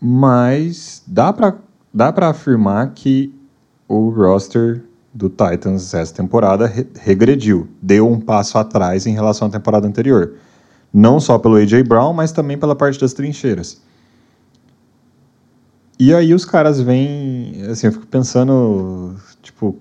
Mas 0.00 1.02
dá 1.06 1.32
para 1.32 1.56
dá 1.94 2.12
afirmar 2.28 2.92
que 2.94 3.32
o 3.86 4.08
roster 4.08 4.82
do 5.12 5.28
Titans 5.28 5.92
essa 5.94 6.14
temporada 6.14 6.66
re- 6.66 6.86
regrediu, 7.00 7.68
deu 7.80 8.10
um 8.10 8.18
passo 8.18 8.56
atrás 8.56 9.06
em 9.06 9.12
relação 9.12 9.48
à 9.48 9.50
temporada 9.50 9.86
anterior. 9.86 10.34
Não 10.92 11.18
só 11.18 11.38
pelo 11.38 11.56
A.J. 11.56 11.82
Brown, 11.82 12.12
mas 12.12 12.32
também 12.32 12.58
pela 12.58 12.76
parte 12.76 13.00
das 13.00 13.12
trincheiras. 13.12 13.80
E 15.98 16.14
aí 16.14 16.34
os 16.34 16.44
caras 16.44 16.80
vêm, 16.80 17.62
assim, 17.70 17.86
eu 17.86 17.92
fico 17.92 18.06
pensando, 18.06 19.14
tipo, 19.40 19.78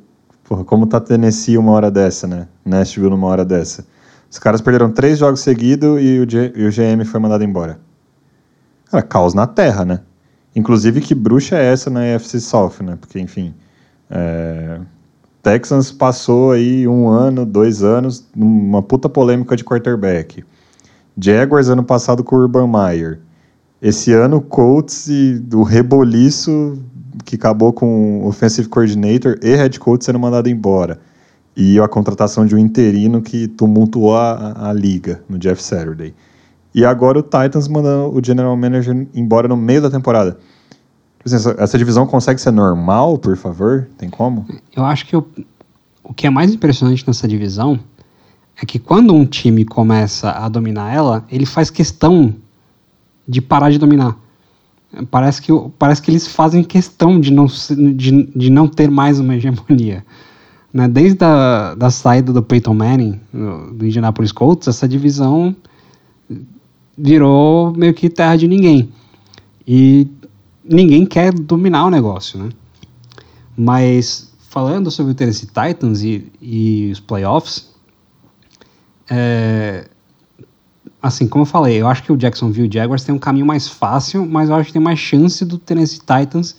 Porra, 0.51 0.65
como 0.65 0.85
tá 0.85 0.99
Tennessee 0.99 1.57
uma 1.57 1.71
hora 1.71 1.89
dessa, 1.89 2.27
né? 2.27 2.45
Nashville 2.65 3.09
numa 3.09 3.25
hora 3.25 3.45
dessa. 3.45 3.85
Os 4.29 4.37
caras 4.37 4.59
perderam 4.59 4.91
três 4.91 5.17
jogos 5.17 5.39
seguidos 5.39 6.01
e 6.01 6.19
o, 6.19 6.27
e 6.57 6.67
o 6.67 6.69
GM 6.69 7.05
foi 7.05 7.21
mandado 7.21 7.41
embora. 7.41 7.79
Cara, 8.89 9.01
caos 9.01 9.33
na 9.33 9.47
terra, 9.47 9.85
né? 9.85 10.01
Inclusive, 10.53 10.99
que 10.99 11.15
bruxa 11.15 11.55
é 11.55 11.71
essa 11.71 11.89
na 11.89 12.01
AFC 12.01 12.41
South, 12.41 12.83
né? 12.83 12.97
Porque, 12.99 13.17
enfim, 13.17 13.53
é, 14.09 14.81
Texans 15.41 15.89
passou 15.89 16.51
aí 16.51 16.85
um 16.85 17.07
ano, 17.07 17.45
dois 17.45 17.81
anos, 17.81 18.27
numa 18.35 18.83
puta 18.83 19.07
polêmica 19.07 19.55
de 19.55 19.63
quarterback. 19.63 20.43
Jaguars 21.17 21.69
ano 21.69 21.83
passado 21.83 22.23
com 22.23 22.35
o 22.35 22.39
Urban 22.39 22.67
Meyer. 22.67 23.19
Esse 23.81 24.13
ano, 24.13 24.39
Colts 24.41 25.07
e 25.07 25.43
o 25.53 25.63
reboliço 25.63 26.77
que 27.25 27.35
acabou 27.35 27.73
com 27.73 28.21
o 28.21 28.27
offensive 28.27 28.67
coordinator 28.67 29.37
e 29.41 29.55
head 29.55 29.79
coach 29.79 30.05
sendo 30.05 30.19
mandado 30.19 30.49
embora. 30.49 30.99
E 31.55 31.79
a 31.79 31.87
contratação 31.87 32.45
de 32.45 32.55
um 32.55 32.57
interino 32.57 33.21
que 33.21 33.47
tumultuou 33.47 34.15
a, 34.15 34.69
a 34.69 34.73
liga 34.73 35.21
no 35.27 35.37
Jeff 35.37 35.61
Saturday. 35.61 36.13
E 36.73 36.85
agora 36.85 37.19
o 37.19 37.23
Titans 37.23 37.67
mandando 37.67 38.17
o 38.17 38.23
general 38.23 38.55
manager 38.55 39.07
embora 39.13 39.47
no 39.47 39.57
meio 39.57 39.81
da 39.81 39.89
temporada. 39.89 40.37
Tipo 41.17 41.25
assim, 41.25 41.35
Essa, 41.35 41.55
essa 41.57 41.77
divisão 41.77 42.07
consegue 42.07 42.39
ser 42.39 42.51
normal, 42.51 43.17
por 43.17 43.35
favor? 43.35 43.87
Tem 43.97 44.09
como? 44.09 44.45
Eu 44.75 44.85
acho 44.85 45.05
que 45.05 45.15
o, 45.15 45.25
o 46.03 46.13
que 46.13 46.25
é 46.25 46.29
mais 46.29 46.53
impressionante 46.53 47.05
nessa 47.05 47.27
divisão 47.27 47.79
é 48.61 48.65
que 48.65 48.77
quando 48.77 49.13
um 49.13 49.25
time 49.25 49.65
começa 49.65 50.29
a 50.31 50.47
dominar 50.47 50.93
ela, 50.93 51.25
ele 51.31 51.47
faz 51.47 51.71
questão 51.71 52.35
de 53.27 53.41
parar 53.41 53.71
de 53.71 53.79
dominar. 53.79 54.15
Parece 55.09 55.41
que, 55.41 55.51
parece 55.79 56.01
que 56.01 56.11
eles 56.11 56.27
fazem 56.27 56.63
questão 56.63 57.19
de 57.19 57.31
não, 57.31 57.47
de, 57.47 58.23
de 58.35 58.49
não 58.51 58.67
ter 58.67 58.91
mais 58.91 59.19
uma 59.19 59.35
hegemonia. 59.35 60.05
Né? 60.71 60.87
Desde 60.87 61.23
a 61.23 61.73
da 61.73 61.89
saída 61.89 62.31
do 62.31 62.43
Peyton 62.43 62.75
Manning, 62.75 63.19
do 63.73 63.85
Indianapolis 63.85 64.31
Colts, 64.31 64.67
essa 64.67 64.87
divisão 64.87 65.55
virou 66.95 67.73
meio 67.75 67.95
que 67.95 68.09
terra 68.09 68.35
de 68.35 68.47
ninguém. 68.47 68.89
E 69.67 70.07
ninguém 70.63 71.03
quer 71.05 71.33
dominar 71.33 71.85
o 71.85 71.89
negócio, 71.89 72.37
né? 72.37 72.49
Mas 73.57 74.31
falando 74.49 74.91
sobre 74.91 75.13
o 75.13 75.15
Tennessee 75.15 75.47
Titans 75.47 76.03
e, 76.03 76.31
e 76.41 76.89
os 76.91 76.99
playoffs, 76.99 77.70
é, 79.09 79.87
assim, 81.01 81.27
como 81.27 81.43
eu 81.43 81.45
falei, 81.45 81.81
eu 81.81 81.87
acho 81.87 82.03
que 82.03 82.11
o 82.11 82.17
Jacksonville 82.17 82.69
Jaguars 82.71 83.03
tem 83.03 83.13
um 83.13 83.19
caminho 83.19 83.45
mais 83.45 83.67
fácil, 83.67 84.25
mas 84.25 84.49
eu 84.49 84.55
acho 84.55 84.67
que 84.67 84.73
tem 84.73 84.81
mais 84.81 84.99
chance 84.99 85.43
do 85.43 85.57
Tennessee 85.57 85.99
Titans 85.99 86.55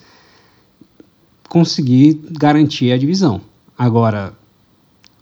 conseguir 1.48 2.20
garantir 2.30 2.92
a 2.92 2.98
divisão. 2.98 3.40
Agora, 3.76 4.32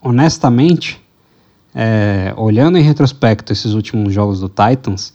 honestamente, 0.01 1.01
é, 1.75 2.33
olhando 2.37 2.79
em 2.79 2.83
retrospecto 2.83 3.53
esses 3.53 3.75
últimos 3.75 4.13
jogos 4.13 4.41
do 4.41 4.49
Titans, 4.49 5.13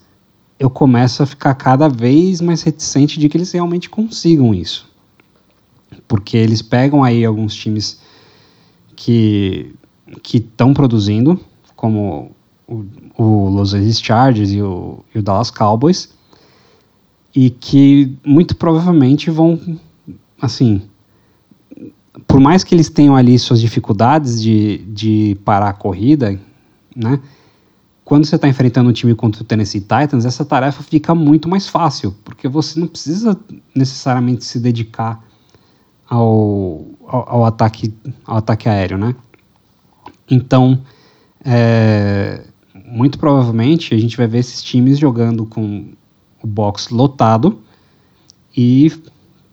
eu 0.59 0.69
começo 0.69 1.21
a 1.23 1.25
ficar 1.25 1.53
cada 1.55 1.87
vez 1.87 2.39
mais 2.41 2.61
reticente 2.63 3.19
de 3.19 3.27
que 3.27 3.37
eles 3.37 3.51
realmente 3.51 3.89
consigam 3.89 4.53
isso. 4.53 4.89
Porque 6.07 6.37
eles 6.37 6.61
pegam 6.61 7.03
aí 7.03 7.25
alguns 7.25 7.55
times 7.55 7.99
que 8.95 9.75
que 10.21 10.37
estão 10.37 10.73
produzindo, 10.73 11.39
como 11.75 12.31
o, 12.67 12.85
o 13.17 13.49
Los 13.49 13.73
Angeles 13.73 14.01
Chargers 14.01 14.51
e 14.51 14.61
o, 14.61 14.99
e 15.13 15.19
o 15.19 15.23
Dallas 15.23 15.51
Cowboys, 15.51 16.09
e 17.35 17.49
que 17.49 18.17
muito 18.25 18.55
provavelmente 18.55 19.29
vão, 19.29 19.59
assim, 20.41 20.81
por 22.25 22.39
mais 22.39 22.63
que 22.63 22.73
eles 22.73 22.89
tenham 22.89 23.15
ali 23.15 23.37
suas 23.37 23.59
dificuldades 23.59 24.41
de, 24.41 24.77
de 24.87 25.37
parar 25.43 25.69
a 25.69 25.73
corrida, 25.73 26.39
né? 26.95 27.19
Quando 28.05 28.23
você 28.23 28.35
está 28.35 28.47
enfrentando 28.47 28.89
um 28.89 28.93
time 28.93 29.15
contra 29.15 29.41
o 29.41 29.45
Tennessee 29.45 29.81
Titans, 29.81 30.25
essa 30.25 30.45
tarefa 30.45 30.83
fica 30.83 31.15
muito 31.15 31.49
mais 31.49 31.67
fácil, 31.67 32.15
porque 32.23 32.47
você 32.47 32.79
não 32.79 32.87
precisa 32.87 33.37
necessariamente 33.73 34.45
se 34.45 34.59
dedicar 34.59 35.25
ao, 36.07 36.85
ao, 37.07 37.29
ao 37.29 37.45
ataque, 37.45 37.93
ao 38.23 38.37
ataque 38.37 38.69
aéreo, 38.69 38.97
né? 38.99 39.15
Então, 40.29 40.81
é, 41.45 42.41
muito 42.73 43.19
provavelmente 43.19 43.93
a 43.93 43.97
gente 43.97 44.17
vai 44.17 44.25
ver 44.25 44.39
esses 44.39 44.63
times 44.63 44.97
jogando 44.97 45.45
com 45.45 45.89
o 46.41 46.47
box 46.47 46.89
lotado 46.89 47.61
e 48.57 48.91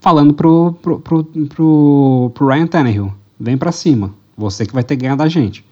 falando 0.00 0.32
pro, 0.32 0.72
pro, 0.80 1.00
pro, 1.00 1.24
pro, 1.24 2.32
pro 2.34 2.46
Ryan 2.46 2.66
Tannehill, 2.66 3.12
vem 3.38 3.56
para 3.56 3.70
cima, 3.70 4.14
você 4.36 4.64
que 4.64 4.72
vai 4.72 4.82
ter 4.82 4.96
ganhar 4.96 5.16
da 5.16 5.28
gente. 5.28 5.64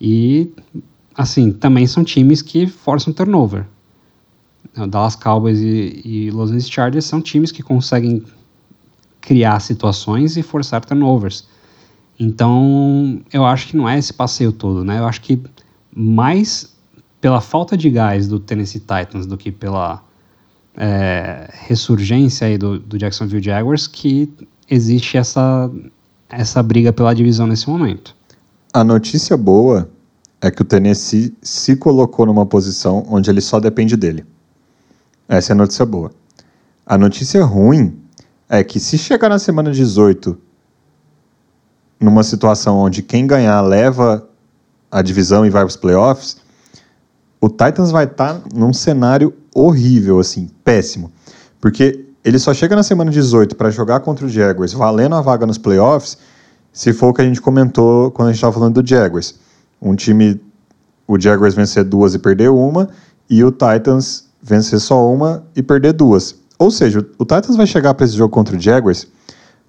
E, 0.00 0.50
assim, 1.14 1.52
também 1.52 1.86
são 1.86 2.02
times 2.02 2.40
que 2.40 2.66
forçam 2.66 3.12
turnover. 3.12 3.64
O 4.76 4.86
Dallas 4.86 5.16
Cowboys 5.16 5.58
e, 5.60 6.00
e 6.04 6.30
Los 6.30 6.50
Angeles 6.50 6.70
Chargers 6.70 7.04
são 7.04 7.20
times 7.20 7.52
que 7.52 7.62
conseguem 7.62 8.24
criar 9.20 9.60
situações 9.60 10.36
e 10.36 10.42
forçar 10.42 10.84
turnovers. 10.84 11.46
Então, 12.18 13.20
eu 13.32 13.44
acho 13.44 13.68
que 13.68 13.76
não 13.76 13.88
é 13.88 13.96
esse 13.98 14.12
passeio 14.12 14.52
todo, 14.52 14.84
né? 14.84 14.98
Eu 14.98 15.06
acho 15.06 15.20
que 15.20 15.40
mais 15.94 16.76
pela 17.20 17.40
falta 17.40 17.76
de 17.76 17.88
gás 17.90 18.26
do 18.26 18.40
Tennessee 18.40 18.80
Titans 18.80 19.26
do 19.26 19.36
que 19.36 19.52
pela 19.52 20.02
é, 20.76 21.48
ressurgência 21.52 22.46
aí 22.46 22.58
do, 22.58 22.78
do 22.78 22.98
Jacksonville 22.98 23.42
Jaguars 23.42 23.86
que 23.86 24.32
existe 24.70 25.16
essa, 25.16 25.70
essa 26.28 26.62
briga 26.62 26.92
pela 26.92 27.14
divisão 27.14 27.46
nesse 27.46 27.68
momento. 27.68 28.14
A 28.72 28.84
notícia 28.84 29.36
boa 29.36 29.88
é 30.40 30.50
que 30.50 30.62
o 30.62 30.64
Tennessee 30.64 31.34
se 31.42 31.76
colocou 31.76 32.26
numa 32.26 32.46
posição 32.46 33.04
onde 33.08 33.30
ele 33.30 33.40
só 33.40 33.58
depende 33.58 33.96
dele. 33.96 34.24
Essa 35.28 35.52
é 35.52 35.54
a 35.54 35.56
notícia 35.56 35.84
boa. 35.84 36.12
A 36.86 36.96
notícia 36.96 37.44
ruim 37.44 37.98
é 38.48 38.62
que 38.62 38.78
se 38.78 38.96
chegar 38.96 39.28
na 39.28 39.38
semana 39.38 39.72
18 39.72 40.38
numa 42.00 42.22
situação 42.22 42.76
onde 42.76 43.02
quem 43.02 43.26
ganhar 43.26 43.60
leva 43.60 44.26
a 44.90 45.02
divisão 45.02 45.44
e 45.44 45.50
vai 45.50 45.62
para 45.62 45.68
os 45.68 45.76
playoffs, 45.76 46.38
o 47.40 47.48
Titans 47.48 47.90
vai 47.90 48.04
estar 48.04 48.40
num 48.54 48.72
cenário 48.72 49.34
horrível, 49.54 50.18
assim, 50.18 50.48
péssimo. 50.64 51.10
Porque 51.60 52.04
ele 52.24 52.38
só 52.38 52.52
chega 52.52 52.74
na 52.74 52.82
semana 52.82 53.10
18 53.10 53.56
para 53.56 53.70
jogar 53.70 54.00
contra 54.00 54.26
o 54.26 54.28
Jaguars, 54.28 54.72
valendo 54.72 55.14
a 55.14 55.20
vaga 55.20 55.46
nos 55.46 55.58
playoffs, 55.58 56.18
se 56.72 56.92
for 56.92 57.08
o 57.08 57.14
que 57.14 57.22
a 57.22 57.24
gente 57.24 57.40
comentou 57.40 58.10
quando 58.10 58.28
a 58.28 58.30
gente 58.32 58.38
estava 58.38 58.52
falando 58.52 58.82
do 58.82 58.88
Jaguars. 58.88 59.34
Um 59.80 59.94
time, 59.94 60.40
o 61.06 61.18
Jaguars 61.18 61.54
vencer 61.54 61.84
duas 61.84 62.14
e 62.14 62.18
perder 62.18 62.50
uma, 62.50 62.88
e 63.30 63.42
o 63.44 63.50
Titans 63.50 64.28
vencer 64.42 64.80
só 64.80 65.06
uma 65.12 65.44
e 65.54 65.62
perder 65.62 65.92
duas. 65.92 66.34
Ou 66.58 66.70
seja, 66.70 66.98
o 67.18 67.24
Titans 67.24 67.56
vai 67.56 67.66
chegar 67.66 67.94
para 67.94 68.04
esse 68.04 68.16
jogo 68.16 68.32
contra 68.32 68.56
o 68.56 68.60
Jaguars 68.60 69.06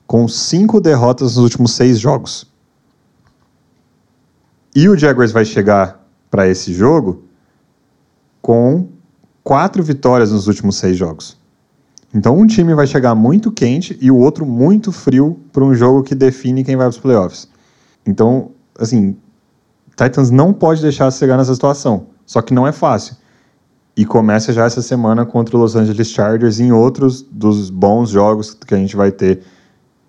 com 0.10 0.28
cinco 0.28 0.82
derrotas 0.82 1.36
nos 1.36 1.44
últimos 1.44 1.74
seis 1.74 2.00
jogos. 2.00 2.52
E 4.76 4.90
o 4.90 4.98
Jaguars 4.98 5.32
vai 5.32 5.46
chegar 5.46 6.04
para 6.32 6.48
esse 6.48 6.74
jogo 6.74 7.26
com 8.42 8.88
quatro 9.44 9.84
vitórias 9.84 10.32
nos 10.32 10.48
últimos 10.48 10.78
seis 10.78 10.98
jogos. 10.98 11.38
Então 12.12 12.36
um 12.36 12.48
time 12.48 12.74
vai 12.74 12.88
chegar 12.88 13.14
muito 13.14 13.52
quente 13.52 14.00
e 14.02 14.10
o 14.10 14.18
outro 14.18 14.48
muito 14.48 14.92
frio 14.92 15.40
para 15.54 15.64
um 15.64 15.76
jogo 15.76 16.02
que 16.02 16.16
define 16.16 16.64
quem 16.64 16.76
vai 16.76 16.88
para 16.88 16.96
os 16.96 16.98
playoffs. 16.98 17.48
Então, 18.04 18.50
assim, 18.80 19.16
Titans 19.96 20.32
não 20.32 20.52
pode 20.52 20.82
deixar 20.82 21.10
de 21.10 21.18
chegar 21.18 21.38
nessa 21.38 21.54
situação. 21.54 22.08
Só 22.26 22.42
que 22.42 22.52
não 22.52 22.66
é 22.66 22.72
fácil. 22.72 23.16
E 23.96 24.04
começa 24.06 24.52
já 24.54 24.66
essa 24.66 24.82
semana 24.82 25.24
contra 25.24 25.56
o 25.56 25.60
Los 25.60 25.76
Angeles 25.76 26.10
Chargers 26.10 26.60
em 26.60 26.72
outros 26.72 27.22
dos 27.22 27.70
bons 27.70 28.10
jogos 28.10 28.56
que 28.56 28.74
a 28.74 28.78
gente 28.78 28.96
vai 28.96 29.12
ter 29.12 29.44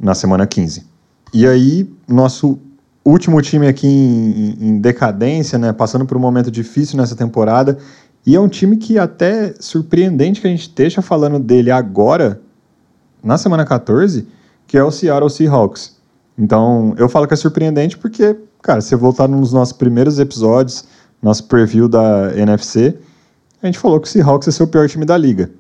na 0.00 0.14
semana 0.14 0.46
15. 0.46 0.86
E 1.32 1.46
aí, 1.46 1.88
nosso 2.08 2.58
último 3.04 3.40
time 3.40 3.66
aqui 3.66 3.86
em, 3.86 4.56
em 4.60 4.80
decadência, 4.80 5.58
né, 5.58 5.72
passando 5.72 6.06
por 6.06 6.16
um 6.16 6.20
momento 6.20 6.50
difícil 6.50 6.96
nessa 6.96 7.14
temporada, 7.14 7.78
e 8.26 8.34
é 8.34 8.40
um 8.40 8.48
time 8.48 8.76
que 8.76 8.98
até 8.98 9.54
surpreendente 9.60 10.40
que 10.40 10.46
a 10.46 10.50
gente 10.50 10.62
esteja 10.62 11.00
falando 11.00 11.38
dele 11.38 11.70
agora, 11.70 12.40
na 13.22 13.38
semana 13.38 13.64
14, 13.64 14.26
que 14.66 14.76
é 14.76 14.84
o 14.84 14.90
Seattle 14.90 15.30
Seahawks. 15.30 15.96
Então, 16.38 16.94
eu 16.96 17.08
falo 17.08 17.26
que 17.26 17.34
é 17.34 17.36
surpreendente 17.36 17.98
porque, 17.98 18.36
cara, 18.62 18.80
se 18.80 18.94
voltar 18.96 19.28
nos 19.28 19.52
nossos 19.52 19.72
primeiros 19.72 20.18
episódios, 20.18 20.84
nosso 21.22 21.44
preview 21.44 21.88
da 21.88 22.32
NFC, 22.36 22.96
a 23.62 23.66
gente 23.66 23.78
falou 23.78 24.00
que 24.00 24.08
o 24.08 24.10
Seahawks 24.10 24.48
é 24.48 24.50
ser 24.50 24.62
o 24.62 24.66
pior 24.66 24.88
time 24.88 25.04
da 25.04 25.16
liga. 25.16 25.50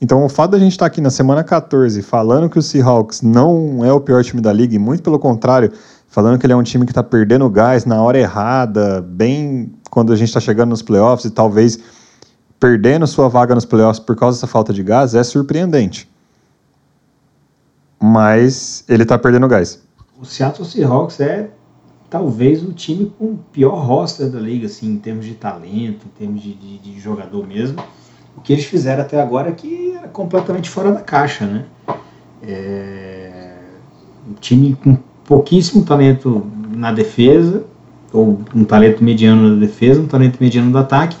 Então, 0.00 0.24
o 0.24 0.28
fato 0.28 0.52
da 0.52 0.58
gente 0.58 0.72
estar 0.72 0.86
aqui 0.86 1.00
na 1.00 1.10
semana 1.10 1.44
14 1.44 2.02
falando 2.02 2.50
que 2.50 2.58
o 2.58 2.62
Seahawks 2.62 3.22
não 3.22 3.84
é 3.84 3.92
o 3.92 4.00
pior 4.00 4.22
time 4.24 4.40
da 4.40 4.52
liga, 4.52 4.74
e 4.74 4.78
muito 4.78 5.02
pelo 5.02 5.18
contrário, 5.18 5.72
falando 6.08 6.38
que 6.38 6.46
ele 6.46 6.52
é 6.52 6.56
um 6.56 6.62
time 6.62 6.84
que 6.84 6.92
está 6.92 7.02
perdendo 7.02 7.48
gás 7.48 7.84
na 7.84 8.02
hora 8.02 8.18
errada, 8.18 9.00
bem 9.00 9.72
quando 9.90 10.12
a 10.12 10.16
gente 10.16 10.28
está 10.28 10.40
chegando 10.40 10.70
nos 10.70 10.82
playoffs 10.82 11.24
e 11.24 11.30
talvez 11.30 11.78
perdendo 12.58 13.06
sua 13.06 13.28
vaga 13.28 13.54
nos 13.54 13.64
playoffs 13.64 13.98
por 13.98 14.16
causa 14.16 14.36
dessa 14.36 14.46
falta 14.46 14.72
de 14.72 14.82
gás, 14.82 15.14
é 15.14 15.22
surpreendente. 15.22 16.10
Mas 18.02 18.84
ele 18.88 19.04
está 19.04 19.18
perdendo 19.18 19.46
gás. 19.48 19.80
o 20.20 20.24
Seattle 20.24 20.66
Seahawks 20.66 21.20
é 21.20 21.50
talvez 22.10 22.62
o 22.62 22.72
time 22.72 23.12
com 23.18 23.32
o 23.32 23.38
pior 23.52 23.74
roster 23.74 24.30
da 24.30 24.38
liga, 24.38 24.66
assim, 24.66 24.92
em 24.92 24.98
termos 24.98 25.24
de 25.24 25.34
talento, 25.34 26.06
em 26.06 26.18
termos 26.18 26.42
de, 26.42 26.54
de, 26.54 26.78
de 26.78 27.00
jogador 27.00 27.46
mesmo. 27.46 27.82
O 28.36 28.40
que 28.40 28.52
eles 28.52 28.64
fizeram 28.64 29.02
até 29.02 29.20
agora 29.20 29.50
é 29.50 29.52
que 29.52 29.94
era 29.96 30.08
completamente 30.08 30.68
fora 30.68 30.92
da 30.92 31.00
caixa, 31.00 31.46
né? 31.46 31.64
É, 32.42 33.54
um 34.28 34.34
time 34.34 34.76
com 34.82 34.98
pouquíssimo 35.24 35.84
talento 35.84 36.46
na 36.74 36.92
defesa, 36.92 37.64
ou 38.12 38.40
um 38.54 38.64
talento 38.64 39.02
mediano 39.02 39.54
na 39.54 39.60
defesa, 39.60 40.00
um 40.00 40.06
talento 40.06 40.38
mediano 40.40 40.70
no 40.70 40.78
ataque, 40.78 41.16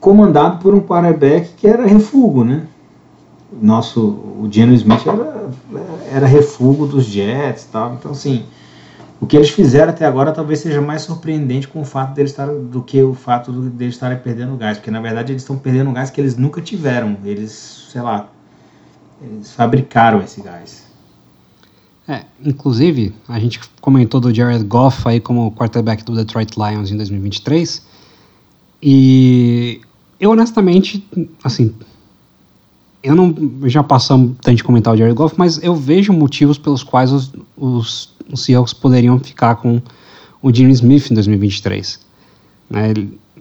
comandado 0.00 0.58
por 0.58 0.74
um 0.74 0.80
quarterback 0.80 1.50
que 1.56 1.66
era 1.66 1.86
refugo, 1.86 2.44
né? 2.44 2.66
Nosso, 3.60 4.00
o 4.00 4.48
Geno 4.50 4.72
Smith 4.74 5.06
era, 5.06 5.50
era 6.12 6.26
refugo 6.26 6.86
dos 6.86 7.04
Jets 7.04 7.68
tal. 7.70 7.94
Então, 7.94 8.12
assim, 8.12 8.44
o 9.20 9.26
que 9.26 9.36
eles 9.36 9.50
fizeram 9.50 9.90
até 9.90 10.06
agora 10.06 10.32
talvez 10.32 10.60
seja 10.60 10.80
mais 10.80 11.02
surpreendente 11.02 11.68
com 11.68 11.82
o 11.82 11.84
fato 11.84 12.14
deles 12.14 12.30
estar 12.30 12.46
do 12.46 12.82
que 12.82 13.02
o 13.02 13.14
fato 13.14 13.52
deles 13.52 13.94
estarem 13.94 14.18
perdendo 14.18 14.56
gás, 14.56 14.78
porque 14.78 14.90
na 14.90 15.00
verdade 15.00 15.32
eles 15.32 15.42
estão 15.42 15.58
perdendo 15.58 15.92
gás 15.92 16.10
que 16.10 16.20
eles 16.20 16.36
nunca 16.36 16.60
tiveram. 16.62 17.18
Eles, 17.22 17.86
sei 17.92 18.00
lá, 18.00 18.28
eles 19.20 19.52
fabricaram 19.52 20.22
esse 20.22 20.40
gás. 20.40 20.88
É, 22.08 22.24
inclusive, 22.42 23.14
a 23.28 23.38
gente 23.38 23.60
comentou 23.80 24.20
do 24.20 24.34
Jared 24.34 24.64
Goff 24.64 25.06
aí 25.06 25.20
como 25.20 25.52
quarterback 25.52 26.02
do 26.02 26.14
Detroit 26.14 26.56
Lions 26.56 26.90
em 26.90 26.96
2023. 26.96 27.86
E 28.82 29.82
eu 30.18 30.30
honestamente, 30.30 31.06
assim, 31.44 31.74
eu 33.02 33.14
não 33.14 33.34
já 33.64 33.82
passamos 33.82 34.36
tanto 34.40 34.56
de 34.56 34.64
comentar 34.64 34.94
o 34.94 34.96
Jared 34.96 35.14
Goff, 35.14 35.34
mas 35.36 35.62
eu 35.62 35.74
vejo 35.76 36.12
motivos 36.12 36.58
pelos 36.58 36.82
quais 36.82 37.12
os, 37.12 37.32
os, 37.56 38.14
os 38.32 38.44
Seahawks 38.44 38.72
poderiam 38.72 39.18
ficar 39.18 39.56
com 39.56 39.80
o 40.42 40.54
Jimmy 40.54 40.72
Smith 40.72 41.10
em 41.10 41.14
2023. 41.14 42.00
Né, 42.70 42.94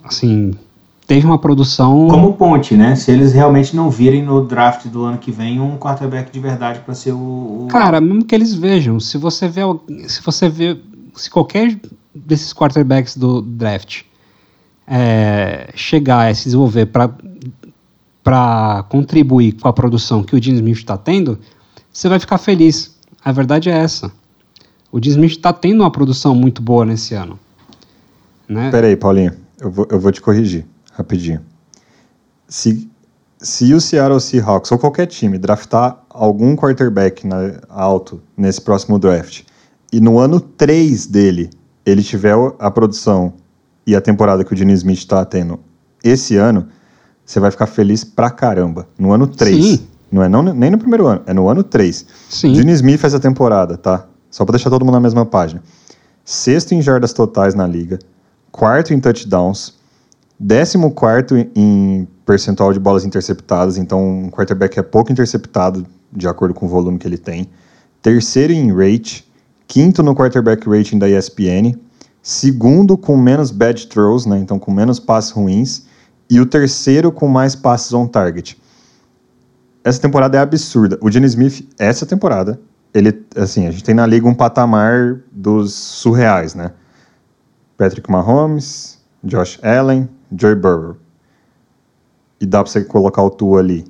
assim, 0.03 0.53
teve 1.05 1.25
uma 1.25 1.37
produção. 1.37 2.07
Como 2.07 2.33
ponte, 2.33 2.75
né? 2.75 2.95
Se 2.95 3.11
eles 3.11 3.33
realmente 3.33 3.75
não 3.75 3.89
virem 3.89 4.23
no 4.23 4.45
draft 4.45 4.87
do 4.87 5.03
ano 5.03 5.17
que 5.17 5.31
vem 5.31 5.59
um 5.59 5.77
quarterback 5.77 6.31
de 6.31 6.39
verdade 6.39 6.79
para 6.79 6.93
ser 6.93 7.13
o, 7.13 7.65
o, 7.65 7.67
Cara, 7.69 7.99
mesmo 7.99 8.23
que 8.23 8.35
eles 8.35 8.53
vejam, 8.53 8.99
se 8.99 9.17
você 9.17 9.47
vê, 9.47 9.61
se 10.07 10.21
você 10.21 10.49
vê, 10.49 10.77
se 11.15 11.29
qualquer 11.29 11.79
desses 12.13 12.53
quarterbacks 12.53 13.15
do 13.15 13.41
draft 13.41 14.01
é, 14.87 15.69
chegar 15.75 16.27
a 16.27 16.33
se 16.33 16.45
desenvolver 16.45 16.87
para 16.87 17.11
para 18.23 18.83
contribuir 18.89 19.53
com 19.53 19.67
a 19.67 19.73
produção 19.73 20.21
que 20.21 20.35
o 20.35 20.39
Dean 20.39 20.53
Smith 20.55 20.77
está 20.77 20.97
tendo, 20.97 21.39
você 21.91 22.07
vai 22.07 22.19
ficar 22.19 22.37
feliz. 22.37 22.95
A 23.23 23.31
verdade 23.31 23.69
é 23.69 23.77
essa. 23.77 24.11
O 24.91 24.99
Dean 24.99 25.11
Smith 25.11 25.31
está 25.31 25.53
tendo 25.53 25.81
uma 25.81 25.91
produção 25.91 26.33
muito 26.33 26.61
boa 26.61 26.85
nesse 26.85 27.13
ano. 27.13 27.39
Né? 28.47 28.71
Peraí, 28.71 28.95
Paulinho, 28.95 29.33
eu 29.59 29.69
vou, 29.69 29.87
eu 29.89 29.99
vou 29.99 30.11
te 30.11 30.21
corrigir 30.21 30.65
rapidinho. 30.93 31.41
Se, 32.47 32.89
se 33.37 33.73
o 33.73 33.79
Seattle 33.79 34.19
Seahawks 34.19 34.71
ou 34.71 34.79
qualquer 34.79 35.05
time 35.05 35.37
draftar 35.37 35.99
algum 36.09 36.55
quarterback 36.55 37.27
na, 37.27 37.59
alto 37.69 38.19
nesse 38.35 38.59
próximo 38.59 38.97
draft 38.97 39.43
e 39.93 40.01
no 40.01 40.17
ano 40.17 40.39
3 40.39 41.05
dele 41.05 41.51
ele 41.85 42.03
tiver 42.03 42.35
a 42.57 42.71
produção 42.71 43.33
e 43.85 43.95
a 43.95 44.01
temporada 44.01 44.43
que 44.43 44.53
o 44.53 44.57
Gene 44.57 44.73
Smith 44.73 44.99
está 44.99 45.23
tendo 45.25 45.59
esse 46.03 46.35
ano, 46.35 46.67
você 47.25 47.39
vai 47.39 47.51
ficar 47.51 47.67
feliz 47.67 48.03
pra 48.03 48.29
caramba. 48.29 48.87
No 48.97 49.11
ano 49.11 49.27
3. 49.27 49.65
Sim. 49.65 49.87
Não 50.11 50.23
é 50.23 50.29
não, 50.29 50.41
nem 50.41 50.71
no 50.71 50.77
primeiro 50.77 51.05
ano, 51.05 51.21
é 51.27 51.33
no 51.33 51.47
ano 51.47 51.63
3. 51.63 52.05
Sim. 52.29 52.55
Gene 52.55 52.71
Smith 52.73 53.03
essa 53.03 53.19
temporada, 53.19 53.77
tá? 53.77 54.07
Só 54.29 54.45
pra 54.45 54.53
deixar 54.53 54.69
todo 54.69 54.85
mundo 54.85 54.95
na 54.95 54.99
mesma 54.99 55.25
página. 55.25 55.63
Sexto 56.23 56.73
em 56.73 56.81
jardas 56.81 57.13
totais 57.13 57.55
na 57.55 57.65
liga, 57.65 57.97
quarto 58.51 58.93
em 58.93 58.99
touchdowns, 58.99 59.73
décimo 60.39 60.91
quarto 60.91 61.35
em 61.55 62.07
percentual 62.25 62.71
de 62.71 62.79
bolas 62.79 63.03
interceptadas, 63.03 63.77
então 63.77 64.25
um 64.25 64.29
quarterback 64.29 64.77
é 64.77 64.83
pouco 64.83 65.11
interceptado 65.11 65.85
de 66.11 66.27
acordo 66.27 66.53
com 66.53 66.65
o 66.65 66.69
volume 66.69 66.99
que 66.99 67.07
ele 67.07 67.17
tem. 67.17 67.49
Terceiro 68.01 68.53
em 68.53 68.71
rate, 68.71 69.27
quinto 69.67 70.03
no 70.03 70.15
quarterback 70.15 70.69
rating 70.69 70.99
da 70.99 71.09
ESPN, 71.09 71.75
segundo 72.21 72.97
com 72.97 73.17
menos 73.17 73.49
bad 73.49 73.87
throws, 73.87 74.25
né, 74.25 74.37
então 74.37 74.59
com 74.59 74.71
menos 74.71 74.99
passes 74.99 75.31
ruins, 75.31 75.83
e 76.29 76.39
o 76.39 76.45
terceiro 76.45 77.11
com 77.11 77.27
mais 77.27 77.55
passes 77.55 77.91
on 77.91 78.05
target. 78.05 78.55
Essa 79.83 79.99
temporada 79.99 80.37
é 80.37 80.39
absurda. 80.39 80.99
O 81.01 81.09
Gene 81.09 81.25
Smith, 81.25 81.67
essa 81.79 82.05
temporada, 82.05 82.59
ele, 82.93 83.25
assim, 83.35 83.67
a 83.67 83.71
gente 83.71 83.83
tem 83.83 83.95
na 83.95 84.05
liga 84.05 84.27
um 84.27 84.33
patamar 84.33 85.21
dos 85.31 85.73
surreais, 85.73 86.55
né? 86.55 86.71
Patrick 87.77 88.09
Mahomes, 88.09 88.99
Josh 89.23 89.59
Allen, 89.63 90.09
Joey 90.35 90.55
Burrow. 90.55 90.97
E 92.41 92.45
dá 92.45 92.63
pra 92.63 92.71
você 92.71 92.83
colocar 92.83 93.21
o 93.21 93.29
Tua 93.29 93.59
ali, 93.59 93.85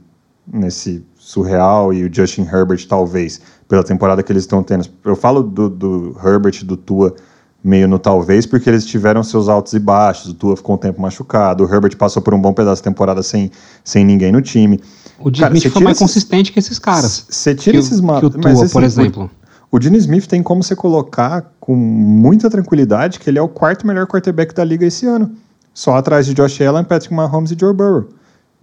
nesse 0.45 1.05
surreal, 1.15 1.93
e 1.93 2.03
o 2.03 2.13
Justin 2.13 2.41
Herbert, 2.41 2.85
talvez, 2.87 3.39
pela 3.67 3.83
temporada 3.83 4.23
que 4.23 4.31
eles 4.31 4.43
estão 4.43 4.63
tendo. 4.63 4.85
Eu 5.03 5.15
falo 5.15 5.43
do, 5.43 5.69
do 5.69 6.17
Herbert, 6.23 6.65
do 6.65 6.75
Tua, 6.75 7.15
meio 7.63 7.87
no 7.87 7.99
talvez, 7.99 8.45
porque 8.45 8.69
eles 8.69 8.85
tiveram 8.85 9.23
seus 9.23 9.47
altos 9.47 9.73
e 9.73 9.79
baixos. 9.79 10.31
O 10.31 10.33
Tua 10.33 10.57
ficou 10.57 10.75
um 10.75 10.77
tempo 10.77 11.01
machucado, 11.01 11.63
o 11.63 11.73
Herbert 11.73 11.95
passou 11.97 12.21
por 12.21 12.33
um 12.33 12.41
bom 12.41 12.53
pedaço 12.53 12.81
da 12.81 12.89
temporada 12.89 13.21
sem, 13.21 13.51
sem 13.83 14.03
ninguém 14.03 14.31
no 14.31 14.41
time. 14.41 14.79
O 15.21 15.33
Jimmy 15.33 15.57
Smith 15.57 15.73
foi 15.73 15.83
mais 15.83 15.97
esses, 15.97 16.07
consistente 16.07 16.51
que 16.51 16.59
esses 16.59 16.79
caras. 16.79 17.25
Você 17.29 17.53
tira 17.53 17.77
que 17.77 17.83
esses 17.83 17.99
o 17.99 18.03
mas, 18.03 18.61
assim, 18.61 18.73
por 18.73 18.83
exemplo. 18.83 19.31
O, 19.71 19.77
o 19.77 19.81
Gene 19.81 19.97
Smith 19.97 20.27
tem 20.27 20.41
como 20.41 20.63
você 20.63 20.75
colocar 20.75 21.53
com 21.59 21.75
muita 21.75 22.49
tranquilidade 22.49 23.19
que 23.19 23.29
ele 23.29 23.37
é 23.37 23.41
o 23.41 23.47
quarto 23.47 23.85
melhor 23.85 24.07
quarterback 24.07 24.53
da 24.53 24.63
liga 24.63 24.85
esse 24.85 25.05
ano. 25.05 25.35
Só 25.73 25.95
atrás 25.95 26.25
de 26.25 26.33
Josh 26.33 26.61
Allen, 26.61 26.83
Patrick 26.83 27.13
Mahomes 27.13 27.51
e 27.51 27.57
Joe 27.59 27.73
Burrow. 27.73 28.09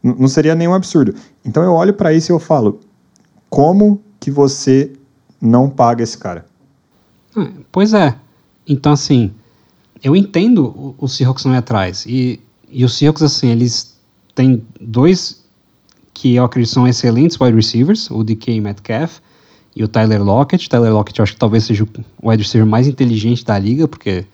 N 0.03 0.17
não 0.19 0.29
seria 0.29 0.55
nenhum 0.55 0.75
absurdo. 0.75 1.15
Então 1.45 1.63
eu 1.63 1.73
olho 1.73 1.93
para 1.93 2.13
isso 2.13 2.31
e 2.31 2.33
eu 2.33 2.39
falo: 2.39 2.81
como 3.49 4.01
que 4.19 4.31
você 4.31 4.93
não 5.41 5.69
paga 5.69 6.03
esse 6.03 6.17
cara? 6.17 6.47
Ah, 7.37 7.49
pois 7.71 7.93
é. 7.93 8.15
Então, 8.67 8.93
assim, 8.93 9.33
eu 10.03 10.17
entendo 10.17 10.67
o, 10.67 10.95
o 10.99 11.09
Seahawks 11.09 11.45
não 11.45 11.55
ir 11.55 11.59
atrás. 11.59 12.05
E, 12.07 12.41
e 12.69 12.85
os 12.85 12.97
Seahawks, 12.97 13.23
assim, 13.23 13.49
eles 13.49 13.97
têm 14.35 14.65
dois 14.81 15.46
que 16.17 16.35
eu 16.35 16.45
acredito 16.45 16.73
são 16.73 16.89
excelentes 16.89 17.39
wide 17.39 17.55
receivers, 17.55 18.11
o 18.11 18.25
DK 18.25 18.59
Metcalf 18.61 19.19
e 19.75 19.85
o 19.85 19.89
Tyler 19.89 20.23
Lockett. 20.23 20.69
Tyler 20.69 20.93
Lockett 20.93 21.19
eu 21.19 21.23
acho 21.25 21.35
que 21.35 21.39
talvez 21.39 21.65
seja 21.65 21.85
o 21.85 22.31
wide 22.31 22.43
receiver 22.43 22.67
mais 22.67 22.89
inteligente 22.89 23.45
da 23.45 23.59
liga, 23.59 23.87
porque... 23.87 24.25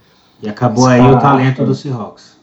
E 0.40 0.48
acabou 0.48 0.86
aí 0.86 1.00
o 1.00 1.18
talento 1.18 1.64
do 1.64 1.74
Seahawks. 1.74 2.36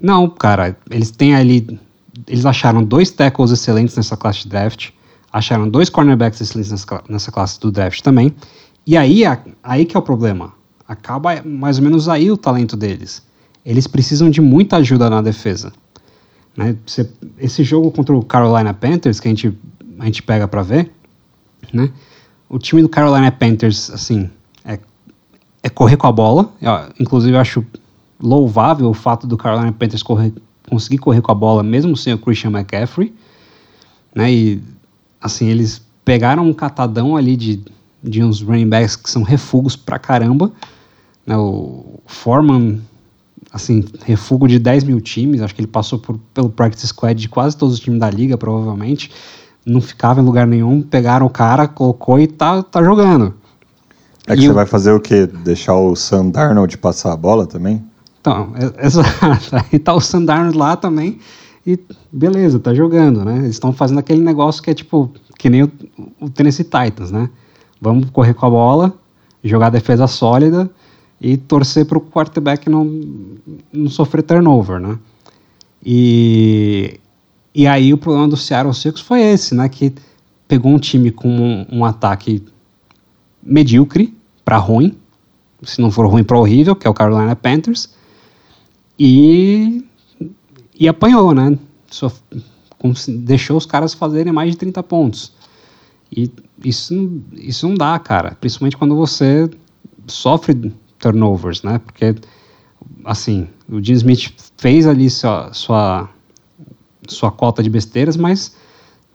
Não, 0.00 0.28
cara, 0.28 0.76
eles 0.88 1.10
têm 1.10 1.34
ali... 1.34 1.80
Eles 2.26 2.46
acharam 2.46 2.84
dois 2.84 3.10
tackles 3.10 3.50
excelentes 3.50 3.96
nessa 3.96 4.16
classe 4.16 4.42
de 4.42 4.48
draft, 4.48 4.90
acharam 5.32 5.68
dois 5.68 5.88
cornerbacks 5.88 6.40
excelentes 6.40 6.70
nessa, 6.70 7.02
nessa 7.08 7.32
classe 7.32 7.58
do 7.58 7.72
draft 7.72 8.02
também, 8.02 8.34
e 8.86 8.96
aí, 8.96 9.22
aí 9.62 9.84
que 9.84 9.96
é 9.96 10.00
o 10.00 10.02
problema 10.02 10.52
acaba 10.88 11.42
mais 11.44 11.76
ou 11.76 11.84
menos 11.84 12.08
aí 12.08 12.30
o 12.30 12.36
talento 12.36 12.76
deles. 12.76 13.22
Eles 13.64 13.86
precisam 13.86 14.30
de 14.30 14.40
muita 14.40 14.78
ajuda 14.78 15.10
na 15.10 15.20
defesa. 15.20 15.70
Né? 16.58 16.76
Você, 16.84 17.08
esse 17.38 17.62
jogo 17.62 17.92
contra 17.92 18.12
o 18.14 18.24
Carolina 18.24 18.74
Panthers, 18.74 19.20
que 19.20 19.28
a 19.28 19.30
gente, 19.30 19.56
a 20.00 20.04
gente 20.06 20.24
pega 20.24 20.48
para 20.48 20.60
ver, 20.60 20.90
né? 21.72 21.92
o 22.48 22.58
time 22.58 22.82
do 22.82 22.88
Carolina 22.88 23.30
Panthers, 23.30 23.90
assim, 23.90 24.28
é, 24.64 24.76
é 25.62 25.68
correr 25.68 25.96
com 25.96 26.08
a 26.08 26.12
bola. 26.12 26.52
Eu, 26.60 26.72
inclusive, 26.98 27.36
eu 27.36 27.40
acho 27.40 27.64
louvável 28.20 28.90
o 28.90 28.94
fato 28.94 29.24
do 29.24 29.36
Carolina 29.36 29.70
Panthers 29.70 30.02
correr, 30.02 30.32
conseguir 30.68 30.98
correr 30.98 31.20
com 31.20 31.30
a 31.30 31.34
bola 31.34 31.62
mesmo 31.62 31.96
sem 31.96 32.12
o 32.12 32.18
Christian 32.18 32.50
McCaffrey. 32.50 33.14
Né? 34.12 34.32
E, 34.32 34.62
assim, 35.20 35.46
eles 35.46 35.80
pegaram 36.04 36.44
um 36.44 36.52
catadão 36.52 37.16
ali 37.16 37.36
de, 37.36 37.62
de 38.02 38.24
uns 38.24 38.42
running 38.42 38.68
backs 38.68 38.96
que 38.96 39.08
são 39.08 39.22
refugos 39.22 39.76
pra 39.76 39.96
caramba 39.96 40.52
né, 41.24 41.36
o 41.36 42.00
Foreman, 42.04 42.80
assim, 43.52 43.84
refugo 44.04 44.46
de 44.46 44.58
10 44.58 44.84
mil 44.84 45.00
times, 45.00 45.40
acho 45.40 45.54
que 45.54 45.60
ele 45.60 45.68
passou 45.68 45.98
por, 45.98 46.18
pelo 46.34 46.50
practice 46.50 46.86
squad 46.86 47.20
de 47.20 47.28
quase 47.28 47.56
todos 47.56 47.74
os 47.74 47.80
times 47.80 47.98
da 47.98 48.10
liga, 48.10 48.36
provavelmente. 48.36 49.10
Não 49.64 49.80
ficava 49.80 50.20
em 50.20 50.24
lugar 50.24 50.46
nenhum, 50.46 50.82
pegaram 50.82 51.26
o 51.26 51.30
cara, 51.30 51.66
colocou 51.66 52.18
e 52.18 52.26
tá, 52.26 52.62
tá 52.62 52.82
jogando. 52.82 53.34
É 54.26 54.34
que 54.34 54.40
e 54.40 54.44
você 54.44 54.50
eu... 54.50 54.54
vai 54.54 54.66
fazer 54.66 54.92
o 54.92 55.00
quê? 55.00 55.26
Deixar 55.26 55.74
o 55.74 55.96
Sam 55.96 56.30
Darnold 56.30 56.76
passar 56.78 57.12
a 57.12 57.16
bola 57.16 57.46
também? 57.46 57.82
Então, 58.20 58.52
é, 58.54 58.72
exato. 58.86 59.16
Aí 59.52 59.78
tá 59.78 59.94
o 59.94 60.00
Sam 60.00 60.24
Darnold 60.24 60.56
lá 60.56 60.76
também 60.76 61.18
e 61.66 61.78
beleza, 62.12 62.58
tá 62.58 62.74
jogando, 62.74 63.24
né? 63.24 63.38
Eles 63.38 63.50
estão 63.50 63.72
fazendo 63.72 63.98
aquele 63.98 64.22
negócio 64.22 64.62
que 64.62 64.70
é 64.70 64.74
tipo, 64.74 65.10
que 65.38 65.50
nem 65.50 65.64
o, 65.64 65.72
o 66.20 66.30
Tennessee 66.30 66.64
Titans, 66.64 67.10
né? 67.10 67.28
Vamos 67.80 68.10
correr 68.10 68.34
com 68.34 68.46
a 68.46 68.50
bola, 68.50 68.94
jogar 69.44 69.70
defesa 69.70 70.06
sólida 70.06 70.70
e 71.20 71.36
torcer 71.36 71.84
para 71.84 71.98
o 71.98 72.00
quarterback 72.00 72.68
não, 72.70 72.84
não 73.72 73.90
sofrer 73.90 74.22
turnover, 74.22 74.78
né? 74.78 74.98
E, 75.84 76.98
e 77.54 77.66
aí 77.66 77.92
o 77.92 77.98
problema 77.98 78.28
do 78.28 78.36
Seattle 78.36 78.74
Seahawks 78.74 79.02
foi 79.02 79.22
esse, 79.22 79.54
né? 79.54 79.68
Que 79.68 79.92
pegou 80.46 80.72
um 80.72 80.78
time 80.78 81.10
com 81.10 81.28
um, 81.28 81.66
um 81.70 81.84
ataque 81.84 82.42
medíocre 83.42 84.14
para 84.44 84.56
ruim, 84.58 84.96
se 85.62 85.80
não 85.80 85.90
for 85.90 86.06
ruim 86.06 86.24
para 86.24 86.38
horrível, 86.38 86.76
que 86.76 86.86
é 86.86 86.90
o 86.90 86.94
Carolina 86.94 87.34
Panthers, 87.34 87.90
e, 88.98 89.84
e 90.78 90.88
apanhou, 90.88 91.34
né? 91.34 91.58
Com, 92.78 92.92
deixou 93.20 93.56
os 93.56 93.66
caras 93.66 93.92
fazerem 93.92 94.32
mais 94.32 94.52
de 94.52 94.56
30 94.56 94.82
pontos. 94.84 95.32
E 96.10 96.30
isso, 96.64 97.22
isso 97.32 97.68
não 97.68 97.74
dá, 97.74 97.98
cara. 97.98 98.36
Principalmente 98.40 98.76
quando 98.76 98.94
você 98.96 99.50
sofre 100.06 100.72
turnovers, 100.98 101.62
né? 101.62 101.80
Porque, 101.84 102.14
assim, 103.04 103.48
o 103.68 103.82
Jim 103.82 103.94
Smith 103.94 104.32
fez 104.56 104.86
ali 104.86 105.08
sua, 105.08 105.52
sua, 105.52 106.08
sua 107.06 107.30
cota 107.30 107.62
de 107.62 107.70
besteiras, 107.70 108.16
mas, 108.16 108.54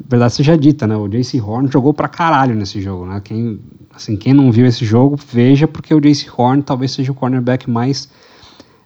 verdade 0.07 0.33
seja 0.33 0.57
dita, 0.57 0.87
né? 0.87 0.95
O 0.95 1.07
JC 1.07 1.41
Horn 1.41 1.69
jogou 1.71 1.93
pra 1.93 2.07
caralho 2.07 2.55
nesse 2.55 2.81
jogo, 2.81 3.05
né? 3.05 3.21
Quem, 3.23 3.59
assim, 3.93 4.15
quem 4.15 4.33
não 4.33 4.51
viu 4.51 4.65
esse 4.65 4.85
jogo, 4.85 5.17
veja, 5.31 5.67
porque 5.67 5.93
o 5.93 5.99
JC 5.99 6.27
Horn 6.35 6.61
talvez 6.61 6.91
seja 6.91 7.11
o 7.11 7.15
cornerback 7.15 7.69
mais 7.69 8.09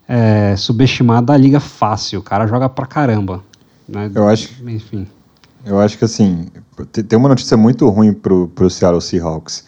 é, 0.07 0.55
subestimado 0.55 1.27
da 1.27 1.37
liga 1.37 1.59
fácil. 1.59 2.19
O 2.19 2.23
cara 2.23 2.47
joga 2.47 2.69
pra 2.69 2.85
caramba. 2.85 3.43
Né? 3.87 4.11
Eu 4.13 4.27
acho. 4.27 4.49
Enfim. 4.67 5.07
Eu 5.65 5.79
acho 5.79 5.97
que 5.97 6.05
assim, 6.05 6.47
tem 7.07 7.19
uma 7.19 7.27
notícia 7.27 7.57
muito 7.57 7.87
ruim 7.89 8.13
pro, 8.13 8.47
pro 8.47 8.69
Seattle 8.69 9.01
Seahawks, 9.01 9.65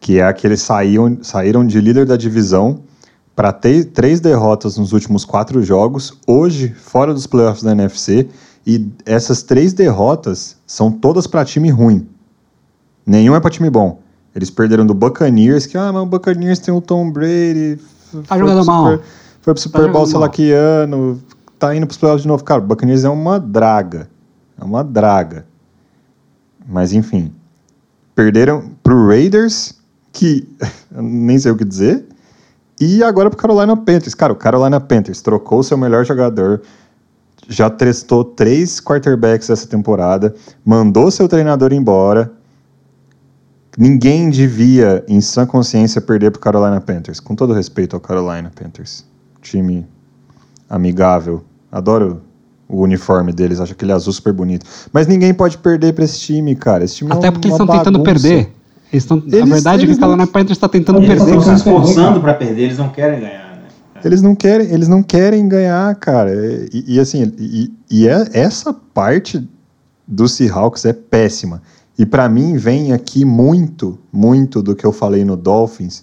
que 0.00 0.20
é 0.20 0.32
que 0.32 0.46
eles 0.46 0.62
saíram, 0.62 1.18
saíram 1.22 1.66
de 1.66 1.80
líder 1.80 2.06
da 2.06 2.16
divisão 2.16 2.80
para 3.34 3.52
ter 3.52 3.84
três 3.84 4.20
derrotas 4.20 4.76
nos 4.76 4.92
últimos 4.92 5.24
quatro 5.24 5.62
jogos, 5.62 6.18
hoje 6.26 6.74
fora 6.74 7.14
dos 7.14 7.26
playoffs 7.26 7.62
da 7.62 7.72
NFC, 7.72 8.28
e 8.66 8.90
essas 9.06 9.42
três 9.42 9.72
derrotas 9.72 10.56
são 10.66 10.90
todas 10.90 11.26
para 11.26 11.44
time 11.44 11.70
ruim. 11.70 12.06
Nenhum 13.06 13.34
é 13.34 13.40
para 13.40 13.50
time 13.50 13.70
bom. 13.70 14.00
Eles 14.34 14.50
perderam 14.50 14.84
do 14.84 14.92
Buccaneers, 14.92 15.66
que 15.66 15.78
ah, 15.78 15.92
mas 15.92 16.02
o 16.02 16.06
Buccaneers 16.06 16.58
tem 16.58 16.74
o 16.74 16.80
Tom 16.80 17.10
Brady. 17.10 17.78
Tá 18.26 18.36
jogando 18.36 18.60
Super, 18.60 18.72
mal. 18.72 18.98
foi 19.40 19.54
pro 19.54 19.62
Super 19.62 19.86
Tá 19.86 19.88
Bowl, 19.88 20.06
sei 20.06 20.18
lá 20.18 20.28
que 20.28 20.52
ano, 20.52 21.22
tá 21.58 21.74
indo 21.74 21.86
pros 21.86 21.96
playoffs 21.96 22.22
de 22.22 22.28
novo. 22.28 22.44
Cara, 22.44 22.60
o 22.60 22.66
Buccaneers 22.66 23.04
é 23.04 23.08
uma 23.08 23.38
draga. 23.38 24.10
É 24.60 24.64
uma 24.64 24.84
draga. 24.84 25.46
Mas 26.66 26.92
enfim. 26.92 27.32
Perderam 28.14 28.72
pro 28.82 29.06
Raiders, 29.06 29.77
que 30.18 30.48
nem 30.90 31.38
sei 31.38 31.52
o 31.52 31.56
que 31.56 31.64
dizer. 31.64 32.04
E 32.80 33.02
agora 33.02 33.30
pro 33.30 33.38
Carolina 33.38 33.76
Panthers. 33.76 34.14
Cara, 34.14 34.32
o 34.32 34.36
Carolina 34.36 34.80
Panthers 34.80 35.20
trocou 35.22 35.62
seu 35.62 35.76
melhor 35.76 36.04
jogador. 36.04 36.62
Já 37.48 37.70
testou 37.70 38.24
três 38.24 38.80
quarterbacks 38.80 39.48
essa 39.48 39.66
temporada. 39.66 40.34
Mandou 40.64 41.10
seu 41.10 41.28
treinador 41.28 41.72
embora. 41.72 42.32
Ninguém 43.76 44.28
devia, 44.28 45.04
em 45.08 45.20
sã 45.20 45.46
consciência, 45.46 46.00
perder 46.00 46.32
pro 46.32 46.40
Carolina 46.40 46.80
Panthers. 46.80 47.20
Com 47.20 47.34
todo 47.34 47.52
respeito 47.52 47.94
ao 47.94 48.00
Carolina 48.00 48.50
Panthers. 48.54 49.04
Time 49.40 49.86
amigável. 50.68 51.44
Adoro 51.70 52.20
o 52.68 52.82
uniforme 52.82 53.32
deles, 53.32 53.60
acho 53.60 53.72
aquele 53.72 53.92
azul 53.92 54.12
super 54.12 54.32
bonito. 54.32 54.66
Mas 54.92 55.06
ninguém 55.06 55.32
pode 55.32 55.56
perder 55.58 55.94
pra 55.94 56.04
esse 56.04 56.18
time, 56.20 56.54
cara. 56.54 56.84
Esse 56.84 56.96
time 56.96 57.10
é 57.10 57.14
Até 57.14 57.30
porque 57.30 57.48
eles 57.48 57.58
estão 57.58 57.76
tentando 57.76 58.02
perder. 58.02 58.52
Eles 58.92 59.04
tão, 59.04 59.18
a 59.18 59.36
Eles- 59.36 59.48
verdade 59.48 59.76
é 59.76 59.78
que 59.80 59.84
eles 59.86 59.96
o 59.96 60.00
Carolina 60.00 60.24
não- 60.24 60.32
Panthers 60.32 60.56
está 60.56 60.68
tentando 60.68 60.98
Eles 60.98 61.08
perder. 61.08 61.36
estão 61.36 61.42
se 61.42 61.54
esforçando 61.54 62.20
para 62.20 62.34
perder, 62.34 62.62
eles 62.62 62.78
não 62.78 62.88
querem 62.88 63.20
ganhar, 63.20 63.56
né? 63.56 63.62
Eles 64.04 64.22
não 64.22 64.34
querem, 64.34 64.70
eles 64.72 64.88
não 64.88 65.02
querem 65.02 65.48
ganhar, 65.48 65.94
cara. 65.96 66.30
E, 66.72 66.94
e 66.94 67.00
assim, 67.00 67.32
e, 67.38 67.72
e 67.90 68.08
é, 68.08 68.28
essa 68.32 68.72
parte 68.72 69.46
do 70.06 70.26
Seahawks 70.28 70.84
é 70.84 70.92
péssima. 70.92 71.60
E 71.98 72.06
pra 72.06 72.28
mim 72.28 72.56
vem 72.56 72.92
aqui 72.92 73.24
muito, 73.24 73.98
muito 74.12 74.62
do 74.62 74.74
que 74.76 74.86
eu 74.86 74.92
falei 74.92 75.24
no 75.24 75.36
Dolphins, 75.36 76.02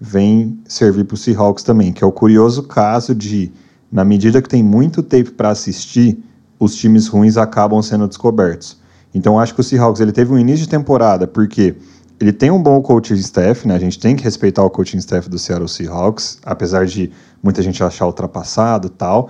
vem 0.00 0.58
servir 0.66 1.04
pro 1.04 1.16
Seahawks 1.16 1.62
também, 1.62 1.92
que 1.92 2.02
é 2.02 2.06
o 2.06 2.12
curioso 2.12 2.62
caso 2.62 3.14
de, 3.14 3.52
na 3.92 4.04
medida 4.04 4.40
que 4.42 4.48
tem 4.48 4.62
muito 4.62 5.02
tape 5.02 5.30
para 5.30 5.50
assistir, 5.50 6.18
os 6.58 6.74
times 6.74 7.06
ruins 7.06 7.36
acabam 7.36 7.80
sendo 7.82 8.08
descobertos. 8.08 8.78
Então 9.14 9.34
eu 9.34 9.38
acho 9.38 9.54
que 9.54 9.60
o 9.60 9.64
Seahawks 9.64 10.00
ele 10.00 10.12
teve 10.12 10.32
um 10.32 10.38
início 10.38 10.64
de 10.64 10.68
temporada 10.70 11.26
porque 11.26 11.74
ele 12.18 12.32
tem 12.32 12.50
um 12.50 12.62
bom 12.62 12.80
coaching 12.80 13.14
staff, 13.14 13.68
né? 13.68 13.74
A 13.74 13.78
gente 13.78 13.98
tem 13.98 14.16
que 14.16 14.24
respeitar 14.24 14.64
o 14.64 14.70
coaching 14.70 14.96
staff 14.98 15.28
do 15.28 15.38
Seattle 15.38 15.68
Seahawks, 15.68 16.38
apesar 16.44 16.86
de 16.86 17.12
muita 17.42 17.62
gente 17.62 17.82
achar 17.82 18.06
ultrapassado, 18.06 18.88
tal. 18.88 19.28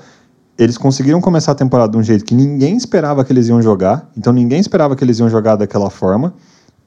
Eles 0.56 0.78
conseguiram 0.78 1.20
começar 1.20 1.52
a 1.52 1.54
temporada 1.54 1.92
de 1.92 1.98
um 1.98 2.02
jeito 2.02 2.24
que 2.24 2.34
ninguém 2.34 2.76
esperava 2.76 3.24
que 3.24 3.32
eles 3.32 3.48
iam 3.48 3.60
jogar, 3.60 4.08
então 4.16 4.32
ninguém 4.32 4.60
esperava 4.60 4.94
que 4.94 5.02
eles 5.02 5.18
iam 5.18 5.28
jogar 5.28 5.56
daquela 5.56 5.90
forma. 5.90 6.34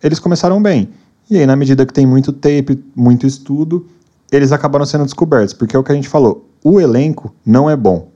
Eles 0.02 0.20
começaram 0.20 0.62
bem. 0.62 0.90
E 1.30 1.38
aí, 1.38 1.46
na 1.46 1.56
medida 1.56 1.86
que 1.86 1.94
tem 1.94 2.08
muito 2.08 2.32
tape, 2.32 2.84
muito 2.96 3.28
estudo, 3.28 3.86
eles 4.32 4.52
acabaram 4.52 4.86
sendo 4.86 5.04
descobertos, 5.04 5.54
porque 5.54 5.76
é 5.76 5.80
o 5.80 5.84
que 5.84 5.92
a 5.92 5.96
gente 5.96 6.10
falou, 6.10 6.50
o 6.64 6.80
elenco 6.80 7.36
não 7.46 7.70
é 7.70 7.76
bom. 7.76 8.10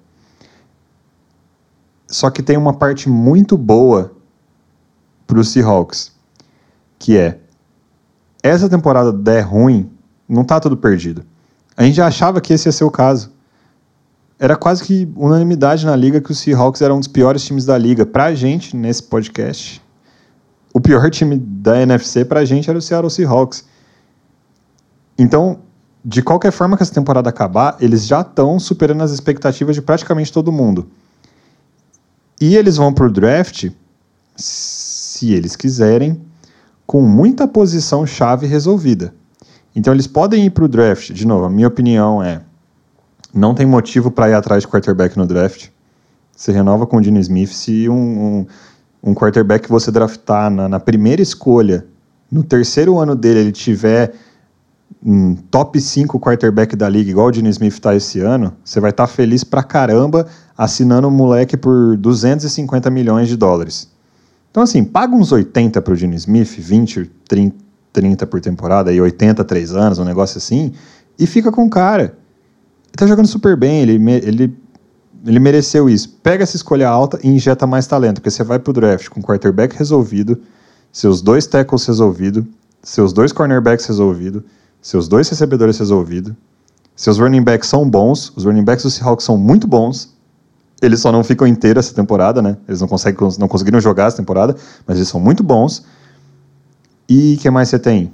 Só 2.07 2.29
que 2.29 2.41
tem 2.41 2.57
uma 2.57 2.73
parte 2.73 3.09
muito 3.09 3.57
boa 3.57 4.13
para 5.27 5.39
os 5.39 5.49
Seahawks, 5.49 6.11
que 6.97 7.17
é 7.17 7.39
essa 8.43 8.67
temporada 8.67 9.13
der 9.13 9.41
ruim, 9.41 9.89
não 10.27 10.43
tá 10.43 10.59
tudo 10.59 10.75
perdido. 10.75 11.23
A 11.77 11.83
gente 11.83 11.95
já 11.95 12.05
achava 12.05 12.41
que 12.41 12.53
esse 12.53 12.67
ia 12.67 12.71
ser 12.73 12.83
o 12.83 12.91
caso. 12.91 13.31
Era 14.37 14.57
quase 14.57 14.83
que 14.83 15.09
unanimidade 15.15 15.85
na 15.85 15.95
liga 15.95 16.19
que 16.19 16.31
os 16.31 16.39
Seahawks 16.39 16.81
eram 16.81 16.97
um 16.97 16.99
dos 16.99 17.07
piores 17.07 17.43
times 17.45 17.65
da 17.65 17.77
liga. 17.77 18.05
Pra 18.05 18.35
gente, 18.35 18.75
nesse 18.75 19.01
podcast, 19.03 19.81
o 20.73 20.81
pior 20.81 21.09
time 21.09 21.37
da 21.37 21.81
NFC 21.81 22.25
pra 22.25 22.43
gente 22.43 22.69
era 22.69 22.77
o 22.77 22.81
Seattle 22.81 23.09
Seahawks. 23.09 23.65
Então, 25.17 25.59
de 26.03 26.21
qualquer 26.21 26.51
forma 26.51 26.75
que 26.75 26.83
essa 26.83 26.93
temporada 26.93 27.29
acabar, 27.29 27.77
eles 27.79 28.05
já 28.05 28.21
estão 28.21 28.59
superando 28.59 29.01
as 29.01 29.11
expectativas 29.11 29.75
de 29.75 29.81
praticamente 29.81 30.33
todo 30.33 30.51
mundo. 30.51 30.89
E 32.41 32.57
eles 32.57 32.75
vão 32.75 32.93
pro 32.93 33.09
draft, 33.09 33.69
se 34.35 35.31
eles 35.31 35.55
quiserem, 35.55 36.19
com 36.93 37.01
muita 37.01 37.47
posição 37.47 38.05
chave 38.05 38.45
resolvida. 38.45 39.15
Então 39.75 39.91
eles 39.91 40.05
podem 40.05 40.45
ir 40.45 40.51
para 40.51 40.63
o 40.63 40.67
draft. 40.67 41.11
De 41.11 41.25
novo, 41.25 41.45
a 41.45 41.49
minha 41.49 41.67
opinião 41.67 42.21
é: 42.21 42.43
não 43.33 43.55
tem 43.55 43.65
motivo 43.65 44.11
para 44.11 44.29
ir 44.29 44.35
atrás 44.35 44.61
de 44.61 44.67
quarterback 44.67 45.17
no 45.17 45.25
draft. 45.25 45.69
Você 46.37 46.51
renova 46.51 46.85
com 46.85 46.97
o 46.97 47.01
Dino 47.01 47.19
Smith. 47.19 47.49
Se 47.49 47.89
um, 47.89 47.95
um, 47.95 48.45
um 49.09 49.15
quarterback 49.15 49.63
que 49.63 49.71
você 49.71 49.89
draftar 49.89 50.51
na, 50.51 50.69
na 50.69 50.79
primeira 50.79 51.19
escolha, 51.19 51.83
no 52.31 52.43
terceiro 52.43 52.99
ano 52.99 53.15
dele, 53.15 53.39
ele 53.39 53.51
tiver 53.51 54.13
um 55.03 55.33
top 55.33 55.81
5 55.81 56.19
quarterback 56.19 56.75
da 56.75 56.87
liga, 56.87 57.09
igual 57.09 57.25
o 57.25 57.31
Dino 57.31 57.49
Smith 57.49 57.73
está 57.73 57.95
esse 57.95 58.19
ano, 58.19 58.53
você 58.63 58.79
vai 58.79 58.91
estar 58.91 59.07
feliz 59.07 59.43
pra 59.43 59.63
caramba 59.63 60.27
assinando 60.55 61.07
o 61.07 61.11
moleque 61.11 61.57
por 61.57 61.97
250 61.97 62.91
milhões 62.91 63.27
de 63.27 63.35
dólares. 63.35 63.92
Então, 64.53 64.61
assim, 64.61 64.83
paga 64.83 65.15
uns 65.15 65.31
80 65.31 65.81
pro 65.81 65.95
Gene 65.95 66.15
Smith, 66.15 66.59
20, 66.59 67.09
30, 67.27 67.55
30 67.91 68.27
por 68.27 68.39
temporada, 68.39 68.93
e 68.93 69.01
80, 69.01 69.43
3 69.43 69.73
anos, 69.73 69.97
um 69.97 70.05
negócio 70.05 70.37
assim, 70.37 70.73
e 71.17 71.25
fica 71.25 71.51
com 71.51 71.65
o 71.65 71.69
cara. 71.71 72.03
Ele 72.03 72.95
tá 72.95 73.07
jogando 73.07 73.25
super 73.25 73.57
bem, 73.57 73.81
ele, 73.81 73.93
ele, 74.11 74.55
ele 75.25 75.39
mereceu 75.39 75.89
isso. 75.89 76.19
Pega 76.21 76.43
essa 76.43 76.55
escolha 76.55 76.87
alta 76.87 77.19
e 77.23 77.29
injeta 77.29 77.65
mais 77.65 77.87
talento, 77.87 78.21
porque 78.21 78.29
você 78.29 78.43
vai 78.43 78.59
pro 78.59 78.71
draft 78.71 79.09
com 79.09 79.23
quarterback 79.23 79.75
resolvido, 79.75 80.39
seus 80.91 81.19
dois 81.19 81.47
tackles 81.47 81.87
resolvidos, 81.87 82.45
seus 82.83 83.11
dois 83.11 83.31
cornerbacks 83.31 83.87
resolvidos, 83.87 84.43
seus 84.79 85.07
dois 85.07 85.27
recebedores 85.27 85.79
resolvidos, 85.79 86.31
seus 86.95 87.17
running 87.17 87.41
backs 87.41 87.69
são 87.69 87.89
bons, 87.89 88.31
os 88.35 88.45
running 88.45 88.63
backs 88.63 88.83
do 88.83 88.91
Seahawks 88.91 89.25
são 89.25 89.35
muito 89.35 89.65
bons, 89.65 90.12
eles 90.85 90.99
só 90.99 91.11
não 91.11 91.23
ficam 91.23 91.47
inteiros 91.47 91.85
essa 91.85 91.95
temporada, 91.95 92.41
né? 92.41 92.57
Eles 92.67 92.81
não, 92.81 92.87
conseguem, 92.87 93.27
não 93.39 93.47
conseguiram 93.47 93.79
jogar 93.79 94.05
essa 94.07 94.17
temporada, 94.17 94.55
mas 94.87 94.97
eles 94.97 95.07
são 95.09 95.19
muito 95.19 95.43
bons. 95.43 95.83
E 97.09 97.35
o 97.37 97.41
que 97.41 97.49
mais 97.49 97.69
você 97.69 97.79
tem? 97.79 98.11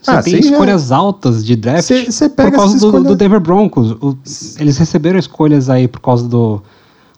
Você 0.00 0.10
Ah, 0.10 0.22
tem 0.22 0.34
já- 0.42 0.50
escolhas 0.50 0.92
altas 0.92 1.44
de 1.44 1.56
draft 1.56 1.82
Você- 1.86 2.04
você 2.10 2.28
por 2.28 2.50
causa 2.52 2.78
do, 2.78 2.86
escolhas- 2.86 3.06
do 3.08 3.16
Denver 3.16 3.40
Broncos. 3.40 3.90
O- 3.92 4.16
eles 4.60 4.76
receberam 4.78 5.18
escolhas 5.18 5.68
aí 5.68 5.88
por 5.88 6.00
causa 6.00 6.28
do, 6.28 6.62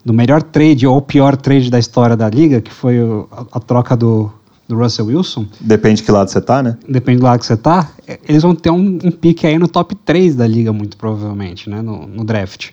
do 0.04 0.12
melhor 0.14 0.42
trade 0.42 0.86
ou 0.86 1.02
pior 1.02 1.36
trade 1.36 1.70
da 1.70 1.78
história 1.78 2.16
da 2.16 2.28
liga, 2.30 2.60
que 2.60 2.72
foi 2.72 3.00
o- 3.02 3.28
a, 3.30 3.58
a 3.58 3.60
troca 3.60 3.94
do, 3.96 4.30
do 4.66 4.76
Russell 4.78 5.06
Wilson. 5.06 5.44
Depende 5.60 5.96
de 5.96 6.02
que 6.04 6.12
lado 6.12 6.30
você 6.30 6.40
tá, 6.40 6.62
né? 6.62 6.78
Depende 6.88 7.18
do 7.18 7.24
lado 7.24 7.40
que 7.40 7.46
você 7.46 7.56
tá. 7.56 7.90
é, 8.06 8.18
Eles 8.26 8.42
vão 8.42 8.54
ter 8.54 8.70
um, 8.70 8.98
um 9.04 9.10
pique 9.10 9.46
aí 9.46 9.58
no 9.58 9.68
top 9.68 9.94
3 9.96 10.34
da 10.34 10.46
liga, 10.46 10.72
muito 10.72 10.96
provavelmente, 10.96 11.68
né? 11.68 11.82
No, 11.82 12.06
no 12.06 12.24
draft. 12.24 12.70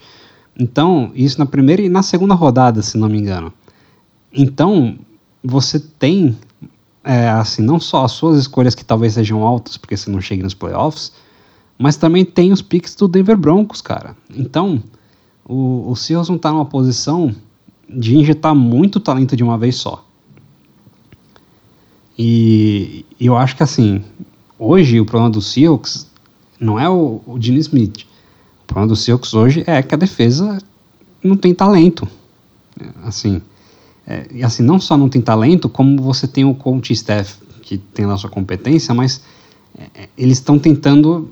Então, 0.58 1.12
isso 1.14 1.38
na 1.38 1.46
primeira 1.46 1.82
e 1.82 1.90
na 1.90 2.02
segunda 2.02 2.34
rodada, 2.34 2.82
se 2.82 2.98
não 2.98 3.10
me 3.10 3.18
engano. 3.18 3.52
Então, 4.34 4.98
você 5.44 5.80
tem, 5.80 6.38
é, 7.04 7.30
assim, 7.30 7.62
não 7.62 7.80
só 7.80 8.06
as 8.06 8.12
suas 8.14 8.38
escolhas 8.38 8.74
que 8.74 8.84
talvez 8.84 9.14
sejam 9.14 9.44
altas, 9.44 9.78
porque 9.78 9.98
você 9.98 10.10
não 10.10 10.22
chega 10.22 10.44
nos 10.44 10.54
playoffs, 10.54 11.12
mas 11.78 11.98
também 11.98 12.24
tem 12.24 12.52
os 12.52 12.62
picks 12.62 12.96
do 12.96 13.08
Denver 13.08 13.38
Broncos, 13.38 13.82
cara. 13.82 14.16
Então, 14.34 14.82
o, 15.44 15.92
o 15.92 15.96
Seahawks 15.96 16.30
não 16.30 16.38
tá 16.38 16.52
numa 16.52 16.66
posição 16.66 17.36
de 17.90 18.18
injetar 18.18 18.56
muito 18.56 19.00
talento 19.00 19.36
de 19.36 19.44
uma 19.44 19.58
vez 19.58 19.76
só. 19.76 20.06
E, 22.18 23.06
eu 23.20 23.36
acho 23.36 23.56
que, 23.56 23.64
assim, 23.64 24.04
hoje 24.58 25.00
o 25.00 25.06
problema 25.06 25.30
do 25.30 25.42
Seahawks 25.42 26.10
não 26.60 26.80
é 26.80 26.90
o, 26.90 27.22
o 27.26 27.40
Gene 27.40 27.60
Smith. 27.60 28.06
O 28.66 28.68
problema 28.68 28.88
do 28.88 28.96
Seahawks 28.96 29.34
hoje 29.34 29.64
é 29.68 29.82
que 29.82 29.94
a 29.94 29.98
defesa 29.98 30.58
não 31.24 31.38
tem 31.38 31.54
talento. 31.54 32.08
Assim, 33.04 33.42
é, 34.08 34.28
e 34.32 34.44
assim, 34.44 34.64
não 34.64 34.80
só 34.80 34.98
não 34.98 35.08
tem 35.08 35.22
talento, 35.22 35.70
como 35.70 36.02
você 36.02 36.28
tem 36.28 36.44
o 36.44 36.54
coach 36.54 36.92
staff 36.92 37.38
que 37.62 37.78
tem 37.78 38.06
lá 38.06 38.18
sua 38.18 38.30
competência, 38.30 38.94
mas 38.94 39.24
é, 39.78 40.04
é, 40.04 40.10
eles 40.18 40.40
estão 40.40 40.60
tentando 40.60 41.30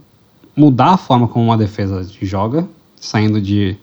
mudar 0.55 0.93
a 0.93 0.97
forma 0.97 1.27
como 1.27 1.45
uma 1.45 1.57
defesa 1.57 2.07
joga, 2.21 2.67
saindo 2.95 3.41
de, 3.41 3.75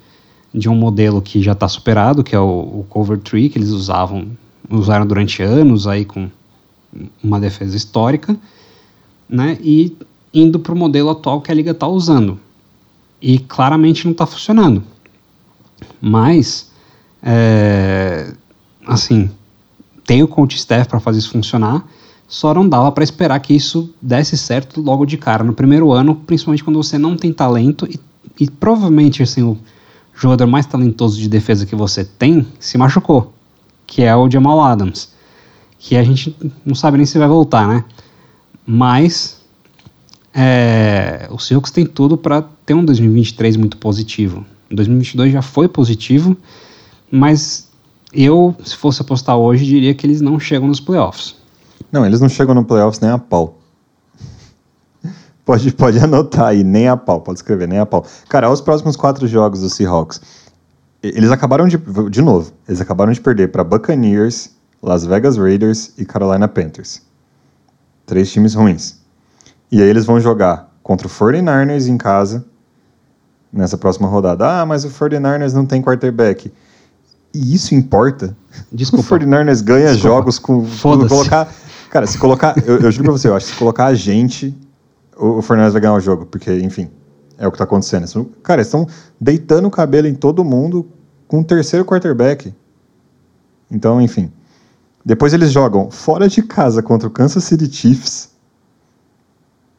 de 0.55 0.69
um 0.69 0.75
modelo 0.75 1.21
que 1.21 1.43
já 1.43 1.53
está 1.53 1.69
superado, 1.69 2.25
que 2.25 2.35
é 2.35 2.41
o, 2.41 2.81
o 2.81 2.87
cover 2.89 3.19
tree 3.19 3.49
que 3.49 3.59
eles 3.59 3.71
usavam, 3.71 4.29
usaram 4.71 5.07
durante 5.07 5.43
anos 5.43 5.87
aí 5.87 6.05
com 6.05 6.29
uma 7.23 7.39
defesa 7.39 7.77
histórica, 7.77 8.37
né? 9.29 9.59
E 9.61 9.97
indo 10.33 10.59
para 10.59 10.73
o 10.73 10.77
modelo 10.77 11.11
atual 11.11 11.41
que 11.41 11.51
a 11.51 11.55
liga 11.55 11.73
está 11.73 11.87
usando. 11.87 12.39
E 13.21 13.39
claramente 13.39 14.05
não 14.05 14.13
está 14.13 14.27
funcionando. 14.27 14.83
Mas, 16.01 16.71
é, 17.23 18.33
assim, 18.87 19.31
tem 20.05 20.23
o 20.23 20.29
coach 20.29 20.57
staff 20.57 20.89
para 20.89 21.01
fazer 21.01 21.19
isso 21.19 21.31
funcionar, 21.31 21.87
só 22.27 22.55
não 22.55 22.69
dava 22.69 22.91
para 22.93 23.05
esperar 23.05 23.39
que 23.41 23.55
isso 23.55 23.93
desse 24.01 24.37
certo 24.39 24.81
logo 24.81 25.05
de 25.05 25.17
cara 25.17 25.43
no 25.43 25.53
primeiro 25.53 25.93
ano, 25.93 26.15
principalmente 26.15 26.63
quando 26.63 26.83
você 26.83 26.97
não 26.97 27.17
tem 27.17 27.33
talento 27.33 27.87
e, 27.91 27.99
e 28.39 28.49
provavelmente 28.49 29.23
assim, 29.23 29.43
o 29.43 29.59
jogador 30.15 30.47
mais 30.47 30.65
talentoso 30.67 31.19
de 31.19 31.29
defesa 31.29 31.67
que 31.67 31.75
você 31.75 32.05
tem 32.05 32.47
se 32.59 32.79
machucou, 32.79 33.33
que 33.87 34.03
é 34.03 34.15
o 34.15 34.31
Jamal 34.31 34.61
Adams, 34.61 35.13
que 35.79 35.97
a 35.97 36.05
gente 36.05 36.37
não 36.65 36.75
sabe 36.75 36.99
nem 36.99 37.07
se 37.07 37.19
vai 37.19 37.27
voltar, 37.27 37.67
né? 37.67 37.85
Mas 38.65 39.41
é, 40.33 41.29
o 41.31 41.39
Seahawks 41.39 41.73
tem 41.73 41.85
tudo 41.85 42.17
para 42.17 42.45
ter 42.71 42.75
um 42.75 42.85
2023 42.85 43.57
muito 43.57 43.77
positivo. 43.79 44.47
2022 44.71 45.33
já 45.33 45.43
foi 45.43 45.67
positivo, 45.67 46.37
mas 47.11 47.69
eu, 48.13 48.55
se 48.65 48.77
fosse 48.77 49.03
apostar 49.03 49.37
hoje, 49.37 49.65
diria 49.65 49.93
que 49.93 50.07
eles 50.07 50.21
não 50.21 50.39
chegam 50.39 50.69
nos 50.69 50.79
playoffs. 50.79 51.35
Não, 51.91 52.07
eles 52.07 52.21
não 52.21 52.29
chegam 52.29 52.55
no 52.55 52.65
playoffs 52.65 53.01
nem 53.01 53.11
a 53.11 53.19
pau. 53.19 53.59
Pode, 55.45 55.73
pode 55.75 55.99
anotar 55.99 56.47
aí, 56.47 56.63
nem 56.63 56.87
a 56.87 56.97
pau, 56.97 57.21
pode 57.21 57.41
escrever, 57.41 57.67
nem 57.67 57.81
a 57.81 57.87
pau. 57.87 58.07
Cara, 58.29 58.49
os 58.49 58.61
próximos 58.61 58.95
quatro 58.95 59.27
jogos 59.27 59.63
do 59.63 59.69
Seahawks, 59.69 60.21
eles 61.03 61.33
acabaram 61.33 61.67
de, 61.67 61.77
de 62.09 62.23
novo, 62.23 62.53
eles 62.69 62.81
acabaram 62.81 63.13
de 63.13 63.21
perder 63.21 63.51
para 63.51 63.65
Buccaneers, 63.65 64.51
Las 64.81 65.05
Vegas 65.05 65.37
Raiders 65.37 65.93
e 65.99 66.05
Carolina 66.05 66.47
Panthers. 66.47 67.03
Três 68.07 68.31
times 68.31 68.55
ruins. 68.55 69.01
E 69.73 69.83
aí 69.83 69.89
eles 69.89 70.05
vão 70.05 70.21
jogar 70.21 70.73
contra 70.85 71.09
o 71.09 71.11
49ers 71.11 71.89
em 71.89 71.99
casa, 71.99 72.47
nessa 73.53 73.77
próxima 73.77 74.09
rodada. 74.09 74.61
Ah, 74.61 74.67
mas 74.67 74.85
o 74.85 74.91
49ers 74.91 75.53
não 75.53 75.67
tem 75.67 75.83
quarterback. 75.83 76.53
E 77.35 77.55
isso 77.55 77.75
importa? 77.75 78.37
Desculpa. 78.73 79.05
O 79.15 79.19
49ers 79.19 79.63
ganha 79.63 79.93
Desculpa. 79.93 80.09
jogos 80.17 80.39
com. 80.39 80.65
Foda-se. 80.65 81.09
colocar. 81.09 81.53
Cara, 81.91 82.07
se 82.07 82.19
colocar. 82.19 82.55
Eu, 82.67 82.79
eu 82.79 82.91
juro 82.91 83.05
pra 83.05 83.13
você, 83.13 83.29
eu 83.29 83.35
acho 83.35 83.47
que 83.47 83.53
se 83.53 83.59
colocar 83.59 83.87
a 83.87 83.95
gente, 83.95 84.57
o, 85.17 85.39
o 85.39 85.43
49ers 85.43 85.71
vai 85.71 85.81
ganhar 85.81 85.95
o 85.95 86.01
jogo. 86.01 86.27
Porque, 86.27 86.53
enfim, 86.59 86.91
é 87.39 87.47
o 87.47 87.53
que 87.53 87.59
tá 87.59 87.65
acontecendo. 87.65 88.31
Cara, 88.43 88.61
eles 88.61 88.69
estão 88.69 88.87
deitando 89.21 89.67
o 89.67 89.71
cabelo 89.71 90.07
em 90.07 90.15
todo 90.15 90.45
mundo 90.45 90.87
com 91.27 91.41
o 91.41 91.45
terceiro 91.45 91.85
quarterback. 91.85 92.53
Então, 93.71 94.01
enfim. 94.01 94.31
Depois 95.05 95.33
eles 95.33 95.51
jogam 95.51 95.91
fora 95.91 96.29
de 96.29 96.43
casa 96.43 96.83
contra 96.83 97.09
o 97.09 97.11
Kansas 97.11 97.43
City 97.45 97.73
Chiefs. 97.73 98.31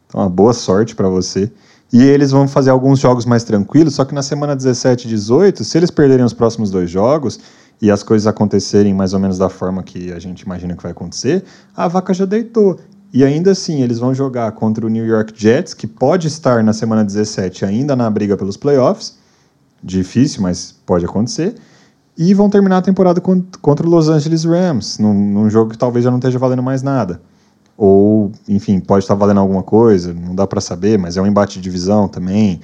Então, 0.07 0.21
uma 0.21 0.29
boa 0.29 0.53
sorte 0.53 0.95
pra 0.95 1.07
você. 1.07 1.51
E 1.93 2.01
eles 2.03 2.31
vão 2.31 2.47
fazer 2.47 2.69
alguns 2.69 2.99
jogos 2.99 3.25
mais 3.25 3.43
tranquilos, 3.43 3.95
só 3.95 4.05
que 4.05 4.15
na 4.15 4.23
semana 4.23 4.55
17 4.55 5.07
e 5.07 5.09
18, 5.09 5.63
se 5.63 5.77
eles 5.77 5.91
perderem 5.91 6.23
os 6.23 6.31
próximos 6.33 6.71
dois 6.71 6.89
jogos 6.89 7.39
e 7.81 7.91
as 7.91 8.01
coisas 8.01 8.27
acontecerem 8.27 8.93
mais 8.93 9.13
ou 9.13 9.19
menos 9.19 9.37
da 9.37 9.49
forma 9.49 9.83
que 9.83 10.11
a 10.13 10.19
gente 10.19 10.41
imagina 10.41 10.75
que 10.75 10.83
vai 10.83 10.91
acontecer, 10.93 11.43
a 11.75 11.87
vaca 11.87 12.13
já 12.13 12.25
deitou. 12.25 12.79
E 13.13 13.25
ainda 13.25 13.51
assim, 13.51 13.81
eles 13.81 13.99
vão 13.99 14.13
jogar 14.13 14.49
contra 14.53 14.85
o 14.85 14.89
New 14.89 15.05
York 15.05 15.33
Jets, 15.35 15.73
que 15.73 15.85
pode 15.85 16.27
estar 16.27 16.63
na 16.63 16.71
semana 16.71 17.03
17 17.03 17.65
ainda 17.65 17.93
na 17.93 18.09
briga 18.09 18.37
pelos 18.37 18.55
playoffs. 18.55 19.17
Difícil, 19.83 20.41
mas 20.41 20.73
pode 20.85 21.03
acontecer. 21.03 21.55
E 22.17 22.33
vão 22.33 22.49
terminar 22.49 22.77
a 22.77 22.81
temporada 22.81 23.19
con- 23.19 23.43
contra 23.61 23.85
o 23.85 23.89
Los 23.89 24.07
Angeles 24.07 24.45
Rams, 24.45 24.97
num, 24.97 25.13
num 25.13 25.49
jogo 25.49 25.71
que 25.71 25.77
talvez 25.77 26.05
já 26.05 26.11
não 26.11 26.19
esteja 26.19 26.39
valendo 26.39 26.63
mais 26.63 26.81
nada. 26.81 27.19
Ou, 27.83 28.31
enfim, 28.47 28.79
pode 28.79 29.05
estar 29.05 29.15
valendo 29.15 29.39
alguma 29.39 29.63
coisa, 29.63 30.13
não 30.13 30.35
dá 30.35 30.45
para 30.45 30.61
saber, 30.61 30.99
mas 30.99 31.17
é 31.17 31.21
um 31.21 31.25
embate 31.25 31.55
de 31.55 31.61
divisão 31.61 32.07
também. 32.07 32.61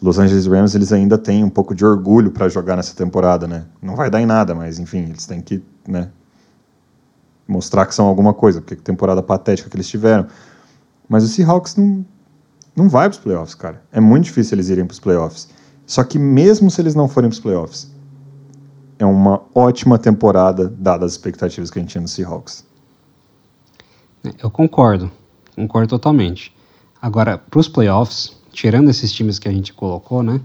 Los 0.00 0.16
Angeles 0.16 0.46
Rams, 0.46 0.76
eles 0.76 0.92
ainda 0.92 1.18
têm 1.18 1.42
um 1.42 1.50
pouco 1.50 1.74
de 1.74 1.84
orgulho 1.84 2.30
para 2.30 2.48
jogar 2.48 2.76
nessa 2.76 2.94
temporada, 2.94 3.48
né? 3.48 3.64
Não 3.82 3.96
vai 3.96 4.08
dar 4.08 4.20
em 4.20 4.26
nada, 4.26 4.54
mas 4.54 4.78
enfim, 4.78 5.06
eles 5.08 5.26
têm 5.26 5.40
que, 5.40 5.60
né, 5.88 6.08
mostrar 7.48 7.84
que 7.84 7.92
são 7.92 8.06
alguma 8.06 8.32
coisa, 8.32 8.60
porque 8.60 8.76
que 8.76 8.82
temporada 8.82 9.20
patética 9.20 9.68
que 9.68 9.74
eles 9.74 9.88
tiveram. 9.88 10.28
Mas 11.08 11.24
o 11.24 11.26
Seahawks 11.26 11.74
não, 11.74 12.06
não 12.76 12.88
vai 12.88 13.08
para 13.08 13.16
os 13.16 13.20
playoffs, 13.20 13.56
cara. 13.56 13.82
É 13.90 13.98
muito 13.98 14.26
difícil 14.26 14.54
eles 14.54 14.68
irem 14.68 14.86
para 14.86 14.92
os 14.92 15.00
playoffs. 15.00 15.48
Só 15.84 16.04
que 16.04 16.16
mesmo 16.16 16.70
se 16.70 16.80
eles 16.80 16.94
não 16.94 17.08
forem 17.08 17.28
para 17.28 17.34
os 17.34 17.40
playoffs, 17.40 17.90
é 19.00 19.04
uma 19.04 19.42
ótima 19.52 19.98
temporada, 19.98 20.68
dadas 20.68 21.06
as 21.06 21.12
expectativas 21.14 21.72
que 21.72 21.80
a 21.80 21.82
gente 21.82 21.90
tinha 21.90 22.02
no 22.02 22.06
Seahawks. 22.06 22.69
Eu 24.38 24.50
concordo, 24.50 25.10
concordo 25.54 25.88
totalmente. 25.88 26.52
Agora, 27.00 27.38
para 27.38 27.58
os 27.58 27.68
playoffs, 27.68 28.36
tirando 28.52 28.90
esses 28.90 29.10
times 29.12 29.38
que 29.38 29.48
a 29.48 29.52
gente 29.52 29.72
colocou, 29.72 30.22
né? 30.22 30.40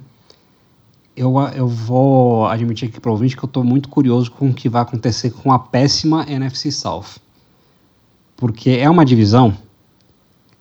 Eu, 1.16 1.34
eu 1.56 1.68
vou 1.68 2.46
admitir 2.48 2.90
aqui 2.90 3.00
para 3.00 3.10
o 3.10 3.14
ouvinte 3.14 3.36
que 3.38 3.44
eu 3.44 3.48
estou 3.48 3.64
muito 3.64 3.88
curioso 3.90 4.32
com 4.32 4.50
o 4.50 4.54
que 4.54 4.68
vai 4.68 4.82
acontecer 4.82 5.32
com 5.32 5.52
a 5.52 5.60
péssima 5.60 6.26
NFC 6.30 6.72
South. 6.72 7.20
Porque 8.36 8.72
é 8.72 8.90
uma 8.90 9.06
divisão 9.06 9.58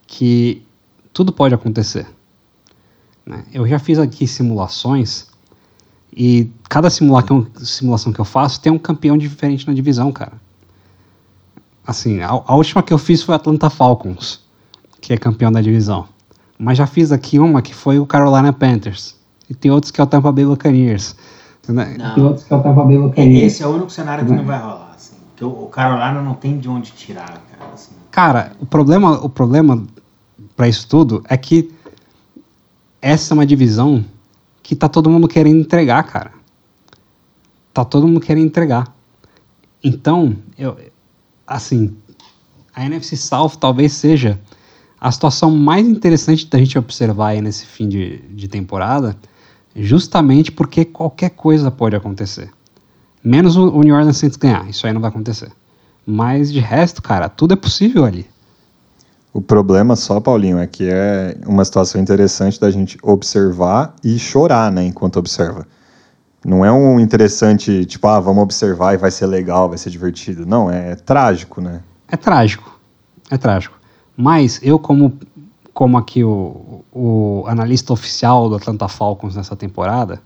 que 0.06 0.64
tudo 1.12 1.32
pode 1.32 1.54
acontecer. 1.54 2.06
né? 3.26 3.44
Eu 3.52 3.66
já 3.66 3.78
fiz 3.78 3.98
aqui 3.98 4.26
simulações 4.26 5.26
e 6.16 6.50
cada 6.68 6.88
simulação 6.88 8.12
que 8.12 8.20
eu 8.20 8.24
faço 8.24 8.60
tem 8.60 8.72
um 8.72 8.78
campeão 8.78 9.18
diferente 9.18 9.66
na 9.66 9.74
divisão, 9.74 10.12
cara. 10.12 10.40
Assim, 11.86 12.20
a, 12.20 12.28
a 12.28 12.54
última 12.54 12.82
que 12.82 12.92
eu 12.92 12.98
fiz 12.98 13.22
foi 13.22 13.34
o 13.34 13.36
Atlanta 13.36 13.68
Falcons, 13.68 14.40
que 15.00 15.12
é 15.12 15.16
campeão 15.16 15.52
da 15.52 15.60
divisão. 15.60 16.06
Mas 16.58 16.78
já 16.78 16.86
fiz 16.86 17.12
aqui 17.12 17.38
uma 17.38 17.60
que 17.60 17.74
foi 17.74 17.98
o 17.98 18.06
Carolina 18.06 18.52
Panthers. 18.52 19.16
E 19.48 19.54
tem 19.54 19.70
outros 19.70 19.90
que 19.90 20.00
é 20.00 20.04
o 20.04 20.06
Tampa 20.06 20.32
Bay 20.32 20.44
Buccaneers. 20.44 21.14
Não. 21.68 22.16
E 22.16 22.20
outros 22.20 22.44
que 22.44 22.52
eu 22.52 22.62
tava 22.62 22.84
bem 22.84 22.98
localizado. 22.98 23.44
Esse 23.46 23.62
é 23.62 23.66
o 23.66 23.70
único 23.70 23.90
cenário 23.90 24.24
que 24.24 24.32
não 24.32 24.44
vai 24.44 24.58
rolar. 24.58 24.92
Assim, 24.94 25.14
que 25.36 25.44
o 25.44 25.48
o 25.48 25.68
Carolina 25.68 26.20
não 26.20 26.34
tem 26.34 26.58
de 26.58 26.68
onde 26.68 26.92
tirar, 26.92 27.26
cara. 27.26 27.72
Assim. 27.72 27.92
Cara, 28.10 28.52
o 28.60 28.66
problema, 28.66 29.24
o 29.24 29.28
problema 29.28 29.82
para 30.56 30.68
isso 30.68 30.86
tudo 30.86 31.22
é 31.28 31.36
que 31.36 31.72
essa 33.00 33.32
é 33.32 33.34
uma 33.34 33.46
divisão 33.46 34.04
que 34.62 34.74
tá 34.74 34.88
todo 34.88 35.10
mundo 35.10 35.26
querendo 35.26 35.58
entregar, 35.58 36.02
cara. 36.04 36.32
Tá 37.72 37.84
todo 37.84 38.06
mundo 38.06 38.20
querendo 38.20 38.46
entregar. 38.46 38.94
Então, 39.82 40.36
eu, 40.56 40.76
assim, 41.46 41.96
a 42.74 42.84
NFC 42.84 43.16
South 43.16 43.56
talvez 43.60 43.92
seja 43.92 44.38
a 45.00 45.10
situação 45.12 45.50
mais 45.50 45.86
interessante 45.86 46.46
da 46.46 46.58
gente 46.58 46.78
observar 46.78 47.28
aí 47.28 47.40
nesse 47.40 47.66
fim 47.66 47.88
de, 47.88 48.18
de 48.30 48.48
temporada, 48.48 49.16
justamente 49.76 50.50
porque 50.50 50.84
qualquer 50.84 51.30
coisa 51.30 51.70
pode 51.70 51.94
acontecer. 51.94 52.50
Menos 53.22 53.56
o, 53.56 53.68
o 53.68 53.82
New 53.82 53.94
Orleans 53.94 54.16
Saints 54.16 54.36
ganhar, 54.36 54.68
isso 54.68 54.86
aí 54.86 54.92
não 54.92 55.00
vai 55.00 55.10
acontecer. 55.10 55.50
Mas 56.06 56.52
de 56.52 56.60
resto, 56.60 57.02
cara, 57.02 57.28
tudo 57.28 57.54
é 57.54 57.56
possível 57.56 58.04
ali. 58.04 58.26
O 59.32 59.40
problema 59.40 59.96
só, 59.96 60.20
Paulinho, 60.20 60.58
é 60.58 60.66
que 60.66 60.88
é 60.88 61.36
uma 61.46 61.64
situação 61.64 62.00
interessante 62.00 62.60
da 62.60 62.70
gente 62.70 62.96
observar 63.02 63.94
e 64.02 64.18
chorar, 64.18 64.70
né, 64.70 64.84
enquanto 64.84 65.18
observa. 65.18 65.66
Não 66.44 66.64
é 66.64 66.70
um 66.70 67.00
interessante, 67.00 67.86
tipo, 67.86 68.06
ah, 68.06 68.20
vamos 68.20 68.42
observar 68.42 68.94
e 68.94 68.96
vai 68.96 69.10
ser 69.10 69.26
legal, 69.26 69.68
vai 69.68 69.78
ser 69.78 69.90
divertido. 69.90 70.44
Não, 70.44 70.70
é 70.70 70.94
trágico, 70.94 71.60
né? 71.60 71.80
É 72.06 72.16
trágico. 72.16 72.78
É 73.30 73.38
trágico. 73.38 73.78
Mas 74.16 74.60
eu, 74.62 74.78
como, 74.78 75.18
como 75.72 75.96
aqui 75.96 76.22
o, 76.22 76.84
o 76.92 77.44
analista 77.46 77.92
oficial 77.92 78.48
do 78.48 78.56
Atlanta 78.56 78.86
Falcons 78.88 79.34
nessa 79.34 79.56
temporada, 79.56 80.20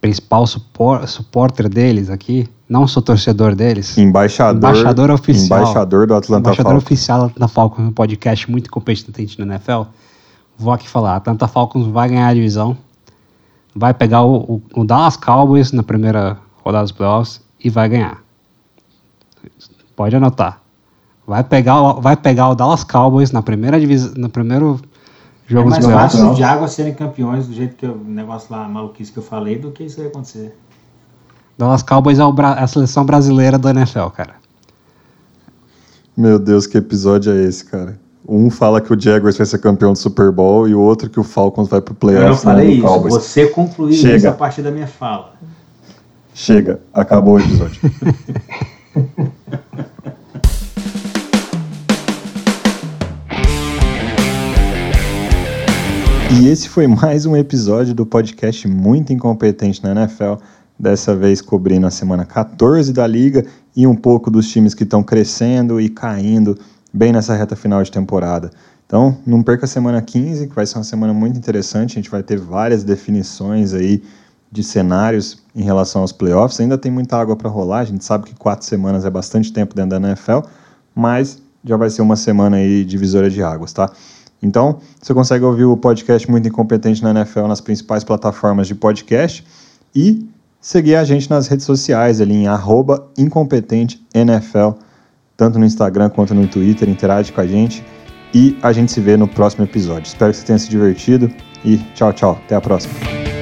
principal 0.00 0.46
supor, 0.46 1.08
supporter 1.08 1.68
deles 1.68 2.10
aqui, 2.10 2.48
não 2.68 2.86
sou 2.86 3.02
torcedor 3.02 3.54
deles, 3.54 3.96
Embaixador, 3.96 4.56
Embaixador 4.56 5.10
oficial. 5.10 5.60
Embaixador 5.60 6.06
do 6.06 6.14
Atlanta 6.14 6.40
embaixador 6.40 6.72
Falcons. 6.72 6.84
oficial 6.84 7.18
do 7.20 7.24
Atlanta 7.26 7.48
Falcons, 7.48 7.88
um 7.88 7.92
podcast 7.92 8.50
muito 8.50 8.70
competente 8.70 9.38
na 9.38 9.54
NFL, 9.54 9.82
vou 10.58 10.72
aqui 10.72 10.88
falar, 10.88 11.16
Atlanta 11.16 11.48
Falcons 11.48 11.86
vai 11.86 12.08
ganhar 12.10 12.28
a 12.28 12.34
divisão, 12.34 12.76
vai 13.74 13.92
pegar 13.94 14.22
o, 14.22 14.36
o, 14.36 14.62
o 14.80 14.84
Dallas 14.84 15.16
Cowboys 15.16 15.72
na 15.72 15.82
primeira 15.82 16.38
rodada 16.64 16.84
dos 16.84 16.92
playoffs 16.92 17.40
e 17.62 17.68
vai 17.70 17.88
ganhar. 17.88 18.22
Pode 19.96 20.16
anotar. 20.16 20.60
Vai 21.26 21.42
pegar, 21.42 21.80
o- 21.80 22.00
vai 22.00 22.16
pegar 22.16 22.48
o 22.50 22.54
Dallas 22.54 22.84
Cowboys 22.84 23.30
na 23.32 23.42
primeira 23.42 23.78
divisão, 23.80 24.12
na 24.16 24.28
primeiro 24.28 24.80
Jogo 25.46 25.62
é 25.62 25.64
dos 25.64 25.72
mais 25.72 25.84
playoffs. 25.84 26.12
fácil 26.12 26.18
os 26.18 26.20
playoffs. 26.36 26.38
Jaguars 26.38 26.72
serem 26.72 26.94
campeões 26.94 27.46
do 27.46 27.54
jeito 27.54 27.76
que 27.76 27.86
o 27.86 27.96
negócio 27.96 28.54
lá, 28.54 28.68
maluquice 28.68 29.10
que 29.12 29.18
eu 29.18 29.22
falei, 29.22 29.58
do 29.58 29.70
que 29.70 29.84
isso 29.84 30.00
aí 30.00 30.06
acontecer. 30.08 30.56
Dallas 31.56 31.82
Cowboys 31.82 32.18
é 32.18 32.24
o 32.24 32.32
Bra- 32.32 32.54
a 32.54 32.66
seleção 32.66 33.04
brasileira 33.06 33.58
da 33.58 33.70
NFL, 33.70 34.06
cara. 34.08 34.34
Meu 36.16 36.38
Deus, 36.38 36.66
que 36.66 36.78
episódio 36.78 37.32
é 37.32 37.42
esse, 37.44 37.64
cara? 37.64 37.98
Um 38.26 38.50
fala 38.50 38.80
que 38.80 38.92
o 38.92 38.98
Jaguars 38.98 39.36
vai 39.36 39.46
ser 39.46 39.58
campeão 39.58 39.92
do 39.92 39.98
Super 39.98 40.32
Bowl 40.32 40.66
e 40.66 40.74
o 40.74 40.80
outro 40.80 41.10
que 41.10 41.20
o 41.20 41.24
Falcons 41.24 41.68
vai 41.68 41.80
pro 41.82 41.92
Eu 41.92 41.96
playoff. 41.96 42.28
não 42.28 42.36
falei 42.36 42.64
né, 42.66 42.70
do 42.72 42.78
isso, 42.78 42.86
Cowboys. 42.86 43.14
você 43.14 43.46
concluiu 43.48 43.92
Chega. 43.92 44.16
isso 44.16 44.28
a 44.28 44.32
partir 44.32 44.62
da 44.62 44.70
minha 44.70 44.86
fala. 44.86 45.34
Chega, 46.32 46.80
acabou 46.92 47.34
o 47.34 47.38
episódio. 47.38 47.80
E 56.40 56.48
esse 56.48 56.68
foi 56.68 56.86
mais 56.86 57.26
um 57.26 57.36
episódio 57.36 57.94
do 57.94 58.04
podcast 58.04 58.66
Muito 58.66 59.12
Incompetente 59.12 59.82
na 59.82 59.92
NFL. 59.92 60.34
Dessa 60.76 61.14
vez 61.14 61.40
cobrindo 61.40 61.86
a 61.86 61.90
semana 61.90 62.24
14 62.24 62.92
da 62.92 63.06
liga 63.06 63.44
e 63.76 63.86
um 63.86 63.94
pouco 63.94 64.30
dos 64.30 64.50
times 64.50 64.74
que 64.74 64.82
estão 64.82 65.02
crescendo 65.02 65.80
e 65.80 65.88
caindo 65.88 66.58
bem 66.94 67.12
nessa 67.12 67.34
reta 67.34 67.56
final 67.56 67.82
de 67.82 67.90
temporada. 67.90 68.52
Então, 68.86 69.16
não 69.26 69.42
perca 69.42 69.64
a 69.64 69.68
semana 69.68 70.00
15, 70.00 70.46
que 70.46 70.54
vai 70.54 70.64
ser 70.64 70.78
uma 70.78 70.84
semana 70.84 71.12
muito 71.12 71.36
interessante. 71.36 71.92
A 71.92 71.94
gente 71.94 72.10
vai 72.10 72.22
ter 72.22 72.38
várias 72.38 72.84
definições 72.84 73.74
aí 73.74 74.00
de 74.52 74.62
cenários 74.62 75.42
em 75.56 75.64
relação 75.64 76.02
aos 76.02 76.12
playoffs. 76.12 76.60
Ainda 76.60 76.78
tem 76.78 76.92
muita 76.92 77.16
água 77.16 77.34
para 77.34 77.50
rolar. 77.50 77.80
A 77.80 77.84
gente 77.84 78.04
sabe 78.04 78.26
que 78.26 78.34
quatro 78.36 78.64
semanas 78.64 79.04
é 79.04 79.10
bastante 79.10 79.52
tempo 79.52 79.74
dentro 79.74 79.98
da 79.98 80.08
NFL, 80.08 80.40
mas 80.94 81.42
já 81.64 81.76
vai 81.76 81.90
ser 81.90 82.02
uma 82.02 82.14
semana 82.14 82.58
aí 82.58 82.84
divisora 82.84 83.28
de 83.28 83.42
águas, 83.42 83.72
tá? 83.72 83.90
Então, 84.40 84.78
você 85.00 85.12
consegue 85.12 85.44
ouvir 85.44 85.64
o 85.64 85.76
podcast 85.76 86.30
Muito 86.30 86.46
Incompetente 86.46 87.02
na 87.02 87.10
NFL 87.10 87.46
nas 87.46 87.60
principais 87.60 88.04
plataformas 88.04 88.68
de 88.68 88.74
podcast 88.74 89.44
e 89.94 90.28
seguir 90.60 90.96
a 90.96 91.04
gente 91.04 91.28
nas 91.30 91.48
redes 91.48 91.64
sociais 91.64 92.20
ali 92.20 92.34
em 92.34 92.46
arroba 92.46 93.08
incompetente.nfl, 93.16 94.78
tanto 95.36 95.58
no 95.58 95.64
Instagram 95.64 96.10
quanto 96.10 96.34
no 96.34 96.46
Twitter, 96.46 96.88
interage 96.88 97.32
com 97.32 97.40
a 97.40 97.46
gente 97.46 97.84
e 98.32 98.58
a 98.62 98.72
gente 98.72 98.90
se 98.90 99.00
vê 99.00 99.16
no 99.16 99.28
próximo 99.28 99.64
episódio. 99.64 100.06
Espero 100.06 100.32
que 100.32 100.38
você 100.38 100.46
tenha 100.46 100.58
se 100.58 100.68
divertido 100.68 101.30
e 101.64 101.78
tchau, 101.94 102.12
tchau. 102.12 102.40
Até 102.44 102.56
a 102.56 102.60
próxima. 102.60 103.33